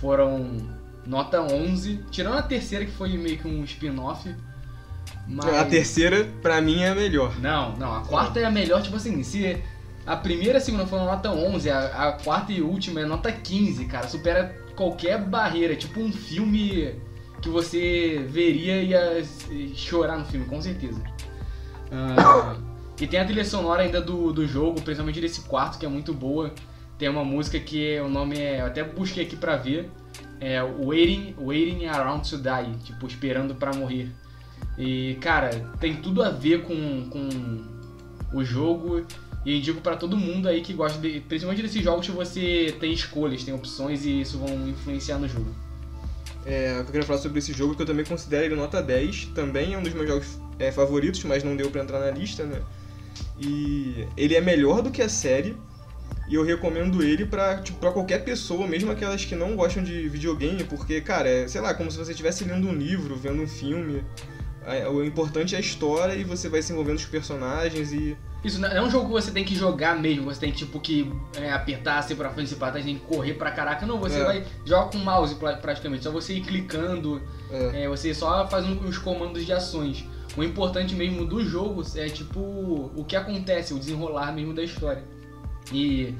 foram 0.00 0.79
nota 1.06 1.40
11, 1.40 2.04
tirando 2.10 2.36
a 2.36 2.42
terceira 2.42 2.84
que 2.84 2.92
foi 2.92 3.16
meio 3.16 3.38
que 3.38 3.46
um 3.46 3.64
spin-off. 3.64 4.34
Mas... 5.26 5.54
A 5.54 5.64
terceira, 5.64 6.24
pra 6.42 6.60
mim, 6.60 6.80
é 6.82 6.88
a 6.88 6.94
melhor. 6.94 7.38
Não, 7.38 7.76
não, 7.76 7.94
a 7.94 8.00
quarta 8.00 8.40
é 8.40 8.44
a 8.44 8.50
melhor, 8.50 8.82
tipo 8.82 8.96
assim, 8.96 9.22
se 9.22 9.62
a 10.06 10.16
primeira 10.16 10.54
e 10.54 10.56
a 10.56 10.60
segunda 10.60 10.86
foram 10.86 11.04
nota 11.04 11.30
11, 11.30 11.70
a, 11.70 12.08
a 12.08 12.12
quarta 12.12 12.52
e 12.52 12.60
última 12.60 13.00
é 13.00 13.04
nota 13.04 13.30
15, 13.30 13.84
cara. 13.84 14.08
Supera 14.08 14.56
qualquer 14.74 15.22
barreira. 15.22 15.76
Tipo 15.76 16.00
um 16.00 16.12
filme 16.12 16.94
que 17.40 17.48
você 17.48 18.24
veria 18.28 18.82
e 18.82 18.88
ia 18.88 19.24
chorar 19.74 20.18
no 20.18 20.24
filme, 20.24 20.46
com 20.46 20.60
certeza. 20.60 21.00
Uh, 21.90 22.60
e 23.00 23.06
tem 23.06 23.20
a 23.20 23.24
trilha 23.24 23.44
sonora 23.44 23.82
ainda 23.82 24.00
do, 24.00 24.32
do 24.32 24.46
jogo, 24.46 24.80
principalmente 24.80 25.20
desse 25.20 25.42
quarto, 25.42 25.78
que 25.78 25.86
é 25.86 25.88
muito 25.88 26.12
boa. 26.12 26.52
Tem 26.98 27.08
uma 27.08 27.24
música 27.24 27.58
que 27.58 27.98
o 28.00 28.08
nome 28.08 28.38
é. 28.38 28.60
Eu 28.60 28.66
até 28.66 28.82
busquei 28.82 29.24
aqui 29.24 29.36
pra 29.36 29.56
ver. 29.56 29.90
É 30.40 30.62
Waiting, 30.62 31.34
Waiting 31.38 31.86
Around 31.86 32.30
to 32.30 32.38
Die, 32.38 32.78
tipo, 32.84 33.06
esperando 33.06 33.54
para 33.54 33.74
morrer. 33.74 34.10
E, 34.78 35.16
cara, 35.20 35.50
tem 35.78 35.96
tudo 35.96 36.22
a 36.22 36.30
ver 36.30 36.62
com, 36.62 37.10
com 37.10 37.28
o 38.32 38.42
jogo 38.42 39.04
e 39.44 39.58
indico 39.58 39.80
para 39.80 39.96
todo 39.96 40.16
mundo 40.16 40.48
aí 40.48 40.60
que 40.60 40.72
gosta, 40.72 40.98
de, 40.98 41.20
principalmente 41.20 41.62
desses 41.62 41.82
jogos 41.82 42.06
que 42.06 42.12
você 42.12 42.74
tem 42.78 42.92
escolhas, 42.92 43.44
tem 43.44 43.54
opções 43.54 44.04
e 44.04 44.20
isso 44.20 44.38
vão 44.38 44.68
influenciar 44.68 45.18
no 45.18 45.28
jogo. 45.28 45.54
É, 46.44 46.78
eu 46.78 46.84
queria 46.84 47.02
falar 47.02 47.18
sobre 47.18 47.38
esse 47.38 47.52
jogo 47.52 47.74
que 47.74 47.82
eu 47.82 47.86
também 47.86 48.04
considero 48.04 48.46
ele 48.46 48.54
nota 48.54 48.82
10. 48.82 49.26
Também 49.34 49.74
é 49.74 49.78
um 49.78 49.82
dos 49.82 49.92
meus 49.92 50.08
jogos 50.08 50.38
é, 50.58 50.72
favoritos, 50.72 51.22
mas 51.24 51.44
não 51.44 51.56
deu 51.56 51.70
para 51.70 51.82
entrar 51.82 52.00
na 52.00 52.10
lista, 52.10 52.44
né? 52.44 52.60
E 53.38 54.06
ele 54.16 54.34
é 54.34 54.40
melhor 54.40 54.82
do 54.82 54.90
que 54.90 55.02
a 55.02 55.08
série. 55.08 55.56
E 56.30 56.34
eu 56.36 56.44
recomendo 56.44 57.02
ele 57.02 57.26
pra, 57.26 57.60
tipo, 57.60 57.78
pra 57.80 57.90
qualquer 57.90 58.24
pessoa, 58.24 58.64
mesmo 58.64 58.92
aquelas 58.92 59.24
que 59.24 59.34
não 59.34 59.56
gostam 59.56 59.82
de 59.82 60.08
videogame, 60.08 60.62
porque, 60.62 61.00
cara, 61.00 61.28
é, 61.28 61.48
sei 61.48 61.60
lá, 61.60 61.74
como 61.74 61.90
se 61.90 61.98
você 61.98 62.12
estivesse 62.12 62.44
lendo 62.44 62.68
um 62.68 62.72
livro, 62.72 63.16
vendo 63.16 63.42
um 63.42 63.48
filme. 63.48 64.04
O 64.92 65.02
importante 65.02 65.56
é 65.56 65.58
a 65.58 65.60
história 65.60 66.14
e 66.14 66.22
você 66.22 66.48
vai 66.48 66.62
se 66.62 66.72
envolvendo 66.72 66.98
com 66.98 67.02
os 67.02 67.10
personagens 67.10 67.92
e 67.92 68.16
isso 68.44 68.60
não 68.60 68.68
é 68.68 68.80
um 68.80 68.90
jogo 68.90 69.06
que 69.06 69.12
você 69.12 69.30
tem 69.30 69.44
que 69.44 69.54
jogar 69.54 69.98
mesmo, 69.98 70.24
você 70.24 70.40
tem 70.40 70.52
tipo 70.52 70.80
que 70.80 71.12
é, 71.36 71.50
apertar 71.52 71.98
assim 71.98 72.14
pra 72.14 72.30
frente 72.30 72.52
e 72.52 72.56
pra 72.56 72.70
trás, 72.70 72.84
tem 72.84 72.96
que 72.96 73.04
correr 73.04 73.34
pra 73.34 73.50
caraca. 73.50 73.84
Não, 73.84 73.98
você 73.98 74.20
é. 74.20 74.24
vai 74.24 74.44
joga 74.64 74.92
com 74.92 74.98
o 74.98 75.04
mouse 75.04 75.34
praticamente, 75.34 76.04
só 76.04 76.10
você 76.10 76.34
ir 76.34 76.42
clicando, 76.42 77.20
é. 77.50 77.84
É, 77.84 77.88
você 77.88 78.14
só 78.14 78.46
faz 78.48 78.66
os 78.66 78.98
comandos 78.98 79.44
de 79.44 79.52
ações. 79.52 80.06
O 80.36 80.44
importante 80.44 80.94
mesmo 80.94 81.26
do 81.26 81.44
jogo 81.44 81.82
é 81.96 82.08
tipo 82.08 82.40
o 82.94 83.04
que 83.06 83.16
acontece, 83.16 83.74
o 83.74 83.78
desenrolar 83.78 84.32
mesmo 84.32 84.54
da 84.54 84.62
história. 84.62 85.02
E 85.72 86.14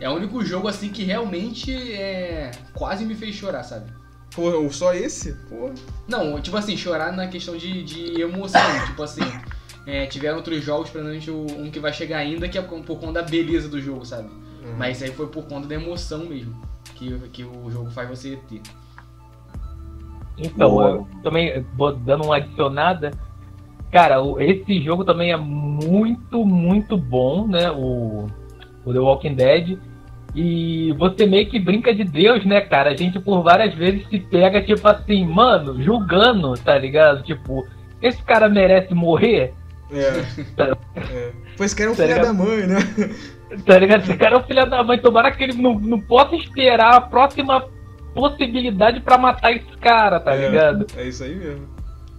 é 0.00 0.08
o 0.08 0.14
único 0.14 0.44
jogo 0.44 0.68
assim 0.68 0.90
que 0.90 1.04
realmente 1.04 1.72
é, 1.92 2.50
quase 2.74 3.04
me 3.04 3.14
fez 3.14 3.34
chorar, 3.34 3.62
sabe? 3.62 3.90
Porra, 4.34 4.70
só 4.70 4.94
esse? 4.94 5.32
Porra. 5.48 5.74
Não, 6.06 6.40
tipo 6.40 6.56
assim, 6.56 6.76
chorar 6.76 7.12
na 7.12 7.26
questão 7.28 7.56
de, 7.56 7.82
de 7.82 8.20
emoção, 8.20 8.60
tipo 8.86 9.02
assim. 9.02 9.22
É, 9.86 10.04
tiveram 10.04 10.36
outros 10.36 10.62
jogos, 10.62 10.90
principalmente 10.90 11.30
um 11.30 11.70
que 11.70 11.80
vai 11.80 11.92
chegar 11.94 12.18
ainda, 12.18 12.46
que 12.46 12.58
é 12.58 12.62
por 12.62 12.98
conta 12.98 13.12
da 13.14 13.22
beleza 13.22 13.70
do 13.70 13.80
jogo, 13.80 14.04
sabe? 14.04 14.28
Uhum. 14.28 14.76
Mas 14.76 15.02
aí 15.02 15.10
foi 15.10 15.28
por 15.28 15.46
conta 15.46 15.66
da 15.66 15.74
emoção 15.76 16.26
mesmo 16.26 16.54
que, 16.98 17.18
que 17.30 17.44
o 17.44 17.70
jogo 17.70 17.90
faz 17.90 18.08
você 18.08 18.36
ter. 18.48 18.60
Então, 20.36 20.80
eu 20.82 21.08
também 21.22 21.64
dando 22.04 22.24
uma 22.24 22.36
adicionada, 22.36 23.12
cara, 23.90 24.16
esse 24.38 24.82
jogo 24.82 25.04
também 25.04 25.32
é 25.32 25.36
muito, 25.36 26.44
muito 26.44 26.96
bom, 26.96 27.46
né? 27.46 27.70
O, 27.70 28.26
o 28.84 28.92
The 28.92 28.98
Walking 28.98 29.34
Dead. 29.34 29.78
E 30.34 30.94
você 30.98 31.26
meio 31.26 31.48
que 31.48 31.58
brinca 31.58 31.94
de 31.94 32.04
Deus, 32.04 32.44
né, 32.44 32.60
cara? 32.60 32.90
A 32.90 32.96
gente 32.96 33.18
por 33.18 33.42
várias 33.42 33.74
vezes 33.74 34.06
se 34.08 34.18
pega, 34.18 34.62
tipo 34.62 34.86
assim, 34.86 35.26
mano, 35.26 35.82
julgando, 35.82 36.54
tá 36.54 36.76
ligado? 36.76 37.22
Tipo, 37.22 37.66
esse 38.00 38.22
cara 38.22 38.48
merece 38.48 38.94
morrer? 38.94 39.54
É. 39.90 40.22
é. 41.12 41.32
Pois 41.56 41.74
que 41.74 41.82
era 41.82 41.90
um 41.90 41.94
tá 41.94 42.06
filho 42.06 42.22
da 42.22 42.32
mãe, 42.32 42.66
né? 42.66 42.76
Tá 43.64 43.78
ligado? 43.78 44.02
Esse 44.02 44.16
cara 44.16 44.36
é 44.36 44.38
um 44.38 44.42
filho 44.42 44.68
da 44.68 44.84
mãe. 44.84 44.98
Tomara 44.98 45.32
que 45.32 45.42
ele 45.42 45.54
não, 45.54 45.78
não 45.78 45.98
possa 45.98 46.36
esperar 46.36 46.94
a 46.94 47.00
próxima 47.00 47.64
possibilidade 48.14 49.00
para 49.00 49.16
matar 49.16 49.52
esse 49.52 49.76
cara, 49.80 50.20
tá 50.20 50.34
é, 50.34 50.48
ligado? 50.48 50.86
É 50.96 51.08
isso 51.08 51.24
aí 51.24 51.34
mesmo. 51.34 51.66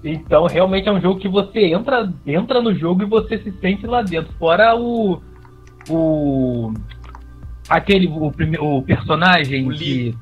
Então, 0.04 0.46
realmente 0.48 0.88
é 0.88 0.92
um 0.92 1.02
jogo 1.02 1.20
que 1.20 1.28
você 1.28 1.66
entra, 1.66 2.12
entra 2.26 2.62
no 2.62 2.74
jogo 2.74 3.04
e 3.04 3.06
você 3.06 3.38
se 3.38 3.52
sente 3.60 3.86
lá 3.86 4.02
dentro. 4.02 4.34
Fora 4.40 4.76
o. 4.76 5.22
O. 5.90 6.74
Aquele. 7.68 8.08
O, 8.08 8.28
o 8.28 8.84
personagem 8.84 9.66
o 9.66 9.70
Lee. 9.70 9.78
que. 9.78 10.18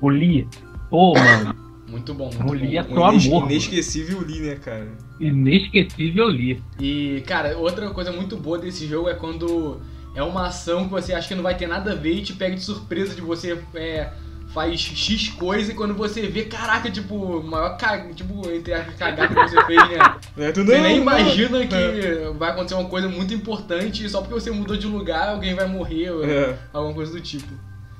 O 0.00 0.08
Lee. 0.08 0.48
Pô, 0.90 1.14
mano. 1.14 1.54
Muito 1.88 2.14
bom. 2.14 2.30
Muito 2.32 2.50
o 2.50 2.52
Lee 2.52 2.76
é 2.76 2.82
só 2.82 3.06
amor. 3.06 3.50
Inesquecível 3.50 4.20
Lee, 4.20 4.40
né, 4.40 4.56
cara? 4.56 4.88
Inesquecível 5.18 6.26
Lee. 6.26 6.62
E, 6.78 7.22
cara, 7.26 7.56
outra 7.56 7.90
coisa 7.90 8.12
muito 8.12 8.36
boa 8.36 8.58
desse 8.58 8.86
jogo 8.86 9.08
é 9.08 9.14
quando 9.14 9.80
é 10.14 10.22
uma 10.22 10.48
ação 10.48 10.84
que 10.84 10.90
você 10.90 11.12
acha 11.12 11.28
que 11.28 11.34
não 11.34 11.42
vai 11.42 11.56
ter 11.56 11.66
nada 11.66 11.92
a 11.92 11.94
ver 11.94 12.14
e 12.14 12.22
te 12.22 12.32
pega 12.34 12.54
de 12.54 12.62
surpresa 12.62 13.14
de 13.14 13.20
você 13.20 13.58
é, 13.74 14.12
faz 14.52 14.80
X 14.80 15.28
coisa 15.30 15.72
e 15.72 15.74
quando 15.74 15.94
você 15.94 16.26
vê, 16.26 16.44
caraca, 16.44 16.90
tipo, 16.90 17.42
maior 17.42 17.76
cag... 17.76 18.14
tipo, 18.14 18.48
entre 18.50 18.74
a 18.74 18.84
cagada 18.84 19.28
que 19.28 19.34
você 19.34 19.64
fez, 19.64 19.88
né? 19.88 19.98
É, 20.38 20.52
tu 20.52 20.60
não, 20.60 20.66
você 20.66 20.80
nem 20.80 20.98
imagina 20.98 21.66
que 21.66 21.74
é. 21.74 22.32
vai 22.38 22.50
acontecer 22.50 22.74
uma 22.74 22.88
coisa 22.88 23.08
muito 23.08 23.34
importante 23.34 24.04
e 24.04 24.08
só 24.08 24.20
porque 24.20 24.34
você 24.34 24.52
mudou 24.52 24.76
de 24.76 24.86
lugar 24.86 25.30
alguém 25.30 25.52
vai 25.52 25.66
morrer 25.66 26.10
ou 26.10 26.24
é. 26.24 26.56
alguma 26.72 26.94
coisa 26.94 27.10
do 27.10 27.20
tipo. 27.20 27.52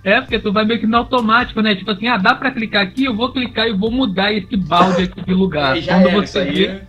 É, 0.05 0.20
porque 0.20 0.38
tu 0.38 0.53
vai 0.53 0.64
meio 0.64 0.78
que 0.78 0.86
no 0.86 0.96
automático, 0.96 1.61
né? 1.61 1.74
Tipo 1.74 1.90
assim, 1.90 2.07
ah, 2.07 2.16
dá 2.16 2.36
pra 2.36 2.53
clicar 2.53 2.84
aqui, 2.84 3.05
eu 3.07 3.16
vou 3.16 3.32
clicar 3.32 3.66
e 3.66 3.72
vou 3.72 3.90
mudar 3.90 4.32
esse 4.32 4.57
balde 4.57 5.03
aqui 5.03 5.20
de 5.20 5.34
lugar. 5.34 5.72
Aí 5.72 5.82
já 5.82 5.94
Quando 5.94 6.07
era, 6.07 6.16
você 6.16 6.24
isso 6.24 6.38
aí. 6.38 6.66
vê, 6.66 6.82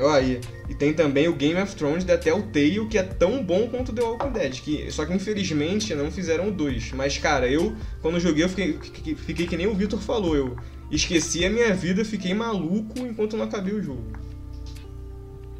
Ó, 0.00 0.10
aí. 0.12 0.40
E 0.68 0.74
tem 0.74 0.92
também 0.92 1.28
o 1.28 1.34
Game 1.34 1.60
of 1.60 1.74
Thrones 1.76 2.04
da 2.04 2.18
Telltale, 2.18 2.86
que 2.88 2.98
é 2.98 3.02
tão 3.02 3.42
bom 3.42 3.68
quanto 3.68 3.92
The 3.92 4.02
Walking 4.02 4.30
Dead. 4.30 4.60
Que, 4.60 4.90
só 4.90 5.06
que 5.06 5.14
infelizmente 5.14 5.94
não 5.94 6.10
fizeram 6.10 6.48
o 6.48 6.50
dois. 6.50 6.92
Mas, 6.92 7.18
cara, 7.18 7.48
eu, 7.48 7.74
quando 8.02 8.18
joguei, 8.18 8.44
eu 8.44 8.48
fiquei, 8.48 8.72
fiquei, 8.72 9.14
fiquei 9.14 9.46
que 9.46 9.56
nem 9.56 9.66
o 9.66 9.74
Victor 9.74 10.00
falou. 10.00 10.34
Eu 10.34 10.56
esqueci 10.90 11.44
a 11.44 11.50
minha 11.50 11.72
vida, 11.72 12.04
fiquei 12.04 12.34
maluco 12.34 12.98
enquanto 12.98 13.36
não 13.36 13.44
acabei 13.44 13.74
o 13.74 13.82
jogo. 13.82 14.04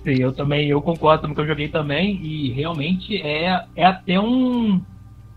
Sim, 0.03 0.23
eu 0.23 0.33
também, 0.33 0.69
eu 0.69 0.81
concordo 0.81 1.27
com 1.27 1.33
o 1.33 1.35
que 1.35 1.41
eu 1.41 1.47
joguei 1.49 1.69
também, 1.69 2.21
e 2.23 2.53
realmente 2.53 3.17
é, 3.21 3.65
é 3.75 3.85
até 3.85 4.21
um, 4.21 4.81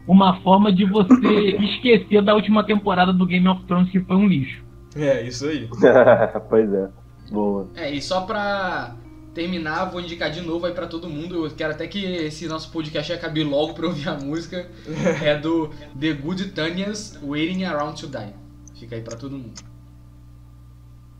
uma 0.08 0.40
forma 0.42 0.72
de 0.72 0.86
você 0.86 1.58
esquecer 1.60 2.22
da 2.22 2.36
última 2.36 2.64
temporada 2.64 3.12
do 3.12 3.26
Game 3.26 3.48
of 3.48 3.64
Thrones, 3.66 3.90
que 3.90 4.00
foi 4.00 4.16
um 4.16 4.28
lixo. 4.28 4.64
É, 4.96 5.24
isso 5.24 5.48
aí. 5.48 5.68
pois 6.50 6.72
é. 6.72 6.90
Boa. 7.32 7.68
É, 7.76 7.92
e 7.92 8.02
só 8.02 8.22
pra 8.22 8.96
terminar, 9.40 9.86
vou 9.86 10.02
indicar 10.02 10.30
de 10.30 10.42
novo 10.42 10.66
aí 10.66 10.74
pra 10.74 10.86
todo 10.86 11.10
mundo. 11.10 11.46
Eu 11.46 11.52
quero 11.52 11.72
até 11.72 11.88
que 11.88 12.04
esse 12.04 12.46
nosso 12.46 12.70
podcast 12.74 13.14
acabe 13.14 13.42
logo 13.42 13.74
pra 13.74 13.88
ouvir 13.88 14.10
a 14.10 14.16
música. 14.16 14.70
É 15.24 15.38
do 15.38 15.70
The 15.98 16.14
Good 16.14 16.52
Tanyas 16.52 17.18
Waiting 17.24 17.64
Around 17.64 18.02
to 18.02 18.08
Die. 18.08 18.34
Fica 18.78 18.96
aí 18.96 19.02
pra 19.02 19.16
todo 19.16 19.38
mundo. 19.38 19.62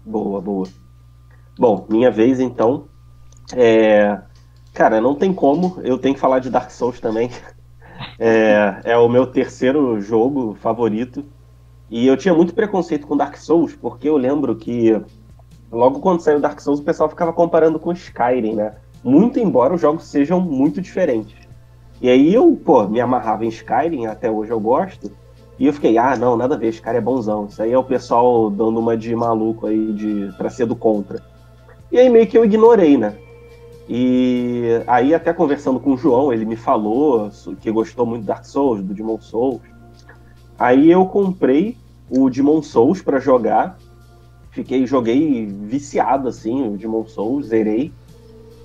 Boa, 0.06 0.42
boa. 0.42 0.68
Bom, 1.58 1.86
minha 1.90 2.12
vez 2.12 2.42
então. 2.42 2.90
É... 3.56 4.20
Cara, 4.74 5.00
não 5.00 5.16
tem 5.16 5.34
como, 5.34 5.80
eu 5.84 5.98
tenho 5.98 6.14
que 6.14 6.20
falar 6.20 6.40
de 6.40 6.50
Dark 6.50 6.70
Souls 6.72 7.00
também. 7.00 7.30
É, 8.18 8.82
é 8.86 8.98
o 8.98 9.10
meu 9.10 9.28
terceiro 9.28 10.00
jogo 10.00 10.56
favorito. 10.62 11.26
E 11.90 12.08
eu 12.08 12.16
tinha 12.16 12.34
muito 12.34 12.54
preconceito 12.54 13.06
com 13.06 13.16
Dark 13.16 13.36
Souls, 13.36 13.76
porque 13.76 14.08
eu 14.08 14.16
lembro 14.16 14.56
que 14.56 15.02
logo 15.72 16.00
quando 16.00 16.22
saiu 16.22 16.40
Dark 16.40 16.60
Souls 16.60 16.80
o 16.80 16.84
pessoal 16.84 17.10
ficava 17.10 17.34
comparando 17.34 17.80
com 17.80 17.92
Skyrim, 17.92 18.56
né? 18.56 18.76
Muito 19.04 19.40
embora 19.40 19.74
os 19.74 19.82
jogos 19.82 20.06
sejam 20.06 20.40
muito 20.40 20.82
diferentes. 20.82 21.36
E 22.02 22.10
aí 22.10 22.34
eu, 22.34 22.60
pô, 22.64 22.88
me 22.88 23.02
amarrava 23.02 23.46
em 23.46 23.50
Skyrim, 23.50 24.06
até 24.06 24.30
hoje 24.32 24.52
eu 24.52 24.60
gosto. 24.60 25.12
E 25.58 25.68
eu 25.68 25.74
fiquei, 25.74 25.98
ah, 25.98 26.16
não, 26.16 26.38
nada 26.38 26.56
a 26.56 26.58
ver, 26.58 26.68
esse 26.68 26.82
cara 26.82 26.98
é 26.98 27.02
bonzão. 27.02 27.46
Isso 27.46 27.62
aí 27.62 27.74
é 27.74 27.78
o 27.78 27.84
pessoal 27.84 28.50
dando 28.50 28.80
uma 28.80 28.96
de 28.96 29.14
maluco 29.14 29.68
aí 29.68 29.92
de, 29.92 30.34
pra 30.38 30.50
ser 30.50 30.66
do 30.66 30.76
contra. 30.76 31.22
E 31.92 32.00
aí 32.00 32.10
meio 32.10 32.26
que 32.26 32.38
eu 32.38 32.46
ignorei, 32.46 32.98
né? 32.98 33.18
E 33.90 34.82
aí 34.88 35.14
até 35.14 35.34
conversando 35.34 35.80
com 35.80 35.94
o 35.94 35.98
João, 35.98 36.32
ele 36.32 36.46
me 36.46 36.56
falou 36.56 37.30
que 37.60 37.72
gostou 37.72 38.06
muito 38.06 38.22
do 38.22 38.28
Dark 38.28 38.46
Souls, 38.46 38.82
do 38.82 38.94
Demon 38.94 39.20
Souls. 39.20 39.60
Aí 40.58 40.90
eu 40.90 41.06
comprei 41.06 41.76
o 42.10 42.30
Demon 42.30 42.62
Souls 42.62 43.02
para 43.02 43.20
jogar. 43.20 43.78
Fiquei, 44.52 44.86
joguei 44.86 45.46
viciado 45.46 46.28
assim, 46.28 46.68
o 46.68 46.78
Demon 46.78 47.06
Souls, 47.06 47.48
zerei. 47.48 47.92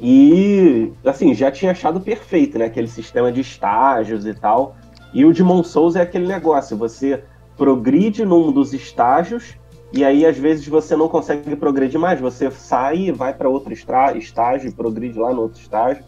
E 0.01 0.93
assim, 1.05 1.35
já 1.35 1.51
tinha 1.51 1.72
achado 1.72 2.01
perfeito, 2.01 2.59
né? 2.59 2.66
Aquele 2.66 2.89
sistema 2.89 3.30
de 3.30 3.41
estágios 3.41 4.26
e 4.26 4.35
tal. 4.35 4.76
E 5.12 5.24
o 5.24 5.32
Demon 5.32 5.62
Souls 5.62 5.95
é 5.97 6.03
aquele 6.03 6.26
negócio, 6.26 6.76
você 6.76 7.22
progride 7.57 8.24
num 8.24 8.51
dos 8.51 8.72
estágios 8.72 9.57
e 9.93 10.05
aí 10.05 10.26
às 10.26 10.37
vezes 10.37 10.66
você 10.66 10.97
não 10.97 11.09
consegue 11.09 11.55
progredir 11.55 12.01
mais, 12.01 12.20
você 12.20 12.51
sai 12.51 12.97
e 12.97 13.12
vai 13.12 13.32
para 13.32 13.49
outro 13.49 13.72
estágio, 13.72 14.72
progride 14.74 15.16
lá 15.16 15.32
no 15.32 15.43
outro 15.43 15.61
estágio. 15.61 16.03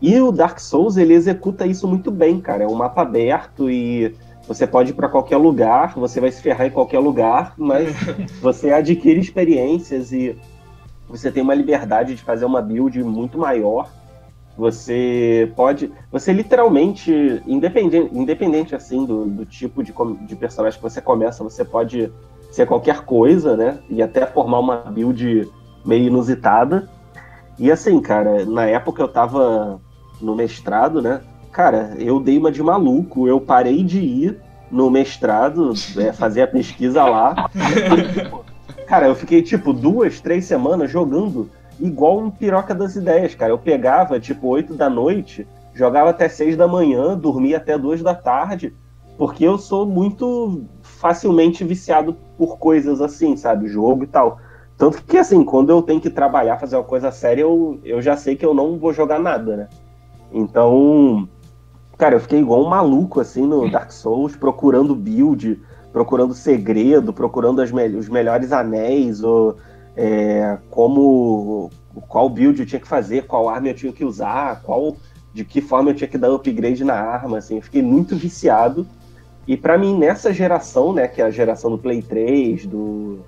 E 0.00 0.20
o 0.20 0.30
Dark 0.30 0.60
Souls 0.60 0.98
ele 0.98 1.14
executa 1.14 1.66
isso 1.66 1.88
muito 1.88 2.10
bem, 2.10 2.38
cara. 2.38 2.64
É 2.64 2.66
um 2.66 2.74
mapa 2.74 3.02
aberto 3.02 3.70
e 3.70 4.14
você 4.48 4.66
pode 4.66 4.90
ir 4.92 4.94
para 4.94 5.10
qualquer 5.10 5.36
lugar, 5.36 5.92
você 5.94 6.20
vai 6.20 6.32
se 6.32 6.40
ferrar 6.40 6.66
em 6.66 6.70
qualquer 6.70 6.98
lugar, 6.98 7.52
mas 7.58 7.94
você 8.40 8.72
adquire 8.72 9.20
experiências 9.20 10.10
e 10.10 10.34
você 11.06 11.30
tem 11.30 11.42
uma 11.42 11.54
liberdade 11.54 12.14
de 12.14 12.22
fazer 12.22 12.46
uma 12.46 12.62
build 12.62 13.04
muito 13.04 13.38
maior. 13.38 13.90
Você 14.56 15.52
pode. 15.54 15.92
Você 16.10 16.32
literalmente, 16.32 17.12
independente, 17.46 18.10
independente 18.12 18.74
assim 18.74 19.04
do, 19.04 19.26
do 19.26 19.44
tipo 19.44 19.84
de, 19.84 19.94
de 20.26 20.34
personagem 20.34 20.78
que 20.78 20.82
você 20.82 21.00
começa, 21.00 21.44
você 21.44 21.64
pode 21.64 22.10
ser 22.50 22.66
qualquer 22.66 23.04
coisa, 23.04 23.54
né? 23.54 23.78
E 23.88 24.02
até 24.02 24.26
formar 24.26 24.60
uma 24.60 24.76
build 24.78 25.46
meio 25.84 26.06
inusitada. 26.06 26.88
E 27.58 27.70
assim, 27.70 28.00
cara, 28.00 28.46
na 28.46 28.64
época 28.64 29.02
eu 29.02 29.08
tava 29.08 29.78
no 30.20 30.34
mestrado, 30.34 31.02
né? 31.02 31.20
Cara, 31.58 31.96
eu 31.98 32.20
dei 32.20 32.38
uma 32.38 32.52
de 32.52 32.62
maluco. 32.62 33.26
Eu 33.26 33.40
parei 33.40 33.82
de 33.82 33.98
ir 33.98 34.40
no 34.70 34.88
mestrado, 34.88 35.72
é, 35.96 36.12
fazer 36.12 36.42
a 36.42 36.46
pesquisa 36.46 37.02
lá. 37.04 37.50
Cara, 38.86 39.08
eu 39.08 39.14
fiquei 39.16 39.42
tipo 39.42 39.72
duas, 39.72 40.20
três 40.20 40.44
semanas 40.44 40.88
jogando 40.88 41.50
igual 41.80 42.20
um 42.20 42.30
piroca 42.30 42.72
das 42.72 42.94
ideias, 42.94 43.34
cara. 43.34 43.50
Eu 43.50 43.58
pegava 43.58 44.20
tipo 44.20 44.46
8 44.46 44.72
da 44.74 44.88
noite, 44.88 45.48
jogava 45.74 46.10
até 46.10 46.28
6 46.28 46.56
da 46.56 46.68
manhã, 46.68 47.18
dormia 47.18 47.56
até 47.56 47.76
2 47.76 48.04
da 48.04 48.14
tarde, 48.14 48.72
porque 49.16 49.42
eu 49.42 49.58
sou 49.58 49.84
muito 49.84 50.62
facilmente 50.80 51.64
viciado 51.64 52.16
por 52.36 52.56
coisas 52.58 53.00
assim, 53.00 53.36
sabe? 53.36 53.66
Jogo 53.66 54.04
e 54.04 54.06
tal. 54.06 54.38
Tanto 54.76 55.02
que, 55.02 55.18
assim, 55.18 55.42
quando 55.42 55.70
eu 55.70 55.82
tenho 55.82 56.00
que 56.00 56.08
trabalhar, 56.08 56.60
fazer 56.60 56.76
uma 56.76 56.84
coisa 56.84 57.10
séria, 57.10 57.42
eu, 57.42 57.80
eu 57.82 58.00
já 58.00 58.16
sei 58.16 58.36
que 58.36 58.46
eu 58.46 58.54
não 58.54 58.78
vou 58.78 58.92
jogar 58.92 59.18
nada, 59.18 59.56
né? 59.56 59.68
Então, 60.32 61.28
cara, 61.98 62.14
eu 62.14 62.20
fiquei 62.20 62.38
igual 62.38 62.64
um 62.64 62.68
maluco, 62.68 63.20
assim, 63.20 63.44
no 63.44 63.68
Dark 63.70 63.90
Souls, 63.90 64.36
procurando 64.36 64.94
build, 64.94 65.60
procurando 65.92 66.32
segredo, 66.32 67.12
procurando 67.12 67.60
me- 67.74 67.96
os 67.96 68.08
melhores 68.08 68.52
anéis, 68.52 69.22
ou 69.22 69.56
é, 69.96 70.56
como 70.70 71.70
qual 72.08 72.30
build 72.30 72.60
eu 72.60 72.66
tinha 72.66 72.80
que 72.80 72.86
fazer, 72.86 73.26
qual 73.26 73.48
arma 73.48 73.68
eu 73.68 73.74
tinha 73.74 73.92
que 73.92 74.04
usar, 74.04 74.62
qual 74.62 74.96
de 75.34 75.44
que 75.44 75.60
forma 75.60 75.90
eu 75.90 75.94
tinha 75.94 76.08
que 76.08 76.16
dar 76.16 76.30
upgrade 76.30 76.84
na 76.84 76.94
arma, 76.94 77.38
assim, 77.38 77.56
eu 77.56 77.62
fiquei 77.62 77.82
muito 77.82 78.14
viciado. 78.16 78.86
E 79.46 79.56
pra 79.56 79.76
mim 79.76 79.98
nessa 79.98 80.32
geração, 80.32 80.92
né, 80.92 81.08
que 81.08 81.20
é 81.20 81.24
a 81.24 81.30
geração 81.30 81.70
do 81.70 81.78
Play 81.78 82.00
3, 82.00 82.64
do 82.64 83.18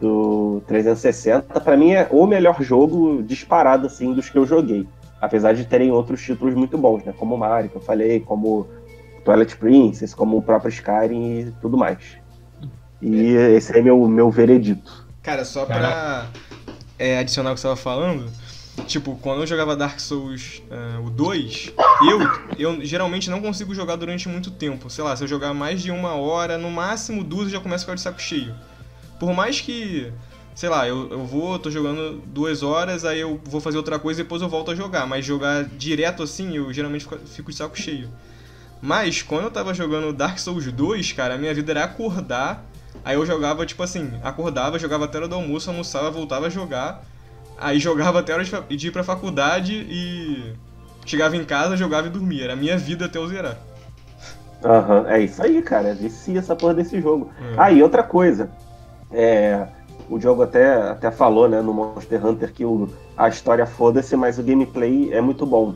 do 0.00 0.60
360, 0.66 1.60
pra 1.60 1.76
mim 1.76 1.92
é 1.92 2.08
o 2.10 2.26
melhor 2.26 2.60
jogo 2.62 3.22
disparado 3.22 3.86
assim 3.86 4.12
dos 4.12 4.28
que 4.28 4.36
eu 4.36 4.44
joguei. 4.44 4.86
Apesar 5.24 5.54
de 5.54 5.64
terem 5.64 5.90
outros 5.90 6.22
títulos 6.22 6.54
muito 6.54 6.76
bons, 6.76 7.04
né, 7.04 7.14
como 7.16 7.36
Mario, 7.36 7.70
que 7.70 7.76
eu 7.76 7.80
falei, 7.80 8.20
como 8.20 8.68
Twilight 9.24 9.56
Princess, 9.56 10.14
como 10.14 10.36
o 10.36 10.42
próprio 10.42 10.68
Skyrim 10.68 11.40
e 11.40 11.52
tudo 11.60 11.76
mais. 11.76 11.98
E 13.00 13.32
esse 13.56 13.72
aí 13.72 13.80
é 13.80 13.82
meu 13.82 14.06
meu 14.08 14.30
veredito. 14.30 15.04
Cara, 15.22 15.44
só 15.44 15.64
pra 15.64 16.26
é, 16.98 17.18
adicionar 17.18 17.52
o 17.52 17.54
que 17.54 17.60
você 17.60 17.66
tava 17.66 17.76
falando, 17.76 18.30
tipo, 18.86 19.16
quando 19.16 19.40
eu 19.40 19.46
jogava 19.46 19.74
Dark 19.74 19.98
Souls 19.98 20.62
ah, 20.70 21.00
o 21.00 21.10
2, 21.10 21.72
eu, 22.08 22.20
eu 22.58 22.84
geralmente 22.84 23.30
não 23.30 23.40
consigo 23.40 23.74
jogar 23.74 23.96
durante 23.96 24.28
muito 24.28 24.50
tempo. 24.50 24.90
Sei 24.90 25.02
lá, 25.02 25.16
se 25.16 25.24
eu 25.24 25.28
jogar 25.28 25.54
mais 25.54 25.82
de 25.82 25.90
uma 25.90 26.14
hora, 26.14 26.58
no 26.58 26.70
máximo 26.70 27.24
duas, 27.24 27.44
eu 27.44 27.50
já 27.50 27.60
começo 27.60 27.82
a 27.82 27.86
ficar 27.86 27.94
de 27.94 28.00
saco 28.00 28.20
cheio. 28.20 28.54
Por 29.18 29.32
mais 29.32 29.60
que, 29.60 30.12
sei 30.54 30.68
lá, 30.68 30.86
eu, 30.86 31.10
eu 31.10 31.24
vou, 31.24 31.58
tô 31.58 31.70
jogando 31.70 32.22
duas 32.26 32.62
horas, 32.62 33.04
aí 33.04 33.20
eu 33.20 33.40
vou 33.44 33.60
fazer 33.60 33.76
outra 33.76 33.98
coisa 33.98 34.20
e 34.20 34.24
depois 34.24 34.40
eu 34.40 34.48
volto 34.48 34.70
a 34.70 34.74
jogar. 34.74 35.06
Mas 35.06 35.24
jogar 35.24 35.64
direto 35.64 36.22
assim, 36.22 36.56
eu 36.56 36.72
geralmente 36.72 37.06
fico, 37.26 37.50
de 37.50 37.56
saco 37.56 37.78
cheio. 37.78 38.08
Mas 38.80 39.22
quando 39.22 39.44
eu 39.44 39.50
tava 39.50 39.74
jogando 39.74 40.12
Dark 40.12 40.38
Souls 40.38 40.70
2, 40.70 41.12
cara, 41.12 41.34
a 41.34 41.38
minha 41.38 41.52
vida 41.54 41.72
era 41.72 41.84
acordar. 41.84 42.64
Aí 43.04 43.16
eu 43.16 43.26
jogava, 43.26 43.66
tipo 43.66 43.82
assim, 43.82 44.12
acordava, 44.22 44.78
jogava 44.78 45.06
até 45.06 45.18
a 45.18 45.20
hora 45.22 45.28
do 45.28 45.34
almoço, 45.34 45.68
almoçava, 45.68 46.10
voltava 46.10 46.46
a 46.46 46.50
jogar. 46.50 47.04
Aí 47.58 47.78
jogava 47.78 48.20
até 48.20 48.32
a 48.32 48.36
hora 48.36 48.44
de 48.44 48.88
ir 48.88 48.90
pra 48.90 49.02
faculdade 49.02 49.74
e. 49.74 50.54
Chegava 51.06 51.36
em 51.36 51.44
casa, 51.44 51.76
jogava 51.76 52.06
e 52.06 52.10
dormia. 52.10 52.44
Era 52.44 52.52
a 52.54 52.56
minha 52.56 52.78
vida 52.78 53.04
até 53.04 53.18
eu 53.18 53.28
zerar. 53.28 53.58
Aham, 54.64 55.04
é 55.06 55.20
isso 55.20 55.42
aí, 55.42 55.60
cara. 55.60 55.94
Vicia 55.94 56.38
essa 56.38 56.56
porra 56.56 56.72
desse 56.72 56.98
jogo. 57.00 57.30
É. 57.38 57.54
Ah, 57.58 57.70
e 57.70 57.82
outra 57.82 58.02
coisa. 58.02 58.50
É, 59.12 59.66
o 60.08 60.20
jogo 60.20 60.42
até, 60.42 60.74
até 60.74 61.10
falou, 61.10 61.48
né, 61.48 61.60
no 61.60 61.72
Monster 61.72 62.24
Hunter 62.24 62.52
que 62.52 62.64
o, 62.64 62.88
a 63.16 63.28
história 63.28 63.66
foda-se, 63.66 64.16
mas 64.16 64.38
o 64.38 64.42
gameplay 64.42 65.12
é 65.12 65.20
muito 65.20 65.46
bom. 65.46 65.74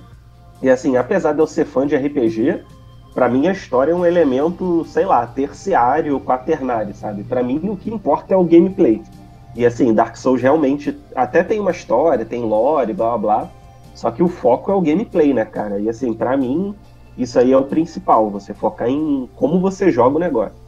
E 0.63 0.69
assim, 0.69 0.97
apesar 0.97 1.33
de 1.33 1.39
eu 1.39 1.47
ser 1.47 1.65
fã 1.65 1.87
de 1.87 1.97
RPG, 1.97 2.63
pra 3.15 3.29
mim 3.29 3.47
a 3.49 3.53
história 3.53 3.93
é 3.93 3.95
um 3.95 4.05
elemento, 4.05 4.85
sei 4.87 5.05
lá, 5.05 5.27
terciário, 5.27 6.21
quaternário, 6.21 6.95
sabe? 6.95 7.23
Pra 7.25 7.43
mim 7.43 7.61
o 7.69 7.77
que 7.77 7.93
importa 7.93 8.35
é 8.35 8.37
o 8.37 8.45
gameplay. 8.45 9.03
E 9.55 9.65
assim, 9.65 9.95
Dark 9.95 10.17
Souls 10.17 10.43
realmente 10.43 10.97
até 11.15 11.43
tem 11.43 11.59
uma 11.59 11.71
história, 11.71 12.25
tem 12.25 12.43
lore, 12.45 12.93
blá 12.93 13.17
blá 13.17 13.19
blá. 13.19 13.51
Só 13.95 14.11
que 14.11 14.23
o 14.23 14.29
foco 14.29 14.71
é 14.71 14.75
o 14.75 14.81
gameplay, 14.81 15.33
né, 15.35 15.45
cara? 15.45 15.81
E 15.81 15.89
assim, 15.89 16.13
pra 16.13 16.37
mim, 16.37 16.75
isso 17.17 17.39
aí 17.39 17.53
é 17.53 17.57
o 17.57 17.65
principal, 17.65 18.31
você 18.31 18.55
focar 18.55 18.89
em 18.89 19.29
como 19.35 19.59
você 19.59 19.91
joga 19.91 20.17
o 20.17 20.21
negócio. 20.21 20.68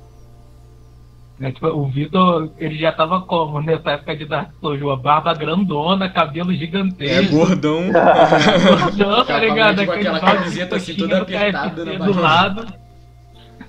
Né, 1.41 1.53
tipo, 1.53 1.68
o 1.68 1.88
Vitor, 1.88 2.51
ele 2.59 2.76
já 2.76 2.93
tava 2.93 3.22
como 3.22 3.62
nessa 3.62 3.93
época 3.93 4.14
de 4.14 4.26
Dark 4.26 4.51
Souls? 4.61 4.82
Uma 4.82 4.95
barba 4.95 5.32
grandona, 5.32 6.11
cabelo 6.11 6.53
É, 6.53 6.55
gigantesco. 6.55 7.34
gordão. 7.34 7.84
Gordão, 7.88 9.24
tá 9.24 9.38
ligado? 9.38 9.76
Com 9.86 9.91
Aquele 9.91 10.09
aquela 10.09 10.20
camiseta 10.20 10.76
assim, 10.76 10.95
toda 10.95 11.16
do 11.16 11.22
apertada 11.22 11.82
na 11.86 12.05
do 12.05 12.20
lado. 12.20 12.66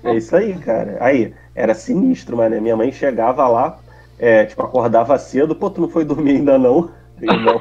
É 0.04 0.14
isso 0.14 0.36
aí, 0.36 0.52
cara. 0.58 0.98
Aí, 1.00 1.32
era 1.54 1.72
sinistro, 1.72 2.36
mano. 2.36 2.60
Minha 2.60 2.76
mãe 2.76 2.92
chegava 2.92 3.48
lá, 3.48 3.78
é, 4.18 4.44
tipo, 4.44 4.62
acordava 4.62 5.16
cedo, 5.16 5.54
pô, 5.54 5.70
tu 5.70 5.80
não 5.80 5.88
foi 5.88 6.04
dormir 6.04 6.32
ainda 6.32 6.58
não? 6.58 6.90
Não. 7.22 7.58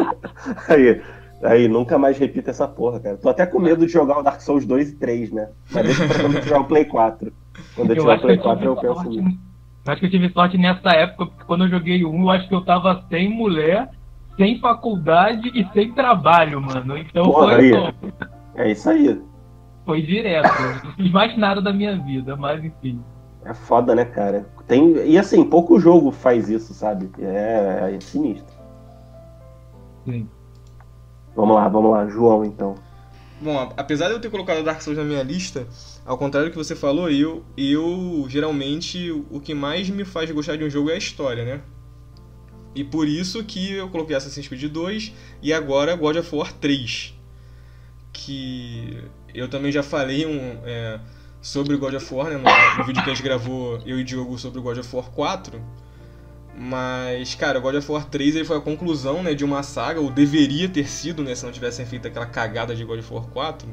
aí, 0.66 1.02
aí, 1.42 1.68
nunca 1.68 1.98
mais 1.98 2.16
repita 2.16 2.50
essa 2.50 2.66
porra, 2.66 3.00
cara. 3.00 3.18
Tô 3.18 3.28
até 3.28 3.44
com 3.44 3.58
medo 3.58 3.84
de 3.84 3.92
jogar 3.92 4.18
o 4.18 4.22
Dark 4.22 4.40
Souls 4.40 4.64
2 4.64 4.92
e 4.92 4.96
3, 4.96 5.30
né? 5.30 5.50
Mas 5.70 5.84
deixa 5.84 6.06
pra 6.06 6.20
quando 6.20 6.40
tiver 6.40 6.56
o 6.56 6.64
Play 6.64 6.86
4. 6.86 7.41
Quando 7.74 7.90
eu, 7.90 7.96
Eu 7.96 8.02
tiver 8.02 8.20
Play 8.20 8.36
que 8.38 8.40
eu 8.40 8.44
4, 8.44 8.64
eu 8.64 8.74
tive 8.76 8.86
penso 8.88 9.02
sorte- 9.02 9.20
nisso. 9.20 9.38
Acho 9.84 10.00
que 10.00 10.06
eu 10.06 10.10
tive 10.10 10.28
sorte 10.32 10.58
nessa 10.58 10.90
época, 10.90 11.26
porque 11.26 11.44
quando 11.44 11.64
eu 11.64 11.68
joguei 11.70 12.04
um, 12.04 12.22
eu 12.22 12.30
acho 12.30 12.48
que 12.48 12.54
eu 12.54 12.64
tava 12.64 13.04
sem 13.08 13.28
mulher, 13.28 13.90
sem 14.36 14.58
faculdade 14.60 15.48
e 15.54 15.66
sem 15.72 15.92
trabalho, 15.92 16.60
mano. 16.62 16.96
Então 16.96 17.24
Porra, 17.24 17.56
foi, 17.56 17.74
aí. 17.74 17.94
É 18.54 18.70
isso 18.70 18.88
aí. 18.88 19.20
foi 19.84 20.02
direto. 20.02 20.46
Eu 20.62 20.84
Não 20.84 20.92
fiz 20.92 21.10
mais 21.10 21.36
nada 21.36 21.60
da 21.60 21.72
minha 21.72 21.96
vida, 21.98 22.36
mas 22.36 22.62
enfim. 22.64 23.00
É 23.44 23.52
foda, 23.54 23.92
né, 23.94 24.04
cara? 24.04 24.46
Tem, 24.68 24.94
e 25.04 25.18
assim, 25.18 25.42
pouco 25.44 25.80
jogo 25.80 26.12
faz 26.12 26.48
isso, 26.48 26.72
sabe? 26.72 27.10
É, 27.18 27.92
é 27.96 28.00
sinistro. 28.00 28.54
Sim. 30.04 30.28
Vamos 31.34 31.56
lá, 31.56 31.68
vamos 31.68 31.90
lá, 31.90 32.06
João, 32.06 32.44
então. 32.44 32.74
Bom, 33.40 33.72
apesar 33.76 34.06
de 34.08 34.12
eu 34.12 34.20
ter 34.20 34.30
colocado 34.30 34.62
Dark 34.62 34.80
Souls 34.80 34.96
na 34.98 35.04
minha 35.04 35.22
lista, 35.24 35.66
ao 36.04 36.18
contrário 36.18 36.48
do 36.48 36.52
que 36.52 36.58
você 36.58 36.74
falou, 36.74 37.10
eu, 37.10 37.44
eu 37.56 38.26
geralmente 38.28 39.10
o 39.30 39.40
que 39.40 39.54
mais 39.54 39.88
me 39.88 40.04
faz 40.04 40.30
gostar 40.30 40.56
de 40.56 40.64
um 40.64 40.70
jogo 40.70 40.90
é 40.90 40.94
a 40.94 40.98
história, 40.98 41.44
né? 41.44 41.62
E 42.74 42.82
por 42.82 43.06
isso 43.06 43.44
que 43.44 43.72
eu 43.72 43.88
coloquei 43.88 44.16
Assassin's 44.16 44.48
Creed 44.48 44.64
2 44.64 45.12
e 45.42 45.52
agora 45.52 45.94
God 45.94 46.16
of 46.16 46.34
War 46.34 46.52
3. 46.52 47.14
Que 48.12 48.98
eu 49.34 49.48
também 49.48 49.70
já 49.70 49.82
falei 49.82 50.26
um, 50.26 50.58
é, 50.64 50.98
sobre 51.40 51.76
God 51.76 51.94
of 51.94 52.14
War, 52.14 52.30
né? 52.30 52.36
No, 52.36 52.78
no 52.78 52.84
vídeo 52.84 53.02
que 53.02 53.10
a 53.10 53.14
gente 53.14 53.22
gravou, 53.22 53.80
eu 53.84 54.00
e 54.00 54.04
Diogo, 54.04 54.38
sobre 54.38 54.60
God 54.60 54.78
of 54.78 54.96
War 54.96 55.10
4. 55.10 55.60
Mas, 56.56 57.34
cara, 57.34 57.58
God 57.60 57.76
of 57.76 57.92
War 57.92 58.06
3 58.06 58.36
ele 58.36 58.44
foi 58.44 58.56
a 58.56 58.60
conclusão 58.60 59.22
né, 59.22 59.34
de 59.34 59.44
uma 59.44 59.62
saga, 59.62 60.00
ou 60.00 60.10
deveria 60.10 60.68
ter 60.68 60.88
sido, 60.88 61.22
né? 61.22 61.34
Se 61.34 61.44
não 61.44 61.52
tivessem 61.52 61.84
feito 61.84 62.08
aquela 62.08 62.26
cagada 62.26 62.74
de 62.74 62.84
God 62.84 63.00
of 63.00 63.12
War 63.12 63.26
4. 63.26 63.68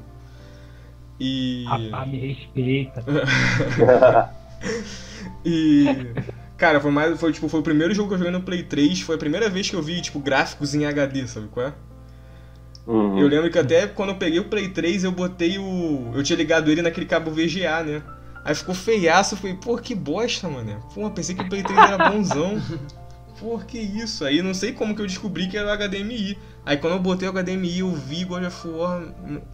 E. 1.20 1.66
Rapaz, 1.68 2.10
me 2.10 2.18
respeita. 2.18 3.04
E. 5.46 5.86
Cara, 6.58 6.82
foi 6.82 6.92
mais. 6.92 7.20
Foi, 7.20 7.32
tipo, 7.32 7.48
foi 7.48 7.62
o 7.62 7.64
primeiro 7.64 7.94
jogo 7.94 8.10
que 8.10 8.16
eu 8.16 8.18
joguei 8.18 8.34
no 8.34 8.42
Play 8.42 8.64
3. 8.64 9.02
Foi 9.02 9.16
a 9.16 9.18
primeira 9.18 9.50
vez 9.50 9.70
que 9.70 9.76
eu 9.76 9.82
vi, 9.82 10.02
tipo, 10.02 10.20
gráficos 10.20 10.76
em 10.76 10.86
HD, 10.86 11.26
sabe 11.28 11.48
qual 11.48 11.68
é? 11.68 11.74
Uhum. 12.86 13.20
Eu 13.20 13.28
lembro 13.28 13.50
que 13.50 13.60
até 13.60 13.88
quando 13.88 14.10
eu 14.10 14.16
peguei 14.16 14.40
o 14.40 14.46
Play 14.46 14.70
3, 14.70 15.04
eu 15.04 15.12
botei 15.12 15.58
o. 15.58 16.12
Eu 16.14 16.24
tinha 16.24 16.36
ligado 16.36 16.70
ele 16.70 16.82
naquele 16.82 17.06
cabo 17.06 17.32
VGA, 17.32 17.84
né? 17.84 18.04
Aí 18.44 18.56
ficou 18.56 18.74
feiaço, 18.74 19.36
eu 19.36 19.38
falei, 19.38 19.56
pô, 19.56 19.78
que 19.78 19.94
bosta, 19.94 20.50
mano. 20.50 20.84
Pô, 20.94 21.10
pensei 21.12 21.36
que 21.36 21.42
o 21.42 21.50
Play 21.50 21.64
3 21.64 21.78
era 21.78 22.10
bonzão. 22.10 22.62
Pô, 23.40 23.58
que 23.60 23.78
isso? 23.78 24.26
Aí 24.26 24.42
não 24.42 24.54
sei 24.54 24.74
como 24.74 24.94
que 24.96 25.02
eu 25.02 25.08
descobri 25.08 25.48
que 25.48 25.58
era 25.58 25.74
HDMI. 25.74 26.38
Aí 26.66 26.78
quando 26.78 26.94
eu 26.94 27.00
botei 27.00 27.28
o 27.28 27.32
HDMI, 27.32 27.80
eu 27.80 27.96
vi 27.96 28.26
God 28.26 28.44
of 28.44 28.68
War. 28.68 29.02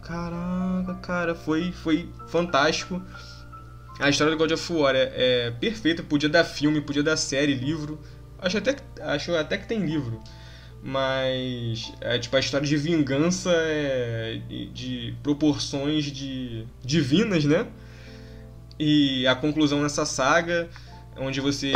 Caraca, 0.02 0.94
cara, 1.02 1.34
foi, 1.34 1.70
foi 1.72 2.08
fantástico. 2.26 3.00
A 4.00 4.10
história 4.10 4.32
do 4.32 4.38
God 4.38 4.50
of 4.52 4.72
War 4.72 4.94
é, 4.94 5.12
é 5.46 5.50
perfeita, 5.52 6.02
podia 6.02 6.28
dar 6.28 6.44
filme, 6.44 6.80
podia 6.80 7.02
dar 7.02 7.16
série, 7.16 7.54
livro. 7.54 8.00
Acho 8.38 8.58
até, 8.58 8.74
que- 8.74 8.82
acho 9.00 9.34
até 9.36 9.56
que 9.56 9.66
tem 9.66 9.84
livro. 9.86 10.20
Mas 10.82 11.92
é, 12.00 12.18
tipo, 12.18 12.36
a 12.36 12.40
história 12.40 12.66
de 12.66 12.76
vingança 12.76 13.50
é 13.52 14.40
de, 14.48 14.66
de 14.70 15.14
proporções 15.22 16.04
de 16.04 16.66
divinas, 16.84 17.44
né? 17.44 17.66
E 18.78 19.26
a 19.26 19.34
conclusão 19.34 19.82
nessa 19.82 20.04
saga, 20.04 20.68
onde 21.18 21.40
você 21.40 21.72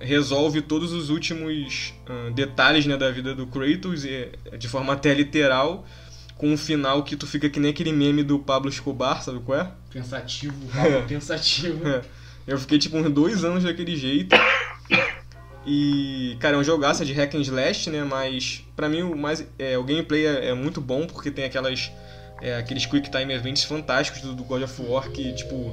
resolve 0.00 0.62
todos 0.62 0.92
os 0.92 1.10
últimos 1.10 1.94
ah, 2.06 2.30
detalhes 2.34 2.86
né, 2.86 2.96
da 2.96 3.10
vida 3.10 3.34
do 3.34 3.46
Kratos, 3.46 4.04
e, 4.04 4.28
de 4.58 4.68
forma 4.68 4.92
até 4.92 5.12
literal, 5.14 5.84
com 6.36 6.52
um 6.52 6.56
final 6.56 7.02
que 7.02 7.16
tu 7.16 7.26
fica 7.26 7.48
que 7.48 7.60
nem 7.60 7.70
aquele 7.70 7.92
meme 7.92 8.22
do 8.22 8.38
Pablo 8.38 8.68
Escobar, 8.68 9.22
sabe 9.22 9.40
qual 9.40 9.60
é? 9.60 9.70
Pensativo, 9.90 10.54
pensativo. 11.06 11.88
É. 11.88 12.02
Eu 12.46 12.58
fiquei 12.58 12.78
tipo 12.78 12.96
uns 12.96 13.08
dois 13.10 13.44
anos 13.44 13.62
daquele 13.64 13.96
jeito. 13.96 14.34
E, 15.64 16.36
cara, 16.40 16.56
é 16.56 16.58
um 16.58 16.64
jogaço 16.64 17.04
de 17.04 17.12
hack 17.12 17.34
and 17.36 17.42
slash, 17.42 17.88
né? 17.88 18.02
Mas 18.02 18.64
pra 18.74 18.88
mim 18.88 19.02
o, 19.02 19.16
mais, 19.16 19.46
é, 19.58 19.78
o 19.78 19.84
gameplay 19.84 20.26
é, 20.26 20.48
é 20.48 20.54
muito 20.54 20.80
bom 20.80 21.06
porque 21.06 21.30
tem 21.30 21.44
aquelas 21.44 21.92
é, 22.40 22.56
aqueles 22.56 22.84
quick 22.84 23.08
time 23.08 23.32
events 23.32 23.62
fantásticos 23.62 24.20
do, 24.22 24.34
do 24.34 24.42
God 24.42 24.62
of 24.62 24.82
War 24.82 25.08
que, 25.10 25.32
tipo, 25.32 25.72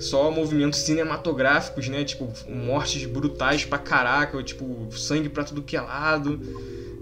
só 0.00 0.30
movimentos 0.30 0.80
cinematográficos, 0.80 1.88
né? 1.88 2.04
Tipo, 2.04 2.32
mortes 2.48 3.04
brutais 3.06 3.64
pra 3.64 3.78
caraca, 3.78 4.42
tipo, 4.42 4.88
sangue 4.92 5.28
pra 5.28 5.44
tudo 5.44 5.62
que 5.62 5.76
é 5.76 5.80
lado. 5.80 6.40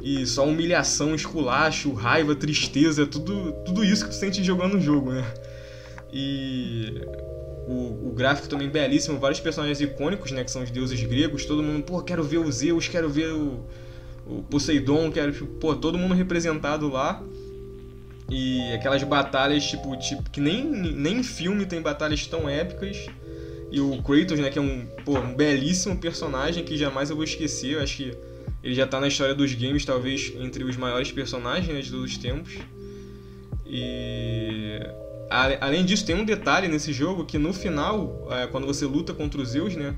E 0.03 0.26
só 0.26 0.47
humilhação, 0.47 1.14
esculacho, 1.14 1.93
raiva, 1.93 2.34
tristeza, 2.34 3.07
tudo, 3.07 3.53
tudo 3.64 3.84
isso 3.84 4.05
que 4.05 4.11
tu 4.11 4.16
sente 4.16 4.43
jogando 4.43 4.74
o 4.74 4.80
jogo, 4.80 5.12
né? 5.12 5.24
E 6.12 7.01
o, 7.66 8.09
o 8.09 8.12
gráfico 8.14 8.49
também 8.49 8.68
belíssimo, 8.68 9.18
vários 9.18 9.40
personagens 9.40 9.80
icônicos, 9.80 10.32
né, 10.32 10.45
que 10.45 10.51
são 10.51 10.62
os 10.62 10.70
deuses 10.70 11.01
gregos, 11.03 11.45
todo 11.45 11.62
mundo, 11.62 11.84
pô, 11.84 12.03
quero 12.03 12.22
ver 12.22 12.38
o 12.38 12.51
Zeus, 12.51 12.88
quero 12.88 13.09
ver 13.09 13.32
o, 13.32 13.64
o 14.26 14.43
Poseidon, 14.43 15.11
quero, 15.11 15.32
tipo, 15.32 15.47
pô, 15.47 15.74
todo 15.74 15.97
mundo 15.97 16.14
representado 16.14 16.88
lá. 16.88 17.22
E 18.35 18.72
aquelas 18.72 19.03
batalhas, 19.03 19.62
tipo, 19.62 19.95
tipo 19.99 20.30
que 20.30 20.41
nem, 20.41 20.64
nem 20.64 21.18
em 21.18 21.22
filme 21.22 21.66
tem 21.66 21.83
batalhas 21.83 22.26
tão 22.26 22.49
épicas. 22.49 23.07
E 23.70 23.78
o 23.78 24.03
Kratos, 24.03 24.39
né, 24.39 24.49
que 24.49 24.59
é 24.59 24.62
um, 24.62 24.87
pô, 25.05 25.18
um 25.18 25.35
belíssimo 25.35 25.99
personagem 25.99 26.64
que 26.64 26.76
jamais 26.78 27.11
eu 27.11 27.16
vou 27.16 27.24
esquecer, 27.24 27.74
eu 27.74 27.83
acho 27.83 27.97
que 27.99 28.16
ele 28.64 28.74
já 28.74 28.87
tá 28.87 28.99
na 28.99 29.09
história 29.09 29.35
dos 29.35 29.53
games, 29.55 29.85
talvez 29.85 30.33
entre 30.41 30.64
os 30.64 30.76
maiores 30.78 31.12
personagens 31.12 31.68
né, 31.68 31.83
de 31.83 31.91
todos 31.91 32.11
os 32.11 32.16
tempos. 32.16 32.55
E 33.66 34.80
Além 35.61 35.83
disso, 35.85 36.05
tem 36.05 36.14
um 36.14 36.26
detalhe 36.26 36.68
nesse 36.68 36.93
jogo 36.93 37.24
que 37.24 37.39
no 37.39 37.55
final, 37.55 38.28
é, 38.30 38.47
quando 38.47 38.66
você 38.66 38.85
luta 38.85 39.14
contra 39.14 39.41
os 39.41 39.49
Zeus, 39.51 39.74
né? 39.74 39.97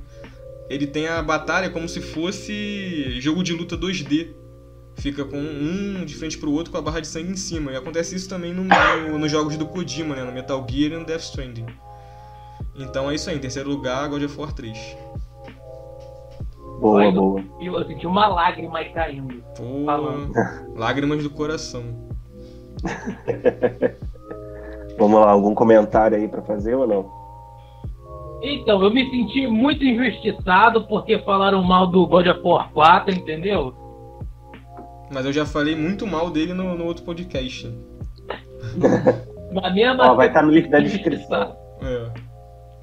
Ele 0.70 0.86
tem 0.86 1.08
a 1.08 1.20
batalha 1.20 1.68
como 1.70 1.88
se 1.88 2.00
fosse 2.00 3.20
jogo 3.20 3.42
de 3.42 3.52
luta 3.52 3.76
2D. 3.76 4.28
Fica 4.96 5.24
com 5.24 5.36
um 5.36 6.04
de 6.04 6.14
frente 6.14 6.38
pro 6.38 6.52
outro 6.52 6.70
com 6.72 6.78
a 6.78 6.82
barra 6.82 7.00
de 7.00 7.06
sangue 7.06 7.32
em 7.32 7.36
cima. 7.36 7.72
E 7.72 7.76
acontece 7.76 8.14
isso 8.14 8.28
também 8.28 8.52
no, 8.54 8.64
no- 8.64 9.18
nos 9.18 9.30
jogos 9.30 9.56
do 9.56 9.66
Kojima, 9.66 10.14
né? 10.14 10.22
No 10.24 10.32
Metal 10.32 10.64
Gear 10.68 10.92
e 10.92 10.96
no 10.96 11.04
Death 11.04 11.20
Stranding. 11.22 11.66
Então 12.76 13.10
é 13.10 13.14
isso 13.14 13.28
aí. 13.28 13.36
Em 13.36 13.40
terceiro 13.40 13.68
lugar, 13.68 14.08
God 14.08 14.22
of 14.22 14.38
War 14.38 14.52
3. 14.52 14.96
Boa, 16.80 17.10
boa. 17.12 17.42
E 17.60 17.66
eu 17.66 17.84
senti 17.86 18.06
uma 18.06 18.26
lágrima 18.28 18.78
aí 18.78 18.90
caindo. 18.92 19.42
Pô, 19.56 19.84
Falando. 19.84 20.32
lágrimas 20.76 21.22
do 21.22 21.30
coração. 21.30 21.82
Vamos 24.98 25.20
lá, 25.20 25.30
algum 25.30 25.54
comentário 25.54 26.16
aí 26.16 26.28
pra 26.28 26.42
fazer 26.42 26.74
ou 26.76 26.86
não? 26.86 27.10
Então, 28.42 28.82
eu 28.82 28.92
me 28.92 29.08
senti 29.10 29.46
muito 29.46 29.82
injustiçado 29.84 30.86
porque 30.86 31.18
falaram 31.20 31.62
mal 31.62 31.86
do 31.86 32.06
God 32.06 32.26
of 32.26 32.40
War 32.44 32.70
4, 32.72 33.14
entendeu? 33.14 33.74
Mas 35.14 35.24
eu 35.24 35.32
já 35.32 35.46
falei 35.46 35.74
muito 35.76 36.08
mal 36.08 36.28
dele 36.28 36.52
no, 36.52 36.76
no 36.76 36.84
outro 36.84 37.04
podcast. 37.04 37.72
Mas 39.54 39.72
mesmo 39.72 40.02
Ó, 40.02 40.16
vai 40.16 40.26
estar 40.26 40.42
no 40.42 40.50
link 40.50 40.68
da 40.68 40.80
descrição. 40.80 41.56
É. 41.80 42.10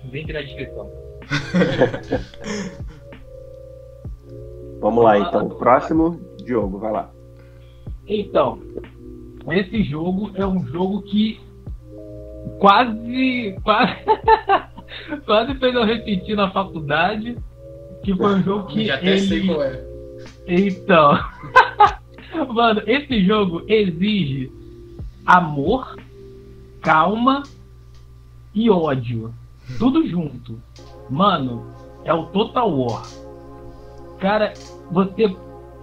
Link 0.10 0.32
na 0.32 0.42
descrição. 0.42 0.90
Vamos 4.80 5.04
lá, 5.04 5.20
então. 5.20 5.50
Próximo, 5.50 6.22
Diogo, 6.46 6.80
vai 6.80 6.94
lá. 6.94 7.12
Então, 8.08 8.62
esse 9.52 9.84
jogo 9.84 10.32
é 10.36 10.48
um 10.48 10.66
jogo 10.68 11.02
que 11.02 11.38
quase. 12.60 13.58
quase, 13.62 13.96
quase 15.26 15.56
fez 15.56 15.76
eu 15.76 15.84
repetir 15.84 16.38
na 16.38 16.50
faculdade. 16.52 17.38
Que 18.04 18.16
foi 18.16 18.36
um 18.36 18.42
jogo 18.42 18.68
que. 18.68 18.86
Já 18.86 18.96
até 18.96 19.18
sei 19.18 19.40
ele... 19.40 19.48
qual 19.48 19.64
é. 19.64 19.84
Então. 20.48 21.20
Mano, 22.54 22.82
esse 22.86 23.24
jogo 23.26 23.64
exige 23.68 24.52
amor, 25.26 25.96
calma 26.82 27.44
e 28.54 28.70
ódio. 28.70 29.34
Tudo 29.78 30.06
junto. 30.08 30.60
Mano, 31.10 31.66
é 32.04 32.14
o 32.14 32.26
Total 32.28 32.70
War. 32.70 33.04
Cara, 34.20 34.54
você 34.92 35.36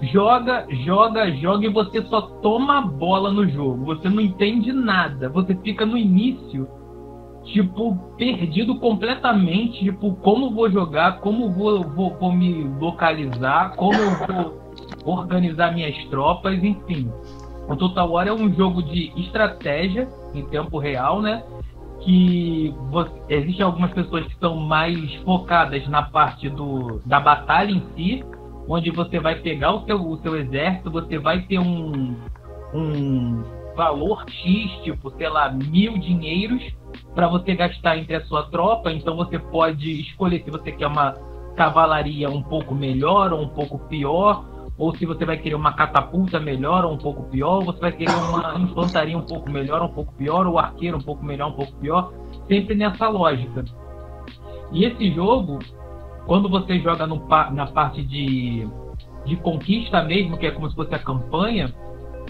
joga, 0.02 0.66
joga, 0.84 1.30
joga 1.36 1.66
e 1.66 1.72
você 1.72 2.02
só 2.02 2.20
toma 2.20 2.78
a 2.78 2.82
bola 2.82 3.32
no 3.32 3.48
jogo. 3.48 3.84
Você 3.86 4.08
não 4.08 4.20
entende 4.20 4.72
nada. 4.72 5.28
Você 5.28 5.54
fica 5.56 5.84
no 5.84 5.96
início, 5.96 6.68
tipo, 7.44 7.96
perdido 8.16 8.78
completamente. 8.78 9.84
Tipo, 9.84 10.14
como 10.16 10.50
vou 10.50 10.70
jogar, 10.70 11.20
como 11.20 11.50
vou, 11.50 11.82
vou, 11.82 12.16
vou 12.18 12.32
me 12.32 12.64
localizar, 12.78 13.74
como 13.76 13.94
eu 13.94 14.10
vou 14.26 14.68
organizar 15.04 15.72
minhas 15.72 15.96
tropas, 16.06 16.62
enfim. 16.62 17.10
O 17.68 17.76
Total 17.76 18.10
War 18.10 18.26
é 18.26 18.32
um 18.32 18.52
jogo 18.54 18.82
de 18.82 19.12
estratégia 19.20 20.08
em 20.34 20.44
tempo 20.46 20.78
real, 20.78 21.20
né? 21.20 21.42
que 22.00 22.74
existem 23.28 23.64
algumas 23.64 23.92
pessoas 23.92 24.26
que 24.26 24.38
são 24.38 24.56
mais 24.56 25.14
focadas 25.24 25.86
na 25.88 26.02
parte 26.02 26.48
do, 26.48 27.00
da 27.04 27.20
batalha 27.20 27.70
em 27.70 27.82
si, 27.94 28.24
onde 28.68 28.90
você 28.90 29.18
vai 29.18 29.36
pegar 29.36 29.74
o 29.74 29.84
seu, 29.84 30.00
o 30.00 30.16
seu 30.18 30.36
exército, 30.36 30.90
você 30.90 31.18
vai 31.18 31.42
ter 31.42 31.58
um, 31.58 32.16
um 32.72 33.42
valor 33.74 34.24
X, 34.28 34.70
tipo, 34.82 35.10
sei 35.16 35.28
lá, 35.28 35.50
mil 35.50 35.98
dinheiros 35.98 36.62
para 37.14 37.28
você 37.28 37.54
gastar 37.54 37.98
entre 37.98 38.16
a 38.16 38.24
sua 38.24 38.44
tropa. 38.44 38.92
Então 38.92 39.16
você 39.16 39.38
pode 39.38 40.00
escolher 40.00 40.42
se 40.44 40.50
você 40.50 40.72
quer 40.72 40.86
uma 40.86 41.14
cavalaria 41.56 42.30
um 42.30 42.42
pouco 42.42 42.74
melhor 42.74 43.32
ou 43.32 43.42
um 43.42 43.48
pouco 43.48 43.78
pior, 43.88 44.44
ou 44.78 44.94
se 44.96 45.04
você 45.04 45.24
vai 45.24 45.36
querer 45.36 45.56
uma 45.56 45.72
catapulta 45.72 46.38
melhor 46.38 46.84
ou 46.84 46.92
um 46.92 46.98
pouco 46.98 47.24
pior, 47.24 47.56
ou 47.56 47.64
você 47.64 47.80
vai 47.80 47.92
querer 47.92 48.14
uma 48.14 48.56
infantaria 48.60 49.18
um 49.18 49.22
pouco 49.22 49.50
melhor 49.50 49.82
um 49.82 49.88
pouco 49.88 50.12
pior, 50.14 50.46
ou 50.46 50.56
arqueiro 50.56 50.96
um 50.96 51.02
pouco 51.02 51.24
melhor 51.24 51.48
um 51.48 51.54
pouco 51.54 51.72
pior, 51.74 52.12
sempre 52.46 52.76
nessa 52.76 53.08
lógica. 53.08 53.64
E 54.70 54.84
esse 54.84 55.10
jogo, 55.10 55.58
quando 56.26 56.48
você 56.48 56.78
joga 56.78 57.06
no, 57.08 57.26
na 57.52 57.66
parte 57.66 58.02
de, 58.04 58.68
de 59.24 59.36
conquista 59.36 60.02
mesmo, 60.04 60.38
que 60.38 60.46
é 60.46 60.52
como 60.52 60.70
se 60.70 60.76
fosse 60.76 60.94
a 60.94 60.98
campanha, 60.98 61.74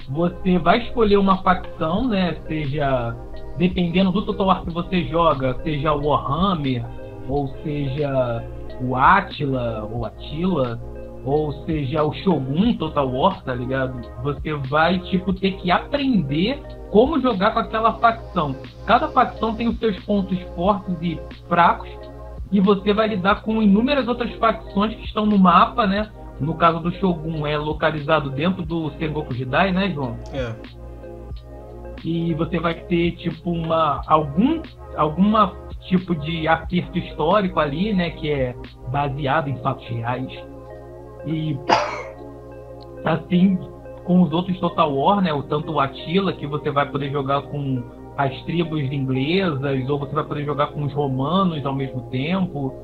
você 0.08 0.58
vai 0.58 0.78
escolher 0.78 1.18
uma 1.18 1.42
facção, 1.42 2.08
né? 2.08 2.38
Seja 2.46 3.14
dependendo 3.58 4.10
do 4.12 4.22
Total 4.22 4.46
War 4.46 4.64
que 4.64 4.70
você 4.70 5.04
joga, 5.04 5.60
seja 5.64 5.92
o 5.92 6.06
Warhammer, 6.06 6.86
ou 7.28 7.48
seja 7.62 8.42
o 8.80 8.94
Atila, 8.94 9.86
ou 9.92 10.06
Atila, 10.06 10.80
ou 11.24 11.52
seja, 11.64 12.02
o 12.02 12.12
Shogun 12.12 12.74
Total 12.74 13.10
War, 13.10 13.42
tá 13.42 13.54
ligado? 13.54 14.00
Você 14.22 14.54
vai, 14.54 14.98
tipo, 15.00 15.32
ter 15.32 15.52
que 15.52 15.70
aprender 15.70 16.60
como 16.90 17.20
jogar 17.20 17.52
com 17.52 17.58
aquela 17.58 17.94
facção. 17.94 18.56
Cada 18.86 19.08
facção 19.08 19.54
tem 19.54 19.68
os 19.68 19.78
seus 19.78 19.98
pontos 20.04 20.38
fortes 20.54 20.94
e 21.02 21.20
fracos, 21.48 21.88
e 22.50 22.60
você 22.60 22.94
vai 22.94 23.08
lidar 23.08 23.42
com 23.42 23.62
inúmeras 23.62 24.08
outras 24.08 24.32
facções 24.36 24.94
que 24.94 25.04
estão 25.04 25.26
no 25.26 25.38
mapa, 25.38 25.86
né? 25.86 26.10
No 26.40 26.54
caso 26.54 26.80
do 26.80 26.90
Shogun, 26.92 27.46
é 27.46 27.58
localizado 27.58 28.30
dentro 28.30 28.62
do 28.62 28.90
Sengoku 28.92 29.34
Jidai, 29.34 29.72
né, 29.72 29.90
João? 29.90 30.16
É. 30.32 30.54
E 32.04 32.32
você 32.34 32.58
vai 32.58 32.74
ter, 32.74 33.12
tipo, 33.16 33.50
uma. 33.50 34.00
algum. 34.06 34.62
alguma 34.96 35.52
tipo 35.88 36.14
de 36.14 36.46
acerto 36.46 36.98
histórico 36.98 37.58
ali, 37.60 37.92
né? 37.92 38.10
Que 38.10 38.30
é 38.30 38.54
baseado 38.90 39.48
em 39.48 39.56
fatos 39.58 39.86
reais 39.88 40.30
e 41.28 41.58
assim, 43.04 43.58
com 44.04 44.22
os 44.22 44.32
outros 44.32 44.58
Total 44.58 44.92
War, 44.94 45.20
né? 45.20 45.32
O 45.32 45.42
tanto 45.42 45.72
o 45.72 45.80
Attila, 45.80 46.32
que 46.32 46.46
você 46.46 46.70
vai 46.70 46.90
poder 46.90 47.10
jogar 47.12 47.42
com 47.42 47.82
as 48.16 48.42
tribos 48.42 48.80
inglesas, 48.80 49.88
ou 49.88 49.98
você 49.98 50.14
vai 50.14 50.24
poder 50.24 50.44
jogar 50.44 50.68
com 50.68 50.84
os 50.84 50.92
romanos 50.92 51.64
ao 51.64 51.74
mesmo 51.74 52.02
tempo. 52.10 52.74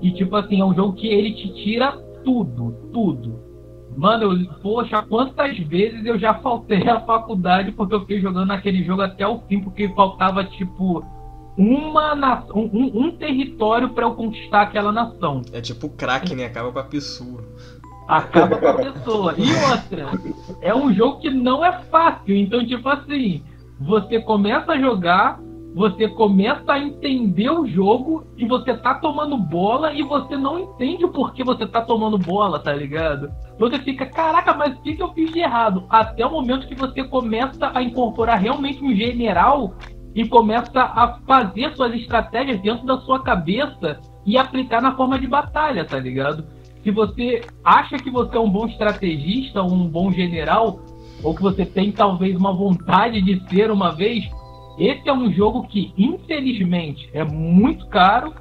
E 0.00 0.12
tipo 0.12 0.36
assim, 0.36 0.60
é 0.60 0.64
um 0.64 0.74
jogo 0.74 0.94
que 0.94 1.08
ele 1.08 1.32
te 1.32 1.54
tira 1.64 1.92
tudo, 2.24 2.72
tudo. 2.92 3.40
Mano, 3.96 4.32
eu, 4.32 4.54
poxa, 4.62 5.02
quantas 5.02 5.58
vezes 5.58 6.04
eu 6.06 6.18
já 6.18 6.34
faltei 6.34 6.88
à 6.88 7.00
faculdade 7.00 7.72
porque 7.72 7.94
eu 7.94 8.00
fiquei 8.00 8.20
jogando 8.20 8.52
aquele 8.52 8.84
jogo 8.84 9.02
até 9.02 9.26
o 9.26 9.40
fim, 9.48 9.60
porque 9.60 9.88
faltava, 9.94 10.44
tipo, 10.44 11.04
uma 11.58 12.14
nação, 12.14 12.70
um, 12.72 13.06
um 13.06 13.10
território 13.10 13.90
para 13.90 14.04
eu 14.04 14.14
conquistar 14.14 14.62
aquela 14.62 14.92
nação. 14.92 15.42
É 15.52 15.60
tipo 15.60 15.88
crack, 15.88 16.34
né? 16.34 16.46
Acaba 16.46 16.72
com 16.72 16.78
a 16.78 16.84
pessoa. 16.84 17.44
Acaba 18.10 18.56
com 18.58 18.66
a 18.66 18.74
pessoa. 18.74 19.34
E 19.38 19.52
outra, 19.70 20.10
é 20.60 20.74
um 20.74 20.92
jogo 20.92 21.20
que 21.20 21.30
não 21.30 21.64
é 21.64 21.80
fácil. 21.84 22.34
Então, 22.36 22.66
tipo 22.66 22.88
assim, 22.88 23.44
você 23.80 24.20
começa 24.20 24.72
a 24.72 24.78
jogar, 24.80 25.38
você 25.76 26.08
começa 26.08 26.72
a 26.72 26.80
entender 26.80 27.48
o 27.50 27.64
jogo 27.66 28.26
e 28.36 28.44
você 28.44 28.76
tá 28.76 28.96
tomando 28.96 29.38
bola 29.38 29.92
e 29.92 30.02
você 30.02 30.36
não 30.36 30.58
entende 30.58 31.04
o 31.04 31.12
porquê 31.12 31.44
você 31.44 31.64
tá 31.64 31.82
tomando 31.82 32.18
bola, 32.18 32.58
tá 32.58 32.72
ligado? 32.72 33.30
Você 33.60 33.78
fica, 33.78 34.04
caraca, 34.06 34.54
mas 34.54 34.76
o 34.76 34.82
que, 34.82 34.96
que 34.96 35.02
eu 35.02 35.12
fiz 35.12 35.30
de 35.30 35.38
errado? 35.38 35.84
Até 35.88 36.26
o 36.26 36.32
momento 36.32 36.66
que 36.66 36.74
você 36.74 37.04
começa 37.04 37.70
a 37.72 37.80
incorporar 37.80 38.40
realmente 38.40 38.84
um 38.84 38.92
general 38.92 39.74
e 40.16 40.26
começa 40.26 40.82
a 40.82 41.20
fazer 41.24 41.76
suas 41.76 41.94
estratégias 41.94 42.60
dentro 42.60 42.84
da 42.84 42.98
sua 43.02 43.22
cabeça 43.22 44.00
e 44.26 44.36
aplicar 44.36 44.82
na 44.82 44.96
forma 44.96 45.16
de 45.16 45.28
batalha, 45.28 45.84
tá 45.84 45.98
ligado? 45.98 46.44
Se 46.82 46.90
você 46.90 47.42
acha 47.62 47.96
que 47.96 48.10
você 48.10 48.36
é 48.36 48.40
um 48.40 48.48
bom 48.48 48.66
estrategista, 48.66 49.62
um 49.62 49.86
bom 49.86 50.10
general, 50.10 50.80
ou 51.22 51.34
que 51.34 51.42
você 51.42 51.66
tem 51.66 51.92
talvez 51.92 52.34
uma 52.36 52.52
vontade 52.52 53.20
de 53.20 53.38
ser 53.48 53.70
uma 53.70 53.92
vez, 53.92 54.24
esse 54.78 55.06
é 55.08 55.12
um 55.12 55.30
jogo 55.30 55.66
que, 55.68 55.92
infelizmente, 55.96 57.10
é 57.12 57.22
muito 57.22 57.86
caro, 57.88 58.34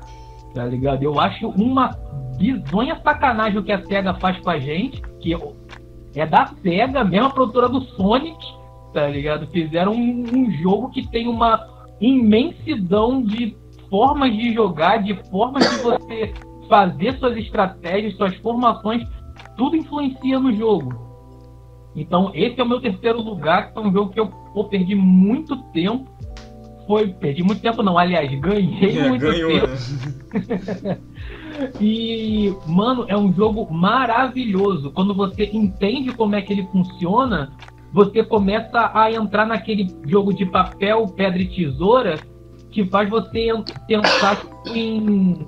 tá 0.54 0.66
ligado? 0.66 1.04
Eu 1.04 1.20
acho 1.20 1.50
uma 1.50 1.90
bizonha 2.38 3.00
sacanagem 3.04 3.60
o 3.60 3.64
que 3.64 3.74
a 3.74 3.86
SEGA 3.86 4.14
faz 4.14 4.40
com 4.40 4.50
a 4.50 4.58
gente, 4.58 5.02
que 5.20 5.36
é 6.16 6.26
da 6.26 6.48
SEGA, 6.64 7.04
mesma 7.04 7.30
produtora 7.30 7.68
do 7.68 7.82
Sonic, 7.82 8.38
tá 8.94 9.06
ligado? 9.08 9.48
Fizeram 9.48 9.94
um, 9.94 10.24
um 10.34 10.52
jogo 10.52 10.90
que 10.92 11.06
tem 11.10 11.28
uma 11.28 11.68
imensidão 12.00 13.22
de 13.22 13.56
formas 13.90 14.32
de 14.32 14.54
jogar, 14.54 15.04
de 15.04 15.16
formas 15.30 15.70
de 15.70 15.84
você 15.84 16.34
fazer 16.70 17.18
suas 17.18 17.36
estratégias, 17.36 18.16
suas 18.16 18.36
formações, 18.38 19.06
tudo 19.58 19.76
influencia 19.76 20.40
no 20.40 20.54
jogo. 20.56 21.10
Então, 21.96 22.32
esse 22.34 22.60
é 22.60 22.64
o 22.64 22.68
meu 22.68 22.80
terceiro 22.80 23.20
lugar, 23.22 23.74
que 23.74 23.80
é 23.80 23.82
um 23.82 23.92
jogo 23.92 24.12
que 24.12 24.20
eu 24.20 24.28
pô, 24.28 24.64
perdi 24.66 24.96
muito 24.96 25.58
tempo. 25.74 26.08
Foi, 26.88 27.08
perdi 27.10 27.44
muito 27.44 27.62
tempo 27.62 27.84
não, 27.84 27.98
aliás, 27.98 28.32
ganhei 28.40 28.98
é, 28.98 29.10
muito 29.10 29.22
ganhou, 29.22 29.52
tempo. 29.52 29.68
Né? 30.88 30.98
e, 31.82 32.54
mano, 32.68 33.06
é 33.08 33.18
um 33.18 33.34
jogo 33.34 33.72
maravilhoso. 33.72 34.92
Quando 34.92 35.14
você 35.14 35.50
entende 35.52 36.14
como 36.14 36.36
é 36.36 36.42
que 36.42 36.54
ele 36.54 36.68
funciona, 36.72 37.52
você 37.92 38.24
começa 38.24 38.92
a 38.94 39.12
entrar 39.12 39.46
naquele 39.46 39.96
jogo 40.06 40.34
de 40.34 40.46
papel, 40.46 41.08
pedra 41.08 41.42
e 41.42 41.48
tesoura 41.48 42.20
que 42.72 42.86
faz 42.86 43.10
você 43.10 43.50
pensar 43.88 44.42
em, 44.74 45.48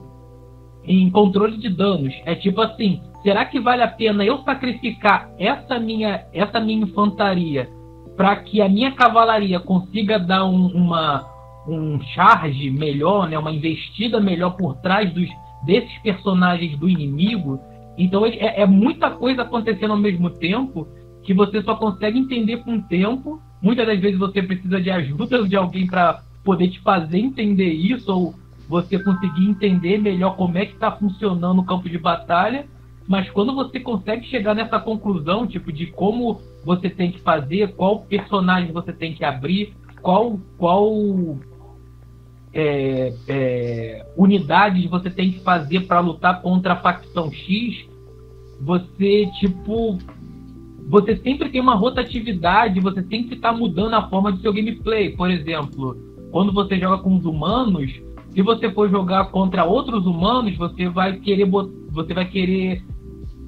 em 0.86 1.10
controle 1.10 1.58
de 1.58 1.70
danos. 1.70 2.14
É 2.26 2.36
tipo 2.36 2.62
assim, 2.62 3.02
será 3.24 3.46
que 3.46 3.60
vale 3.60 3.84
a 3.84 3.88
pena 3.88 4.24
eu 4.26 4.40
sacrificar 4.40 5.30
essa 5.38 5.80
minha, 5.80 6.26
essa 6.34 6.60
minha 6.60 6.84
infantaria 6.84 7.70
para 8.18 8.36
que 8.38 8.62
a 8.62 8.70
minha 8.70 8.92
cavalaria 8.92 9.60
consiga 9.60 10.20
dar 10.20 10.46
um, 10.46 10.68
uma, 10.68 11.26
um 11.68 12.00
charge 12.14 12.70
melhor, 12.70 13.30
né, 13.30 13.38
uma 13.38 13.52
investida 13.52 14.20
melhor 14.20 14.52
por 14.52 14.76
trás 14.78 15.12
dos, 15.14 15.30
desses 15.66 15.98
personagens 16.00 16.78
do 16.78 16.90
inimigo? 16.90 17.60
Então 17.98 18.26
é, 18.26 18.62
é 18.62 18.66
muita 18.66 19.12
coisa 19.12 19.44
acontecendo 19.44 19.92
ao 19.92 19.98
mesmo 19.98 20.30
tempo 20.30 20.88
que 21.24 21.34
você 21.34 21.62
só 21.62 21.76
consegue 21.76 22.18
entender 22.18 22.58
com 22.58 22.76
o 22.76 22.82
tempo. 22.82 23.42
Muitas 23.62 23.86
das 23.86 24.00
vezes 24.00 24.18
você 24.18 24.42
precisa 24.42 24.82
de 24.82 24.90
ajuda 24.90 25.48
de 25.48 25.56
alguém 25.56 25.86
para 25.86 26.24
poder 26.44 26.70
te 26.70 26.80
fazer 26.80 27.20
entender 27.20 27.72
isso, 27.72 28.12
ou 28.12 28.34
você 28.72 28.98
conseguir 28.98 29.50
entender 29.50 29.98
melhor 29.98 30.38
como 30.38 30.58
é 30.58 30.66
que 30.66 30.72
está 30.72 30.90
funcionando 30.94 31.60
o 31.60 31.66
campo 31.66 31.90
de 31.90 31.98
batalha. 31.98 32.66
Mas 33.06 33.30
quando 33.30 33.54
você 33.54 33.82
consegue 33.82 34.26
chegar 34.28 34.56
nessa 34.56 34.80
conclusão, 34.80 35.46
tipo, 35.46 35.74
de 35.74 35.88
como 35.88 36.40
você 36.64 36.90
tem 36.90 37.12
que 37.12 37.20
fazer, 37.20 37.76
qual 37.76 38.00
personagem 38.04 38.72
você 38.72 38.94
tem 38.94 39.14
que 39.14 39.26
abrir, 39.26 39.74
qual, 40.02 40.40
qual 40.58 40.90
é, 42.54 43.14
é, 43.28 44.06
unidades 44.16 44.90
você 44.90 45.10
tem 45.10 45.34
que 45.34 45.42
fazer 45.42 45.82
para 45.82 46.00
lutar 46.00 46.42
contra 46.42 46.72
a 46.72 46.78
facção 46.78 47.30
X, 47.30 47.86
você, 48.62 49.30
tipo, 49.42 49.98
você 50.88 51.18
sempre 51.18 51.50
tem 51.50 51.60
uma 51.60 51.76
rotatividade, 51.76 52.80
você 52.80 53.04
sempre 53.04 53.36
está 53.36 53.52
mudando 53.52 53.96
a 53.96 54.08
forma 54.08 54.32
do 54.32 54.40
seu 54.40 54.54
gameplay. 54.54 55.10
Por 55.10 55.30
exemplo, 55.30 55.98
quando 56.32 56.54
você 56.54 56.80
joga 56.80 57.04
com 57.04 57.18
os 57.18 57.26
humanos, 57.26 57.92
se 58.34 58.42
você 58.42 58.72
for 58.72 58.90
jogar 58.90 59.26
contra 59.32 59.66
outros 59.66 60.06
humanos, 60.06 60.56
você 60.58 60.90
vai 60.90 61.18
querer 61.20 61.46
você 61.46 62.14
vai 62.14 62.26
querer 62.26 62.84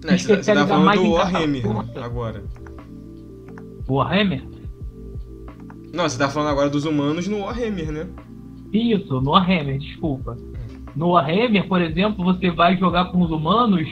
especializar 0.04 0.68
você 0.68 0.74
tá 0.74 0.78
mais 0.80 1.00
do 1.00 1.06
em 1.06 1.10
Warhammer 1.10 1.64
agora. 2.04 2.44
Warhammer? 3.88 4.44
Não, 5.94 6.08
você 6.10 6.18
tá 6.18 6.30
falando 6.30 6.50
agora 6.50 6.70
dos 6.70 6.86
humanos 6.86 7.28
no 7.28 7.40
Warhammer, 7.40 7.92
né? 7.92 8.10
Isso, 8.72 9.22
no 9.22 9.32
Warhammer, 9.32 9.78
desculpa. 9.78 10.36
No 10.96 11.10
Warhammer, 11.10 11.68
por 11.68 11.82
exemplo, 11.82 12.24
você 12.24 12.50
vai 12.50 12.78
jogar 12.78 13.06
com 13.06 13.22
os 13.22 13.32
humanos 13.32 13.88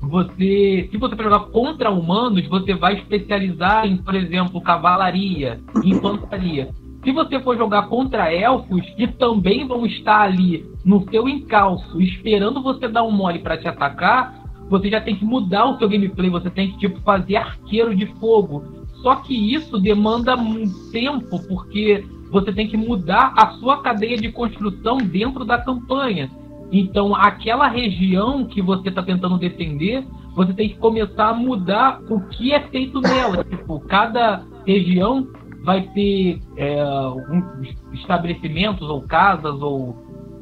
você, 0.00 0.88
se 0.90 0.96
você 0.96 1.14
for 1.14 1.24
jogar 1.24 1.40
contra 1.50 1.90
humanos, 1.90 2.46
você 2.48 2.74
vai 2.74 2.98
especializar 2.98 3.86
em, 3.86 3.98
por 3.98 4.14
exemplo, 4.14 4.60
cavalaria, 4.60 5.60
infantaria. 5.84 6.70
Se 7.02 7.12
você 7.12 7.40
for 7.40 7.56
jogar 7.56 7.88
contra 7.88 8.32
elfos, 8.32 8.82
que 8.90 9.06
também 9.06 9.66
vão 9.66 9.86
estar 9.86 10.20
ali 10.20 10.66
no 10.84 11.08
seu 11.10 11.28
encalço, 11.28 12.00
esperando 12.00 12.62
você 12.62 12.88
dar 12.88 13.04
um 13.04 13.10
mole 13.10 13.38
para 13.38 13.56
te 13.56 13.66
atacar, 13.66 14.38
você 14.68 14.90
já 14.90 15.00
tem 15.00 15.16
que 15.16 15.24
mudar 15.24 15.64
o 15.66 15.78
seu 15.78 15.88
gameplay, 15.88 16.28
você 16.28 16.50
tem 16.50 16.72
que 16.72 16.78
tipo 16.78 17.00
fazer 17.00 17.36
arqueiro 17.36 17.94
de 17.94 18.06
fogo. 18.18 18.62
Só 19.02 19.16
que 19.16 19.34
isso 19.34 19.78
demanda 19.78 20.36
um 20.36 20.64
tempo, 20.92 21.40
porque 21.48 22.04
você 22.30 22.52
tem 22.52 22.68
que 22.68 22.76
mudar 22.76 23.32
a 23.36 23.52
sua 23.52 23.82
cadeia 23.82 24.16
de 24.16 24.30
construção 24.30 24.98
dentro 24.98 25.44
da 25.44 25.58
campanha. 25.58 26.30
Então, 26.70 27.16
aquela 27.16 27.66
região 27.66 28.44
que 28.44 28.62
você 28.62 28.90
está 28.90 29.02
tentando 29.02 29.38
defender, 29.38 30.06
você 30.36 30.52
tem 30.52 30.68
que 30.68 30.78
começar 30.78 31.30
a 31.30 31.34
mudar 31.34 32.00
o 32.08 32.20
que 32.28 32.52
é 32.52 32.60
feito 32.60 33.00
nela. 33.00 33.42
Tipo, 33.42 33.80
cada 33.80 34.44
região 34.64 35.26
vai 35.62 35.82
ter 35.82 36.40
é, 36.56 36.84
um, 36.84 37.62
estabelecimentos 37.92 38.88
ou 38.88 39.02
casas 39.02 39.60
ou 39.60 39.96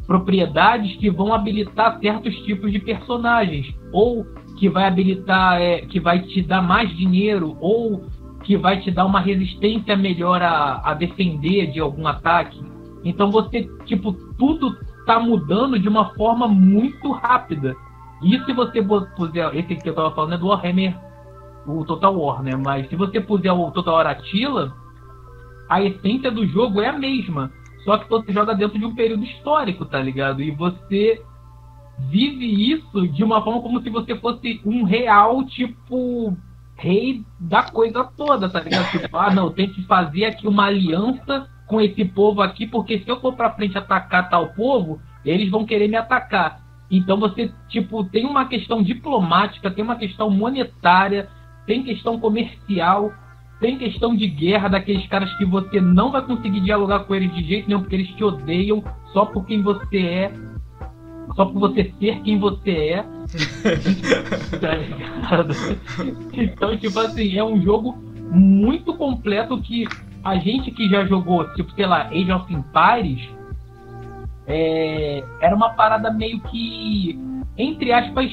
propriedades 0.06 0.96
que 0.96 1.10
vão 1.10 1.32
habilitar 1.32 1.98
certos 2.00 2.34
tipos 2.44 2.72
de 2.72 2.78
personagens 2.78 3.74
ou 3.92 4.26
que 4.58 4.68
vai 4.68 4.86
habilitar, 4.86 5.60
é, 5.60 5.82
que 5.82 6.00
vai 6.00 6.20
te 6.20 6.42
dar 6.42 6.62
mais 6.62 6.88
dinheiro 6.96 7.56
ou 7.60 8.04
que 8.42 8.56
vai 8.56 8.80
te 8.80 8.90
dar 8.90 9.04
uma 9.04 9.20
resistência 9.20 9.96
melhor 9.96 10.40
a, 10.42 10.80
a 10.84 10.94
defender 10.94 11.70
de 11.70 11.80
algum 11.80 12.06
ataque. 12.06 12.60
Então 13.04 13.30
você, 13.30 13.68
tipo, 13.84 14.12
tudo 14.38 14.76
está 15.00 15.18
mudando 15.18 15.78
de 15.78 15.88
uma 15.88 16.14
forma 16.14 16.48
muito 16.48 17.10
rápida. 17.12 17.74
E 18.22 18.38
se 18.44 18.52
você 18.52 18.82
puser, 19.16 19.54
esse 19.54 19.76
que 19.76 19.88
eu 19.88 19.92
estava 19.92 20.14
falando 20.14 20.34
é 20.34 20.38
do 20.38 20.48
Warhammer, 20.48 20.96
o 21.66 21.84
Total 21.84 22.18
War, 22.18 22.42
né? 22.42 22.56
Mas 22.56 22.88
se 22.88 22.96
você 22.96 23.20
puser 23.20 23.52
o 23.52 23.70
Total 23.70 23.94
War 23.94 24.06
Attila, 24.06 24.74
a 25.68 25.82
essência 25.82 26.30
do 26.30 26.46
jogo 26.46 26.80
é 26.80 26.88
a 26.88 26.98
mesma. 26.98 27.52
Só 27.84 27.98
que 27.98 28.08
você 28.08 28.32
joga 28.32 28.54
dentro 28.54 28.78
de 28.78 28.84
um 28.84 28.94
período 28.94 29.24
histórico, 29.24 29.84
tá 29.84 30.00
ligado? 30.00 30.42
E 30.42 30.50
você 30.50 31.22
vive 31.98 32.72
isso 32.72 33.08
de 33.08 33.24
uma 33.24 33.42
forma 33.42 33.60
como 33.60 33.82
se 33.82 33.90
você 33.90 34.16
fosse 34.16 34.60
um 34.64 34.84
real, 34.84 35.44
tipo, 35.44 36.36
rei 36.76 37.24
da 37.40 37.62
coisa 37.64 38.04
toda, 38.04 38.48
tá 38.48 38.60
ligado? 38.60 38.90
Tipo, 38.92 39.16
ah, 39.16 39.34
não, 39.34 39.52
tem 39.52 39.68
que 39.70 39.82
fazer 39.84 40.26
aqui 40.26 40.46
uma 40.46 40.66
aliança 40.66 41.48
com 41.66 41.80
esse 41.80 42.04
povo 42.04 42.40
aqui, 42.40 42.66
porque 42.66 43.00
se 43.00 43.08
eu 43.08 43.20
for 43.20 43.34
pra 43.34 43.52
frente 43.52 43.76
atacar 43.76 44.30
tal 44.30 44.48
povo, 44.54 45.00
eles 45.24 45.50
vão 45.50 45.66
querer 45.66 45.88
me 45.88 45.96
atacar. 45.96 46.60
Então 46.90 47.18
você, 47.18 47.52
tipo, 47.68 48.04
tem 48.04 48.24
uma 48.24 48.46
questão 48.46 48.82
diplomática, 48.82 49.70
tem 49.70 49.84
uma 49.84 49.96
questão 49.96 50.30
monetária, 50.30 51.28
tem 51.66 51.82
questão 51.82 52.18
comercial, 52.18 53.12
tem 53.60 53.76
questão 53.76 54.14
de 54.14 54.26
guerra 54.28 54.68
daqueles 54.68 55.06
caras 55.08 55.32
que 55.36 55.44
você 55.44 55.80
não 55.80 56.12
vai 56.12 56.22
conseguir 56.22 56.60
dialogar 56.60 57.00
com 57.00 57.14
eles 57.14 57.34
de 57.34 57.42
jeito 57.44 57.68
nenhum, 57.68 57.80
porque 57.80 57.96
eles 57.96 58.08
te 58.10 58.22
odeiam 58.22 58.82
só 59.12 59.26
por 59.26 59.44
quem 59.46 59.62
você 59.62 59.98
é, 59.98 60.32
só 61.34 61.44
por 61.44 61.58
você 61.58 61.92
ser 61.98 62.20
quem 62.22 62.38
você 62.38 62.70
é. 62.70 63.02
tá 64.60 64.74
ligado? 64.74 65.54
Então, 66.32 66.76
tipo 66.76 66.98
assim, 67.00 67.36
é 67.36 67.44
um 67.44 67.60
jogo 67.60 67.96
muito 68.30 68.94
completo 68.94 69.60
que 69.60 69.86
a 70.22 70.36
gente 70.36 70.70
que 70.70 70.88
já 70.88 71.04
jogou, 71.04 71.52
tipo, 71.54 71.72
sei 71.72 71.86
lá, 71.86 72.08
Age 72.08 72.32
of 72.32 72.52
Empires, 72.52 73.28
é, 74.46 75.22
era 75.40 75.54
uma 75.54 75.70
parada 75.70 76.10
meio 76.12 76.40
que, 76.42 77.18
entre 77.56 77.92
aspas, 77.92 78.30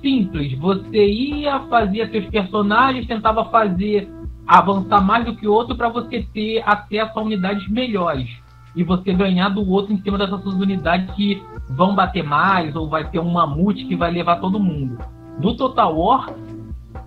simples. 0.00 0.56
Você 0.58 1.06
ia, 1.06 1.60
fazia 1.60 2.08
seus 2.10 2.26
personagens, 2.26 3.06
tentava 3.06 3.44
fazer 3.46 4.08
avançar 4.46 5.00
mais 5.00 5.24
do 5.24 5.34
que 5.34 5.46
o 5.46 5.52
outro 5.52 5.76
para 5.76 5.88
você 5.88 6.26
ter 6.32 6.62
acesso 6.66 7.18
a 7.18 7.22
unidades 7.22 7.68
melhores 7.68 8.28
e 8.76 8.82
você 8.82 9.12
ganhar 9.12 9.48
do 9.50 9.68
outro 9.68 9.92
em 9.92 10.00
cima 10.02 10.18
dessas 10.18 10.42
suas 10.42 10.56
unidades 10.56 11.14
que 11.14 11.42
vão 11.70 11.94
bater 11.94 12.24
mais 12.24 12.74
ou 12.74 12.88
vai 12.88 13.08
ter 13.08 13.20
um 13.20 13.30
mamute 13.30 13.84
que 13.84 13.96
vai 13.96 14.10
levar 14.10 14.40
todo 14.40 14.58
mundo. 14.58 14.98
No 15.40 15.56
Total 15.56 15.96
War, 15.96 16.34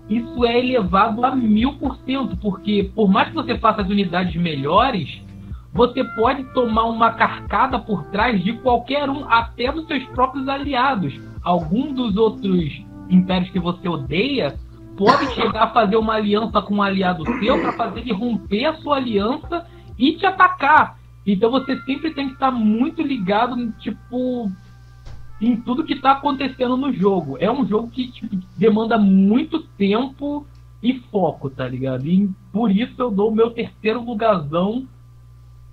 isso 0.08 0.44
é 0.44 0.58
elevado 0.58 1.24
a 1.24 1.34
mil 1.34 1.74
por 1.74 1.96
cento, 1.98 2.36
porque 2.38 2.90
por 2.94 3.08
mais 3.08 3.28
que 3.28 3.34
você 3.34 3.58
faça 3.58 3.82
as 3.82 3.88
unidades 3.88 4.34
melhores, 4.40 5.20
você 5.72 6.02
pode 6.16 6.42
tomar 6.54 6.84
uma 6.84 7.12
carcada 7.12 7.78
por 7.78 8.04
trás 8.06 8.42
de 8.42 8.54
qualquer 8.54 9.08
um, 9.08 9.28
até 9.28 9.70
dos 9.70 9.86
seus 9.86 10.04
próprios 10.06 10.48
aliados. 10.48 11.14
Algum 11.42 11.92
dos 11.92 12.16
outros 12.16 12.82
impérios 13.10 13.50
que 13.50 13.60
você 13.60 13.86
odeia 13.88 14.58
pode 14.98 15.32
chegar 15.32 15.62
a 15.62 15.70
fazer 15.70 15.96
uma 15.96 16.14
aliança 16.14 16.60
com 16.60 16.74
um 16.74 16.82
aliado 16.82 17.24
seu 17.38 17.60
para 17.60 17.72
fazer 17.72 18.00
ele 18.00 18.12
romper 18.12 18.64
a 18.64 18.74
sua 18.78 18.96
aliança 18.96 19.64
e 19.96 20.16
te 20.16 20.26
atacar. 20.26 20.98
Então 21.24 21.52
você 21.52 21.80
sempre 21.82 22.12
tem 22.12 22.26
que 22.26 22.34
estar 22.34 22.50
muito 22.50 23.00
ligado, 23.00 23.70
tipo, 23.78 24.50
em 25.40 25.56
tudo 25.56 25.84
que 25.84 25.92
está 25.92 26.12
acontecendo 26.12 26.76
no 26.76 26.92
jogo. 26.92 27.36
É 27.38 27.50
um 27.50 27.64
jogo 27.64 27.88
que 27.88 28.10
tipo, 28.10 28.36
demanda 28.56 28.98
muito 28.98 29.60
tempo 29.78 30.44
e 30.82 30.98
foco, 31.10 31.48
tá 31.48 31.66
ligado? 31.68 32.04
E 32.06 32.28
por 32.52 32.70
isso 32.70 32.94
eu 32.98 33.10
dou 33.10 33.30
o 33.30 33.34
meu 33.34 33.50
terceiro 33.50 34.02
lugarzão. 34.02 34.84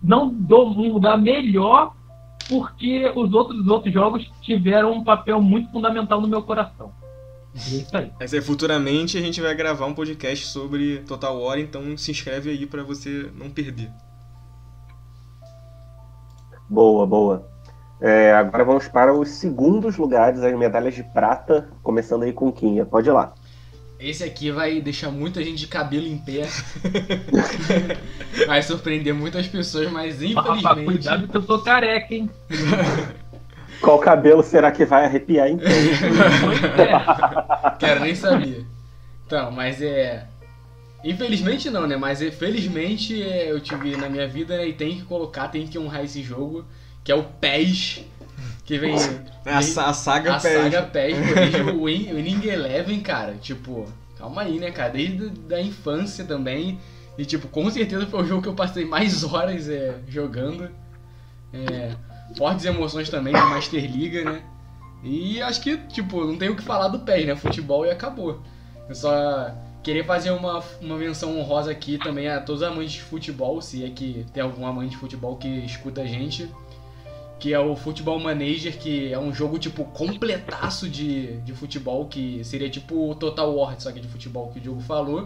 Não 0.03 0.30
dou 0.30 0.69
um 0.69 0.93
lugar 0.93 1.17
melhor, 1.17 1.95
porque 2.47 3.11
os 3.15 3.34
outros, 3.34 3.61
os 3.61 3.67
outros 3.67 3.91
jogos 3.91 4.30
tiveram 4.41 4.93
um 4.93 5.03
papel 5.03 5.41
muito 5.41 5.71
fundamental 5.71 6.21
no 6.21 6.28
meu 6.28 6.43
coração. 6.43 6.91
É 8.20 8.26
aí, 8.36 8.41
futuramente 8.41 9.18
a 9.18 9.22
gente 9.22 9.39
vai 9.39 9.56
gravar 9.56 9.86
um 9.86 9.93
podcast 9.93 10.47
sobre 10.47 10.99
Total 10.99 11.39
War, 11.39 11.58
então 11.58 11.97
se 11.97 12.12
inscreve 12.12 12.49
aí 12.49 12.66
para 12.66 12.84
você 12.84 13.32
não 13.34 13.49
perder. 13.49 13.89
Boa, 16.70 17.08
boa. 17.08 17.47
É, 18.01 18.34
agora 18.34 18.66
vamos 18.66 18.89
para 18.89 19.14
os 19.14 19.30
segundos 19.30 19.95
lugares, 19.95 20.41
as 20.41 20.58
medalhas 20.58 20.95
de 20.95 21.03
prata, 21.03 21.70
começando 21.82 22.24
aí 22.24 22.34
com 22.34 22.51
Quinha. 22.51 22.86
Pode 22.86 23.08
ir 23.08 23.14
lá. 23.14 23.34
Esse 23.97 24.26
aqui 24.26 24.51
vai 24.51 24.82
deixar 24.82 25.10
muita 25.10 25.41
gente 25.41 25.60
de 25.60 25.68
cabelo 25.68 26.06
em 26.06 26.18
pé. 26.18 26.41
vai 28.45 28.62
surpreender 28.62 29.14
muitas 29.14 29.47
pessoas, 29.47 29.89
mas 29.89 30.16
infelizmente. 30.22 30.64
Rapaz, 30.64 30.86
cuidado 30.86 31.28
que 31.30 31.38
eu 31.38 31.41
sou 31.41 31.60
careca, 31.60 32.14
hein? 32.14 32.30
Qual 33.82 33.99
cabelo 33.99 34.43
será 34.43 34.71
que 34.71 34.86
vai 34.86 35.05
arrepiar 35.05 35.49
então? 35.49 35.67
é. 35.67 37.76
Quero 37.80 38.01
nem 38.01 38.15
saber. 38.15 38.65
Então, 39.26 39.51
mas 39.51 39.82
é. 39.82 40.28
Infelizmente 41.03 41.69
não, 41.69 41.86
né? 41.86 41.97
Mas 41.97 42.19
felizmente 42.36 43.21
é, 43.21 43.51
eu 43.51 43.59
tive 43.59 43.95
na 43.95 44.09
minha 44.09 44.28
vida 44.28 44.57
né? 44.57 44.67
e 44.67 44.73
tem 44.73 44.97
que 44.97 45.03
colocar, 45.03 45.49
tem 45.49 45.67
que 45.67 45.78
honrar 45.78 46.03
esse 46.03 46.23
jogo, 46.23 46.65
que 47.03 47.11
é 47.11 47.15
o 47.15 47.23
PES. 47.23 48.03
Que 48.65 48.80
vem. 48.80 48.95
É 49.45 49.51
a, 49.51 49.59
a 49.59 49.93
saga 49.93 50.36
a 50.36 50.39
PES. 50.39 50.45
A 50.45 50.63
saga 50.63 50.82
PES, 50.84 51.17
desde 51.36 51.61
o 51.61 51.84
Winning 51.84 52.47
Eleven, 52.47 52.99
cara. 53.01 53.36
Tipo, 53.36 53.86
calma 54.17 54.41
aí, 54.41 54.59
né, 54.59 54.71
cara? 54.71 54.89
Desde 54.89 55.32
a 55.53 55.61
infância 55.61 56.26
também. 56.26 56.80
E, 57.17 57.23
tipo, 57.23 57.47
com 57.47 57.69
certeza 57.69 58.07
foi 58.07 58.23
o 58.23 58.26
jogo 58.26 58.41
que 58.41 58.49
eu 58.49 58.55
passei 58.55 58.84
mais 58.84 59.23
horas 59.23 59.69
é, 59.69 59.95
jogando. 60.07 60.69
É, 61.53 61.91
fortes 62.38 62.65
emoções 62.65 63.09
também 63.09 63.33
de 63.33 63.39
Master 63.39 63.91
Liga, 63.91 64.23
né? 64.23 64.43
E 65.03 65.41
acho 65.41 65.61
que, 65.61 65.77
tipo, 65.77 66.23
não 66.25 66.36
tem 66.36 66.49
o 66.49 66.55
que 66.55 66.63
falar 66.63 66.88
do 66.88 66.99
PES, 66.99 67.27
né? 67.27 67.36
Futebol 67.36 67.86
e 67.86 67.91
acabou. 67.91 68.41
Eu 68.89 68.95
só 68.95 69.51
queria 69.83 70.03
fazer 70.03 70.31
uma, 70.31 70.63
uma 70.81 70.97
menção 70.97 71.38
honrosa 71.38 71.71
aqui 71.71 71.99
também 71.99 72.27
a 72.27 72.41
todos 72.41 72.63
os 72.63 72.67
amantes 72.67 72.93
de 72.93 73.01
futebol, 73.03 73.61
se 73.61 73.86
é 73.86 73.89
que 73.89 74.25
tem 74.33 74.41
algum 74.41 74.65
amante 74.65 74.91
de 74.91 74.97
futebol 74.97 75.36
que 75.38 75.47
escuta 75.47 76.01
a 76.01 76.05
gente. 76.07 76.49
Que 77.38 77.53
é 77.53 77.59
o 77.59 77.75
Futebol 77.75 78.17
Manager, 78.17 78.75
que 78.79 79.11
é 79.11 79.19
um 79.19 79.31
jogo, 79.33 79.59
tipo, 79.59 79.83
completaço 79.83 80.89
de, 80.89 81.38
de 81.41 81.53
futebol, 81.53 82.07
que 82.07 82.43
seria 82.43 82.69
tipo 82.69 83.11
o 83.11 83.13
Total 83.13 83.53
War, 83.53 83.79
só 83.79 83.91
que 83.91 83.99
de 83.99 84.07
futebol 84.07 84.49
que 84.51 84.57
o 84.57 84.61
Diogo 84.61 84.81
falou. 84.81 85.25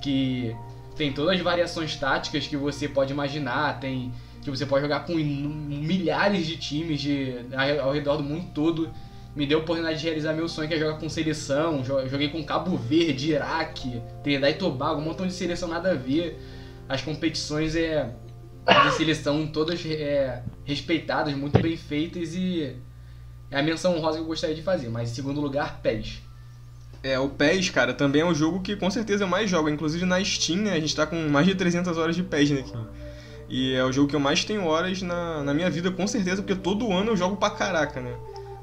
Que 0.00 0.56
tem 0.96 1.12
todas 1.12 1.34
as 1.34 1.40
variações 1.42 1.96
táticas 1.96 2.46
que 2.46 2.56
você 2.56 2.88
pode 2.88 3.12
imaginar, 3.12 3.78
tem 3.80 4.12
que 4.52 4.58
você 4.58 4.66
pode 4.66 4.82
jogar 4.82 5.00
com 5.00 5.14
milhares 5.14 6.46
de 6.46 6.56
times 6.56 7.00
de, 7.00 7.34
ao 7.80 7.92
redor 7.92 8.16
do 8.16 8.22
mundo 8.22 8.46
todo. 8.54 8.90
Me 9.34 9.46
deu 9.46 9.58
a 9.58 9.62
oportunidade 9.62 10.00
de 10.00 10.06
realizar 10.06 10.32
meu 10.32 10.48
sonho, 10.48 10.68
que 10.68 10.74
é 10.74 10.78
jogar 10.78 10.98
com 10.98 11.08
seleção. 11.08 11.84
Joguei 11.84 12.28
com 12.28 12.42
Cabo 12.44 12.76
Verde, 12.76 13.32
Iraque, 13.32 14.00
Trinidad 14.22 14.50
e 14.50 14.54
Tobago, 14.54 15.00
um 15.00 15.04
montão 15.04 15.26
de 15.26 15.32
seleção 15.32 15.68
nada 15.68 15.90
a 15.90 15.94
ver. 15.94 16.40
As 16.88 17.02
competições 17.02 17.76
é, 17.76 18.10
de 18.66 18.92
seleção 18.96 19.46
todas 19.46 19.84
é, 19.84 20.42
respeitadas, 20.64 21.34
muito 21.34 21.60
bem 21.60 21.76
feitas 21.76 22.34
e 22.34 22.76
é 23.50 23.58
a 23.58 23.62
menção 23.62 23.96
honrosa 23.96 24.18
que 24.18 24.22
eu 24.22 24.26
gostaria 24.26 24.54
de 24.54 24.62
fazer. 24.62 24.88
Mas 24.88 25.10
em 25.10 25.14
segundo 25.14 25.40
lugar, 25.40 25.80
PES. 25.82 26.22
É, 27.02 27.18
o 27.18 27.28
PES, 27.28 27.70
cara, 27.70 27.92
também 27.92 28.22
é 28.22 28.24
um 28.24 28.34
jogo 28.34 28.60
que 28.62 28.74
com 28.74 28.90
certeza 28.90 29.24
eu 29.24 29.28
mais 29.28 29.50
jogo. 29.50 29.68
Inclusive 29.68 30.04
na 30.04 30.22
Steam, 30.24 30.60
né, 30.60 30.72
a 30.72 30.80
gente 30.80 30.94
tá 30.96 31.06
com 31.06 31.28
mais 31.28 31.46
de 31.46 31.54
300 31.54 31.98
horas 31.98 32.16
de 32.16 32.22
PES, 32.22 32.50
né? 32.50 32.64
E 33.48 33.74
é 33.74 33.84
o 33.84 33.92
jogo 33.92 34.08
que 34.08 34.16
eu 34.16 34.20
mais 34.20 34.44
tenho 34.44 34.64
horas 34.64 35.02
na, 35.02 35.42
na 35.42 35.54
minha 35.54 35.70
vida, 35.70 35.90
com 35.90 36.06
certeza, 36.06 36.42
porque 36.42 36.54
todo 36.54 36.92
ano 36.92 37.12
eu 37.12 37.16
jogo 37.16 37.36
pra 37.36 37.50
caraca, 37.50 38.00
né? 38.00 38.14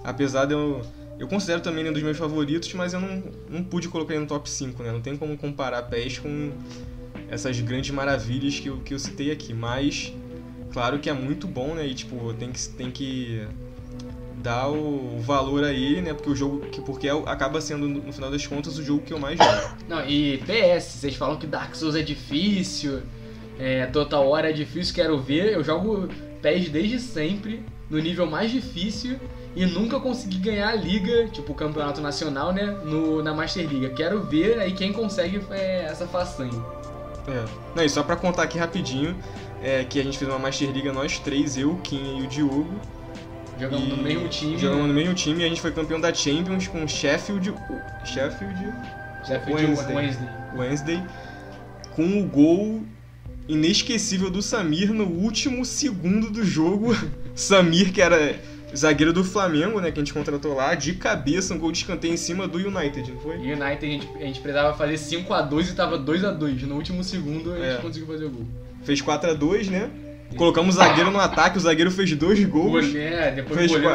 Apesar 0.03 0.45
de 0.45 0.53
eu. 0.53 0.81
Eu 1.17 1.27
considero 1.27 1.61
também 1.61 1.87
um 1.87 1.93
dos 1.93 2.01
meus 2.01 2.17
favoritos, 2.17 2.73
mas 2.73 2.91
eu 2.93 2.99
não, 2.99 3.23
não 3.47 3.63
pude 3.63 3.87
colocar 3.87 4.13
ele 4.13 4.23
no 4.23 4.27
top 4.27 4.49
5, 4.49 4.81
né? 4.83 4.91
Não 4.91 4.99
tem 4.99 5.15
como 5.15 5.37
comparar 5.37 5.83
PES 5.83 6.19
com 6.19 6.51
essas 7.29 7.59
grandes 7.61 7.91
maravilhas 7.91 8.59
que 8.59 8.67
eu, 8.67 8.77
que 8.77 8.93
eu 8.93 8.99
citei 8.99 9.31
aqui. 9.31 9.53
Mas, 9.53 10.11
claro 10.73 10.99
que 10.99 11.09
é 11.09 11.13
muito 11.13 11.47
bom, 11.47 11.75
né? 11.75 11.87
E, 11.87 11.93
tipo, 11.93 12.33
tem 12.33 12.51
que, 12.51 12.69
tem 12.69 12.91
que 12.91 13.47
dar 14.37 14.67
o 14.69 15.19
valor 15.21 15.63
aí, 15.63 16.01
né? 16.01 16.13
Porque 16.13 16.29
o 16.29 16.35
jogo. 16.35 16.65
Porque 16.83 17.07
é 17.07 17.11
acaba 17.27 17.61
sendo, 17.61 17.87
no 17.87 18.11
final 18.11 18.29
das 18.29 18.45
contas, 18.45 18.77
o 18.77 18.83
jogo 18.83 19.03
que 19.03 19.13
eu 19.13 19.19
mais 19.19 19.37
jogo. 19.37 19.77
Não, 19.87 20.03
e 20.05 20.39
PS, 20.39 20.99
vocês 20.99 21.15
falam 21.15 21.37
que 21.37 21.47
Dark 21.47 21.73
Souls 21.75 21.95
é 21.95 22.01
difícil 22.01 23.01
É, 23.59 23.85
Total 23.87 24.27
War 24.27 24.45
é 24.45 24.51
difícil, 24.51 24.95
quero 24.95 25.17
ver. 25.17 25.53
Eu 25.53 25.63
jogo 25.63 26.07
PES 26.41 26.69
desde 26.69 26.99
sempre, 26.99 27.63
no 27.89 27.99
nível 27.99 28.25
mais 28.25 28.51
difícil, 28.51 29.19
e 29.55 29.65
nunca 29.65 29.99
consegui 29.99 30.37
ganhar 30.37 30.69
a 30.69 30.75
liga, 30.75 31.27
tipo 31.27 31.51
o 31.51 31.55
campeonato 31.55 32.01
nacional, 32.01 32.51
né? 32.51 32.65
No, 32.83 33.21
na 33.21 33.33
Master 33.33 33.67
Liga. 33.67 33.89
Quero 33.89 34.23
ver 34.23 34.59
aí 34.59 34.71
quem 34.71 34.91
consegue 34.91 35.41
é, 35.51 35.85
essa 35.85 36.07
façanha. 36.07 36.51
É. 37.27 37.45
Não, 37.75 37.83
e 37.83 37.89
só 37.89 38.03
pra 38.03 38.15
contar 38.15 38.43
aqui 38.43 38.57
rapidinho, 38.57 39.15
é 39.61 39.83
que 39.83 39.99
a 39.99 40.03
gente 40.03 40.17
fez 40.17 40.29
uma 40.29 40.39
Master 40.39 40.71
Liga 40.71 40.91
nós 40.91 41.19
três, 41.19 41.57
eu, 41.57 41.71
o 41.71 41.77
Kim 41.81 42.19
e 42.19 42.23
o 42.23 42.27
Diogo. 42.27 42.73
Jogamos 43.59 43.87
no 43.87 43.97
mesmo 43.97 44.27
time. 44.27 44.57
Jogamos 44.57 44.87
no 44.87 44.93
mesmo 44.93 45.13
time 45.13 45.43
e 45.43 45.45
a 45.45 45.49
gente 45.49 45.61
foi 45.61 45.71
campeão 45.71 46.01
da 46.01 46.11
Champions 46.13 46.67
com 46.67 46.87
Sheffield. 46.87 47.53
Sheffield 48.03 48.73
Sheffield 49.25 49.53
Wednesday. 49.53 49.95
Wednesday. 49.95 50.29
Wednesday. 50.55 51.03
Com 51.95 52.19
o 52.19 52.25
gol 52.25 52.81
inesquecível 53.47 54.29
do 54.29 54.41
Samir 54.41 54.93
no 54.93 55.05
último 55.05 55.65
segundo 55.65 56.29
do 56.29 56.43
jogo. 56.43 56.95
Samir, 57.35 57.91
que 57.91 58.01
era 58.01 58.39
zagueiro 58.75 59.13
do 59.13 59.23
Flamengo, 59.23 59.79
né? 59.79 59.91
Que 59.91 59.99
a 59.99 60.03
gente 60.03 60.13
contratou 60.13 60.55
lá, 60.55 60.75
de 60.75 60.93
cabeça, 60.93 61.53
um 61.53 61.59
gol 61.59 61.71
de 61.71 61.79
escanteio 61.79 62.13
em 62.13 62.17
cima 62.17 62.47
do 62.47 62.57
United, 62.57 63.11
não 63.11 63.19
foi? 63.19 63.37
United 63.37 63.85
a 63.85 63.89
gente, 63.89 64.09
a 64.15 64.25
gente 64.25 64.39
precisava 64.39 64.75
fazer 64.77 64.95
5x2 64.95 65.69
e 65.71 65.73
tava 65.75 65.99
2x2. 65.99 66.63
No 66.63 66.75
último 66.75 67.03
segundo 67.03 67.53
a 67.53 67.57
gente 67.57 67.67
É. 67.67 67.77
conseguiu 67.77 68.07
fazer 68.07 68.25
o 68.25 68.29
gol. 68.29 68.45
Fez 68.83 69.01
4 69.01 69.31
a 69.31 69.33
2 69.33 69.69
né? 69.69 69.89
Colocamos 70.35 70.75
o 70.75 70.77
zagueiro 70.79 71.11
no 71.11 71.19
ataque, 71.19 71.57
o 71.59 71.61
zagueiro 71.61 71.91
fez 71.91 72.11
dois 72.15 72.43
gols. 72.45 72.93
É, 72.95 73.31
depois 73.31 73.59
Fez, 73.59 73.71
fizemos 73.71 73.87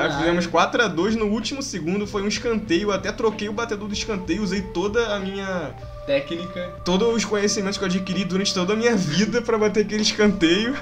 área. 0.45 0.49
4 0.49 0.83
a 0.83 0.87
2 0.87 1.17
no 1.17 1.27
último 1.27 1.61
segundo, 1.61 2.07
foi 2.07 2.23
um 2.23 2.29
escanteio, 2.29 2.93
até 2.93 3.11
troquei 3.11 3.49
o 3.49 3.53
batedor 3.53 3.89
do 3.89 3.95
escanteio, 3.95 4.43
usei 4.43 4.63
toda 4.63 5.15
a 5.17 5.19
minha 5.19 5.75
técnica. 6.09 6.71
todos 6.83 7.15
os 7.15 7.25
conhecimentos 7.25 7.77
que 7.77 7.85
eu 7.85 7.89
adquiri 7.89 8.25
durante 8.25 8.55
toda 8.55 8.73
a 8.73 8.77
minha 8.77 8.97
vida 8.97 9.43
pra 9.43 9.59
bater 9.59 9.85
aquele 9.85 10.01
escanteio. 10.03 10.75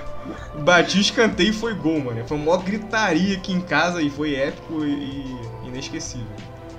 Bati 0.61 0.99
o 0.99 1.01
escanteio 1.01 1.51
e 1.51 1.53
foi 1.53 1.75
gol, 1.75 2.01
mano. 2.01 2.25
Foi 2.27 2.37
uma 2.37 2.47
maior 2.47 2.63
gritaria 2.63 3.37
aqui 3.37 3.53
em 3.53 3.61
casa 3.61 4.01
e 4.01 4.09
foi 4.09 4.37
épico 4.37 4.85
e, 4.85 4.93
e 5.65 5.67
inesquecível. 5.67 6.27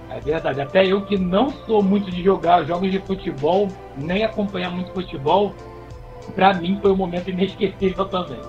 É 0.10 0.20
verdade. 0.22 0.62
Até 0.62 0.86
eu 0.86 1.02
que 1.06 1.18
não 1.18 1.52
sou 1.66 1.84
muito 1.84 2.10
de 2.10 2.24
jogar 2.24 2.64
jogos 2.64 2.90
de 2.90 3.00
futebol, 3.00 3.68
nem 3.98 4.24
acompanhar 4.24 4.72
muito 4.72 4.94
futebol, 4.94 5.54
pra 6.34 6.54
mim 6.54 6.80
foi 6.82 6.92
um 6.92 6.96
momento 6.96 7.30
inesquecível 7.30 8.06
também. 8.06 8.40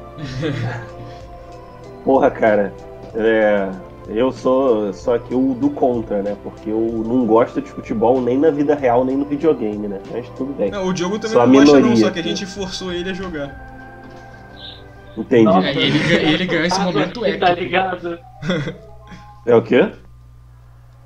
Porra, 2.05 2.31
cara, 2.31 2.73
é, 3.15 3.69
eu 4.09 4.33
sou 4.33 4.93
só 4.93 5.15
aqui 5.17 5.35
o 5.35 5.55
do 5.55 5.71
contra, 5.71 6.23
né? 6.23 6.37
Porque 6.43 6.71
eu 6.71 6.81
não 7.07 7.27
gosto 7.27 7.61
de 7.61 7.69
futebol 7.69 8.21
nem 8.21 8.39
na 8.39 8.51
vida 8.51 8.75
real, 8.75 9.05
nem 9.05 9.17
no 9.17 9.25
videogame, 9.25 9.87
né? 9.89 10.01
Mas 10.11 10.29
tudo 10.31 10.53
bem. 10.55 10.71
Não, 10.71 10.87
o 10.89 10.93
Diogo 10.95 11.19
também 11.19 11.33
Só 11.37 11.43
a 11.43 11.47
não 11.47 11.53
gosta 11.55 11.73
não, 11.73 11.81
minoria 11.83 12.05
só 12.05 12.11
que 12.11 12.19
a 12.21 12.23
gente 12.23 12.47
forçou 12.47 12.93
ele 12.93 13.11
a 13.11 13.13
jogar. 13.13 13.69
Entendi. 15.17 15.45
Nossa. 15.45 15.69
Ele, 15.69 15.99
ganha- 15.99 16.21
ele 16.33 16.47
ganhou 16.47 16.65
esse 16.65 16.81
momento 16.81 17.21
você 17.21 17.29
épico. 17.31 17.47
Tá 17.47 17.55
ligado? 17.55 18.19
É 19.45 19.55
o 19.55 19.63
quê? 19.63 19.91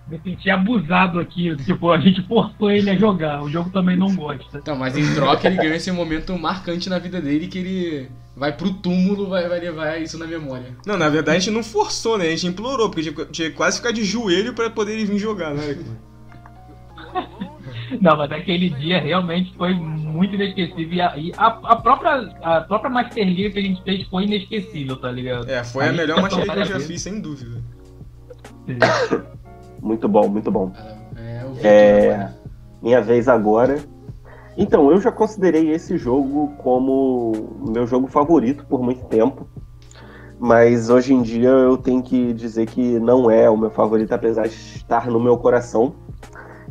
Me 0.07 0.20
senti 0.20 0.50
abusado 0.50 1.18
aqui. 1.18 1.57
Tipo, 1.64 1.90
a 1.90 1.98
gente 1.98 2.22
forçou 2.26 2.70
ele 2.70 2.90
a 2.90 2.96
jogar. 2.96 3.42
O 3.42 3.48
jogo 3.48 3.70
também 3.70 3.96
não 3.96 4.14
gosta. 4.14 4.59
Então, 4.59 4.76
mas 4.76 4.96
em 4.96 5.14
troca 5.14 5.46
ele 5.46 5.57
ganhou 5.57 5.74
esse 5.74 5.90
momento 5.90 6.36
marcante 6.38 6.90
na 6.90 6.98
vida 6.98 7.20
dele 7.20 7.46
que 7.48 7.59
ele 7.59 8.11
vai 8.37 8.53
pro 8.57 8.72
túmulo, 8.72 9.28
vai, 9.28 9.49
vai 9.49 9.61
levar 9.61 10.01
isso 10.01 10.18
na 10.18 10.26
memória. 10.26 10.76
Não, 10.87 10.97
na 10.97 11.09
verdade 11.09 11.37
a 11.37 11.41
gente 11.41 11.53
não 11.55 11.62
forçou, 11.62 12.16
né? 12.18 12.26
A 12.26 12.30
gente 12.30 12.47
implorou, 12.47 12.89
porque 12.91 13.03
tinha, 13.12 13.26
tinha 13.26 13.51
que 13.51 13.57
quase 13.57 13.76
ficar 13.78 13.93
de 13.93 14.05
joelho 14.05 14.55
pra 14.55 14.70
poder 14.70 14.93
ele 14.95 15.05
vir 15.05 15.18
jogar, 15.18 15.55
né? 15.55 15.78
Não, 18.01 18.16
mas 18.16 18.33
aquele 18.33 18.70
dia 18.70 18.99
realmente 19.01 19.55
foi 19.55 19.74
muito 19.74 20.35
inesquecível. 20.35 20.95
E 20.95 21.01
a, 21.01 21.16
e 21.16 21.33
a- 21.37 21.61
a 21.64 21.76
própria, 21.76 22.35
a 22.43 22.61
própria 22.62 22.91
Master 22.91 23.22
League 23.24 23.51
que 23.51 23.59
a 23.59 23.62
gente 23.62 23.83
fez 23.83 24.07
foi 24.09 24.24
inesquecível, 24.24 24.97
tá 24.97 25.11
ligado? 25.11 25.49
É, 25.51 25.62
foi 25.62 25.85
a 25.85 25.89
gente 25.89 25.99
melhor 25.99 26.22
master 26.22 26.45
que 26.51 26.59
eu 26.59 26.64
já 26.64 26.80
fiz, 26.80 27.03
sem 27.03 27.20
dúvida. 27.20 27.62
Muito 29.80 30.09
bom, 30.09 30.26
muito 30.28 30.51
bom. 30.51 30.72
É, 31.16 31.66
É, 31.68 32.28
minha 32.83 33.01
vez 33.03 33.28
agora. 33.28 33.78
Então, 34.57 34.90
eu 34.90 35.00
já 35.00 35.11
considerei 35.11 35.70
esse 35.70 35.96
jogo 35.96 36.53
como 36.59 37.32
meu 37.66 37.86
jogo 37.86 38.07
favorito 38.07 38.66
por 38.66 38.82
muito 38.82 39.05
tempo. 39.07 39.46
Mas 40.38 40.90
hoje 40.90 41.14
em 41.14 41.22
dia 41.22 41.50
eu 41.50 41.76
tenho 41.76 42.03
que 42.03 42.32
dizer 42.32 42.66
que 42.66 42.98
não 42.98 43.30
é 43.30 43.48
o 43.48 43.57
meu 43.57 43.70
favorito, 43.70 44.12
apesar 44.12 44.48
de 44.48 44.55
estar 44.55 45.07
no 45.07 45.20
meu 45.20 45.38
coração. 45.38 45.94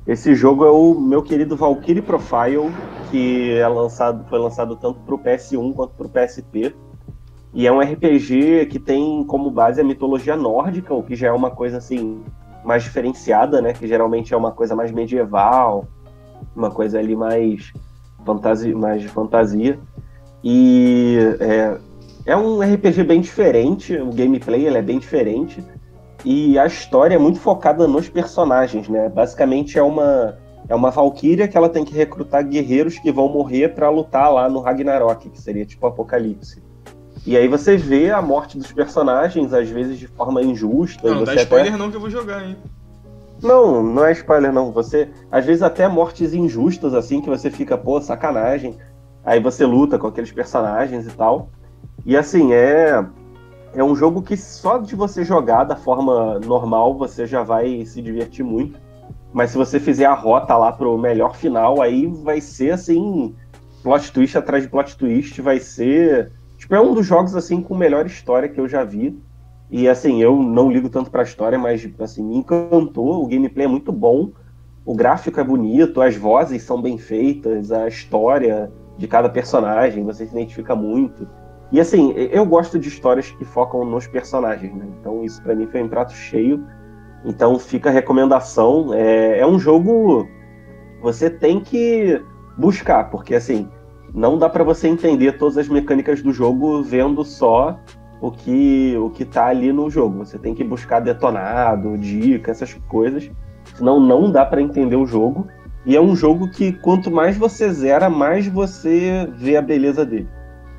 Esse 0.06 0.36
jogo 0.36 0.66
é 0.66 0.70
o 0.70 1.00
meu 1.00 1.24
querido 1.24 1.56
Valkyrie 1.56 2.02
Profile, 2.02 2.70
que 3.10 3.54
é 3.54 3.68
lançado, 3.68 4.26
foi 4.28 4.40
lançado 4.40 4.76
tanto 4.76 5.00
para 5.00 5.16
o 5.16 5.20
PS1 5.20 5.74
quanto 5.74 5.94
para 5.94 6.06
o 6.06 6.10
PSP. 6.10 6.76
E 7.54 7.66
é 7.66 7.72
um 7.72 7.80
RPG 7.80 8.66
que 8.66 8.78
tem 8.78 9.24
como 9.24 9.50
base 9.50 9.80
a 9.80 9.84
mitologia 9.84 10.36
nórdica, 10.36 10.94
o 10.94 11.02
que 11.02 11.16
já 11.16 11.28
é 11.28 11.32
uma 11.32 11.52
coisa 11.52 11.78
assim 11.78 12.22
mais 12.66 12.84
diferenciada, 12.84 13.62
né? 13.62 13.72
Que 13.74 13.88
geralmente 13.88 14.34
é 14.34 14.38
uma 14.38 14.52
coisa 14.52 14.76
mais 14.76 14.92
medieval, 14.92 15.88
uma 16.56 16.72
coisa 16.72 17.00
ali 17.00 17.16
mais, 17.16 17.72
fantasi 18.26 18.74
mais 18.74 19.02
de 19.02 19.08
fantasia. 19.08 19.80
E 20.44 21.18
é, 21.40 21.78
é 22.26 22.36
um 22.36 22.60
RPG 22.62 23.04
bem 23.04 23.22
diferente, 23.22 23.96
o 23.96 24.12
gameplay 24.12 24.66
ele 24.66 24.78
é 24.78 24.82
bem 24.82 25.00
diferente. 25.00 25.64
E 26.24 26.58
a 26.60 26.66
história 26.68 27.16
é 27.16 27.18
muito 27.18 27.40
focada 27.40 27.88
nos 27.88 28.08
personagens, 28.08 28.88
né? 28.88 29.10
Basicamente 29.10 29.78
é 29.80 29.84
uma, 29.84 30.38
é 30.70 30.76
uma 30.76 30.92
valquíria 30.92 31.48
que 31.48 31.58
ela 31.58 31.68
tem 31.68 31.84
que 31.84 31.94
recrutar 31.94 32.48
guerreiros 32.48 33.00
que 33.00 33.12
vão 33.12 33.28
morrer 33.28 33.70
para 33.70 33.90
lutar 33.90 34.32
lá 34.32 34.48
no 34.48 34.60
Ragnarok, 34.60 35.30
que 35.30 35.42
seria 35.42 35.66
tipo 35.66 35.86
Apocalipse. 35.88 36.62
E 37.26 37.38
aí 37.38 37.48
você 37.48 37.76
vê 37.78 38.10
a 38.12 38.22
morte 38.22 38.58
dos 38.58 38.72
personagens, 38.72 39.54
às 39.54 39.70
vezes 39.70 39.98
de 39.98 40.08
forma 40.08 40.42
injusta. 40.42 41.08
Não, 41.10 41.24
dá 41.24 41.32
até- 41.34 41.44
spoiler 41.44 41.78
não 41.78 41.90
que 41.90 41.96
eu 41.98 42.02
vou 42.02 42.10
jogar, 42.10 42.44
hein? 42.48 42.56
Não, 43.42 43.82
não 43.82 44.06
é 44.06 44.12
spoiler, 44.12 44.54
não. 44.54 44.72
Você, 44.72 45.10
às 45.32 45.46
vezes, 45.46 45.64
até 45.64 45.88
mortes 45.88 46.34
injustas, 46.34 46.94
assim, 46.94 47.22
que 47.22 47.30
você 47.30 47.50
fica, 47.50 47.78
pô, 47.78 48.00
sacanagem. 48.00 48.78
Aí 49.24 49.40
você 49.40 49.66
luta 49.66 49.98
com 49.98 50.08
aqueles 50.08 50.32
personagens 50.32 51.08
e 51.08 51.12
tal. 51.12 51.50
E 52.06 52.16
assim, 52.16 52.54
é. 52.54 53.06
É 53.74 53.82
um 53.82 53.96
jogo 53.96 54.22
que 54.22 54.36
só 54.36 54.78
de 54.78 54.96
você 54.98 55.24
jogar 55.24 55.64
da 55.64 55.78
forma 55.78 56.38
normal, 56.40 56.98
você 56.98 57.26
já 57.26 57.42
vai 57.42 57.86
se 57.86 58.02
divertir 58.02 58.44
muito. 58.44 58.78
Mas 59.32 59.52
se 59.52 59.58
você 59.58 59.80
fizer 59.80 60.06
a 60.06 60.14
rota 60.14 60.58
lá 60.58 60.74
pro 60.74 60.98
melhor 60.98 61.36
final, 61.36 61.82
aí 61.82 62.06
vai 62.06 62.42
ser 62.42 62.72
assim. 62.72 63.34
Plot 63.82 64.12
twist 64.12 64.38
atrás 64.38 64.64
de 64.64 64.70
plot 64.70 64.98
twist, 64.98 65.42
vai 65.42 65.60
ser. 65.60 66.34
Tipo, 66.58 66.76
é 66.76 66.82
um 66.82 66.94
dos 66.94 67.06
jogos 67.06 67.36
assim 67.36 67.62
com 67.62 67.74
melhor 67.74 68.06
história 68.06 68.50
que 68.50 68.60
eu 68.60 68.68
já 68.68 68.84
vi. 68.84 69.18
E 69.72 69.88
assim, 69.88 70.22
eu 70.22 70.36
não 70.36 70.70
ligo 70.70 70.90
tanto 70.90 71.10
pra 71.10 71.24
história, 71.24 71.58
mas 71.58 71.90
assim, 72.00 72.22
me 72.22 72.36
encantou. 72.36 73.24
O 73.24 73.28
gameplay 73.28 73.66
é 73.66 73.70
muito 73.70 73.92
bom, 73.92 74.32
o 74.86 74.94
gráfico 74.94 75.40
é 75.40 75.44
bonito, 75.44 76.02
as 76.02 76.16
vozes 76.16 76.62
são 76.64 76.82
bem 76.82 76.98
feitas, 76.98 77.72
a 77.72 77.88
história 77.88 78.70
de 78.98 79.08
cada 79.08 79.30
personagem, 79.30 80.04
você 80.04 80.26
se 80.26 80.32
identifica 80.34 80.76
muito. 80.76 81.26
E 81.72 81.80
assim, 81.80 82.12
eu 82.12 82.46
gosto 82.46 82.78
de 82.78 82.90
histórias 82.90 83.32
que 83.32 83.46
focam 83.46 83.86
nos 83.86 84.06
personagens, 84.06 84.76
né? 84.76 84.86
Então 85.00 85.24
isso 85.24 85.42
pra 85.42 85.56
mim 85.56 85.66
foi 85.68 85.82
um 85.82 85.88
prato 85.88 86.12
cheio. 86.12 86.66
Então 87.24 87.58
fica 87.58 87.90
a 87.90 87.94
recomendação. 87.94 88.94
É, 88.94 89.40
é 89.40 89.48
um 89.48 89.58
jogo 89.58 90.28
você 91.02 91.30
tem 91.30 91.62
que 91.62 92.22
buscar, 92.58 93.10
porque 93.10 93.34
assim, 93.34 93.70
não 94.14 94.38
dá 94.38 94.50
pra 94.50 94.66
você 94.66 94.90
entender 94.90 95.38
todas 95.38 95.58
as 95.58 95.70
mecânicas 95.70 96.22
do 96.22 96.34
jogo 96.34 96.84
vendo 96.84 97.24
só 97.24 97.80
o 98.22 98.32
que 98.32 98.96
o 98.98 99.10
que 99.10 99.26
tá 99.26 99.48
ali 99.48 99.74
no 99.74 99.90
jogo. 99.90 100.20
Você 100.20 100.38
tem 100.38 100.54
que 100.54 100.64
buscar 100.64 101.00
detonado, 101.00 101.98
dica, 101.98 102.52
essas 102.52 102.74
coisas. 102.88 103.30
Senão 103.76 104.00
não 104.00 104.32
dá 104.32 104.46
pra 104.46 104.62
entender 104.62 104.96
o 104.96 105.06
jogo. 105.08 105.48
E 105.86 105.96
é 105.96 106.02
um 106.02 106.16
jogo 106.16 106.48
que 106.52 106.72
quanto 106.72 107.10
mais 107.10 107.36
você 107.36 107.74
zera, 107.74 108.08
mais 108.10 108.48
você 108.48 109.28
vê 109.36 109.58
a 109.58 109.62
beleza 109.62 110.06
dele. 110.06 110.30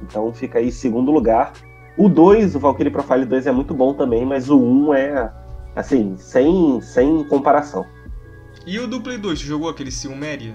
Então 0.02 0.32
fica 0.32 0.60
aí 0.60 0.68
em 0.68 0.70
segundo 0.70 1.10
lugar. 1.10 1.52
O 1.98 2.08
2, 2.08 2.54
o 2.54 2.60
Valkyrie 2.60 2.92
Profile 2.92 3.24
2 3.24 3.46
é 3.48 3.52
muito 3.52 3.74
bom 3.74 3.92
também, 3.94 4.24
mas 4.24 4.48
o 4.48 4.58
1 4.58 4.94
é 4.94 5.32
assim, 5.74 6.14
sem, 6.16 6.80
sem 6.80 7.24
comparação. 7.24 7.84
E 8.64 8.78
o 8.78 8.86
do 8.86 9.00
Play 9.00 9.18
2, 9.18 9.40
tu 9.40 9.44
jogou 9.44 9.68
aquele 9.68 9.90
Silmeria? 9.90 10.54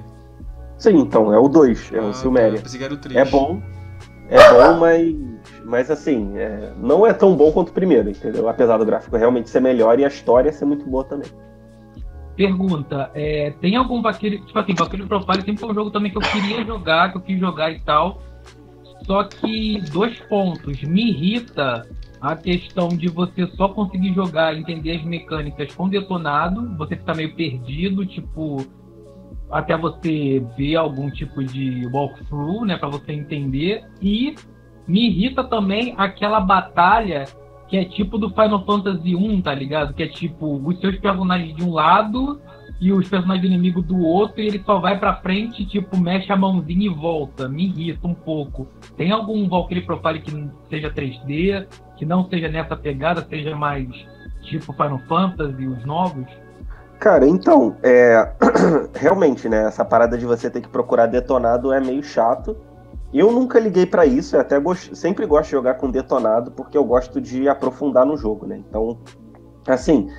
Sim, 0.77 0.97
então, 0.99 1.33
é 1.33 1.37
o 1.39 1.47
2, 1.49 1.91
é 1.93 1.99
Ah, 1.99 2.03
o 2.03 2.13
Silmeria. 2.13 2.57
tá, 2.57 2.63
pensei 2.63 2.79
que 2.79 2.85
era 2.85 2.93
o 2.93 2.97
3. 2.97 3.15
É 3.17 3.25
bom, 3.29 3.61
é 4.29 4.53
bom, 4.53 4.79
mas, 4.79 5.15
mas 5.63 5.91
assim, 5.91 6.37
é, 6.37 6.73
não 6.77 7.05
é 7.05 7.13
tão 7.13 7.35
bom 7.35 7.51
quanto 7.51 7.69
o 7.69 7.73
primeiro, 7.73 8.09
entendeu? 8.09 8.47
Apesar 8.49 8.77
do 8.77 8.85
gráfico 8.85 9.15
realmente 9.15 9.49
ser 9.49 9.61
melhor 9.61 9.99
e 9.99 10.05
a 10.05 10.07
história 10.07 10.51
ser 10.51 10.65
muito 10.65 10.85
boa 10.85 11.03
também. 11.03 11.29
Pergunta, 12.35 13.09
é, 13.15 13.51
tem 13.59 13.75
algum 13.75 14.01
Valkyrie, 14.01 14.39
tipo 14.45 14.59
assim, 14.59 14.75
Valkyrie 14.75 15.07
Profile 15.07 15.41
sempre 15.41 15.57
foi 15.57 15.71
um 15.71 15.73
jogo 15.73 15.89
também 15.89 16.11
que 16.11 16.17
eu 16.17 16.21
queria 16.21 16.63
jogar, 16.63 17.11
que 17.11 17.17
eu 17.17 17.21
quis 17.21 17.39
jogar 17.39 17.71
e 17.71 17.79
tal. 17.79 18.21
Só 19.05 19.23
que 19.23 19.81
dois 19.91 20.19
pontos, 20.21 20.83
me 20.83 21.09
irrita 21.09 21.87
a 22.21 22.35
questão 22.35 22.89
de 22.89 23.07
você 23.07 23.47
só 23.55 23.69
conseguir 23.69 24.13
jogar, 24.13 24.55
entender 24.55 24.97
as 24.97 25.03
mecânicas 25.03 25.73
com 25.73 25.87
detonado, 25.87 26.75
você 26.77 26.95
fica 26.95 27.13
meio 27.13 27.33
perdido, 27.35 28.05
tipo, 28.05 28.65
até 29.51 29.77
você 29.77 30.45
ver 30.57 30.75
algum 30.75 31.09
tipo 31.09 31.43
de 31.43 31.87
walkthrough, 31.87 32.65
né, 32.65 32.77
para 32.77 32.89
você 32.89 33.13
entender. 33.13 33.83
E 34.01 34.35
me 34.87 35.07
irrita 35.07 35.43
também 35.43 35.93
aquela 35.97 36.39
batalha 36.39 37.25
que 37.67 37.77
é 37.77 37.85
tipo 37.85 38.17
do 38.17 38.29
Final 38.29 38.65
Fantasy 38.65 39.15
1, 39.15 39.41
tá 39.41 39.53
ligado? 39.53 39.93
Que 39.93 40.03
é 40.03 40.07
tipo 40.07 40.55
os 40.65 40.79
seus 40.79 40.97
personagens 40.99 41.55
de 41.55 41.63
um 41.63 41.73
lado 41.73 42.39
e 42.79 42.91
os 42.91 43.09
personagens 43.09 43.45
inimigos 43.45 43.83
do 43.85 43.99
outro, 43.99 44.39
e 44.39 44.47
ele 44.47 44.61
só 44.63 44.79
vai 44.79 44.99
pra 44.99 45.15
frente, 45.15 45.65
tipo, 45.65 45.97
mexe 45.97 46.31
a 46.31 46.35
mãozinha 46.35 46.85
e 46.85 46.93
volta. 46.93 47.49
Me 47.49 47.65
irrita 47.65 48.07
um 48.07 48.13
pouco. 48.13 48.67
Tem 48.95 49.11
algum 49.11 49.49
Valkyrie 49.49 49.85
Profile 49.85 50.21
que 50.21 50.49
seja 50.69 50.91
3D, 50.91 51.67
que 51.97 52.05
não 52.05 52.29
seja 52.29 52.47
nessa 52.47 52.75
pegada, 52.75 53.25
seja 53.27 53.55
mais 53.55 53.87
tipo 54.43 54.71
Final 54.73 54.99
Fantasy, 55.07 55.67
os 55.67 55.83
novos? 55.85 56.25
Cara, 56.99 57.27
então, 57.27 57.75
é... 57.83 58.31
realmente, 58.95 59.47
né, 59.47 59.65
essa 59.65 59.85
parada 59.85 60.17
de 60.17 60.25
você 60.25 60.49
ter 60.49 60.61
que 60.61 60.69
procurar 60.69 61.05
detonado 61.05 61.71
é 61.71 61.79
meio 61.79 62.03
chato. 62.03 62.57
Eu 63.13 63.31
nunca 63.31 63.59
liguei 63.59 63.85
para 63.85 64.05
isso, 64.05 64.35
eu 64.35 64.41
até 64.41 64.59
gost... 64.59 64.93
sempre 64.95 65.25
gosto 65.25 65.45
de 65.45 65.51
jogar 65.51 65.75
com 65.75 65.89
detonado, 65.89 66.51
porque 66.51 66.77
eu 66.77 66.83
gosto 66.83 67.21
de 67.21 67.47
aprofundar 67.47 68.05
no 68.05 68.17
jogo, 68.17 68.45
né? 68.45 68.61
Então, 68.67 68.97
assim, 69.67 70.09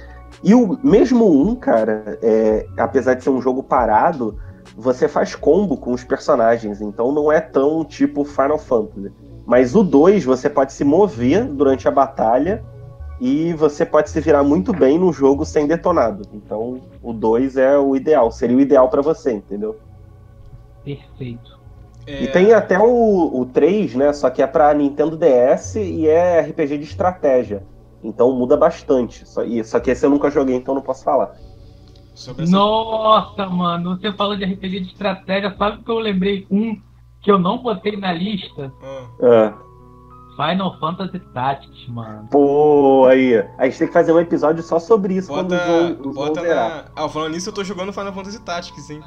e 0.42 0.54
o 0.54 0.78
mesmo 0.82 1.30
um, 1.30 1.54
cara, 1.54 2.18
é, 2.22 2.66
apesar 2.78 3.14
de 3.14 3.24
ser 3.24 3.30
um 3.30 3.42
jogo 3.42 3.62
parado, 3.62 4.38
você 4.76 5.08
faz 5.08 5.34
combo 5.34 5.76
com 5.76 5.92
os 5.92 6.04
personagens, 6.04 6.80
então 6.80 7.12
não 7.12 7.30
é 7.30 7.40
tão 7.40 7.84
tipo 7.84 8.24
Final 8.24 8.58
Fantasy. 8.58 9.12
Mas 9.44 9.74
o 9.74 9.82
2, 9.82 10.24
você 10.24 10.48
pode 10.48 10.72
se 10.72 10.84
mover 10.84 11.44
durante 11.44 11.88
a 11.88 11.90
batalha 11.90 12.62
e 13.20 13.52
você 13.54 13.84
pode 13.84 14.10
se 14.10 14.20
virar 14.20 14.42
muito 14.42 14.72
bem 14.72 14.98
no 14.98 15.12
jogo 15.12 15.44
sem 15.44 15.66
detonado. 15.66 16.22
Então 16.32 16.80
o 17.02 17.12
2 17.12 17.56
é 17.56 17.76
o 17.78 17.96
ideal, 17.96 18.30
seria 18.30 18.56
o 18.56 18.60
ideal 18.60 18.88
para 18.88 19.02
você, 19.02 19.32
entendeu? 19.32 19.76
Perfeito. 20.84 21.58
É... 22.06 22.22
E 22.22 22.28
tem 22.28 22.52
até 22.52 22.78
o, 22.78 23.40
o 23.40 23.46
3, 23.46 23.94
né? 23.94 24.12
Só 24.12 24.30
que 24.30 24.42
é 24.42 24.46
pra 24.46 24.72
Nintendo 24.72 25.16
DS 25.16 25.76
e 25.76 26.06
é 26.06 26.40
RPG 26.40 26.78
de 26.78 26.84
estratégia. 26.84 27.62
Então 28.02 28.32
muda 28.32 28.56
bastante. 28.56 29.28
Só, 29.28 29.42
só 29.64 29.80
que 29.80 29.90
esse 29.90 30.06
eu 30.06 30.10
nunca 30.10 30.30
joguei, 30.30 30.56
então 30.56 30.74
não 30.74 30.82
posso 30.82 31.04
falar. 31.04 31.34
Essa... 32.14 32.34
Nossa, 32.46 33.46
mano, 33.46 33.96
você 33.96 34.12
falou 34.12 34.36
de 34.36 34.44
RPG 34.44 34.80
de 34.80 34.88
estratégia, 34.88 35.54
sabe 35.56 35.82
que 35.82 35.90
eu 35.90 35.98
lembrei 35.98 36.46
um 36.50 36.80
que 37.20 37.30
eu 37.30 37.38
não 37.38 37.58
botei 37.58 37.96
na 37.96 38.12
lista? 38.12 38.72
Ah. 39.20 39.67
Final 40.39 40.78
Fantasy 40.78 41.18
Tactics, 41.34 41.89
mano. 41.89 42.28
Pô, 42.30 43.07
aí. 43.11 43.45
A 43.59 43.64
gente 43.64 43.78
tem 43.78 43.89
que 43.89 43.93
fazer 43.93 44.12
um 44.12 44.20
episódio 44.20 44.62
só 44.62 44.78
sobre 44.78 45.14
isso 45.14 45.26
bota, 45.26 45.59
quando 45.59 46.09
os 46.09 46.14
bota 46.14 46.43
na... 46.43 46.84
Ah, 46.95 47.09
falando 47.09 47.32
nisso, 47.32 47.49
eu 47.49 47.53
tô 47.53 47.64
jogando 47.64 47.93
Final 47.93 48.12
Fantasy 48.12 48.41
Tactics, 48.41 48.89
hein? 48.89 49.03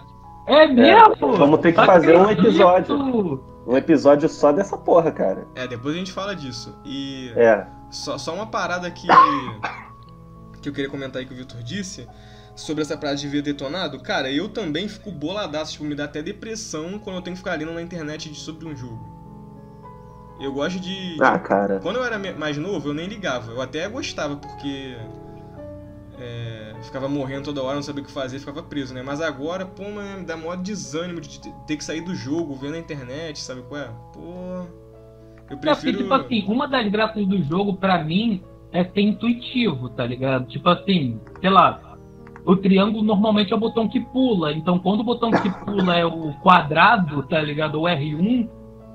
É 0.46 0.68
mesmo? 0.68 1.34
É, 1.34 1.38
vamos 1.38 1.62
ter 1.62 1.72
que 1.72 1.78
tá 1.78 1.86
fazer 1.86 2.18
um 2.18 2.30
episódio. 2.30 3.42
Um 3.66 3.78
episódio 3.78 4.28
só 4.28 4.52
dessa 4.52 4.78
porra, 4.78 5.10
cara. 5.12 5.48
É, 5.56 5.66
depois 5.68 5.96
a 5.96 5.98
gente 5.98 6.12
fala 6.12 6.36
disso. 6.36 6.78
E. 6.84 7.32
É. 7.38 7.66
Só, 7.90 8.18
só 8.18 8.34
uma 8.34 8.48
parada 8.48 8.92
que. 8.92 9.08
que 10.62 10.68
eu 10.68 10.74
queria 10.74 10.90
comentar 10.90 11.22
aí 11.22 11.26
que 11.26 11.34
o 11.34 11.38
Victor 11.38 11.64
disse. 11.64 12.10
Sobre 12.56 12.82
essa 12.82 12.98
parada 12.98 13.16
de 13.16 13.28
ver 13.30 13.42
detonado. 13.42 14.02
Cara, 14.02 14.30
eu 14.30 14.50
também 14.50 14.90
fico 14.90 15.12
boladaço. 15.12 15.74
Tipo, 15.74 15.86
me 15.86 15.96
dá 15.96 16.04
até 16.04 16.22
depressão 16.22 17.00
quando 17.00 17.16
eu 17.18 17.22
tenho 17.22 17.36
que 17.36 17.42
ficar 17.42 17.58
lendo 17.58 17.72
na 17.72 17.82
internet 17.82 18.34
sobre 18.36 18.68
um 18.68 18.76
jogo. 18.76 19.21
Eu 20.42 20.52
gosto 20.52 20.80
de. 20.80 21.18
Ah, 21.22 21.38
cara. 21.38 21.80
Quando 21.80 21.98
eu 21.98 22.04
era 22.04 22.18
mais 22.34 22.58
novo, 22.58 22.90
eu 22.90 22.94
nem 22.94 23.08
ligava. 23.08 23.52
Eu 23.52 23.62
até 23.62 23.88
gostava, 23.88 24.36
porque. 24.36 24.96
É, 26.20 26.76
ficava 26.84 27.08
morrendo 27.08 27.46
toda 27.46 27.64
hora, 27.64 27.76
não 27.76 27.84
sabia 27.84 28.04
o 28.04 28.06
que 28.06 28.12
fazer, 28.12 28.40
ficava 28.40 28.62
preso, 28.62 28.94
né? 28.94 29.02
Mas 29.02 29.22
agora, 29.22 29.66
pô, 29.66 29.84
mano, 29.90 30.20
me 30.20 30.26
dá 30.26 30.38
maior 30.38 30.58
desânimo 30.58 31.20
de 31.20 31.40
ter 31.66 31.78
que 31.78 31.84
sair 31.84 32.02
do 32.02 32.14
jogo, 32.14 32.56
ver 32.56 32.72
na 32.72 32.78
internet, 32.78 33.40
sabe 33.40 33.62
qual 33.64 33.82
é? 33.82 33.90
Pô. 34.14 34.66
Eu 35.50 35.58
prefiro. 35.58 35.98
tipo 35.98 36.14
assim, 36.14 36.46
uma 36.48 36.68
das 36.68 36.90
graças 36.92 37.28
do 37.28 37.42
jogo, 37.44 37.76
pra 37.76 38.04
mim, 38.04 38.44
é 38.72 38.84
ser 38.84 39.02
intuitivo, 39.02 39.90
tá 39.90 40.06
ligado? 40.06 40.48
Tipo 40.48 40.70
assim, 40.70 41.20
sei 41.40 41.50
lá, 41.50 41.98
o 42.46 42.56
triângulo 42.56 43.04
normalmente 43.04 43.52
é 43.52 43.56
o 43.56 43.60
botão 43.60 43.88
que 43.88 44.00
pula. 44.00 44.54
Então, 44.54 44.80
quando 44.80 45.02
o 45.02 45.04
botão 45.04 45.32
que 45.32 45.50
pula 45.66 45.98
é 45.98 46.06
o 46.06 46.34
quadrado, 46.42 47.24
tá 47.24 47.42
ligado? 47.42 47.82
O 47.82 47.84
R1, 47.84 48.50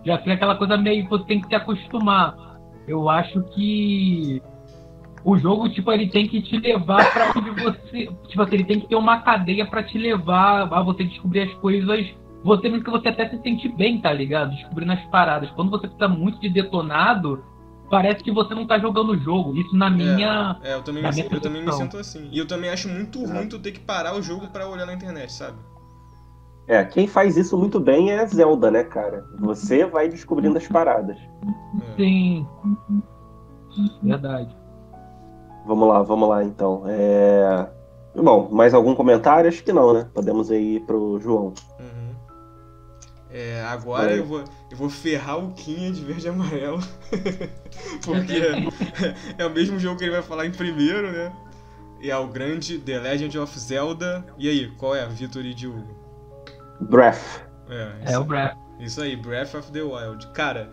já 0.06 0.18
fica 0.18 0.34
aquela 0.34 0.54
coisa 0.54 0.76
meio 0.76 1.04
que 1.04 1.10
você 1.10 1.24
tem 1.24 1.40
que 1.40 1.48
se 1.48 1.54
acostumar. 1.54 2.34
Eu 2.86 3.10
acho 3.10 3.42
que 3.54 4.40
o 5.24 5.36
jogo, 5.36 5.68
tipo, 5.68 5.90
ele 5.90 6.08
tem 6.08 6.28
que 6.28 6.40
te 6.40 6.56
levar 6.58 7.12
para 7.12 7.32
onde 7.36 7.50
você. 7.50 8.08
Tipo 8.28 8.42
assim, 8.42 8.54
ele 8.54 8.64
tem 8.64 8.80
que 8.80 8.88
ter 8.88 8.96
uma 8.96 9.20
cadeia 9.20 9.66
para 9.66 9.82
te 9.82 9.98
levar 9.98 10.72
a 10.72 10.82
você 10.82 11.04
descobrir 11.04 11.40
as 11.42 11.54
coisas 11.54 12.14
você 12.46 12.68
mesmo 12.68 12.84
que 12.84 12.90
você 12.90 13.08
até 13.08 13.28
se 13.28 13.42
sente 13.42 13.68
bem, 13.68 14.00
tá 14.00 14.12
ligado? 14.12 14.50
Descobrindo 14.50 14.92
as 14.92 15.04
paradas. 15.06 15.50
Quando 15.50 15.68
você 15.70 15.88
fica 15.88 16.06
muito 16.06 16.40
de 16.40 16.48
detonado, 16.48 17.44
parece 17.90 18.22
que 18.22 18.30
você 18.30 18.54
não 18.54 18.64
tá 18.64 18.78
jogando 18.78 19.10
o 19.10 19.18
jogo. 19.18 19.56
Isso 19.56 19.74
na 19.74 19.90
minha. 19.90 20.56
É, 20.62 20.70
é 20.70 20.74
eu, 20.76 20.82
também 20.82 21.02
me, 21.02 21.20
eu 21.20 21.40
também 21.40 21.64
me 21.64 21.72
sinto 21.72 21.96
assim. 21.96 22.28
E 22.30 22.38
eu 22.38 22.46
também 22.46 22.70
acho 22.70 22.88
muito 22.88 23.24
ruim 23.24 23.48
tu 23.48 23.58
ter 23.58 23.72
que 23.72 23.80
parar 23.80 24.14
o 24.14 24.22
jogo 24.22 24.46
para 24.46 24.68
olhar 24.68 24.86
na 24.86 24.94
internet, 24.94 25.32
sabe? 25.32 25.58
É, 26.68 26.84
quem 26.84 27.06
faz 27.06 27.36
isso 27.36 27.56
muito 27.56 27.78
bem 27.78 28.10
é 28.10 28.26
Zelda, 28.26 28.70
né, 28.70 28.82
cara? 28.82 29.24
Você 29.38 29.84
vai 29.84 30.08
descobrindo 30.08 30.58
as 30.58 30.66
paradas. 30.66 31.16
É. 31.16 31.96
Sim. 31.96 32.46
Verdade. 34.02 34.56
Vamos 35.64 35.88
lá, 35.88 36.02
vamos 36.02 36.28
lá 36.28 36.44
então. 36.44 36.82
É... 36.86 37.68
Bom, 38.14 38.48
mais 38.50 38.74
algum 38.74 38.94
comentário? 38.94 39.48
Acho 39.48 39.62
que 39.62 39.72
não, 39.72 39.92
né? 39.92 40.08
Podemos 40.12 40.50
ir 40.50 40.80
pro 40.86 41.20
João. 41.20 41.52
Uhum. 41.78 42.14
É, 43.30 43.62
agora 43.64 44.12
é. 44.12 44.18
eu 44.18 44.24
vou, 44.24 44.42
eu 44.70 44.76
vou 44.76 44.88
ferrar 44.88 45.38
o 45.38 45.52
Quinha 45.52 45.92
de 45.92 46.02
verde 46.02 46.26
e 46.26 46.30
amarelo. 46.30 46.80
Porque 48.02 48.40
é 49.36 49.46
o 49.46 49.50
mesmo 49.50 49.78
jogo 49.78 49.98
que 49.98 50.04
ele 50.04 50.12
vai 50.12 50.22
falar 50.22 50.46
em 50.46 50.52
primeiro, 50.52 51.12
né? 51.12 51.32
E 52.00 52.10
é 52.10 52.16
o 52.16 52.26
grande 52.26 52.78
The 52.78 52.98
Legend 52.98 53.38
of 53.38 53.58
Zelda. 53.58 54.24
E 54.38 54.48
aí, 54.48 54.70
qual 54.78 54.94
é, 54.94 55.06
Vitor 55.06 55.44
e 55.44 55.52
Diogo? 55.52 56.05
Breath. 56.80 57.42
É, 57.68 58.12
é 58.12 58.18
o 58.18 58.24
Breath. 58.24 58.56
Isso 58.78 59.00
aí, 59.00 59.16
Breath 59.16 59.54
of 59.54 59.72
the 59.72 59.82
Wild. 59.82 60.26
Cara, 60.28 60.70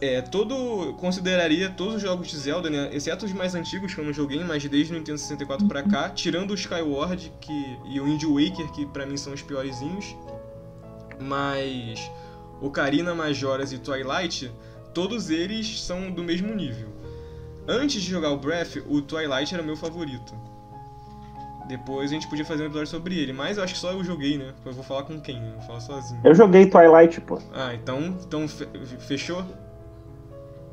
é, 0.00 0.20
todo. 0.20 0.94
Consideraria 0.94 1.70
todos 1.70 1.96
os 1.96 2.02
jogos 2.02 2.28
de 2.28 2.36
Zelda, 2.36 2.68
né? 2.68 2.90
Exceto 2.92 3.24
os 3.24 3.32
mais 3.32 3.54
antigos 3.54 3.94
que 3.94 4.00
eu 4.00 4.04
não 4.04 4.12
joguei, 4.12 4.42
mas 4.44 4.64
desde 4.64 4.92
o 4.92 4.96
Nintendo 4.96 5.18
64 5.18 5.66
pra 5.66 5.82
cá, 5.82 6.10
tirando 6.10 6.50
o 6.50 6.54
Skyward 6.54 7.32
que, 7.40 7.78
e 7.86 8.00
o 8.00 8.04
Wind 8.04 8.22
Waker, 8.24 8.70
que 8.72 8.86
pra 8.86 9.06
mim 9.06 9.16
são 9.16 9.32
os 9.32 9.42
piorzinhos 9.42 10.16
mas 11.20 12.10
Ocarina, 12.60 13.14
Majoras 13.14 13.72
e 13.72 13.78
Twilight, 13.78 14.52
todos 14.92 15.30
eles 15.30 15.80
são 15.80 16.10
do 16.10 16.22
mesmo 16.22 16.54
nível. 16.54 16.88
Antes 17.68 18.02
de 18.02 18.10
jogar 18.10 18.30
o 18.30 18.38
Breath, 18.38 18.76
o 18.86 19.02
Twilight 19.02 19.52
era 19.52 19.62
meu 19.62 19.76
favorito. 19.76 20.34
Depois 21.68 22.10
a 22.10 22.14
gente 22.14 22.28
podia 22.28 22.44
fazer 22.44 22.62
um 22.62 22.66
episódio 22.66 22.88
sobre 22.88 23.18
ele, 23.18 23.32
mas 23.32 23.58
eu 23.58 23.64
acho 23.64 23.74
que 23.74 23.80
só 23.80 23.90
eu 23.92 24.04
joguei, 24.04 24.38
né? 24.38 24.54
Eu 24.64 24.72
vou 24.72 24.84
falar 24.84 25.02
com 25.02 25.20
quem? 25.20 25.44
Eu 25.44 25.54
vou 25.54 25.62
falar 25.62 25.80
sozinho. 25.80 26.20
Eu 26.24 26.34
joguei 26.34 26.66
Twilight, 26.66 27.20
pô. 27.20 27.40
Ah, 27.52 27.74
então, 27.74 28.16
então 28.24 28.46
fechou? 28.46 29.44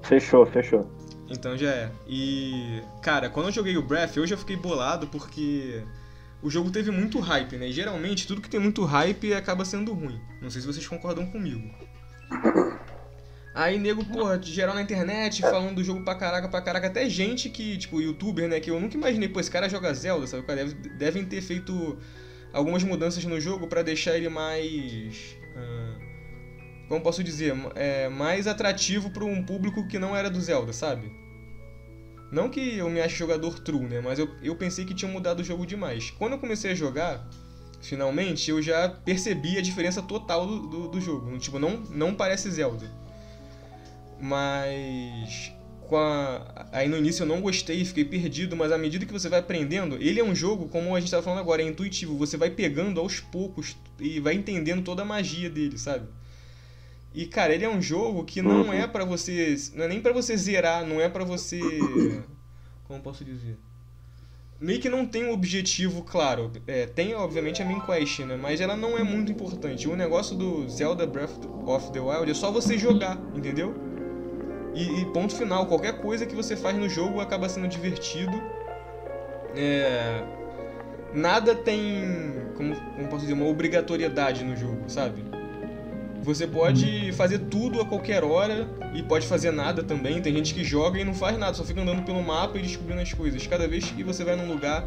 Fechou, 0.04 0.46
fechou. 0.46 0.88
Então 1.30 1.58
já 1.58 1.70
é. 1.70 1.92
E, 2.08 2.82
cara, 3.02 3.30
quando 3.30 3.48
eu 3.48 3.52
joguei 3.52 3.76
o 3.76 3.82
Breath, 3.82 4.18
eu 4.18 4.28
já 4.28 4.38
fiquei 4.38 4.56
bolado 4.56 5.08
porque 5.08 5.84
o 6.44 6.50
jogo 6.50 6.70
teve 6.70 6.92
muito 6.92 7.20
hype, 7.20 7.58
né? 7.58 7.70
E 7.70 7.72
geralmente 7.72 8.28
tudo 8.28 8.42
que 8.42 8.50
tem 8.50 8.60
muito 8.60 8.84
hype 8.84 9.34
acaba 9.34 9.66
sendo 9.66 9.94
ruim. 9.94 10.20
Não 10.42 10.50
sei 10.50 10.62
se 10.62 10.68
vocês 10.68 10.88
concordam 10.88 11.26
comigo. 11.26 11.74
Aí, 13.56 13.78
nego, 13.78 14.04
porra, 14.04 14.42
geral 14.42 14.74
na 14.74 14.82
internet, 14.82 15.42
falando 15.42 15.76
do 15.76 15.84
jogo 15.84 16.04
pra 16.04 16.16
caraca, 16.16 16.48
pra 16.48 16.62
caraca. 16.62 16.88
Até 16.88 17.08
gente 17.08 17.50
que, 17.50 17.78
tipo, 17.78 18.02
youtuber, 18.02 18.48
né? 18.50 18.60
Que 18.60 18.72
eu 18.72 18.80
nunca 18.80 18.98
imaginei, 18.98 19.30
pô, 19.30 19.40
esse 19.40 19.52
cara 19.52 19.70
joga 19.70 19.94
Zelda, 19.94 20.26
sabe? 20.26 20.44
Deve, 20.48 20.74
devem 20.74 21.26
ter 21.26 21.42
feito 21.42 22.00
algumas 22.52 22.84
mudanças 22.84 23.24
no 23.26 23.40
jogo 23.40 23.68
para 23.68 23.84
deixar 23.84 24.18
ele 24.18 24.28
mais. 24.28 25.36
Uh, 25.56 26.88
como 26.88 27.02
posso 27.02 27.24
dizer? 27.24 27.54
É, 27.76 28.10
mais 28.10 28.48
atrativo 28.48 29.12
para 29.12 29.24
um 29.24 29.44
público 29.44 29.88
que 29.88 30.00
não 30.00 30.16
era 30.16 30.32
do 30.32 30.42
Zelda, 30.42 30.74
sabe? 30.74 31.12
Não 32.32 32.50
que 32.50 32.78
eu 32.78 32.90
me 32.90 33.00
ache 33.00 33.16
jogador 33.16 33.60
true, 33.60 33.86
né? 33.86 34.02
Mas 34.02 34.18
eu, 34.18 34.28
eu 34.42 34.56
pensei 34.56 34.84
que 34.84 34.96
tinha 34.96 35.12
mudado 35.12 35.42
o 35.42 35.44
jogo 35.44 35.64
demais. 35.68 36.10
Quando 36.10 36.34
eu 36.34 36.40
comecei 36.40 36.72
a 36.72 36.76
jogar, 36.76 37.30
finalmente, 37.80 38.50
eu 38.50 38.60
já 38.64 38.90
percebi 38.90 39.60
a 39.60 39.62
diferença 39.62 40.02
total 40.02 40.48
do, 40.48 40.68
do, 40.68 40.88
do 40.88 41.00
jogo. 41.00 41.38
Tipo, 41.38 41.60
não, 41.60 41.82
não 41.92 42.16
parece 42.16 42.50
Zelda. 42.50 43.03
Mas. 44.24 45.52
A... 45.92 46.66
Aí 46.72 46.88
no 46.88 46.98
início 46.98 47.24
eu 47.24 47.28
não 47.28 47.42
gostei, 47.42 47.84
fiquei 47.84 48.06
perdido, 48.06 48.56
mas 48.56 48.72
à 48.72 48.78
medida 48.78 49.06
que 49.06 49.12
você 49.12 49.28
vai 49.28 49.42
aprendendo, 49.42 49.98
ele 50.02 50.20
é 50.20 50.24
um 50.24 50.34
jogo, 50.34 50.68
como 50.70 50.96
a 50.96 51.00
gente 51.00 51.08
estava 51.08 51.22
falando 51.22 51.40
agora, 51.40 51.62
é 51.62 51.66
intuitivo. 51.66 52.18
Você 52.18 52.38
vai 52.38 52.50
pegando 52.50 53.00
aos 53.02 53.20
poucos 53.20 53.78
e 54.00 54.20
vai 54.22 54.34
entendendo 54.34 54.82
toda 54.82 55.02
a 55.02 55.06
magia 55.06 55.50
dele, 55.50 55.78
sabe? 55.78 56.08
E, 57.14 57.28
cara, 57.28 57.54
ele 57.54 57.66
é 57.66 57.70
um 57.70 57.82
jogo 57.82 58.24
que 58.24 58.42
não 58.42 58.64
uhum. 58.64 58.74
é 58.74 58.88
para 58.88 59.06
você. 59.06 59.56
Não 59.76 59.84
é 59.84 59.88
nem 59.90 60.02
para 60.02 60.14
você 60.14 60.36
zerar, 60.36 60.86
não 60.86 61.00
é 61.00 61.10
para 61.10 61.26
você. 61.26 61.60
Como 62.88 63.02
posso 63.02 63.24
dizer? 63.24 63.58
meio 64.64 64.80
que 64.80 64.88
não 64.88 65.06
tem 65.06 65.26
um 65.26 65.34
objetivo 65.34 66.04
claro. 66.04 66.50
É, 66.66 66.86
tem, 66.86 67.14
obviamente, 67.14 67.62
a 67.62 67.66
main 67.66 67.82
quest, 67.82 68.20
né? 68.20 68.38
Mas 68.38 68.62
ela 68.62 68.78
não 68.78 68.98
é 68.98 69.04
muito 69.04 69.32
importante. 69.32 69.90
O 69.90 69.96
negócio 69.96 70.38
do 70.38 70.70
Zelda 70.70 71.06
Breath 71.06 71.46
of 71.66 71.92
the 71.92 72.00
Wild 72.00 72.32
é 72.32 72.34
só 72.34 72.50
você 72.50 72.78
jogar, 72.78 73.22
entendeu? 73.36 73.93
E, 74.74 75.02
e 75.02 75.06
ponto 75.06 75.36
final. 75.36 75.66
Qualquer 75.66 75.98
coisa 76.00 76.26
que 76.26 76.36
você 76.36 76.56
faz 76.56 76.78
no 76.78 76.90
jogo 76.90 77.20
acaba 77.20 77.48
sendo 77.50 77.68
divertido. 77.68 78.42
É... 79.56 80.24
Nada 81.14 81.54
tem, 81.54 82.48
como, 82.56 82.76
como 82.76 83.08
posso 83.08 83.22
dizer, 83.22 83.34
uma 83.34 83.46
obrigatoriedade 83.46 84.44
no 84.44 84.56
jogo, 84.56 84.84
sabe? 84.88 85.24
Você 86.24 86.48
pode 86.48 87.12
fazer 87.12 87.38
tudo 87.38 87.82
a 87.82 87.86
qualquer 87.86 88.24
hora 88.24 88.68
e 88.96 89.04
pode 89.04 89.28
fazer 89.28 89.52
nada 89.52 89.84
também. 89.84 90.22
Tem 90.22 90.34
gente 90.34 90.54
que 90.54 90.64
joga 90.64 91.00
e 91.00 91.04
não 91.04 91.14
faz 91.14 91.38
nada, 91.38 91.54
só 91.54 91.64
fica 91.64 91.82
andando 91.82 92.04
pelo 92.04 92.24
mapa 92.24 92.58
e 92.58 92.62
descobrindo 92.62 93.02
as 93.02 93.14
coisas. 93.14 93.46
Cada 93.46 93.68
vez 93.68 93.92
que 93.92 94.04
você 94.04 94.24
vai 94.24 94.36
num 94.36 94.48
lugar, 94.48 94.86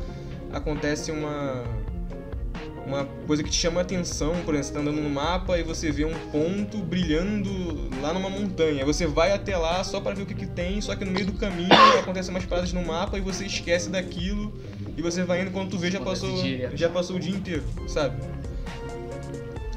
acontece 0.53 1.12
uma 1.12 1.62
uma 2.87 3.05
coisa 3.26 3.43
que 3.43 3.51
te 3.51 3.57
chama 3.57 3.80
a 3.80 3.82
atenção, 3.82 4.32
por 4.45 4.55
exemplo, 4.55 4.68
você 4.68 4.72
tá 4.72 4.80
andando 4.80 5.03
no 5.03 5.11
mapa 5.11 5.59
e 5.59 5.64
você 5.64 5.91
vê 5.91 6.05
um 6.05 6.14
ponto 6.30 6.78
brilhando 6.78 7.51
lá 8.01 8.12
numa 8.12 8.30
montanha. 8.30 8.84
Você 8.84 9.07
vai 9.07 9.32
até 9.32 9.57
lá 9.57 9.82
só 9.82 10.01
para 10.01 10.14
ver 10.14 10.22
o 10.22 10.26
que, 10.26 10.34
que 10.34 10.47
tem, 10.47 10.80
só 10.80 10.95
que 10.95 11.05
no 11.05 11.11
meio 11.11 11.26
do 11.26 11.32
caminho 11.32 11.72
acontecem 11.99 12.32
umas 12.32 12.47
paradas 12.47 12.72
no 12.72 12.84
mapa 12.84 13.18
e 13.18 13.20
você 13.20 13.45
esquece 13.45 13.91
daquilo 13.91 14.55
e 14.97 15.03
você 15.03 15.24
vai 15.24 15.43
indo 15.43 15.51
quando 15.51 15.70
tu 15.70 15.78
vê 15.78 15.91
já 15.91 16.01
passou, 16.01 16.43
já 16.74 16.89
passou 16.89 17.16
o 17.16 17.20
dia 17.20 17.34
inteiro, 17.34 17.64
sabe? 17.89 18.22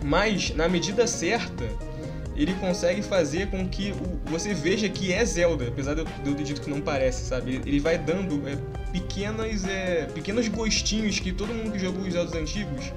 Mas, 0.04 0.56
na 0.56 0.70
medida 0.70 1.06
certa, 1.08 1.66
ele 2.44 2.54
consegue 2.54 3.02
fazer 3.02 3.48
com 3.48 3.68
que 3.68 3.92
o, 3.92 4.30
você 4.30 4.54
veja 4.54 4.88
que 4.88 5.12
é 5.12 5.26
Zelda, 5.26 5.68
apesar 5.68 5.94
de 5.94 6.06
eu, 6.26 6.36
ter 6.36 6.44
dito 6.44 6.62
que 6.62 6.70
não 6.70 6.80
parece, 6.80 7.26
sabe? 7.26 7.62
Ele 7.66 7.82
vai 7.82 7.98
dando 7.98 8.48
é, 8.48 8.58
pequenas, 8.94 9.66
é, 9.66 10.06
pequenos 10.06 10.48
gostinhos 10.48 11.20
que 11.20 11.34
todo 11.34 11.54
mundo 11.54 11.74
que 11.74 11.80
jogou 11.80 12.04
os 12.04 12.14
Zeldas 12.14 12.34
antigos 12.34 12.94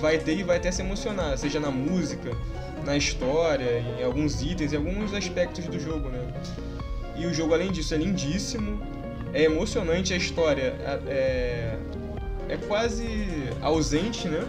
vai 0.00 0.16
ter 0.18 0.38
e 0.38 0.42
vai 0.42 0.56
até 0.56 0.72
se 0.72 0.80
emocionar, 0.80 1.36
seja 1.36 1.60
na 1.60 1.70
música, 1.70 2.30
na 2.82 2.96
história, 2.96 3.84
em 3.98 4.02
alguns 4.02 4.40
itens, 4.40 4.72
em 4.72 4.76
alguns 4.76 5.12
aspectos 5.12 5.66
do 5.66 5.78
jogo, 5.78 6.08
né? 6.08 6.32
E 7.16 7.26
o 7.26 7.34
jogo, 7.34 7.52
além 7.52 7.70
disso, 7.70 7.92
é 7.92 7.98
lindíssimo, 7.98 8.80
é 9.34 9.42
emocionante, 9.42 10.14
a 10.14 10.16
história 10.16 10.74
é, 11.06 11.76
é 12.48 12.56
quase 12.66 13.28
ausente, 13.60 14.26
né? 14.26 14.42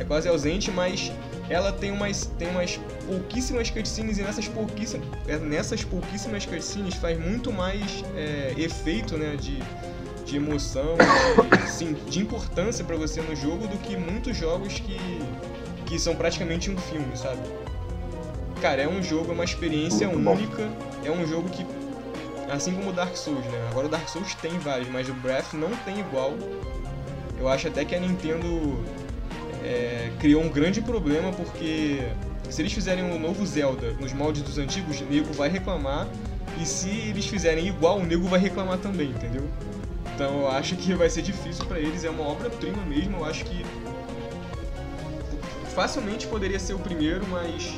é 0.00 0.04
quase 0.04 0.28
ausente, 0.28 0.70
mas 0.70 1.12
ela 1.50 1.72
tem 1.72 1.90
umas, 1.90 2.26
tem 2.38 2.48
umas 2.48 2.78
pouquíssimas 3.04 3.68
cutscenes 3.68 4.18
e 4.18 4.22
nessas 4.22 4.46
pouquíssimas, 4.46 5.06
é, 5.26 5.36
nessas 5.36 5.82
pouquíssimas 5.82 6.46
cutscenes 6.46 6.94
faz 6.94 7.18
muito 7.18 7.52
mais 7.52 8.04
é, 8.16 8.54
efeito 8.56 9.18
né, 9.18 9.34
de, 9.34 9.58
de 10.24 10.36
emoção, 10.36 10.96
de, 10.96 11.66
sim, 11.68 11.96
de 12.08 12.20
importância 12.20 12.84
para 12.84 12.94
você 12.94 13.20
no 13.20 13.34
jogo 13.34 13.66
do 13.66 13.76
que 13.78 13.96
muitos 13.96 14.36
jogos 14.36 14.74
que, 14.78 14.96
que 15.86 15.98
são 15.98 16.14
praticamente 16.14 16.70
um 16.70 16.78
filme, 16.78 17.16
sabe? 17.16 17.40
Cara, 18.62 18.82
é 18.82 18.88
um 18.88 19.02
jogo, 19.02 19.32
é 19.32 19.34
uma 19.34 19.44
experiência 19.44 20.08
única, 20.08 20.70
é 21.04 21.10
um 21.10 21.26
jogo 21.26 21.48
que, 21.48 21.66
assim 22.48 22.72
como 22.72 22.90
o 22.90 22.92
Dark 22.92 23.16
Souls, 23.16 23.44
né? 23.46 23.68
Agora 23.70 23.88
o 23.88 23.90
Dark 23.90 24.08
Souls 24.08 24.34
tem 24.34 24.56
vários, 24.60 24.88
mas 24.88 25.08
o 25.08 25.14
Breath 25.14 25.52
não 25.54 25.74
tem 25.78 25.98
igual. 25.98 26.34
Eu 27.40 27.48
acho 27.48 27.66
até 27.66 27.84
que 27.84 27.94
a 27.94 27.98
Nintendo 27.98 28.78
é, 29.64 30.10
criou 30.18 30.42
um 30.42 30.48
grande 30.48 30.80
problema 30.80 31.32
porque 31.32 31.98
se 32.48 32.62
eles 32.62 32.72
fizerem 32.72 33.04
um 33.04 33.18
novo 33.18 33.46
Zelda 33.46 33.92
nos 34.00 34.12
moldes 34.12 34.42
dos 34.42 34.58
antigos, 34.58 35.00
o 35.00 35.04
nego 35.04 35.32
vai 35.32 35.48
reclamar. 35.48 36.08
E 36.60 36.66
se 36.66 36.88
eles 36.88 37.26
fizerem 37.26 37.68
igual, 37.68 37.98
o 37.98 38.04
nego 38.04 38.26
vai 38.26 38.40
reclamar 38.40 38.78
também, 38.78 39.10
entendeu? 39.10 39.48
Então 40.14 40.40
eu 40.40 40.48
acho 40.48 40.76
que 40.76 40.92
vai 40.94 41.08
ser 41.08 41.22
difícil 41.22 41.64
para 41.64 41.78
eles, 41.78 42.04
é 42.04 42.10
uma 42.10 42.24
obra-prima 42.28 42.84
mesmo, 42.84 43.18
eu 43.18 43.24
acho 43.24 43.44
que 43.44 43.64
facilmente 45.74 46.26
poderia 46.26 46.58
ser 46.58 46.74
o 46.74 46.78
primeiro, 46.78 47.26
mas 47.28 47.72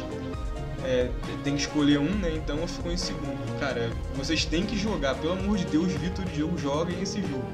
é, 0.84 1.08
tem 1.44 1.54
que 1.54 1.60
escolher 1.60 1.98
um, 1.98 2.10
né? 2.10 2.32
Então 2.34 2.66
ficou 2.66 2.90
em 2.90 2.96
segundo. 2.96 3.60
Cara, 3.60 3.90
vocês 4.16 4.44
têm 4.44 4.64
que 4.64 4.76
jogar, 4.76 5.14
pelo 5.16 5.34
amor 5.34 5.56
de 5.56 5.66
Deus, 5.66 5.92
Vitor 5.92 6.24
Diogo, 6.24 6.58
joguem 6.58 7.00
esse 7.00 7.20
jogo. 7.20 7.44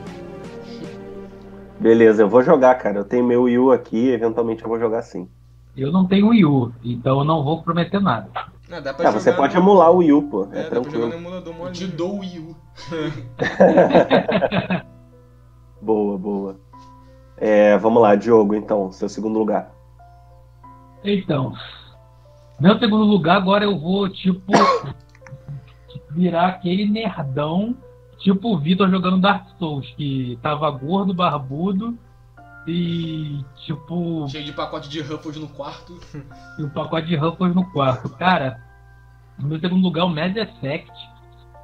Beleza, 1.80 2.22
eu 2.22 2.28
vou 2.28 2.42
jogar, 2.42 2.74
cara. 2.76 2.98
Eu 2.98 3.04
tenho 3.04 3.24
meu 3.24 3.44
Wii 3.44 3.58
U 3.58 3.72
aqui, 3.72 4.08
eventualmente 4.08 4.62
eu 4.62 4.68
vou 4.68 4.78
jogar 4.78 5.02
sim. 5.02 5.28
Eu 5.76 5.92
não 5.92 6.06
tenho 6.06 6.28
Wii 6.28 6.44
U, 6.44 6.72
então 6.82 7.20
eu 7.20 7.24
não 7.24 7.44
vou 7.44 7.62
prometer 7.62 8.00
nada. 8.00 8.28
Ah, 8.70 8.80
dá 8.80 8.92
pra 8.92 9.08
ah, 9.08 9.12
você 9.12 9.32
pode 9.32 9.56
emular 9.56 9.90
o 9.90 9.98
Wii 9.98 10.12
U, 10.12 10.22
pô. 10.24 10.48
É, 10.52 10.60
é 10.60 10.62
dá 10.64 10.70
tranquilo. 10.70 10.82
pra 10.82 11.00
jogar 11.02 11.08
no 11.08 11.14
emulador 11.14 11.54
molinho. 11.54 11.72
Te 11.74 11.86
dou 11.86 12.16
o 12.16 12.18
Wii 12.18 12.38
U. 12.40 12.56
boa, 15.80 16.18
boa. 16.18 16.56
É, 17.36 17.78
vamos 17.78 18.02
lá, 18.02 18.16
Diogo, 18.16 18.54
então, 18.54 18.90
seu 18.90 19.08
segundo 19.08 19.38
lugar. 19.38 19.70
Então, 21.04 21.52
meu 22.58 22.76
segundo 22.78 23.04
lugar 23.04 23.36
agora 23.36 23.64
eu 23.64 23.78
vou, 23.78 24.08
tipo, 24.08 24.52
virar 26.10 26.48
aquele 26.48 26.86
nerdão 26.90 27.76
Tipo 28.18 28.54
o 28.54 28.58
Vitor 28.58 28.90
jogando 28.90 29.20
Dark 29.20 29.46
Souls, 29.58 29.86
que 29.96 30.38
tava 30.42 30.70
gordo, 30.70 31.14
barbudo 31.14 31.96
e 32.66 33.44
tipo. 33.64 34.28
Cheio 34.28 34.44
de 34.44 34.52
pacote 34.52 34.88
de 34.88 35.00
Ruffles 35.00 35.36
no 35.36 35.48
quarto. 35.48 35.98
E 36.58 36.62
um 36.62 36.68
pacote 36.68 37.06
de 37.06 37.16
Ruffles 37.16 37.54
no 37.54 37.64
quarto. 37.70 38.08
Cara, 38.10 38.60
no 39.38 39.48
meu 39.48 39.60
segundo 39.60 39.82
lugar, 39.82 40.04
o 40.04 40.08
Mass 40.08 40.36
Effect, 40.36 40.92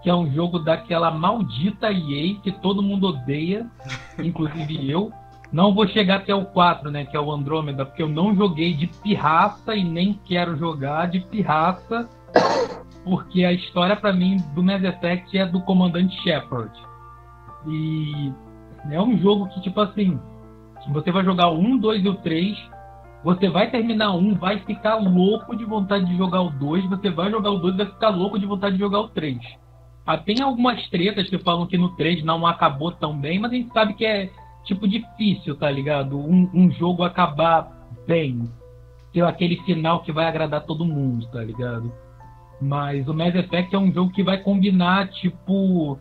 que 0.03 0.09
é 0.09 0.15
um 0.15 0.33
jogo 0.33 0.61
daquela 0.61 1.11
maldita 1.11 1.93
EA 1.93 2.39
que 2.41 2.53
todo 2.53 2.83
mundo 2.83 3.09
odeia, 3.09 3.69
inclusive 4.19 4.91
eu. 4.91 5.13
Não 5.53 5.73
vou 5.73 5.87
chegar 5.87 6.17
até 6.17 6.35
o 6.35 6.47
4, 6.47 6.91
né? 6.91 7.05
Que 7.05 7.17
é 7.17 7.21
o 7.21 7.31
Andrômeda, 7.31 7.87
porque 7.87 8.03
eu 8.03 8.09
não 8.09 8.35
joguei 8.35 8.75
de 8.75 8.89
pirraça 8.89 9.75
e 9.75 9.85
nem 9.85 10.19
quero 10.25 10.57
jogar 10.57 11.07
de 11.07 11.21
pirraça 11.21 12.09
porque 13.05 13.45
a 13.45 13.53
história 13.53 13.95
para 13.95 14.13
mim 14.13 14.37
do 14.55 14.63
Mass 14.63 14.83
Effect 14.83 15.37
é 15.37 15.47
do 15.47 15.61
comandante 15.61 16.17
Shepard. 16.23 16.73
E 17.67 18.33
é 18.91 19.01
um 19.01 19.17
jogo 19.19 19.49
que 19.49 19.61
tipo 19.61 19.81
assim, 19.81 20.19
você 20.93 21.13
vai 21.13 21.25
jogar 21.25 21.49
o 21.49 21.59
1, 21.59 21.79
2 21.79 22.05
e 22.05 22.09
o 22.09 22.15
3, 22.15 22.57
você 23.23 23.49
vai 23.49 23.71
terminar 23.71 24.13
um, 24.13 24.35
vai 24.35 24.59
ficar 24.61 24.97
louco 24.97 25.57
de 25.57 25.65
vontade 25.65 26.07
de 26.07 26.17
jogar 26.17 26.43
o 26.43 26.51
2, 26.51 26.89
você 26.89 27.11
vai 27.11 27.31
jogar 27.31 27.51
o 27.51 27.59
2 27.59 27.75
e 27.75 27.77
vai 27.79 27.87
ficar 27.87 28.09
louco 28.09 28.39
de 28.39 28.47
vontade 28.47 28.75
de 28.75 28.81
jogar 28.81 29.01
o 29.01 29.09
3. 29.09 29.39
Ah, 30.07 30.19
tem 30.19 30.43
algumas 30.43 30.87
tretas 30.91 31.29
que 31.31 31.39
falam 31.39 31.67
que 31.67 31.79
no 31.79 31.97
3 31.97 32.23
não 32.25 32.47
acabou 32.47 32.93
tão 32.93 33.17
bem, 33.19 33.39
mas 33.39 33.53
a 33.53 33.55
gente 33.55 33.73
sabe 33.73 33.95
que 33.95 34.05
é 34.05 34.31
tipo 34.65 34.87
difícil, 34.87 35.57
tá 35.57 35.71
ligado? 35.71 36.19
Um, 36.19 36.51
um 36.53 36.71
jogo 36.71 37.03
acabar 37.03 37.71
bem. 38.07 38.45
Ter 39.13 39.23
aquele 39.23 39.57
final 39.63 40.03
que 40.03 40.13
vai 40.13 40.27
agradar 40.27 40.65
todo 40.67 40.85
mundo, 40.85 41.27
tá 41.29 41.43
ligado? 41.43 41.91
Mas 42.65 43.07
o 43.07 43.13
Mass 43.13 43.35
Effect 43.35 43.75
é 43.75 43.79
um 43.79 43.93
jogo 43.93 44.11
que 44.11 44.23
vai 44.23 44.39
combinar, 44.39 45.09
tipo, 45.09 45.99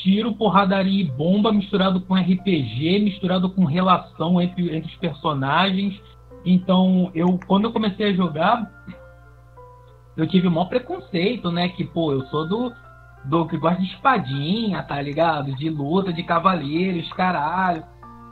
tiro, 0.00 0.32
porradaria 0.36 1.02
e 1.02 1.10
bomba 1.10 1.52
misturado 1.52 2.00
com 2.02 2.14
RPG, 2.14 3.00
misturado 3.00 3.50
com 3.50 3.64
relação 3.64 4.40
entre, 4.40 4.76
entre 4.76 4.88
os 4.88 4.96
personagens. 4.98 6.00
Então, 6.44 7.10
eu 7.16 7.36
quando 7.48 7.64
eu 7.64 7.72
comecei 7.72 8.10
a 8.10 8.12
jogar, 8.12 8.70
eu 10.16 10.24
tive 10.28 10.46
o 10.46 10.52
maior 10.52 10.66
preconceito, 10.66 11.50
né? 11.50 11.68
Que, 11.70 11.82
pô, 11.82 12.12
eu 12.12 12.24
sou 12.26 12.48
do, 12.48 12.72
do 13.24 13.48
que 13.48 13.58
gosta 13.58 13.82
de 13.82 13.88
espadinha, 13.88 14.84
tá 14.84 15.02
ligado? 15.02 15.52
De 15.56 15.68
luta, 15.68 16.12
de 16.12 16.22
cavaleiros, 16.22 17.12
caralho. 17.12 17.82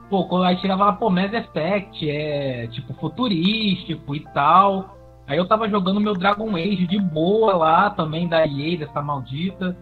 Pô, 0.09 0.29
quando 0.29 0.45
aí 0.45 0.57
chegava 0.59 0.85
lá, 0.85 0.93
pô, 0.93 1.11
Mass 1.11 1.33
Effect 1.33 2.09
é, 2.09 2.69
tipo, 2.69 2.95
futurístico 2.95 4.15
e 4.15 4.21
tal. 4.21 4.94
Aí 5.27 5.39
eu 5.39 5.49
tava 5.49 5.69
jogando 5.69 6.01
meu 6.01 6.13
Dragon 6.13 6.55
Age 6.55 6.87
de 6.87 7.01
boa 7.01 7.57
lá 7.57 7.91
também, 7.91 8.29
da 8.29 8.47
EA, 8.47 8.79
dessa 8.79 9.01
maldita. 9.01 9.77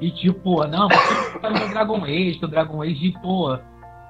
E 0.00 0.10
tipo, 0.10 0.64
não, 0.66 0.88
você 0.88 1.38
tá 1.38 1.50
no 1.50 1.68
Dragon 1.68 2.04
Age, 2.04 2.38
que 2.38 2.44
o 2.44 2.48
Dragon 2.48 2.82
Age, 2.82 3.14
pô, 3.20 3.56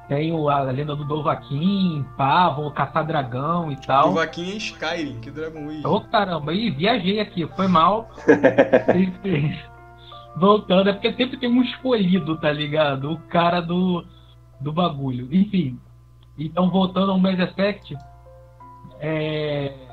tem 0.09 0.33
a 0.33 0.61
lenda 0.63 0.97
do 0.97 1.05
Dovahkiin, 1.05 2.05
pá, 2.17 2.49
vou 2.49 2.71
caçar 2.71 3.07
dragão 3.07 3.71
e 3.71 3.77
tal. 3.77 4.09
Dovahkiin 4.09 4.53
é 4.53 4.57
Skyrim, 4.57 5.21
que 5.21 5.31
Dragon 5.31 5.69
Age. 5.69 5.87
Ô 5.87 5.97
oh, 5.97 6.01
caramba, 6.01 6.53
aí 6.53 6.71
viajei 6.71 7.21
aqui, 7.21 7.47
foi 7.55 7.69
mal. 7.69 8.09
Voltando, 10.37 10.91
é 10.91 10.93
porque 10.93 11.13
sempre 11.15 11.37
tem 11.37 11.51
um 11.51 11.63
escolhido, 11.63 12.39
tá 12.39 12.53
ligado? 12.53 13.13
O 13.13 13.19
cara 13.29 13.61
do, 13.61 14.05
do 14.61 14.73
bagulho. 14.73 15.29
Enfim. 15.33 15.79
Então, 16.39 16.71
voltando 16.71 17.11
ao 17.11 17.19
Mass 17.19 17.39
Effect, 17.39 17.97
é 19.01 19.88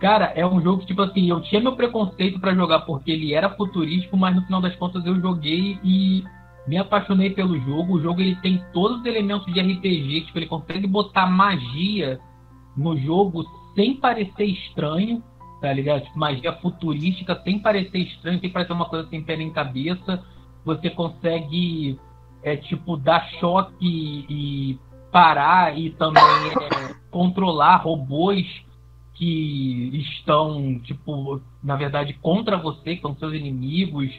Cara, 0.00 0.32
é 0.34 0.46
um 0.46 0.62
jogo 0.62 0.80
que, 0.80 0.86
tipo 0.86 1.02
assim, 1.02 1.28
eu 1.28 1.42
tinha 1.42 1.60
meu 1.60 1.76
preconceito 1.76 2.40
para 2.40 2.54
jogar 2.54 2.80
porque 2.80 3.10
ele 3.10 3.34
era 3.34 3.50
futurístico, 3.50 4.16
mas 4.16 4.34
no 4.34 4.42
final 4.42 4.62
das 4.62 4.74
contas 4.76 5.04
eu 5.04 5.20
joguei 5.20 5.78
e 5.84 6.24
me 6.66 6.78
apaixonei 6.78 7.30
pelo 7.30 7.60
jogo. 7.60 7.94
O 7.94 8.00
jogo 8.00 8.20
ele 8.22 8.34
tem 8.36 8.64
todos 8.72 9.00
os 9.00 9.04
elementos 9.04 9.52
de 9.52 9.60
RPG, 9.60 10.22
tipo, 10.22 10.38
ele 10.38 10.46
consegue 10.46 10.86
botar 10.86 11.26
magia 11.26 12.18
no 12.74 12.96
jogo 12.96 13.44
sem 13.74 13.94
parecer 13.94 14.44
estranho, 14.44 15.22
tá 15.60 15.70
ligado? 15.70 16.04
Tipo, 16.04 16.18
magia 16.18 16.54
futurística 16.54 17.38
sem 17.44 17.58
parecer 17.58 17.98
estranho, 17.98 18.40
sem 18.40 18.48
parecer 18.48 18.72
uma 18.72 18.86
coisa 18.86 19.06
sem 19.10 19.22
pé 19.22 19.36
nem 19.36 19.52
cabeça. 19.52 20.24
Você 20.64 20.88
consegue 20.88 21.98
é 22.42 22.56
tipo 22.56 22.96
dar 22.96 23.28
choque 23.38 24.24
e 24.28 24.78
parar 25.12 25.78
e 25.78 25.90
também 25.90 26.22
é, 26.22 26.94
controlar 27.10 27.76
robôs 27.76 28.46
que 29.20 29.90
estão, 29.98 30.78
tipo, 30.78 31.42
na 31.62 31.76
verdade, 31.76 32.14
contra 32.22 32.56
você, 32.56 32.96
que 32.96 33.02
são 33.02 33.14
seus 33.14 33.34
inimigos. 33.34 34.10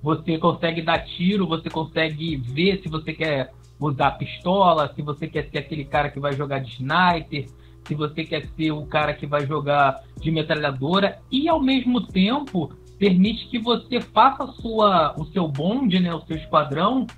Você 0.00 0.38
consegue 0.38 0.80
dar 0.80 1.04
tiro, 1.04 1.44
você 1.44 1.68
consegue 1.68 2.36
ver 2.36 2.80
se 2.80 2.88
você 2.88 3.12
quer 3.12 3.52
usar 3.80 4.12
pistola, 4.12 4.92
se 4.94 5.02
você 5.02 5.26
quer 5.26 5.50
ser 5.50 5.58
aquele 5.58 5.84
cara 5.84 6.08
que 6.08 6.20
vai 6.20 6.34
jogar 6.34 6.60
de 6.60 6.70
sniper, 6.70 7.46
se 7.84 7.96
você 7.96 8.22
quer 8.22 8.46
ser 8.56 8.70
o 8.70 8.86
cara 8.86 9.12
que 9.12 9.26
vai 9.26 9.44
jogar 9.44 10.04
de 10.20 10.30
metralhadora 10.30 11.18
e 11.32 11.48
ao 11.48 11.60
mesmo 11.60 12.00
tempo 12.06 12.72
permite 12.96 13.48
que 13.48 13.58
você 13.58 14.00
faça 14.00 14.46
sua, 14.52 15.16
o 15.18 15.24
seu 15.24 15.48
bonde, 15.48 15.98
né, 15.98 16.14
o 16.14 16.20
seu 16.20 16.36
esquadrão 16.36 17.08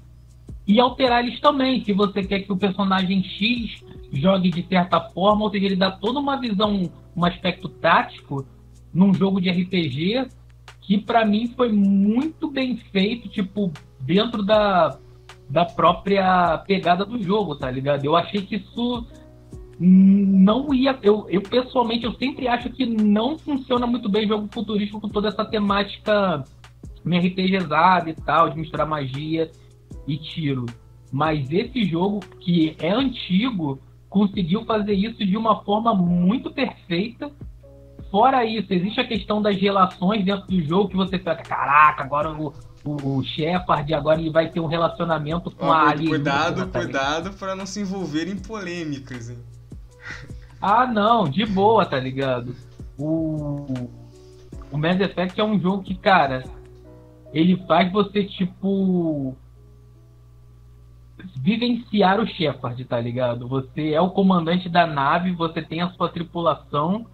e 0.67 0.81
alterar 0.81 1.23
eles 1.23 1.39
também. 1.39 1.85
Se 1.85 1.93
você 1.93 2.23
quer 2.23 2.41
que 2.41 2.53
o 2.53 2.57
personagem 2.57 3.23
X 3.23 3.85
jogue 4.11 4.49
de 4.51 4.67
certa 4.67 5.01
forma, 5.11 5.45
ou 5.45 5.51
seja, 5.51 5.67
ele 5.67 5.77
dá 5.77 5.91
toda 5.91 6.19
uma 6.19 6.41
visão, 6.41 6.91
um 7.17 7.25
aspecto 7.25 7.69
tático 7.69 8.47
num 8.93 9.15
jogo 9.15 9.41
de 9.41 9.51
RPG 9.51 10.29
que 10.81 10.99
para 10.99 11.25
mim 11.25 11.53
foi 11.57 11.73
muito 11.73 12.49
bem 12.49 12.77
feito, 12.93 13.29
tipo, 13.29 13.73
dentro 14.01 14.45
da, 14.45 14.97
da 15.51 15.65
própria 15.65 16.59
pegada 16.59 17.05
do 17.05 17.21
jogo, 17.21 17.57
tá 17.57 17.69
ligado? 17.71 18.05
Eu 18.05 18.15
achei 18.15 18.43
que 18.43 18.57
isso 18.57 19.05
não 19.79 20.73
ia. 20.73 20.97
Eu, 21.03 21.27
eu 21.29 21.43
pessoalmente 21.43 22.05
eu 22.05 22.13
sempre 22.15 22.47
acho 22.47 22.71
que 22.71 22.87
não 22.87 23.37
funciona 23.37 23.87
muito 23.87 24.09
bem 24.09 24.29
jogo 24.29 24.49
futurístico 24.53 25.01
com 25.01 25.09
toda 25.09 25.29
essa 25.29 25.45
temática 25.45 26.45
RPGzada 27.05 28.11
e 28.11 28.15
tal, 28.15 28.51
de 28.51 28.59
misturar 28.59 28.87
magia 28.87 29.51
e 30.07 30.17
tiro. 30.17 30.67
Mas 31.13 31.51
esse 31.51 31.85
jogo, 31.85 32.21
que 32.41 32.77
é 32.79 32.91
antigo, 32.91 33.81
conseguiu 34.21 34.65
fazer 34.65 34.95
isso 34.95 35.19
de 35.27 35.37
uma 35.37 35.63
forma 35.63 35.95
muito 35.95 36.51
perfeita. 36.51 37.31
Fora 38.11 38.47
isso, 38.47 38.73
existe 38.73 38.99
a 38.99 39.07
questão 39.07 39.43
das 39.43 39.61
relações 39.61 40.25
dentro 40.25 40.47
do 40.47 40.63
jogo 40.63 40.89
que 40.89 40.97
você 40.97 41.19
fica, 41.19 41.37
caraca, 41.37 42.03
agora 42.03 42.33
o, 42.33 42.51
o, 42.83 43.19
o 43.19 43.23
Shepard 43.23 43.93
agora 43.93 44.19
ele 44.19 44.31
vai 44.31 44.49
ter 44.49 44.59
um 44.61 44.67
relacionamento 44.67 45.51
com 45.51 45.67
Ó, 45.67 45.73
a 45.73 45.93
cu- 45.93 46.07
Cuidado, 46.09 46.67
cuidado 46.69 47.33
pra 47.35 47.55
não 47.55 47.67
se 47.67 47.81
envolver 47.81 48.27
em 48.27 48.37
polêmicas, 48.39 49.29
hein? 49.29 49.37
Ah, 50.63 50.87
não, 50.87 51.29
de 51.29 51.45
boa, 51.45 51.85
tá 51.85 51.99
ligado? 52.01 52.57
O, 52.99 53.67
o 54.73 54.79
Mass 54.79 54.99
Effect 54.99 55.39
é 55.39 55.45
um 55.45 55.61
jogo 55.61 55.83
que, 55.83 55.95
cara, 55.95 56.43
ele 57.35 57.63
faz 57.69 57.93
você, 57.93 58.25
tipo, 58.25 59.37
vivenciar 61.35 62.21
o 62.21 62.27
Shepard, 62.27 62.85
tá 62.85 63.01
ligado? 63.01 63.49
Você 63.49 63.93
é 63.93 64.01
o 64.01 64.11
comandante 64.11 64.69
da 64.69 64.87
nave, 64.87 65.33
você 65.33 65.63
tem 65.63 65.81
a 65.81 65.91
sua 65.91 66.09
tripulação 66.09 67.07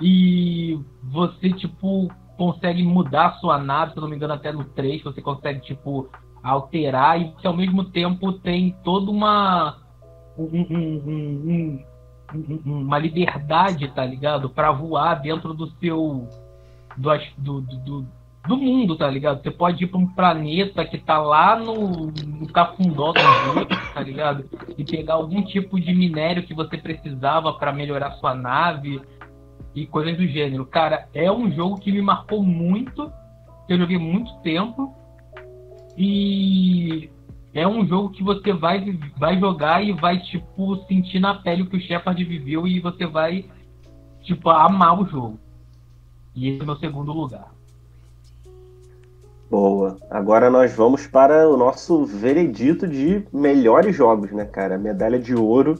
e 0.00 0.78
você, 1.02 1.50
tipo, 1.52 2.10
consegue 2.36 2.82
mudar 2.82 3.26
a 3.26 3.32
sua 3.34 3.58
nave, 3.58 3.92
se 3.92 3.98
eu 3.98 4.02
não 4.02 4.08
me 4.08 4.16
engano, 4.16 4.34
até 4.34 4.52
no 4.52 4.64
3, 4.64 5.02
você 5.02 5.22
consegue, 5.22 5.60
tipo, 5.60 6.08
alterar 6.42 7.20
e 7.20 7.30
que 7.32 7.46
ao 7.46 7.56
mesmo 7.56 7.84
tempo 7.84 8.32
tem 8.32 8.74
toda 8.84 9.10
uma. 9.10 9.78
um- 10.36 10.44
um- 10.44 11.02
um- 11.06 11.84
um- 12.34 12.58
um- 12.66 12.82
uma 12.82 12.98
liberdade, 12.98 13.88
tá 13.88 14.04
ligado? 14.04 14.50
Pra 14.50 14.72
voar 14.72 15.14
dentro 15.14 15.54
do 15.54 15.68
seu. 15.78 16.28
do, 16.96 17.10
do, 17.38 17.60
do, 17.60 18.06
do- 18.46 18.48
do 18.48 18.56
mundo, 18.56 18.96
tá 18.96 19.08
ligado? 19.08 19.42
Você 19.42 19.50
pode 19.50 19.84
ir 19.84 19.86
pra 19.86 19.98
um 19.98 20.06
planeta 20.06 20.84
que 20.84 20.98
tá 20.98 21.18
lá 21.18 21.56
no, 21.58 22.06
no 22.26 22.46
cafundó 22.52 23.12
do 23.12 23.20
jogo, 23.20 23.66
tá 23.92 24.00
ligado? 24.00 24.44
E 24.76 24.84
pegar 24.84 25.14
algum 25.14 25.42
tipo 25.42 25.80
de 25.80 25.94
minério 25.94 26.42
que 26.42 26.54
você 26.54 26.76
precisava 26.76 27.52
pra 27.54 27.72
melhorar 27.72 28.12
sua 28.12 28.34
nave 28.34 29.00
e 29.74 29.86
coisas 29.86 30.16
do 30.16 30.26
gênero. 30.26 30.66
Cara, 30.66 31.08
é 31.14 31.30
um 31.32 31.50
jogo 31.50 31.78
que 31.80 31.90
me 31.90 32.02
marcou 32.02 32.42
muito, 32.42 33.10
eu 33.68 33.78
joguei 33.78 33.98
muito 33.98 34.32
tempo. 34.42 34.94
E 35.96 37.08
é 37.54 37.66
um 37.66 37.86
jogo 37.86 38.10
que 38.10 38.22
você 38.22 38.52
vai, 38.52 38.98
vai 39.16 39.38
jogar 39.38 39.82
e 39.82 39.92
vai, 39.92 40.18
tipo, 40.18 40.76
sentir 40.86 41.20
na 41.20 41.34
pele 41.34 41.62
o 41.62 41.66
que 41.66 41.76
o 41.76 41.80
Shepard 41.80 42.22
viveu 42.24 42.66
e 42.66 42.80
você 42.80 43.06
vai, 43.06 43.44
tipo, 44.22 44.50
amar 44.50 45.00
o 45.00 45.06
jogo. 45.06 45.38
E 46.34 46.48
esse 46.48 46.60
é 46.60 46.62
o 46.64 46.66
meu 46.66 46.76
segundo 46.76 47.12
lugar. 47.12 47.53
Boa. 49.50 49.96
Agora 50.10 50.50
nós 50.50 50.72
vamos 50.72 51.06
para 51.06 51.48
o 51.48 51.56
nosso 51.56 52.04
veredito 52.04 52.88
de 52.88 53.24
melhores 53.32 53.94
jogos, 53.94 54.32
né, 54.32 54.44
cara? 54.44 54.78
Medalha 54.78 55.18
de 55.18 55.34
ouro. 55.34 55.78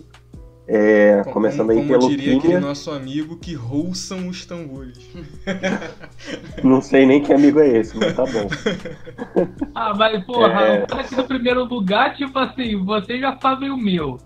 É, 0.66 1.20
Como- 1.24 1.35
começando 1.35 1.70
aí 1.70 1.77
como 1.77 1.89
pelo 1.89 2.09
diria 2.09 2.36
aquele 2.39 2.41
Quinha. 2.55 2.61
nosso 2.61 2.91
amigo 2.91 3.36
que 3.36 3.53
rouçam 3.53 4.28
os 4.28 4.47
tambores. 4.47 4.99
Não 6.65 6.81
sei 6.81 7.05
nem 7.05 7.23
que 7.23 7.35
amigo 7.35 7.61
é 7.61 7.69
esse, 7.69 7.95
mas 7.99 8.15
tá 8.15 8.24
bom. 8.24 8.49
Ah, 9.74 9.93
mas, 9.95 10.24
porra, 10.24 10.61
É. 10.62 10.85
o 10.85 10.86
cara 10.86 11.03
aqui 11.03 11.16
no 11.16 11.24
primeiro 11.24 11.65
lugar, 11.65 12.16
tipo 12.16 12.39
assim, 12.39 12.82
você 12.82 13.19
já 13.20 13.36
sabe 13.43 13.69
o 13.69 13.77
meu. 13.77 14.19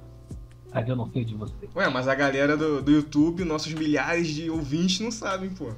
Mas 0.73 0.87
eu 0.89 0.95
não 0.95 1.11
sei 1.11 1.25
de 1.25 1.35
você. 1.35 1.55
Ué, 1.75 1.89
mas 1.89 2.07
a 2.07 2.15
galera 2.15 2.57
do, 2.57 2.83
do 2.83 2.91
YouTube, 2.93 3.43
nossos 3.43 3.73
milhares 3.73 4.29
de 4.29 4.49
ouvintes, 4.51 5.01
não 5.01 5.11
sabem, 5.11 5.49
pô. 5.51 5.71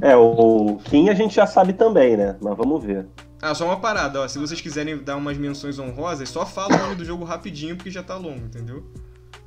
É, 0.00 0.16
o 0.16 0.78
Kim 0.84 1.08
a 1.08 1.14
gente 1.14 1.34
já 1.34 1.46
sabe 1.46 1.72
também, 1.72 2.16
né? 2.16 2.36
Mas 2.40 2.56
vamos 2.56 2.82
ver. 2.84 3.06
Ah, 3.40 3.54
só 3.54 3.66
uma 3.66 3.78
parada, 3.78 4.20
ó. 4.20 4.28
Se 4.28 4.38
vocês 4.38 4.60
quiserem 4.60 4.96
dar 4.98 5.16
umas 5.16 5.36
menções 5.36 5.78
honrosas, 5.78 6.28
só 6.28 6.46
fala 6.46 6.74
o 6.74 6.78
nome 6.78 6.94
do 6.96 7.04
jogo 7.04 7.24
rapidinho, 7.24 7.76
porque 7.76 7.90
já 7.90 8.02
tá 8.02 8.16
longo, 8.16 8.46
entendeu? 8.46 8.82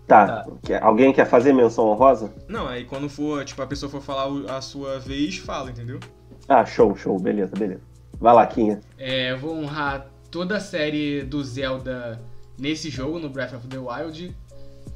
Tá. 0.07 0.45
quer- 0.63 0.81
Alguém 0.81 1.11
quer 1.11 1.25
fazer 1.25 1.51
menção 1.51 1.85
honrosa? 1.87 2.31
Não, 2.47 2.67
aí 2.67 2.85
quando 2.85 3.09
for, 3.09 3.43
tipo, 3.43 3.61
a 3.61 3.67
pessoa 3.67 3.89
for 3.89 4.01
falar 4.01 4.29
a 4.55 4.61
sua 4.61 4.99
vez, 4.99 5.37
fala, 5.37 5.69
entendeu? 5.71 5.99
Ah, 6.47 6.63
show, 6.65 6.95
show. 6.95 7.19
Beleza, 7.19 7.51
beleza. 7.57 7.81
Vai 8.19 8.33
lá, 8.33 8.45
Quinha. 8.47 8.79
É, 8.97 9.31
eu 9.31 9.37
vou 9.39 9.55
honrar 9.57 10.07
toda 10.31 10.57
a 10.57 10.59
série 10.61 11.23
do 11.23 11.43
Zelda 11.43 12.21
nesse 12.57 12.89
jogo, 12.89 13.19
no 13.19 13.29
Breath 13.29 13.53
of 13.53 13.67
the 13.67 13.77
Wild. 13.77 14.33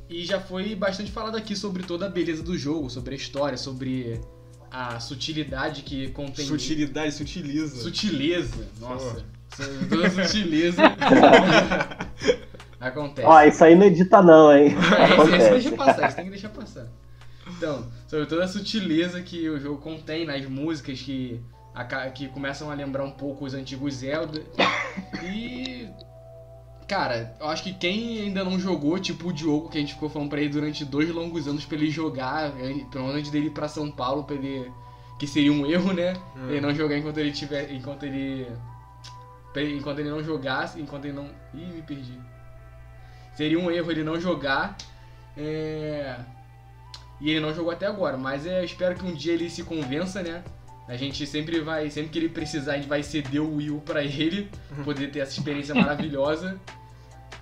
E 0.10 0.24
já 0.26 0.40
foi 0.40 0.76
bastante 0.76 1.12
falado 1.12 1.36
aqui 1.38 1.56
sobre 1.56 1.84
toda 1.84 2.06
a 2.06 2.10
beleza 2.10 2.42
do 2.44 2.58
jogo, 2.58 2.90
sobre 2.90 3.14
a 3.14 3.18
história, 3.18 3.58
sobre 3.58 4.22
a 4.72 5.00
sutilidade 5.00 5.84
que 5.84 6.10
contém. 6.10 6.46
Sutilidade, 6.46 7.14
sutiliza. 7.14 7.76
Sutileza, 7.76 8.68
nossa. 8.80 9.26
Toda 9.90 10.10
sutileza. 10.10 10.82
Acontece. 12.80 13.28
Ó, 13.28 13.44
isso 13.44 13.64
aí 13.64 13.76
não 13.76 13.86
edita 13.86 14.22
não, 14.24 14.52
hein? 14.52 14.70
É, 14.70 14.70
esse, 14.70 14.82
esse 15.04 15.14
Acontece. 15.14 15.50
deixa 15.52 15.72
passar, 15.74 16.08
esse 16.08 16.16
tem 16.16 16.26
que 16.26 16.32
deixar 16.32 16.50
passar. 16.50 16.88
Então, 17.46 17.86
sobre 18.08 18.26
toda 18.26 18.46
a 18.46 18.48
sutileza 18.48 19.22
que 19.22 19.48
o 19.50 19.60
jogo 19.60 19.82
contém 19.82 20.26
nas 20.26 20.44
músicas 20.46 21.00
que, 21.00 21.40
que 22.16 22.28
começam 22.30 22.72
a 22.72 22.74
lembrar 22.74 23.04
um 23.04 23.12
pouco 23.12 23.46
os 23.46 23.54
antigos 23.54 23.96
Zelda. 23.96 24.42
E. 25.24 25.88
Cara, 26.92 27.34
eu 27.40 27.48
acho 27.48 27.64
que 27.64 27.74
quem 27.74 28.20
ainda 28.20 28.44
não 28.44 28.60
jogou, 28.60 29.00
tipo 29.00 29.30
o 29.30 29.32
Diogo, 29.32 29.70
que 29.70 29.78
a 29.78 29.80
gente 29.80 29.94
ficou 29.94 30.10
falando 30.10 30.28
pra 30.28 30.42
ele 30.42 30.50
durante 30.50 30.84
dois 30.84 31.10
longos 31.10 31.48
anos 31.48 31.64
pra 31.64 31.78
ele 31.78 31.90
jogar, 31.90 32.52
pelo 32.92 33.08
menos 33.08 33.30
dele 33.30 33.48
ir 33.48 33.52
pra 33.52 33.70
São 33.70 33.90
Paulo, 33.90 34.26
pra 34.26 34.36
ele. 34.36 34.70
Que 35.18 35.26
seria 35.26 35.54
um 35.54 35.66
erro, 35.66 35.94
né? 35.94 36.18
Hum. 36.36 36.50
Ele 36.50 36.60
não 36.60 36.76
jogar 36.76 36.98
enquanto 36.98 37.18
ele 37.20 37.32
tiver. 37.32 37.72
Enquanto 37.72 38.04
ele. 38.04 38.46
Enquanto 39.56 40.00
ele 40.00 40.10
não 40.10 40.22
jogasse, 40.22 40.82
enquanto 40.82 41.06
ele 41.06 41.14
não. 41.14 41.30
Ih, 41.54 41.66
me 41.76 41.82
perdi. 41.82 42.20
Seria 43.36 43.58
um 43.58 43.72
erro 43.72 43.90
ele 43.90 44.04
não 44.04 44.20
jogar. 44.20 44.76
É... 45.38 46.18
E 47.22 47.30
ele 47.30 47.40
não 47.40 47.56
jogou 47.56 47.72
até 47.72 47.86
agora, 47.86 48.18
mas 48.18 48.46
é, 48.46 48.60
eu 48.60 48.66
espero 48.66 48.96
que 48.96 49.06
um 49.06 49.14
dia 49.14 49.32
ele 49.32 49.50
se 49.50 49.64
convença, 49.64 50.22
né? 50.22 50.44
A 50.90 50.98
gente 50.98 51.26
sempre 51.26 51.62
vai, 51.62 51.90
sempre 51.90 52.12
que 52.12 52.20
ele 52.20 52.28
precisar, 52.28 52.74
a 52.74 52.76
gente 52.76 52.90
vai 52.90 53.02
ceder 53.02 53.42
o 53.42 53.56
Wii 53.56 53.72
U 53.72 53.80
pra 53.80 54.04
ele, 54.04 54.52
poder 54.84 55.10
ter 55.10 55.20
essa 55.20 55.32
experiência 55.32 55.74
maravilhosa. 55.74 56.60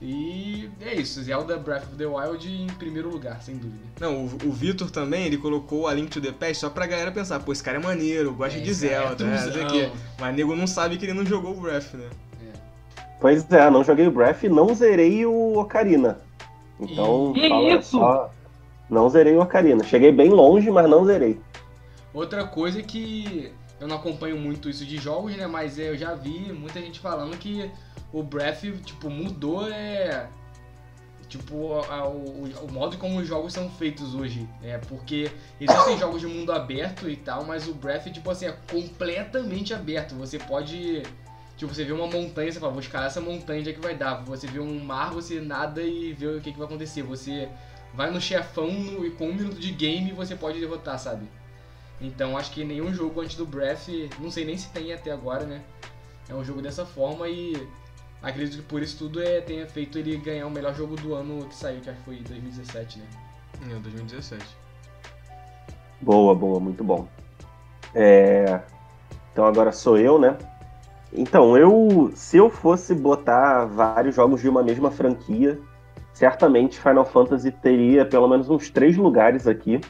E 0.02 0.70
é 0.82 0.96
isso, 0.96 1.22
Zelda 1.22 1.58
Breath 1.58 1.84
of 1.84 1.96
the 1.98 2.06
Wild 2.06 2.48
em 2.50 2.68
primeiro 2.68 3.10
lugar, 3.10 3.42
sem 3.42 3.56
dúvida. 3.58 3.84
Não, 4.00 4.26
o, 4.26 4.30
o 4.46 4.52
Vitor 4.52 4.90
também, 4.90 5.26
ele 5.26 5.38
colocou 5.38 5.88
a 5.88 5.94
Link 5.94 6.10
to 6.10 6.22
the 6.22 6.32
Past 6.32 6.58
só 6.58 6.70
pra 6.70 6.88
galera 6.88 7.12
pensar, 7.12 7.40
pô, 7.42 7.52
esse 7.52 7.62
cara 7.62 7.80
é 7.80 7.82
maneiro, 7.82 8.34
gosta 8.34 8.58
É, 8.58 8.62
de 8.62 8.68
cara 8.68 8.72
é 8.72 8.74
Zelda, 8.74 9.24
né? 9.26 9.32
Não 9.32 9.38
sei 9.40 9.50
o 9.50 9.54
tuzão. 9.68 9.68
quê. 9.68 9.92
Mas 10.18 10.36
nego 10.36 10.56
não 10.56 10.68
sabe 10.68 10.98
que 10.98 11.06
ele 11.06 11.14
não 11.14 11.26
jogou 11.26 11.52
o 11.52 11.60
Breath, 11.62 11.94
né? 11.96 12.10
Pois 13.20 13.52
é, 13.52 13.70
não 13.70 13.84
joguei 13.84 14.08
o 14.08 14.12
Breath 14.12 14.44
e 14.44 14.50
não 14.50 14.74
zerei 14.74 15.26
o 15.26 15.58
Ocarina. 15.60 16.18
Então, 16.80 17.34
Que 17.34 17.50
fala 17.50 17.74
isso? 17.74 17.92
só. 17.92 18.32
Não 18.90 19.10
zerei 19.10 19.36
o 19.36 19.42
Ocarina. 19.42 19.84
Cheguei 19.84 20.14
bem 20.14 20.30
longe, 20.30 20.72
mas 20.72 20.90
não 20.90 21.04
zerei. 21.06 21.38
Outra 22.14 22.48
coisa 22.48 22.82
que 22.82 23.52
eu 23.80 23.88
não 23.88 23.96
acompanho 23.98 24.38
muito 24.38 24.70
isso 24.70 24.86
de 24.86 24.98
jogos, 24.98 25.36
né? 25.36 25.48
Mas 25.48 25.78
eu 25.80 25.98
já 25.98 26.14
vi 26.14 26.52
muita 26.54 26.82
gente 26.82 27.00
falando 27.00 27.38
que 27.38 27.70
o 28.12 28.22
Breath, 28.24 28.62
tipo, 28.86 29.10
mudou, 29.10 29.70
é. 29.72 30.28
Tipo, 31.28 31.76
a- 31.84 32.08
o, 32.08 32.46
o 32.64 32.72
modo 32.72 32.98
como 32.98 33.20
os 33.20 33.28
jogos 33.28 33.54
são 33.54 33.70
feitos 33.70 34.16
hoje. 34.16 34.48
É 34.64 34.80
porque 34.80 35.30
existem 35.62 35.98
jogos 36.00 36.20
de 36.22 36.28
mundo 36.28 36.52
aberto 36.52 37.08
e 37.10 37.16
tal, 37.16 37.44
mas 37.46 37.68
o 37.68 37.74
Breath, 37.74 38.06
tipo 38.12 38.30
assim, 38.32 38.48
é 38.48 38.58
completamente 38.72 39.74
aberto. 39.74 40.16
Você 40.16 40.40
pode. 40.40 41.04
Tipo, 41.56 41.74
você 41.74 41.84
vê 41.84 41.92
uma 41.92 42.08
montanha, 42.08 42.52
você 42.52 42.60
fala, 42.60 42.72
vou 42.72 42.82
escalar 42.82 43.08
essa 43.08 43.20
montanha, 43.22 43.60
onde 43.60 43.70
é 43.70 43.74
que 43.74 43.82
vai 43.82 43.94
dar? 43.94 44.24
Você 44.24 44.48
vê 44.48 44.60
um 44.60 44.80
mar, 44.84 45.12
você 45.12 45.40
nada 45.42 45.82
e 45.84 46.14
vê 46.14 46.26
o 46.28 46.42
que, 46.42 46.52
que 46.54 46.58
vai 46.58 46.66
acontecer. 46.66 47.04
Você 47.04 47.50
vai 47.94 48.10
no 48.10 48.20
chefão 48.22 48.72
no, 48.72 49.06
e 49.06 49.12
com 49.12 49.28
um 49.28 49.34
minuto 49.36 49.60
de 49.60 49.72
game 49.72 50.12
você 50.14 50.36
pode 50.36 50.60
derrotar, 50.60 50.98
sabe? 50.98 51.28
Então 52.02 52.38
acho 52.38 52.52
que 52.52 52.64
nenhum 52.64 52.94
jogo 52.94 53.22
antes 53.22 53.36
do 53.36 53.46
Breath, 53.46 53.88
não 54.20 54.32
sei 54.32 54.46
nem 54.46 54.58
se 54.58 54.70
tem 54.70 54.94
até 54.94 55.12
agora, 55.12 55.46
né? 55.46 55.62
É 56.30 56.34
um 56.34 56.44
jogo 56.44 56.62
dessa 56.62 56.86
forma 56.86 57.28
e 57.28 57.68
acredito 58.22 58.58
que 58.58 58.64
por 58.64 58.82
isso 58.82 58.98
tudo 58.98 59.22
é, 59.22 59.42
tenha 59.42 59.68
feito 59.68 59.98
ele 59.98 60.18
ganhar 60.18 60.48
o 60.48 60.52
melhor 60.52 60.74
jogo 60.76 60.96
do 60.96 61.14
ano 61.14 61.46
que 61.46 61.56
saiu, 61.56 61.82
que 61.82 61.90
acho 61.90 62.00
que 62.00 62.06
foi 62.06 62.16
2017, 62.18 63.00
né? 63.00 63.06
É, 63.72 63.80
2017. 63.80 64.46
Boa, 66.02 66.34
boa, 66.34 66.60
muito 66.60 66.84
bom. 66.84 67.08
É... 67.94 68.62
Então 69.32 69.46
agora 69.46 69.72
sou 69.72 69.98
eu, 69.98 70.20
né? 70.20 70.38
Então, 71.12 71.58
eu. 71.58 72.12
Se 72.14 72.38
eu 72.38 72.50
fosse 72.50 72.94
botar 72.94 73.66
vários 73.66 74.16
jogos 74.16 74.42
de 74.42 74.50
uma 74.50 74.62
mesma 74.62 74.92
franquia, 74.92 75.60
certamente 76.14 76.80
Final 76.80 77.06
Fantasy 77.06 77.52
teria 77.52 78.06
pelo 78.06 78.28
menos 78.28 78.50
uns 78.50 78.70
três 78.70 78.96
lugares 78.96 79.48
aqui. 79.48 79.82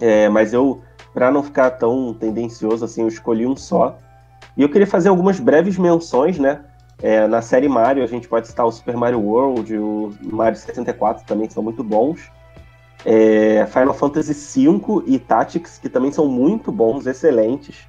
É, 0.00 0.28
mas 0.28 0.52
eu, 0.52 0.82
para 1.14 1.30
não 1.30 1.42
ficar 1.42 1.70
tão 1.70 2.12
tendencioso 2.12 2.84
assim, 2.84 3.02
eu 3.02 3.08
escolhi 3.08 3.46
um 3.46 3.56
só. 3.56 3.96
E 4.56 4.62
eu 4.62 4.68
queria 4.68 4.86
fazer 4.86 5.08
algumas 5.08 5.38
breves 5.38 5.78
menções, 5.78 6.38
né? 6.38 6.60
É, 7.00 7.26
na 7.26 7.40
série 7.40 7.68
Mario, 7.68 8.02
a 8.02 8.06
gente 8.06 8.28
pode 8.28 8.48
citar 8.48 8.66
o 8.66 8.72
Super 8.72 8.96
Mario 8.96 9.20
World, 9.20 9.78
o 9.78 10.12
Mario 10.20 10.58
64 10.58 11.24
também, 11.24 11.46
que 11.46 11.54
são 11.54 11.62
muito 11.62 11.82
bons. 11.84 12.30
É, 13.04 13.64
Final 13.66 13.94
Fantasy 13.94 14.32
V 14.32 15.02
e 15.06 15.18
Tactics, 15.18 15.78
que 15.78 15.88
também 15.88 16.10
são 16.10 16.26
muito 16.26 16.72
bons, 16.72 17.06
excelentes. 17.06 17.86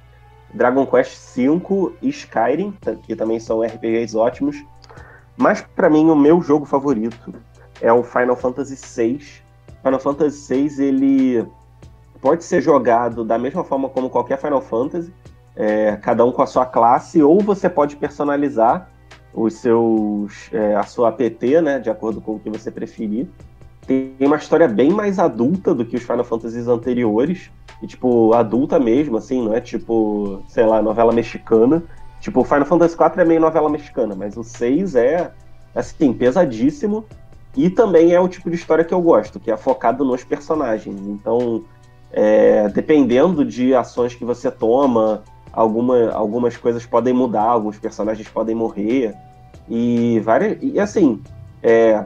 Dragon 0.54 0.86
Quest 0.86 1.36
V 1.36 1.92
e 2.00 2.08
Skyrim, 2.08 2.74
que 3.02 3.16
também 3.16 3.40
são 3.40 3.62
RPGs 3.62 4.16
ótimos. 4.16 4.56
Mas 5.36 5.60
para 5.60 5.90
mim 5.90 6.08
o 6.08 6.16
meu 6.16 6.40
jogo 6.40 6.64
favorito 6.64 7.34
é 7.80 7.92
o 7.92 8.02
Final 8.02 8.36
Fantasy 8.36 8.76
VI. 8.76 9.20
Final 9.82 10.00
Fantasy 10.00 10.68
VI 10.68 10.82
ele 10.82 11.46
pode 12.26 12.42
ser 12.42 12.60
jogado 12.60 13.22
da 13.22 13.38
mesma 13.38 13.62
forma 13.62 13.88
como 13.88 14.10
qualquer 14.10 14.36
Final 14.36 14.60
Fantasy, 14.60 15.14
é, 15.54 15.96
cada 16.02 16.24
um 16.24 16.32
com 16.32 16.42
a 16.42 16.46
sua 16.46 16.66
classe, 16.66 17.22
ou 17.22 17.40
você 17.40 17.70
pode 17.70 17.94
personalizar 17.94 18.90
os 19.32 19.54
seus 19.54 20.52
é, 20.52 20.74
a 20.74 20.82
sua 20.82 21.10
APT, 21.10 21.60
né, 21.60 21.78
de 21.78 21.88
acordo 21.88 22.20
com 22.20 22.34
o 22.34 22.40
que 22.40 22.50
você 22.50 22.68
preferir. 22.68 23.28
Tem 23.86 24.16
uma 24.18 24.34
história 24.34 24.66
bem 24.66 24.90
mais 24.90 25.20
adulta 25.20 25.72
do 25.72 25.84
que 25.84 25.94
os 25.94 26.02
Final 26.02 26.24
Fantasies 26.24 26.66
anteriores. 26.66 27.48
E, 27.80 27.86
tipo, 27.86 28.32
adulta 28.32 28.80
mesmo, 28.80 29.18
assim, 29.18 29.40
não 29.44 29.54
é 29.54 29.60
tipo, 29.60 30.42
sei 30.48 30.66
lá, 30.66 30.82
novela 30.82 31.12
mexicana. 31.12 31.84
Tipo, 32.20 32.40
o 32.40 32.44
Final 32.44 32.64
Fantasy 32.64 32.96
IV 32.96 33.22
é 33.22 33.24
meio 33.24 33.40
novela 33.40 33.70
mexicana, 33.70 34.16
mas 34.16 34.36
o 34.36 34.42
6 34.42 34.96
é, 34.96 35.30
assim, 35.72 36.12
pesadíssimo. 36.12 37.04
E 37.56 37.70
também 37.70 38.12
é 38.12 38.18
o 38.18 38.26
tipo 38.26 38.50
de 38.50 38.56
história 38.56 38.84
que 38.84 38.92
eu 38.92 39.00
gosto, 39.00 39.38
que 39.38 39.52
é 39.52 39.56
focado 39.56 40.04
nos 40.04 40.24
personagens. 40.24 41.00
Então, 41.06 41.64
é, 42.12 42.68
dependendo 42.68 43.44
de 43.44 43.74
ações 43.74 44.14
que 44.14 44.24
você 44.24 44.50
toma, 44.50 45.22
alguma, 45.52 46.10
algumas 46.10 46.56
coisas 46.56 46.84
podem 46.84 47.12
mudar, 47.12 47.42
alguns 47.42 47.78
personagens 47.78 48.28
podem 48.28 48.54
morrer. 48.54 49.14
E 49.68 50.20
várias. 50.20 50.58
E 50.62 50.78
assim, 50.78 51.22
é, 51.62 52.04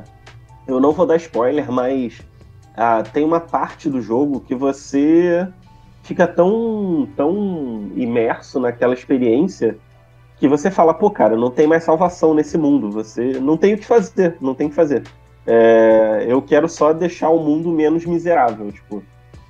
eu 0.67 0.81
não 0.81 0.93
vou 0.93 1.07
dar 1.07 1.17
spoiler, 1.17 1.71
mas 1.71 2.21
ah, 2.77 3.03
tem 3.03 3.25
uma 3.25 3.41
parte 3.41 3.91
do 3.91 4.01
jogo 4.01 4.41
que 4.41 4.55
você 4.55 5.47
fica 6.03 6.27
tão, 6.27 7.09
tão 7.17 7.91
imerso 7.95 8.59
naquela 8.59 8.95
experiência 8.95 9.77
que 10.39 10.49
você 10.49 10.71
fala, 10.71 10.95
pô, 10.95 11.11
cara, 11.11 11.37
não 11.37 11.51
tem 11.51 11.67
mais 11.67 11.85
salvação 11.85 12.33
nesse 12.33 12.57
mundo, 12.57 12.91
você 12.91 13.39
não 13.39 13.59
tem 13.59 13.75
o 13.75 13.79
que 13.79 13.85
fazer, 13.85 14.39
não 14.41 14.55
tem 14.55 14.69
o 14.69 14.71
que 14.71 14.77
fazer. 14.77 15.03
É, 15.47 16.25
eu 16.27 16.41
quero 16.41 16.69
só 16.69 16.93
deixar 16.95 17.29
o 17.29 17.45
mundo 17.45 17.71
menos 17.71 18.07
miserável, 18.07 18.73
tipo, 18.73 19.03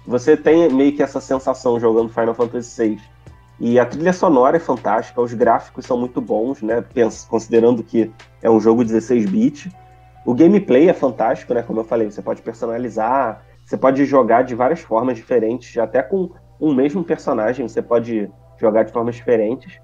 você 0.06 0.36
tem 0.36 0.72
meio 0.72 0.94
que 0.94 1.02
essa 1.02 1.20
sensação 1.20 1.78
jogando 1.78 2.08
Final 2.08 2.34
Fantasy 2.34 2.96
VI. 2.96 3.00
E 3.58 3.78
a 3.78 3.84
trilha 3.84 4.12
sonora 4.12 4.56
é 4.56 4.60
fantástica, 4.60 5.20
os 5.20 5.34
gráficos 5.34 5.84
são 5.84 5.98
muito 5.98 6.20
bons, 6.20 6.62
né? 6.62 6.82
Considerando 7.28 7.82
que 7.82 8.10
é 8.42 8.50
um 8.50 8.58
jogo 8.58 8.82
16-bit. 8.82 9.70
O 10.24 10.34
gameplay 10.34 10.88
é 10.88 10.94
fantástico, 10.94 11.52
né? 11.52 11.62
Como 11.62 11.80
eu 11.80 11.84
falei, 11.84 12.10
você 12.10 12.22
pode 12.22 12.40
personalizar, 12.40 13.44
você 13.64 13.76
pode 13.76 14.04
jogar 14.06 14.42
de 14.42 14.54
várias 14.54 14.80
formas 14.80 15.16
diferentes, 15.16 15.76
até 15.76 16.02
com 16.02 16.30
um 16.58 16.74
mesmo 16.74 17.04
personagem, 17.04 17.68
você 17.68 17.82
pode 17.82 18.30
jogar 18.58 18.84
de 18.84 18.92
formas 18.92 19.16
diferentes. 19.16 19.78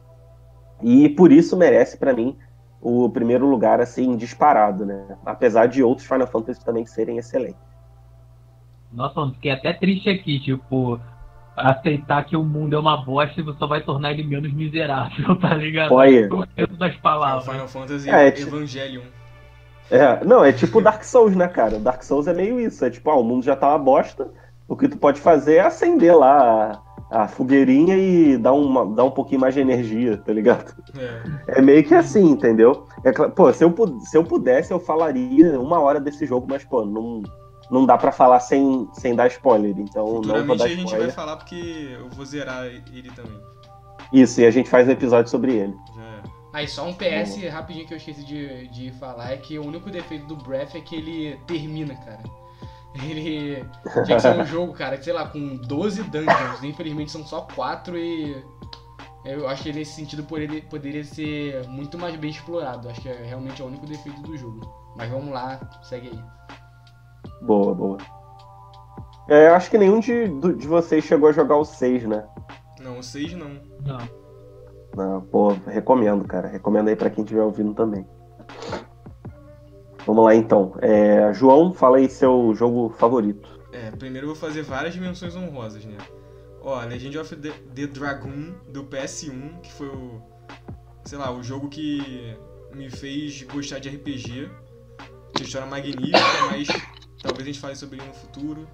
E 0.82 1.09
por 1.10 1.30
isso 1.30 1.56
merece 1.56 1.97
para 1.97 2.12
mim 2.12 2.36
o 2.80 3.09
primeiro 3.10 3.47
lugar 3.47 3.80
assim 3.80 4.16
disparado, 4.16 4.86
né? 4.86 5.18
Apesar 5.24 5.66
de 5.66 5.82
outros 5.82 6.06
Final 6.06 6.26
Fantasy 6.26 6.64
também 6.64 6.86
serem 6.86 7.18
excelentes. 7.18 7.76
Nossa, 8.92 9.20
mano, 9.20 9.34
fiquei 9.34 9.50
até 9.50 9.72
triste 9.72 10.08
aqui, 10.08 10.40
tipo, 10.40 11.00
aceitar 11.56 12.24
que 12.24 12.36
o 12.36 12.42
mundo 12.44 12.76
é 12.76 12.78
uma 12.78 12.96
bosta 12.96 13.40
e 13.40 13.42
você 13.42 13.58
só 13.58 13.66
vai 13.66 13.80
tornar 13.80 14.12
ele 14.12 14.22
menos 14.22 14.52
miserável, 14.52 15.36
tá 15.40 15.54
ligado? 15.54 15.92
Olha. 15.92 16.28
das 16.78 16.96
palavras. 16.96 17.46
É 17.46 17.50
o 17.50 17.52
Final 17.52 17.68
Fantasy 17.68 18.10
É, 18.10 18.28
é 18.28 18.40
Evangelion. 18.40 19.02
É, 19.90 20.24
não, 20.24 20.44
é 20.44 20.52
tipo 20.52 20.80
Dark 20.80 21.04
Souls, 21.04 21.36
né, 21.36 21.46
cara? 21.46 21.78
Dark 21.78 22.02
Souls 22.02 22.26
é 22.26 22.34
meio 22.34 22.60
isso. 22.60 22.84
É 22.84 22.90
tipo, 22.90 23.08
ah, 23.10 23.16
o 23.16 23.24
mundo 23.24 23.44
já 23.44 23.54
tá 23.54 23.68
uma 23.68 23.78
bosta. 23.78 24.28
O 24.68 24.76
que 24.76 24.88
tu 24.88 24.98
pode 24.98 25.20
fazer 25.20 25.56
é 25.56 25.60
acender 25.60 26.16
lá 26.16 26.82
a, 27.10 27.22
a 27.22 27.28
fogueirinha 27.28 27.96
e 27.96 28.36
dar, 28.36 28.52
uma, 28.52 28.84
dar 28.84 29.04
um 29.04 29.12
pouquinho 29.12 29.40
mais 29.40 29.54
de 29.54 29.60
energia, 29.60 30.16
tá 30.16 30.32
ligado? 30.32 30.74
É. 30.98 31.58
É 31.58 31.62
meio 31.62 31.84
que 31.84 31.94
assim, 31.94 32.30
entendeu? 32.30 32.86
É, 33.04 33.12
pô, 33.12 33.52
se 33.52 33.64
eu, 33.64 33.72
se 34.00 34.16
eu 34.16 34.24
pudesse, 34.24 34.72
eu 34.72 34.80
falaria 34.80 35.60
uma 35.60 35.78
hora 35.78 36.00
desse 36.00 36.26
jogo, 36.26 36.48
mas, 36.50 36.64
pô, 36.64 36.84
não, 36.84 37.22
não 37.70 37.86
dá 37.86 37.97
pra 37.98 38.12
falar 38.12 38.40
sem, 38.40 38.88
sem 38.93 39.14
dar 39.14 39.26
spoiler. 39.28 39.78
Então 39.78 40.20
não 40.22 40.47
vou 40.47 40.56
dar 40.56 40.64
a 40.64 40.68
gente 40.68 40.76
vai 40.76 40.84
spoiler. 40.84 41.12
falar 41.12 41.36
porque 41.36 41.97
eu 41.98 42.09
vou 42.10 42.24
zerar 42.24 42.64
ele 42.66 43.10
também. 43.10 43.40
Isso, 44.12 44.40
e 44.40 44.47
a 44.47 44.51
gente 44.51 44.68
faz 44.68 44.86
um 44.86 44.93
episódio 44.93 45.30
sobre 45.30 45.52
ele. 45.52 45.74
Já 45.94 46.02
é. 46.02 46.22
Aí 46.52 46.68
só 46.68 46.86
um 46.86 46.94
PS 46.94 47.36
rapidinho 47.51 47.86
que 47.86 47.93
eu 47.93 47.98
esqueci 47.98 48.24
de, 48.24 48.68
de 48.68 48.90
falar 48.93 49.32
é 49.32 49.36
que 49.36 49.59
o 49.59 49.66
único 49.66 49.90
defeito 49.90 50.26
do 50.26 50.36
Breath 50.36 50.74
é 50.74 50.80
que 50.80 50.97
ele 50.97 51.38
termina, 51.47 51.94
cara. 51.94 52.22
Ele 53.05 53.62
tinha 54.06 54.16
que 54.16 54.20
ser 54.20 54.40
um 54.40 54.47
jogo, 54.47 54.72
cara, 54.72 55.01
sei 55.02 55.12
lá, 55.12 55.28
com 55.28 55.56
12 55.56 56.05
dungeons. 56.05 56.62
Infelizmente 56.62 57.12
são 57.12 57.26
só 57.26 57.43
4 57.43 57.98
e 57.98 58.43
eu 59.22 59.47
acho 59.48 59.64
que 59.64 59.72
nesse 59.72 59.93
sentido 59.93 60.22
poderia, 60.22 60.62
poderia 60.62 61.05
ser 61.05 61.66
muito 61.68 61.98
mais 61.98 62.16
bem 62.16 62.30
explorado. 62.30 62.88
Acho 62.88 63.02
que 63.02 63.09
é 63.10 63.22
realmente 63.22 63.62
o 63.62 63.66
único 63.66 63.84
defeito 63.84 64.22
do 64.22 64.34
jogo. 64.34 64.94
Mas 64.97 65.10
vamos 65.10 65.30
lá, 65.30 65.60
segue 65.82 66.09
aí. 66.09 66.56
Boa, 67.42 67.74
boa. 67.74 67.98
É, 69.28 69.48
eu 69.48 69.54
acho 69.54 69.70
que 69.70 69.78
nenhum 69.78 69.98
de, 70.00 70.28
do- 70.28 70.54
de 70.54 70.66
vocês 70.66 71.04
chegou 71.04 71.28
a 71.28 71.32
jogar 71.32 71.56
o 71.56 71.64
6, 71.64 72.04
né? 72.04 72.26
Não, 72.80 72.98
o 72.98 73.02
6 73.02 73.34
não. 73.34 73.60
Não. 73.84 73.98
Não, 74.96 75.20
pô, 75.20 75.48
recomendo, 75.66 76.24
cara. 76.26 76.48
Recomendo 76.48 76.88
aí 76.88 76.96
pra 76.96 77.10
quem 77.10 77.24
estiver 77.24 77.42
ouvindo 77.42 77.74
também. 77.74 78.06
Vamos 80.06 80.24
lá 80.24 80.34
então. 80.34 80.74
É, 80.80 81.32
João, 81.34 81.72
fala 81.74 81.96
aí 81.98 82.08
seu 82.08 82.54
jogo 82.54 82.90
favorito. 82.90 83.48
É, 83.72 83.90
primeiro 83.90 84.26
eu 84.28 84.34
vou 84.34 84.36
fazer 84.36 84.62
várias 84.62 84.94
dimensões 84.94 85.34
honrosas, 85.36 85.84
né? 85.84 85.98
Ó, 86.62 86.80
Legend 86.84 87.18
of 87.18 87.36
the, 87.36 87.50
the 87.74 87.86
Dragoon 87.86 88.54
do 88.72 88.84
PS1, 88.84 89.60
que 89.60 89.72
foi 89.72 89.88
o. 89.88 90.22
Sei 91.04 91.18
lá, 91.18 91.30
o 91.32 91.42
jogo 91.42 91.68
que 91.68 92.36
me 92.72 92.88
fez 92.88 93.42
gostar 93.42 93.78
de 93.80 93.88
RPG. 93.88 94.48
Tinha 95.34 95.46
história 95.46 95.66
magnífica, 95.66 96.18
mas 96.50 96.68
talvez 97.27 97.47
a 97.48 97.53
gente 97.53 97.61
fale 97.61 97.74
sobre 97.77 97.98
ele 97.98 98.07
no 98.07 98.15
futuro. 98.15 98.69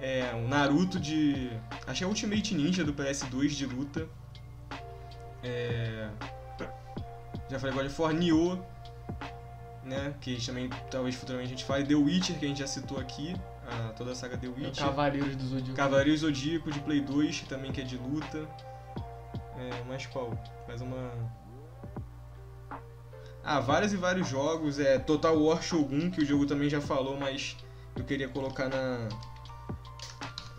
É, 0.00 0.30
o 0.34 0.46
Naruto 0.48 0.98
de. 1.00 1.50
Acho 1.86 1.98
que 1.98 2.04
é 2.04 2.06
Ultimate 2.06 2.54
Ninja 2.54 2.84
do 2.84 2.92
PS2 2.94 3.48
de 3.48 3.66
luta. 3.66 4.06
É. 5.42 6.08
Já 7.48 7.58
falei 7.58 7.72
agora 7.72 7.88
de 7.88 7.94
For 7.94 8.12
Nioh, 8.12 8.58
né? 9.82 10.14
Que 10.20 10.44
também 10.44 10.68
talvez 10.90 11.14
futuramente 11.14 11.52
a 11.52 11.56
gente 11.56 11.64
fale. 11.64 11.84
The 11.86 11.94
Witcher, 11.94 12.38
que 12.38 12.44
a 12.44 12.48
gente 12.48 12.58
já 12.60 12.66
citou 12.66 12.98
aqui. 12.98 13.34
a- 13.70 13.92
toda 13.92 14.12
a 14.12 14.14
saga 14.14 14.36
The 14.38 14.46
É 14.46 14.50
Witcher. 14.50 14.84
Cavaleiros 14.86 15.36
do 15.36 15.46
Zodíaco. 15.46 15.74
Cavaleiro 15.76 16.16
Zodíaco 16.16 16.70
de 16.70 16.80
Play 16.80 17.00
2, 17.02 17.40
também 17.42 17.70
que 17.72 17.80
é 17.80 17.84
de 17.84 17.96
luta. 17.98 18.46
É, 19.58 19.84
mais 19.88 20.06
qual? 20.06 20.32
Faz 20.66 20.80
uma. 20.80 21.10
Ah, 23.44 23.60
vários 23.60 23.92
e 23.92 23.96
vários 23.96 24.28
jogos. 24.28 24.78
É 24.78 24.98
Total 24.98 25.36
War 25.42 25.62
Shogun, 25.62 26.10
que 26.10 26.20
o 26.22 26.24
jogo 26.26 26.46
também 26.46 26.68
já 26.68 26.80
falou, 26.80 27.18
mas 27.18 27.56
eu 28.00 28.04
queria 28.04 28.28
colocar 28.28 28.68
na. 28.68 29.08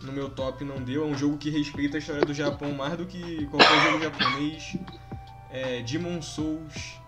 No 0.02 0.12
meu 0.12 0.30
top 0.30 0.64
não 0.64 0.82
deu. 0.82 1.04
É 1.04 1.06
um 1.06 1.16
jogo 1.16 1.36
que 1.36 1.50
respeita 1.50 1.98
a 1.98 2.00
história 2.00 2.24
do 2.24 2.32
Japão 2.32 2.72
mais 2.72 2.96
do 2.96 3.04
que 3.04 3.46
qualquer 3.46 3.82
jogo 3.84 4.00
japonês. 4.04 4.76
É, 5.50 5.82
Demon 5.82 6.22
Souls. 6.22 6.98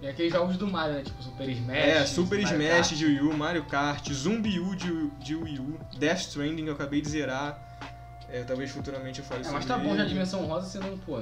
E 0.00 0.06
aqueles 0.06 0.32
jogos 0.32 0.56
do 0.56 0.66
Mario, 0.66 0.94
né? 0.94 1.02
Tipo 1.02 1.22
Super 1.22 1.48
Smash. 1.48 1.76
É, 1.76 2.06
Super 2.06 2.42
Mario 2.42 2.62
Smash 2.62 2.88
Kart. 2.88 2.98
de 2.98 3.06
Wii 3.06 3.20
U, 3.20 3.36
Mario 3.36 3.64
Kart, 3.64 4.12
Zumbi 4.12 4.60
U 4.60 4.76
de, 4.76 5.10
de 5.18 5.34
Wii 5.34 5.58
U, 5.58 5.78
Death 5.98 6.20
Stranding 6.20 6.66
eu 6.66 6.74
acabei 6.74 7.00
de 7.00 7.08
zerar. 7.08 7.60
É, 8.30 8.42
talvez 8.44 8.70
futuramente 8.70 9.18
eu 9.18 9.24
fale 9.24 9.40
É, 9.40 9.44
sobre 9.44 9.58
mas 9.58 9.66
tá 9.66 9.76
bom 9.78 9.96
já 9.96 10.02
a 10.02 10.06
dimensão 10.06 10.44
rosa, 10.46 10.78
não, 10.80 10.96
pô. 10.98 11.20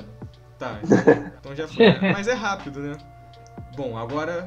Tá, 0.58 0.78
então, 0.82 1.32
então 1.40 1.54
já 1.56 1.68
foi. 1.68 1.86
Mas 2.12 2.26
é 2.28 2.32
rápido, 2.32 2.80
né? 2.80 2.96
Bom, 3.76 3.96
agora 3.96 4.44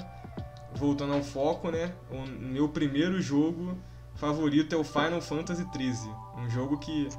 voltando 0.76 1.14
ao 1.14 1.24
foco, 1.24 1.70
né? 1.72 1.94
O 2.12 2.26
meu 2.28 2.70
primeiro 2.70 3.22
jogo 3.22 3.78
favorito 4.16 4.74
é 4.74 4.78
o 4.78 4.84
Final 4.84 5.22
Fantasy 5.22 5.66
XIII. 5.76 6.12
Um 6.38 6.50
jogo 6.50 6.78
que, 6.78 7.10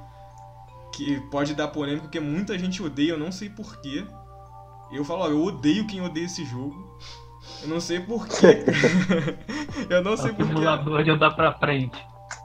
que 0.94 1.20
pode 1.30 1.54
dar 1.54 1.68
polêmica, 1.68 2.02
porque 2.02 2.20
muita 2.20 2.58
gente 2.58 2.82
odeia, 2.82 3.10
eu 3.12 3.18
não 3.18 3.32
sei 3.32 3.48
porquê. 3.50 4.04
Eu 4.92 5.04
falo, 5.04 5.22
ó, 5.22 5.28
eu 5.28 5.42
odeio 5.42 5.86
quem 5.86 6.00
odeia 6.00 6.26
esse 6.26 6.44
jogo. 6.44 6.98
Eu 7.62 7.68
não 7.68 7.80
sei 7.80 8.00
porquê. 8.00 8.64
eu 9.88 10.02
não 10.02 10.16
sei 10.16 10.30
É 10.30 10.34
porquê. 10.34 10.52
simulador 10.52 11.02
de 11.04 11.10
andar 11.10 11.30
pra 11.32 11.52
frente. 11.54 11.98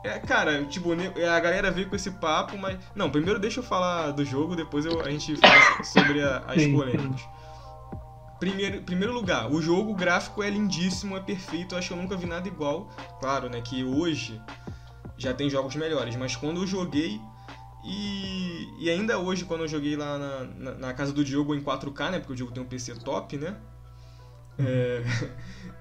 É, 0.03 0.19
cara, 0.19 0.64
tipo, 0.65 0.94
ne- 0.94 1.07
a 1.26 1.40
galera 1.40 1.72
veio 1.72 1.90
com 1.90 1.95
esse 1.95 2.11
papo, 2.11 2.57
mas. 2.57 2.77
Não, 2.95 3.10
primeiro 3.10 3.40
deixa 3.40 3.60
eu 3.60 3.64
falar 3.64 4.11
do 4.11 4.23
jogo, 4.23 4.56
depois 4.56 4.86
eu- 4.86 5.02
a 5.02 5.10
gente 5.10 5.36
fala 5.38 5.84
sobre 5.84 6.22
a- 6.23 6.44
as 6.48 6.65
polêmicas. 6.68 7.22
Primeiro, 8.39 8.81
primeiro 8.83 9.13
lugar, 9.13 9.49
o 9.51 9.61
jogo 9.61 9.93
gráfico 9.93 10.43
é 10.43 10.49
lindíssimo, 10.49 11.15
é 11.15 11.19
perfeito, 11.21 11.75
acho 11.75 11.87
que 11.89 11.93
eu 11.93 11.97
nunca 11.97 12.17
vi 12.17 12.25
nada 12.25 12.47
igual. 12.47 12.89
Claro, 13.19 13.49
né, 13.49 13.61
que 13.61 13.83
hoje 13.83 14.41
já 15.17 15.33
tem 15.33 15.49
jogos 15.49 15.75
melhores, 15.75 16.15
mas 16.15 16.35
quando 16.35 16.61
eu 16.61 16.67
joguei. 16.67 17.19
E, 17.87 18.67
e 18.79 18.89
ainda 18.89 19.19
hoje, 19.19 19.45
quando 19.45 19.61
eu 19.61 19.67
joguei 19.67 19.95
lá 19.95 20.17
na, 20.17 20.43
na, 20.43 20.71
na 20.75 20.93
casa 20.93 21.13
do 21.13 21.23
Diogo 21.23 21.53
em 21.53 21.61
4K, 21.61 22.11
né? 22.11 22.19
Porque 22.19 22.33
o 22.33 22.35
Diogo 22.35 22.51
tem 22.51 22.63
um 22.63 22.65
PC 22.65 22.95
top, 22.95 23.37
né? 23.37 23.55
É, 24.57 25.03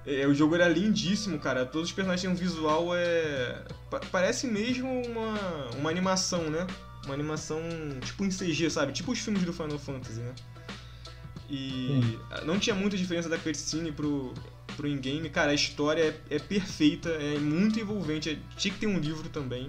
é, 0.21 0.27
o 0.27 0.33
jogo 0.33 0.53
era 0.55 0.67
lindíssimo, 0.69 1.39
cara. 1.39 1.65
Todos 1.65 1.89
os 1.89 1.95
personagens 1.95 2.21
têm 2.21 2.29
um 2.29 2.35
visual. 2.35 2.95
É, 2.95 3.63
pa- 3.89 4.01
parece 4.11 4.45
mesmo 4.45 4.87
uma, 5.01 5.35
uma 5.79 5.89
animação, 5.89 6.43
né? 6.49 6.67
Uma 7.05 7.15
animação 7.15 7.59
tipo 8.01 8.23
em 8.23 8.29
CG, 8.29 8.69
sabe? 8.69 8.93
Tipo 8.93 9.11
os 9.11 9.19
filmes 9.19 9.43
do 9.43 9.51
Final 9.51 9.79
Fantasy, 9.79 10.19
né? 10.19 10.33
E 11.49 12.17
não 12.45 12.57
tinha 12.59 12.75
muita 12.75 12.97
diferença 12.97 13.29
da 13.29 13.37
cutscene 13.37 13.91
pro, 13.91 14.33
pro 14.75 14.87
in-game. 14.87 15.29
Cara, 15.29 15.51
a 15.51 15.53
história 15.53 16.01
é, 16.29 16.35
é 16.35 16.39
perfeita, 16.39 17.09
é 17.09 17.37
muito 17.37 17.79
envolvente. 17.79 18.29
é- 18.29 18.37
tinha 18.57 18.73
que 18.73 18.79
ter 18.79 18.87
um 18.87 18.97
livro 18.99 19.29
também. 19.29 19.67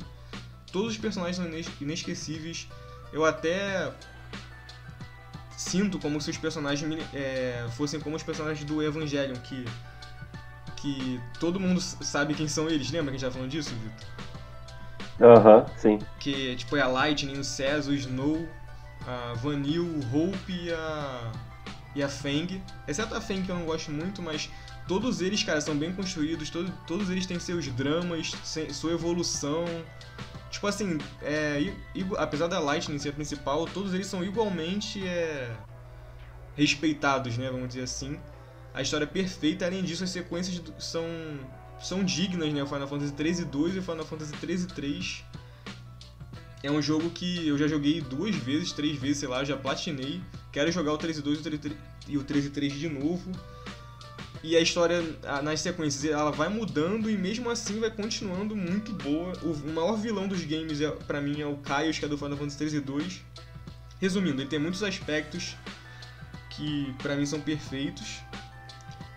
Todos 0.73 0.93
os 0.93 0.99
personagens 0.99 1.37
são 1.37 1.47
ines- 1.47 1.69
inesquecíveis. 1.81 2.67
Eu 3.13 3.25
até 3.25 3.93
sinto 5.57 5.99
como 5.99 6.21
se 6.21 6.31
os 6.31 6.37
personagens 6.39 7.03
é, 7.15 7.67
fossem 7.77 7.99
como 8.01 8.17
os 8.17 8.23
personagens 8.23 8.65
do 8.65 8.83
Evangelion, 8.83 9.37
que, 9.37 9.65
que 10.77 11.21
todo 11.41 11.59
mundo 11.59 11.81
sabe 11.81 12.35
quem 12.35 12.49
são 12.49 12.69
eles. 12.69 12.91
Lembra 12.91 13.11
que 13.13 13.17
a 13.17 13.19
gente 13.19 13.23
tava 13.23 13.35
falando 13.35 13.51
disso, 13.51 13.75
Vitor? 13.75 14.17
Aham, 15.19 15.67
sim. 15.79 15.99
Que 16.21 16.57
tipo, 16.57 16.77
é 16.77 16.83
a 16.83 16.87
Lightning, 16.89 17.39
o 17.39 17.45
Cés, 17.45 17.87
o 17.89 17.95
Snow, 17.95 18.47
a 19.07 19.33
Vanille, 19.35 19.79
o 19.79 20.01
Hope 20.15 20.53
e 20.53 20.71
a. 20.73 21.33
e 21.97 22.03
a 22.03 22.09
Feng. 22.09 22.63
Exceto 22.87 23.15
a 23.15 23.21
Feng 23.21 23.43
que 23.43 23.51
eu 23.51 23.57
não 23.57 23.65
gosto 23.65 23.91
muito, 23.91 24.21
mas 24.21 24.51
todos 24.87 25.23
eles, 25.23 25.43
cara, 25.43 25.61
são 25.61 25.77
bem 25.77 25.93
construídos, 25.93 26.51
todo, 26.51 26.71
todos 26.87 27.09
eles 27.09 27.27
têm 27.27 27.41
seus 27.41 27.67
dramas, 27.69 28.33
sua 28.73 28.93
evolução. 28.93 29.65
Tipo 30.51 30.67
assim, 30.67 30.99
é, 31.23 31.73
apesar 32.19 32.47
da 32.47 32.61
Lightning 32.61 32.99
ser 32.99 33.09
a 33.09 33.13
principal, 33.13 33.67
todos 33.67 33.95
eles 33.95 34.07
são 34.07 34.23
igualmente 34.23 35.07
é, 35.07 35.51
respeitados, 36.55 37.37
né? 37.39 37.51
Vamos 37.51 37.69
dizer 37.69 37.83
assim. 37.83 38.21
A 38.75 38.83
história 38.83 39.05
é 39.05 39.09
perfeita, 39.09 39.65
além 39.65 39.83
disso, 39.83 40.05
as 40.05 40.11
sequências 40.11 40.63
são, 40.79 41.05
são 41.81 42.05
dignas, 42.05 42.53
né? 42.53 42.63
O 42.63 42.67
Final 42.67 42.87
Fantasy 42.87 43.13
13 43.13 43.47
2 43.47 43.77
e 43.77 43.79
o 43.79 43.83
Final 43.83 44.05
Fantasy 44.05 44.33
13 44.35 44.67
3 44.69 45.25
é 46.67 46.71
um 46.71 46.83
jogo 46.83 47.11
que 47.11 47.47
eu 47.47 47.57
já 47.57 47.69
joguei 47.69 48.01
duas 48.01 48.35
vezes, 48.35 48.73
três 48.73 48.99
vezes, 48.99 49.19
sei 49.19 49.29
lá, 49.29 49.45
já 49.45 49.57
platinei. 49.57 50.21
Quero 50.51 50.71
jogar 50.73 50.93
o 50.93 50.99
13 50.99 51.23
2 51.23 51.39
e 51.39 51.41
o 51.41 51.59
13 51.59 51.77
e 52.09 52.19
o 52.19 52.25
13 52.25 52.51
3 52.51 52.73
de 52.73 52.89
novo. 52.89 53.31
E 54.43 54.57
a 54.57 54.61
história 54.61 55.03
nas 55.43 55.61
sequências 55.61 56.05
ela 56.05 56.31
vai 56.31 56.49
mudando 56.49 57.11
e 57.11 57.17
mesmo 57.17 57.51
assim 57.51 57.81
vai 57.81 57.91
continuando 57.91 58.55
muito 58.57 58.93
boa. 58.93 59.33
O, 59.43 59.73
maior 59.73 59.97
vilão 59.97 60.27
dos 60.27 60.45
games 60.45 60.81
é, 60.81 60.91
para 60.91 61.21
mim 61.21 61.41
é 61.41 61.47
o 61.47 61.57
Kaios, 61.57 61.99
que 61.99 62.05
é 62.05 62.09
do 62.09 62.19
Final 62.19 62.37
Fantasy 62.37 62.59
13 62.59 62.81
2. 62.81 63.21
Resumindo, 64.01 64.43
ele 64.43 64.49
tem 64.49 64.59
muitos 64.59 64.83
aspectos 64.83 65.57
que 66.51 66.95
pra 67.03 67.17
mim 67.17 67.27
são 67.27 67.41
perfeitos. 67.41 68.21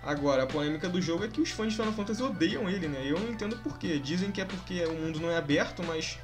Agora, 0.03 0.43
a 0.43 0.47
polêmica 0.47 0.87
do 0.87 1.01
jogo 1.01 1.25
é 1.25 1.27
que 1.27 1.41
os 1.41 1.49
fãs 1.49 1.69
de 1.69 1.75
Final 1.75 1.93
Fantasy 1.93 2.23
odeiam 2.23 2.69
ele, 2.69 2.87
né? 2.87 3.01
Eu 3.05 3.19
não 3.19 3.29
entendo 3.29 3.57
por 3.57 3.77
quê. 3.77 3.99
Dizem 3.99 4.31
que 4.31 4.39
é 4.39 4.45
porque 4.45 4.83
o 4.85 4.93
mundo 4.93 5.19
não 5.19 5.29
é 5.29 5.37
aberto, 5.37 5.83
mas 5.83 6.17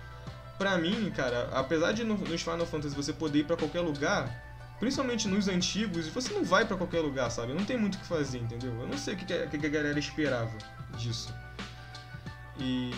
pra 0.58 0.78
mim, 0.78 1.12
cara, 1.16 1.50
apesar 1.54 1.92
de 1.92 2.04
no- 2.04 2.18
nos 2.18 2.42
Final 2.42 2.66
Fantasy 2.66 2.96
você 2.96 3.14
poder 3.14 3.40
ir 3.40 3.44
pra 3.46 3.58
qualquer 3.58 3.82
lugar, 3.82 4.44
principalmente 4.80 5.28
nos 5.28 5.48
antigos, 5.48 6.08
você 6.08 6.34
não 6.34 6.44
vai 6.44 6.66
pra 6.66 6.78
qualquer 6.78 7.00
lugar, 7.02 7.30
sabe? 7.30 7.54
Não 7.54 7.66
tem 7.66 7.78
muito 7.78 7.96
o 7.96 8.00
que 8.00 8.06
fazer, 8.06 8.40
entendeu? 8.40 8.72
Eu 8.80 8.88
não 8.88 8.98
sei 8.98 9.14
o 9.14 9.18
que, 9.18 9.26
que 9.26 9.34
a- 9.34 9.48
que 9.48 9.66
a 9.66 9.70
galera 9.70 9.98
esperava 10.00 10.52
disso. 10.98 11.34
E 12.58 12.92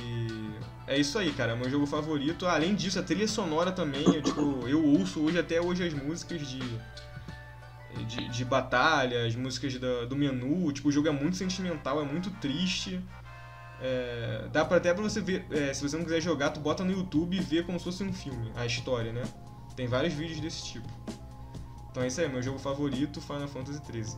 é 0.85 0.97
isso 0.99 1.17
aí, 1.17 1.33
cara. 1.33 1.53
É 1.53 1.55
meu 1.55 1.69
jogo 1.69 1.85
favorito. 1.87 2.45
Além 2.45 2.75
disso, 2.75 2.99
a 2.99 3.03
trilha 3.03 3.27
sonora 3.27 3.71
também, 3.71 4.03
eu, 4.05 4.21
tipo, 4.21 4.67
eu 4.67 4.83
ouço 4.85 5.19
hoje 5.23 5.39
até 5.39 5.59
hoje 5.59 5.83
as 5.85 5.93
músicas 5.93 6.47
de 6.47 6.59
de, 8.05 8.29
de 8.29 8.45
batalha, 8.45 9.25
as 9.25 9.35
músicas 9.35 9.75
da- 9.79 10.05
do 10.05 10.15
menu. 10.15 10.71
Tipo, 10.71 10.89
o 10.89 10.91
jogo 10.91 11.07
é 11.07 11.11
muito 11.11 11.35
sentimental, 11.35 11.99
é 11.99 12.05
muito 12.05 12.29
triste. 12.39 13.01
É, 13.81 14.47
dá 14.51 14.65
pra 14.65 14.77
até 14.77 14.93
pra 14.93 15.03
você 15.03 15.21
ver, 15.21 15.45
é, 15.51 15.73
se 15.73 15.87
você 15.87 15.95
não 15.97 16.03
quiser 16.03 16.21
jogar, 16.21 16.49
tu 16.49 16.59
bota 16.59 16.83
no 16.83 16.91
YouTube 16.91 17.37
e 17.37 17.39
vê 17.39 17.61
como 17.61 17.77
se 17.77 17.85
fosse 17.85 18.03
um 18.03 18.11
filme, 18.11 18.51
a 18.55 18.65
história, 18.65 19.11
né? 19.11 19.23
Tem 19.75 19.87
vários 19.87 20.13
vídeos 20.13 20.39
desse 20.39 20.65
tipo. 20.65 20.87
Então 21.91 22.03
é 22.03 22.07
isso 22.07 22.19
aí, 22.19 22.29
meu 22.29 22.41
jogo 22.41 22.59
favorito, 22.59 23.21
Final 23.21 23.47
Fantasy 23.47 23.81
XIII. 23.91 24.17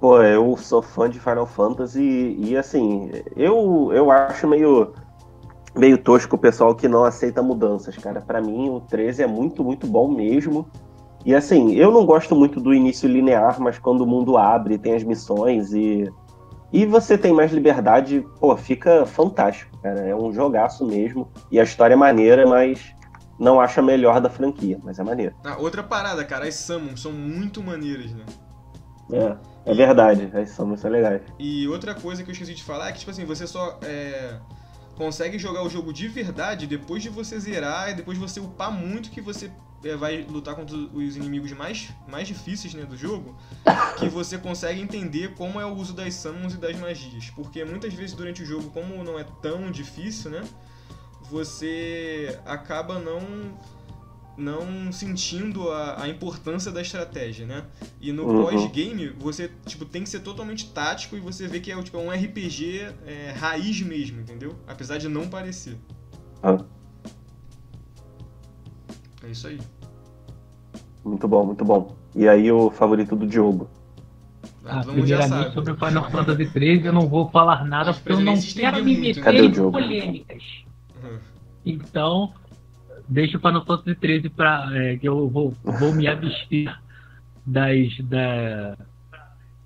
Pô, 0.00 0.22
eu 0.22 0.56
sou 0.56 0.82
fã 0.82 1.08
de 1.08 1.18
Final 1.18 1.46
Fantasy 1.46 2.36
e 2.38 2.56
assim, 2.56 3.10
eu, 3.36 3.90
eu 3.92 4.10
acho 4.10 4.46
meio, 4.46 4.92
meio 5.74 5.96
tosco 5.96 6.36
o 6.36 6.38
pessoal 6.38 6.74
que 6.74 6.86
não 6.86 7.04
aceita 7.04 7.42
mudanças, 7.42 7.96
cara. 7.96 8.20
Pra 8.20 8.40
mim, 8.40 8.68
o 8.68 8.80
13 8.80 9.22
é 9.22 9.26
muito, 9.26 9.64
muito 9.64 9.86
bom 9.86 10.08
mesmo. 10.08 10.68
E 11.24 11.34
assim, 11.34 11.74
eu 11.74 11.90
não 11.90 12.04
gosto 12.04 12.36
muito 12.36 12.60
do 12.60 12.74
início 12.74 13.08
linear, 13.08 13.58
mas 13.60 13.78
quando 13.78 14.02
o 14.02 14.06
mundo 14.06 14.36
abre, 14.36 14.76
tem 14.76 14.94
as 14.94 15.02
missões 15.02 15.72
e. 15.72 16.12
E 16.74 16.84
você 16.84 17.16
tem 17.16 17.32
mais 17.32 17.52
liberdade, 17.52 18.26
pô, 18.40 18.56
fica 18.56 19.06
fantástico, 19.06 19.78
cara. 19.80 20.00
É 20.00 20.12
um 20.12 20.32
jogaço 20.32 20.84
mesmo. 20.84 21.30
E 21.48 21.60
a 21.60 21.62
história 21.62 21.94
é 21.94 21.96
maneira, 21.96 22.44
mas 22.48 22.92
não 23.38 23.60
acho 23.60 23.78
a 23.78 23.82
melhor 23.82 24.20
da 24.20 24.28
franquia, 24.28 24.80
mas 24.82 24.98
é 24.98 25.04
maneiro. 25.04 25.36
Ah, 25.44 25.56
outra 25.56 25.84
parada, 25.84 26.24
cara, 26.24 26.48
as 26.48 26.56
summons 26.56 27.00
são 27.00 27.12
muito 27.12 27.62
maneiras, 27.62 28.12
né? 28.12 28.24
É, 29.12 29.70
é 29.70 29.72
verdade, 29.72 30.28
as 30.34 30.50
são 30.50 30.66
muito 30.66 30.88
legais. 30.88 31.22
E 31.38 31.68
outra 31.68 31.94
coisa 31.94 32.24
que 32.24 32.30
eu 32.30 32.32
esqueci 32.32 32.54
de 32.54 32.64
falar 32.64 32.88
é 32.88 32.92
que, 32.92 32.98
tipo 32.98 33.12
assim, 33.12 33.24
você 33.24 33.46
só 33.46 33.78
é, 33.80 34.40
consegue 34.96 35.38
jogar 35.38 35.62
o 35.62 35.70
jogo 35.70 35.92
de 35.92 36.08
verdade 36.08 36.66
depois 36.66 37.04
de 37.04 37.08
você 37.08 37.38
zerar 37.38 37.92
e 37.92 37.94
depois 37.94 38.18
de 38.18 38.24
você 38.24 38.40
upar 38.40 38.72
muito 38.72 39.10
que 39.10 39.20
você 39.20 39.48
vai 39.96 40.22
lutar 40.22 40.54
contra 40.54 40.76
os 40.76 41.16
inimigos 41.16 41.52
mais, 41.52 41.88
mais 42.08 42.26
difíceis 42.26 42.74
né, 42.74 42.84
do 42.84 42.96
jogo, 42.96 43.34
que 43.98 44.08
você 44.08 44.38
consegue 44.38 44.80
entender 44.80 45.34
como 45.34 45.60
é 45.60 45.66
o 45.66 45.74
uso 45.74 45.92
das 45.92 46.14
summons 46.14 46.54
e 46.54 46.56
das 46.56 46.78
magias. 46.78 47.30
Porque 47.30 47.64
muitas 47.64 47.92
vezes 47.92 48.14
durante 48.14 48.42
o 48.42 48.46
jogo, 48.46 48.70
como 48.70 49.02
não 49.04 49.18
é 49.18 49.24
tão 49.42 49.70
difícil, 49.70 50.30
né? 50.30 50.42
Você 51.30 52.38
acaba 52.44 52.98
não 52.98 53.20
não 54.36 54.90
sentindo 54.90 55.70
a, 55.70 56.02
a 56.02 56.08
importância 56.08 56.72
da 56.72 56.82
estratégia, 56.82 57.46
né? 57.46 57.64
E 58.00 58.12
no 58.12 58.24
Uhum. 58.24 58.42
pós-game, 58.42 59.08
você 59.10 59.48
tipo, 59.64 59.84
tem 59.84 60.02
que 60.02 60.08
ser 60.08 60.20
totalmente 60.20 60.70
tático 60.72 61.16
e 61.16 61.20
você 61.20 61.46
vê 61.46 61.60
que 61.60 61.70
é 61.70 61.82
tipo, 61.82 61.98
um 61.98 62.10
RPG 62.10 62.92
é, 63.06 63.32
raiz 63.36 63.80
mesmo, 63.80 64.20
entendeu? 64.20 64.56
Apesar 64.66 64.98
de 64.98 65.08
não 65.08 65.28
parecer. 65.28 65.76
Ah. 66.42 66.58
É 69.24 69.30
isso 69.30 69.48
aí. 69.48 69.58
Muito 71.04 71.26
bom, 71.28 71.46
muito 71.46 71.64
bom. 71.64 71.94
E 72.14 72.28
aí 72.28 72.50
o 72.50 72.70
favorito 72.70 73.16
do 73.16 73.26
Diogo? 73.26 73.68
Ah, 74.64 74.82
Todo 74.82 74.94
mundo 74.94 75.06
já 75.06 75.18
primeiramente, 75.18 75.54
sobre 75.54 75.72
o 75.72 75.76
Final 75.76 76.10
Fantasy 76.10 76.46
XIII, 76.46 76.86
eu 76.86 76.92
não 76.92 77.08
vou 77.08 77.28
falar 77.30 77.64
nada 77.64 77.90
Acho 77.90 78.00
porque 78.00 78.14
eu 78.14 78.24
não 78.24 78.40
quero 78.40 78.84
me 78.84 78.96
meter 78.96 79.34
em 79.34 79.50
Diogo? 79.50 79.72
polêmicas. 79.72 80.42
Uhum. 81.02 81.18
Então, 81.66 82.32
deixa 83.08 83.36
o 83.36 83.40
Final 83.40 83.64
Fantasy 83.64 83.98
XIII 84.00 84.28
pra. 84.30 84.70
é, 84.72 84.96
que 84.96 85.08
eu 85.08 85.28
vou, 85.28 85.54
vou 85.62 85.94
me 85.94 86.06
abster 86.06 86.74
das, 87.44 87.98
da, 88.00 88.76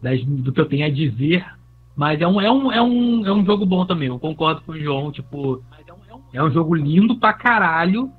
das, 0.03 0.25
do 0.25 0.53
que 0.53 0.61
eu 0.61 0.67
tenho 0.67 0.87
a 0.87 0.91
dizer. 0.91 1.47
Mas 1.95 2.21
é 2.21 2.27
um, 2.27 2.41
é, 2.41 2.51
um, 2.51 2.73
é, 2.73 2.81
um, 2.81 3.27
é 3.27 3.33
um 3.33 3.45
jogo 3.45 3.67
bom 3.67 3.85
também, 3.85 4.07
eu 4.07 4.21
concordo 4.21 4.61
com 4.61 4.71
o 4.71 4.81
João, 4.81 5.11
tipo, 5.11 5.65
é 6.33 6.41
um 6.41 6.51
jogo 6.51 6.75
lindo 6.75 7.19
pra 7.19 7.33
caralho. 7.33 8.13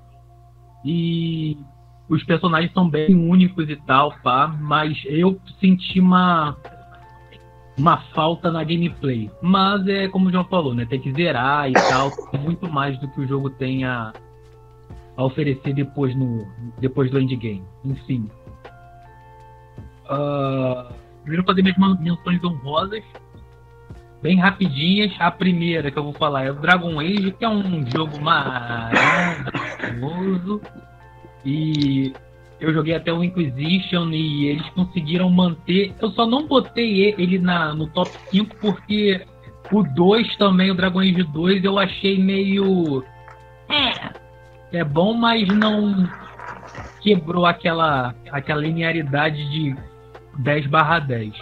E 0.84 1.58
os 2.08 2.24
personagens 2.24 2.74
são 2.74 2.90
bem 2.90 3.14
únicos 3.14 3.70
e 3.70 3.76
tal, 3.76 4.14
pá, 4.24 4.48
mas 4.48 4.98
eu 5.06 5.40
senti 5.60 6.00
uma 6.00 6.58
uma 7.80 7.98
falta 8.14 8.52
na 8.52 8.64
gameplay. 8.64 9.32
Mas 9.42 9.88
é 9.88 10.08
como 10.10 10.28
o 10.28 10.32
João 10.32 10.44
falou, 10.46 10.74
né? 10.76 10.86
Tem 10.86 11.00
que 11.00 11.14
zerar 11.14 11.70
e 11.70 11.74
tal. 11.74 12.12
Muito 12.38 12.70
mais 12.70 13.00
do 13.00 13.08
que 13.08 13.22
o 13.22 13.28
jogo 13.28 13.50
tem 13.52 13.86
a, 13.86 14.12
a 15.16 15.24
oferecer 15.24 15.74
depois, 15.74 16.14
no, 16.16 16.46
depois 16.80 17.10
do 17.10 17.20
endgame. 17.20 17.64
Enfim. 17.86 18.30
Uh, 20.06 20.94
primeiro 21.22 21.46
fazer 21.46 21.62
minhas 21.62 22.00
menções 22.00 22.44
honrosas, 22.44 23.04
bem 24.22 24.38
rapidinhas. 24.40 25.14
A 25.20 25.32
primeira 25.32 25.90
que 25.90 25.98
eu 25.98 26.04
vou 26.04 26.14
falar 26.14 26.44
é 26.44 26.52
o 26.52 26.56
Dragon 26.56 27.00
Age, 27.00 27.32
que 27.32 27.46
é 27.46 27.50
um 27.50 27.86
jogo 27.90 28.20
maravilhoso. 28.20 29.69
E 31.46 32.14
eu 32.60 32.74
joguei 32.74 32.94
até 32.94 33.12
o 33.12 33.24
Inquisition 33.24 34.10
e 34.10 34.48
eles 34.48 34.70
conseguiram 34.72 35.30
manter. 35.30 35.94
Eu 36.02 36.12
só 36.12 36.26
não 36.26 36.48
botei 36.48 37.16
ele 37.18 37.40
na, 37.40 37.74
no 37.74 37.88
top 37.88 38.12
5 38.30 38.56
porque 38.58 39.26
o 39.72 39.84
2 39.84 40.36
também, 40.36 40.72
o 40.72 40.76
Dragon 40.76 41.00
Age 41.00 41.24
2, 41.24 41.64
eu 41.64 41.80
achei 41.80 42.22
meio. 42.22 43.04
É, 43.70 44.80
é 44.80 44.84
bom, 44.84 45.14
mas 45.14 45.48
não 45.48 46.10
quebrou 47.02 47.46
aquela, 47.46 48.14
aquela 48.32 48.62
linearidade 48.62 49.50
de 49.50 49.76
10 50.40 50.68
barra 50.68 51.00
10. 51.00 51.34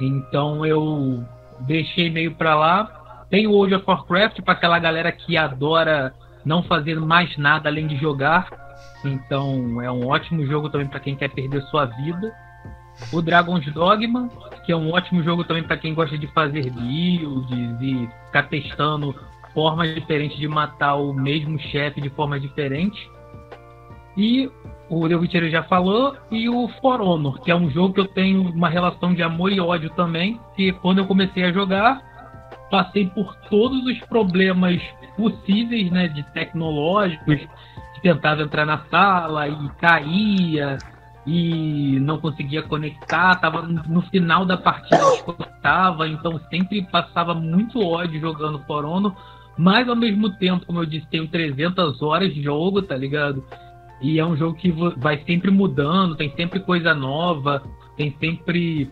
Então 0.00 0.64
eu 0.64 1.24
deixei 1.60 2.10
meio 2.10 2.34
pra 2.34 2.54
lá. 2.54 3.24
Tem 3.28 3.46
o 3.46 3.52
World 3.52 3.74
of 3.74 3.84
Warcraft 3.86 4.40
para 4.42 4.54
aquela 4.54 4.78
galera 4.78 5.10
que 5.10 5.36
adora 5.36 6.14
não 6.46 6.62
fazer 6.62 6.98
mais 7.00 7.36
nada 7.36 7.68
além 7.68 7.88
de 7.88 7.96
jogar. 7.96 8.48
Então 9.04 9.82
é 9.82 9.90
um 9.90 10.06
ótimo 10.06 10.46
jogo 10.46 10.70
também 10.70 10.86
para 10.86 11.00
quem 11.00 11.16
quer 11.16 11.28
perder 11.28 11.60
sua 11.64 11.84
vida. 11.84 12.32
O 13.12 13.20
Dragon's 13.20 13.66
Dogma, 13.74 14.30
que 14.64 14.72
é 14.72 14.76
um 14.76 14.92
ótimo 14.92 15.22
jogo 15.22 15.44
também 15.44 15.64
para 15.64 15.76
quem 15.76 15.92
gosta 15.92 16.16
de 16.16 16.26
fazer 16.28 16.70
builds 16.70 17.50
e 17.82 18.08
ficar 18.26 18.44
testando 18.44 19.14
formas 19.52 19.94
diferentes 19.94 20.38
de 20.38 20.48
matar 20.48 20.94
o 20.94 21.12
mesmo 21.12 21.58
chefe 21.58 22.00
de 22.00 22.08
forma 22.10 22.38
diferente. 22.38 23.10
E 24.16 24.50
o 24.88 25.08
The 25.08 25.16
Witcher 25.16 25.50
já 25.50 25.62
falou, 25.64 26.16
e 26.30 26.48
o 26.48 26.68
For 26.80 27.02
Honor, 27.02 27.40
que 27.40 27.50
é 27.50 27.56
um 27.56 27.68
jogo 27.70 27.92
que 27.94 28.00
eu 28.00 28.08
tenho 28.08 28.42
uma 28.42 28.68
relação 28.68 29.12
de 29.12 29.22
amor 29.22 29.52
e 29.52 29.60
ódio 29.60 29.90
também, 29.90 30.40
que 30.54 30.72
quando 30.72 30.98
eu 30.98 31.06
comecei 31.06 31.44
a 31.44 31.52
jogar, 31.52 32.00
passei 32.70 33.06
por 33.10 33.34
todos 33.50 33.84
os 33.84 33.98
problemas 34.06 34.80
possíveis, 35.16 35.90
né, 35.90 36.08
de 36.08 36.22
tecnológicos, 36.32 37.40
que 37.94 38.00
tentava 38.02 38.42
entrar 38.42 38.66
na 38.66 38.78
sala 38.90 39.48
e 39.48 39.68
caía, 39.80 40.78
e 41.26 41.98
não 42.00 42.18
conseguia 42.18 42.62
conectar, 42.62 43.34
tava 43.36 43.62
no 43.62 44.02
final 44.02 44.44
da 44.44 44.56
partida 44.56 44.98
desconectava, 45.10 46.06
então 46.06 46.40
sempre 46.48 46.82
passava 46.82 47.34
muito 47.34 47.80
ódio 47.80 48.20
jogando 48.20 48.60
For 48.60 48.84
Honor, 48.84 49.12
mas 49.58 49.88
ao 49.88 49.96
mesmo 49.96 50.30
tempo, 50.30 50.64
como 50.66 50.80
eu 50.80 50.86
disse, 50.86 51.06
tenho 51.08 51.26
300 51.26 52.00
horas 52.00 52.32
de 52.32 52.42
jogo, 52.42 52.82
tá 52.82 52.96
ligado? 52.96 53.42
E 54.00 54.20
é 54.20 54.24
um 54.24 54.36
jogo 54.36 54.54
que 54.54 54.70
vai 54.96 55.22
sempre 55.24 55.50
mudando, 55.50 56.14
tem 56.14 56.30
sempre 56.36 56.60
coisa 56.60 56.94
nova, 56.94 57.62
tem 57.96 58.14
sempre 58.20 58.90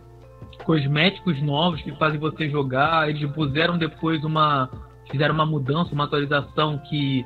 cosméticos 0.65 1.41
novos 1.43 1.83
que 1.83 1.93
fazem 1.93 2.19
você 2.19 2.49
jogar. 2.49 3.09
Eles 3.09 3.31
puseram 3.33 3.77
depois 3.77 4.25
uma. 4.25 4.71
Fizeram 5.11 5.35
uma 5.35 5.47
mudança, 5.47 5.95
uma 5.95 6.05
atualização 6.05 6.79
que 6.79 7.25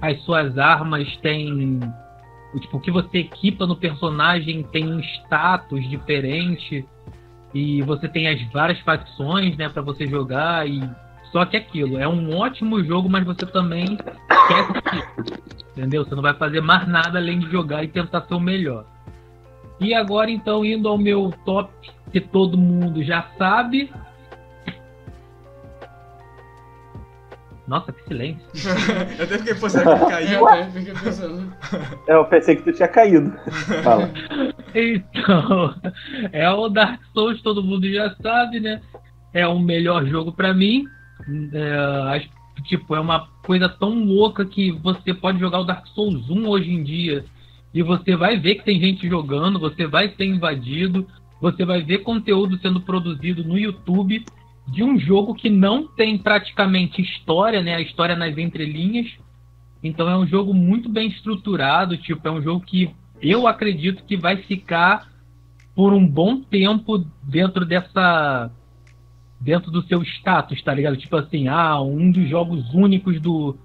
as 0.00 0.20
suas 0.22 0.56
armas 0.58 1.16
têm. 1.18 1.80
Tipo, 2.60 2.78
o 2.78 2.80
que 2.80 2.90
você 2.90 3.18
equipa 3.18 3.66
no 3.66 3.76
personagem 3.76 4.62
tem 4.64 4.90
um 4.92 5.00
status 5.00 5.88
diferente. 5.88 6.84
E 7.54 7.82
você 7.82 8.08
tem 8.08 8.28
as 8.28 8.42
várias 8.52 8.78
facções, 8.80 9.56
né, 9.56 9.68
para 9.68 9.82
você 9.82 10.06
jogar. 10.06 10.68
E 10.68 10.82
só 11.32 11.44
que 11.44 11.56
aquilo, 11.56 11.98
é 11.98 12.06
um 12.06 12.36
ótimo 12.36 12.82
jogo, 12.84 13.08
mas 13.08 13.24
você 13.24 13.46
também 13.46 13.96
quer 13.96 15.46
Entendeu? 15.76 16.04
Você 16.04 16.14
não 16.14 16.22
vai 16.22 16.32
fazer 16.32 16.62
mais 16.62 16.88
nada 16.88 17.18
além 17.18 17.38
de 17.38 17.50
jogar 17.50 17.84
e 17.84 17.88
tentar 17.88 18.22
ser 18.22 18.34
o 18.34 18.40
melhor. 18.40 18.86
E 19.78 19.92
agora, 19.92 20.30
então, 20.30 20.64
indo 20.64 20.88
ao 20.88 20.96
meu 20.96 21.34
top, 21.44 21.70
que 22.10 22.20
todo 22.20 22.56
mundo 22.56 23.02
já 23.02 23.26
sabe. 23.36 23.92
Nossa, 27.66 27.92
que 27.92 28.04
silêncio. 28.04 28.40
eu 29.18 29.24
até 29.24 29.38
fiquei 29.38 29.54
pensando 29.54 29.98
que 29.98 30.10
caiu. 30.10 30.48
É, 30.48 30.70
fiquei 30.70 30.94
pensando. 31.02 31.52
É, 32.06 32.14
eu 32.14 32.24
pensei 32.26 32.56
que 32.56 32.62
tu 32.62 32.72
tinha 32.72 32.88
caído. 32.88 33.32
Fala. 33.82 34.10
Então, 34.74 35.74
é 36.32 36.48
o 36.50 36.68
Dark 36.68 37.00
Souls, 37.12 37.42
todo 37.42 37.62
mundo 37.62 37.90
já 37.90 38.14
sabe, 38.22 38.60
né? 38.60 38.80
É 39.34 39.46
o 39.46 39.58
melhor 39.58 40.06
jogo 40.06 40.32
para 40.32 40.54
mim. 40.54 40.86
É, 41.52 42.24
tipo, 42.64 42.94
é 42.94 43.00
uma 43.00 43.26
coisa 43.42 43.68
tão 43.68 44.04
louca 44.04 44.44
que 44.44 44.70
você 44.70 45.12
pode 45.12 45.38
jogar 45.40 45.60
o 45.60 45.64
Dark 45.64 45.86
Souls 45.88 46.30
1 46.30 46.48
hoje 46.48 46.70
em 46.70 46.84
dia 46.84 47.24
e 47.74 47.82
você 47.82 48.16
vai 48.16 48.38
ver 48.38 48.56
que 48.56 48.64
tem 48.64 48.80
gente 48.80 49.08
jogando, 49.08 49.58
você 49.58 49.86
vai 49.86 50.08
ser 50.08 50.24
invadido, 50.24 51.06
você 51.40 51.64
vai 51.64 51.82
ver 51.82 51.98
conteúdo 51.98 52.58
sendo 52.58 52.80
produzido 52.80 53.44
no 53.44 53.58
YouTube 53.58 54.24
de 54.66 54.82
um 54.82 54.98
jogo 54.98 55.34
que 55.34 55.48
não 55.48 55.86
tem 55.86 56.18
praticamente 56.18 57.00
história, 57.00 57.62
né? 57.62 57.74
A 57.74 57.80
história 57.80 58.16
nas 58.16 58.36
entrelinhas. 58.36 59.06
Então 59.82 60.08
é 60.08 60.16
um 60.16 60.26
jogo 60.26 60.52
muito 60.52 60.88
bem 60.88 61.08
estruturado, 61.08 61.96
tipo, 61.96 62.26
é 62.26 62.30
um 62.30 62.42
jogo 62.42 62.64
que 62.64 62.90
eu 63.22 63.46
acredito 63.46 64.04
que 64.04 64.16
vai 64.16 64.38
ficar 64.38 65.08
por 65.74 65.92
um 65.92 66.06
bom 66.06 66.40
tempo 66.40 67.04
dentro 67.22 67.64
dessa 67.64 68.50
dentro 69.38 69.70
do 69.70 69.82
seu 69.82 70.02
status, 70.02 70.62
tá 70.62 70.72
ligado? 70.72 70.96
Tipo 70.96 71.16
assim, 71.16 71.46
ah, 71.46 71.80
um 71.80 72.10
dos 72.10 72.28
jogos 72.28 72.72
únicos 72.72 73.20
do, 73.20 73.56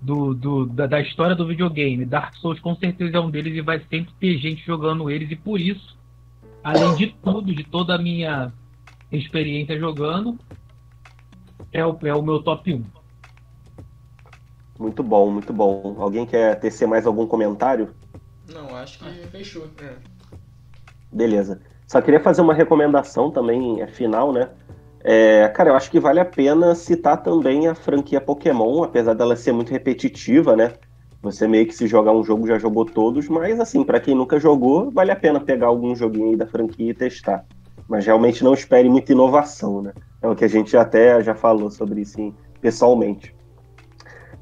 do, 0.00 0.32
do 0.32 0.66
da, 0.66 0.86
da, 0.86 1.00
história 1.00 1.34
do 1.34 1.46
videogame. 1.46 2.04
Dark 2.04 2.34
Souls 2.36 2.60
com 2.60 2.74
certeza 2.76 3.16
é 3.16 3.20
um 3.20 3.30
deles 3.30 3.54
e 3.56 3.60
vai 3.60 3.80
sempre 3.90 4.14
ter 4.20 4.38
gente 4.38 4.64
jogando 4.64 5.10
eles, 5.10 5.30
e 5.30 5.36
por 5.36 5.60
isso, 5.60 5.98
além 6.62 6.94
de 6.94 7.08
tudo, 7.22 7.52
de 7.52 7.64
toda 7.64 7.96
a 7.96 7.98
minha 7.98 8.52
experiência 9.10 9.78
jogando, 9.78 10.38
é 11.72 11.84
o, 11.84 11.98
é 12.04 12.14
o 12.14 12.22
meu 12.22 12.42
top 12.42 12.74
1. 12.74 12.82
Muito 14.78 15.02
bom, 15.02 15.30
muito 15.30 15.52
bom. 15.52 15.96
Alguém 15.98 16.24
quer 16.24 16.58
tecer 16.60 16.86
mais 16.86 17.06
algum 17.06 17.26
comentário? 17.26 17.94
Não, 18.52 18.74
acho 18.76 18.98
que 18.98 19.26
fechou. 19.28 19.68
É. 19.82 19.96
Beleza. 21.12 21.60
Só 21.86 22.00
queria 22.00 22.20
fazer 22.20 22.42
uma 22.42 22.54
recomendação 22.54 23.30
também, 23.30 23.80
é 23.80 23.86
final, 23.86 24.32
né? 24.32 24.50
É, 25.02 25.48
cara, 25.48 25.70
eu 25.70 25.74
acho 25.74 25.90
que 25.90 25.98
vale 25.98 26.20
a 26.20 26.24
pena 26.24 26.74
citar 26.74 27.22
também 27.22 27.66
a 27.66 27.74
franquia 27.74 28.20
Pokémon, 28.20 28.82
apesar 28.82 29.14
dela 29.14 29.36
ser 29.36 29.52
muito 29.52 29.70
repetitiva, 29.70 30.54
né? 30.54 30.74
Você 31.22 31.48
meio 31.48 31.66
que 31.66 31.74
se 31.74 31.86
jogar 31.86 32.12
um 32.12 32.22
jogo 32.22 32.46
já 32.46 32.58
jogou 32.58 32.84
todos, 32.84 33.28
mas 33.28 33.58
assim, 33.58 33.82
para 33.82 34.00
quem 34.00 34.14
nunca 34.14 34.38
jogou, 34.38 34.90
vale 34.90 35.10
a 35.10 35.16
pena 35.16 35.40
pegar 35.40 35.66
algum 35.66 35.94
joguinho 35.94 36.30
aí 36.30 36.36
da 36.36 36.46
franquia 36.46 36.90
e 36.90 36.94
testar. 36.94 37.44
Mas 37.88 38.04
realmente 38.04 38.44
não 38.44 38.52
espere 38.52 38.88
muita 38.88 39.12
inovação, 39.12 39.82
né? 39.82 39.92
É 40.20 40.28
o 40.28 40.36
que 40.36 40.44
a 40.44 40.48
gente 40.48 40.76
até 40.76 41.22
já 41.22 41.34
falou 41.34 41.70
sobre 41.70 42.02
isso 42.02 42.34
pessoalmente. 42.60 43.34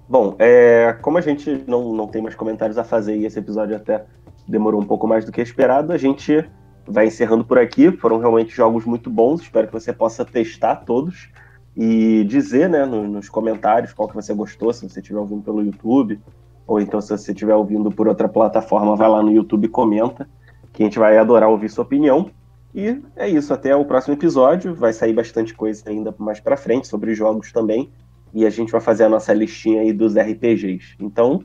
Bom, 0.08 0.34
é, 0.38 0.96
como 1.00 1.18
a 1.18 1.20
gente 1.20 1.64
não, 1.66 1.92
não 1.92 2.06
tem 2.06 2.22
mais 2.22 2.34
comentários 2.34 2.78
a 2.78 2.84
fazer 2.84 3.16
e 3.16 3.26
esse 3.26 3.38
episódio 3.38 3.76
até 3.76 4.04
demorou 4.46 4.80
um 4.80 4.86
pouco 4.86 5.06
mais 5.06 5.24
do 5.24 5.32
que 5.32 5.40
esperado, 5.40 5.92
a 5.92 5.98
gente 5.98 6.48
vai 6.86 7.06
encerrando 7.06 7.44
por 7.44 7.58
aqui. 7.58 7.90
Foram 7.90 8.18
realmente 8.18 8.54
jogos 8.54 8.84
muito 8.84 9.10
bons. 9.10 9.42
Espero 9.42 9.66
que 9.66 9.72
você 9.72 9.92
possa 9.92 10.24
testar 10.24 10.76
todos 10.76 11.28
e 11.76 12.24
dizer 12.24 12.68
né, 12.68 12.86
nos 12.86 13.28
comentários 13.28 13.92
qual 13.92 14.08
que 14.08 14.14
você 14.14 14.32
gostou, 14.32 14.72
se 14.72 14.88
você 14.88 15.00
estiver 15.00 15.18
ouvindo 15.18 15.42
pelo 15.42 15.62
YouTube, 15.62 16.18
ou 16.66 16.80
então 16.80 17.00
se 17.00 17.10
você 17.10 17.32
estiver 17.32 17.54
ouvindo 17.54 17.90
por 17.90 18.08
outra 18.08 18.28
plataforma, 18.28 18.96
vai 18.96 19.08
lá 19.08 19.22
no 19.22 19.30
YouTube 19.30 19.66
e 19.66 19.68
comenta, 19.68 20.26
que 20.72 20.82
a 20.82 20.86
gente 20.86 20.98
vai 20.98 21.18
adorar 21.18 21.50
ouvir 21.50 21.68
sua 21.68 21.84
opinião. 21.84 22.30
E 22.76 23.02
é 23.16 23.26
isso, 23.26 23.54
até 23.54 23.74
o 23.74 23.86
próximo 23.86 24.12
episódio. 24.12 24.74
Vai 24.74 24.92
sair 24.92 25.14
bastante 25.14 25.54
coisa 25.54 25.88
ainda 25.88 26.14
mais 26.18 26.40
para 26.40 26.58
frente 26.58 26.86
sobre 26.86 27.14
jogos 27.14 27.50
também. 27.50 27.90
E 28.34 28.44
a 28.44 28.50
gente 28.50 28.70
vai 28.70 28.82
fazer 28.82 29.04
a 29.04 29.08
nossa 29.08 29.32
listinha 29.32 29.80
aí 29.80 29.94
dos 29.94 30.14
RPGs. 30.14 30.94
Então, 31.00 31.42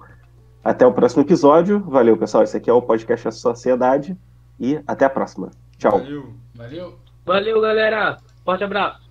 até 0.62 0.86
o 0.86 0.92
próximo 0.92 1.24
episódio. 1.24 1.80
Valeu, 1.80 2.18
pessoal. 2.18 2.44
Esse 2.44 2.58
aqui 2.58 2.70
é 2.70 2.74
o 2.74 2.82
podcast 2.82 3.24
da 3.24 3.32
Sociedade. 3.32 4.18
E 4.60 4.82
até 4.86 5.06
a 5.06 5.10
próxima. 5.10 5.52
Tchau. 5.78 6.00
Valeu. 6.00 6.34
Valeu. 6.54 7.00
Valeu, 7.26 7.62
galera. 7.62 8.18
Forte 8.44 8.66
abraço. 8.66 9.11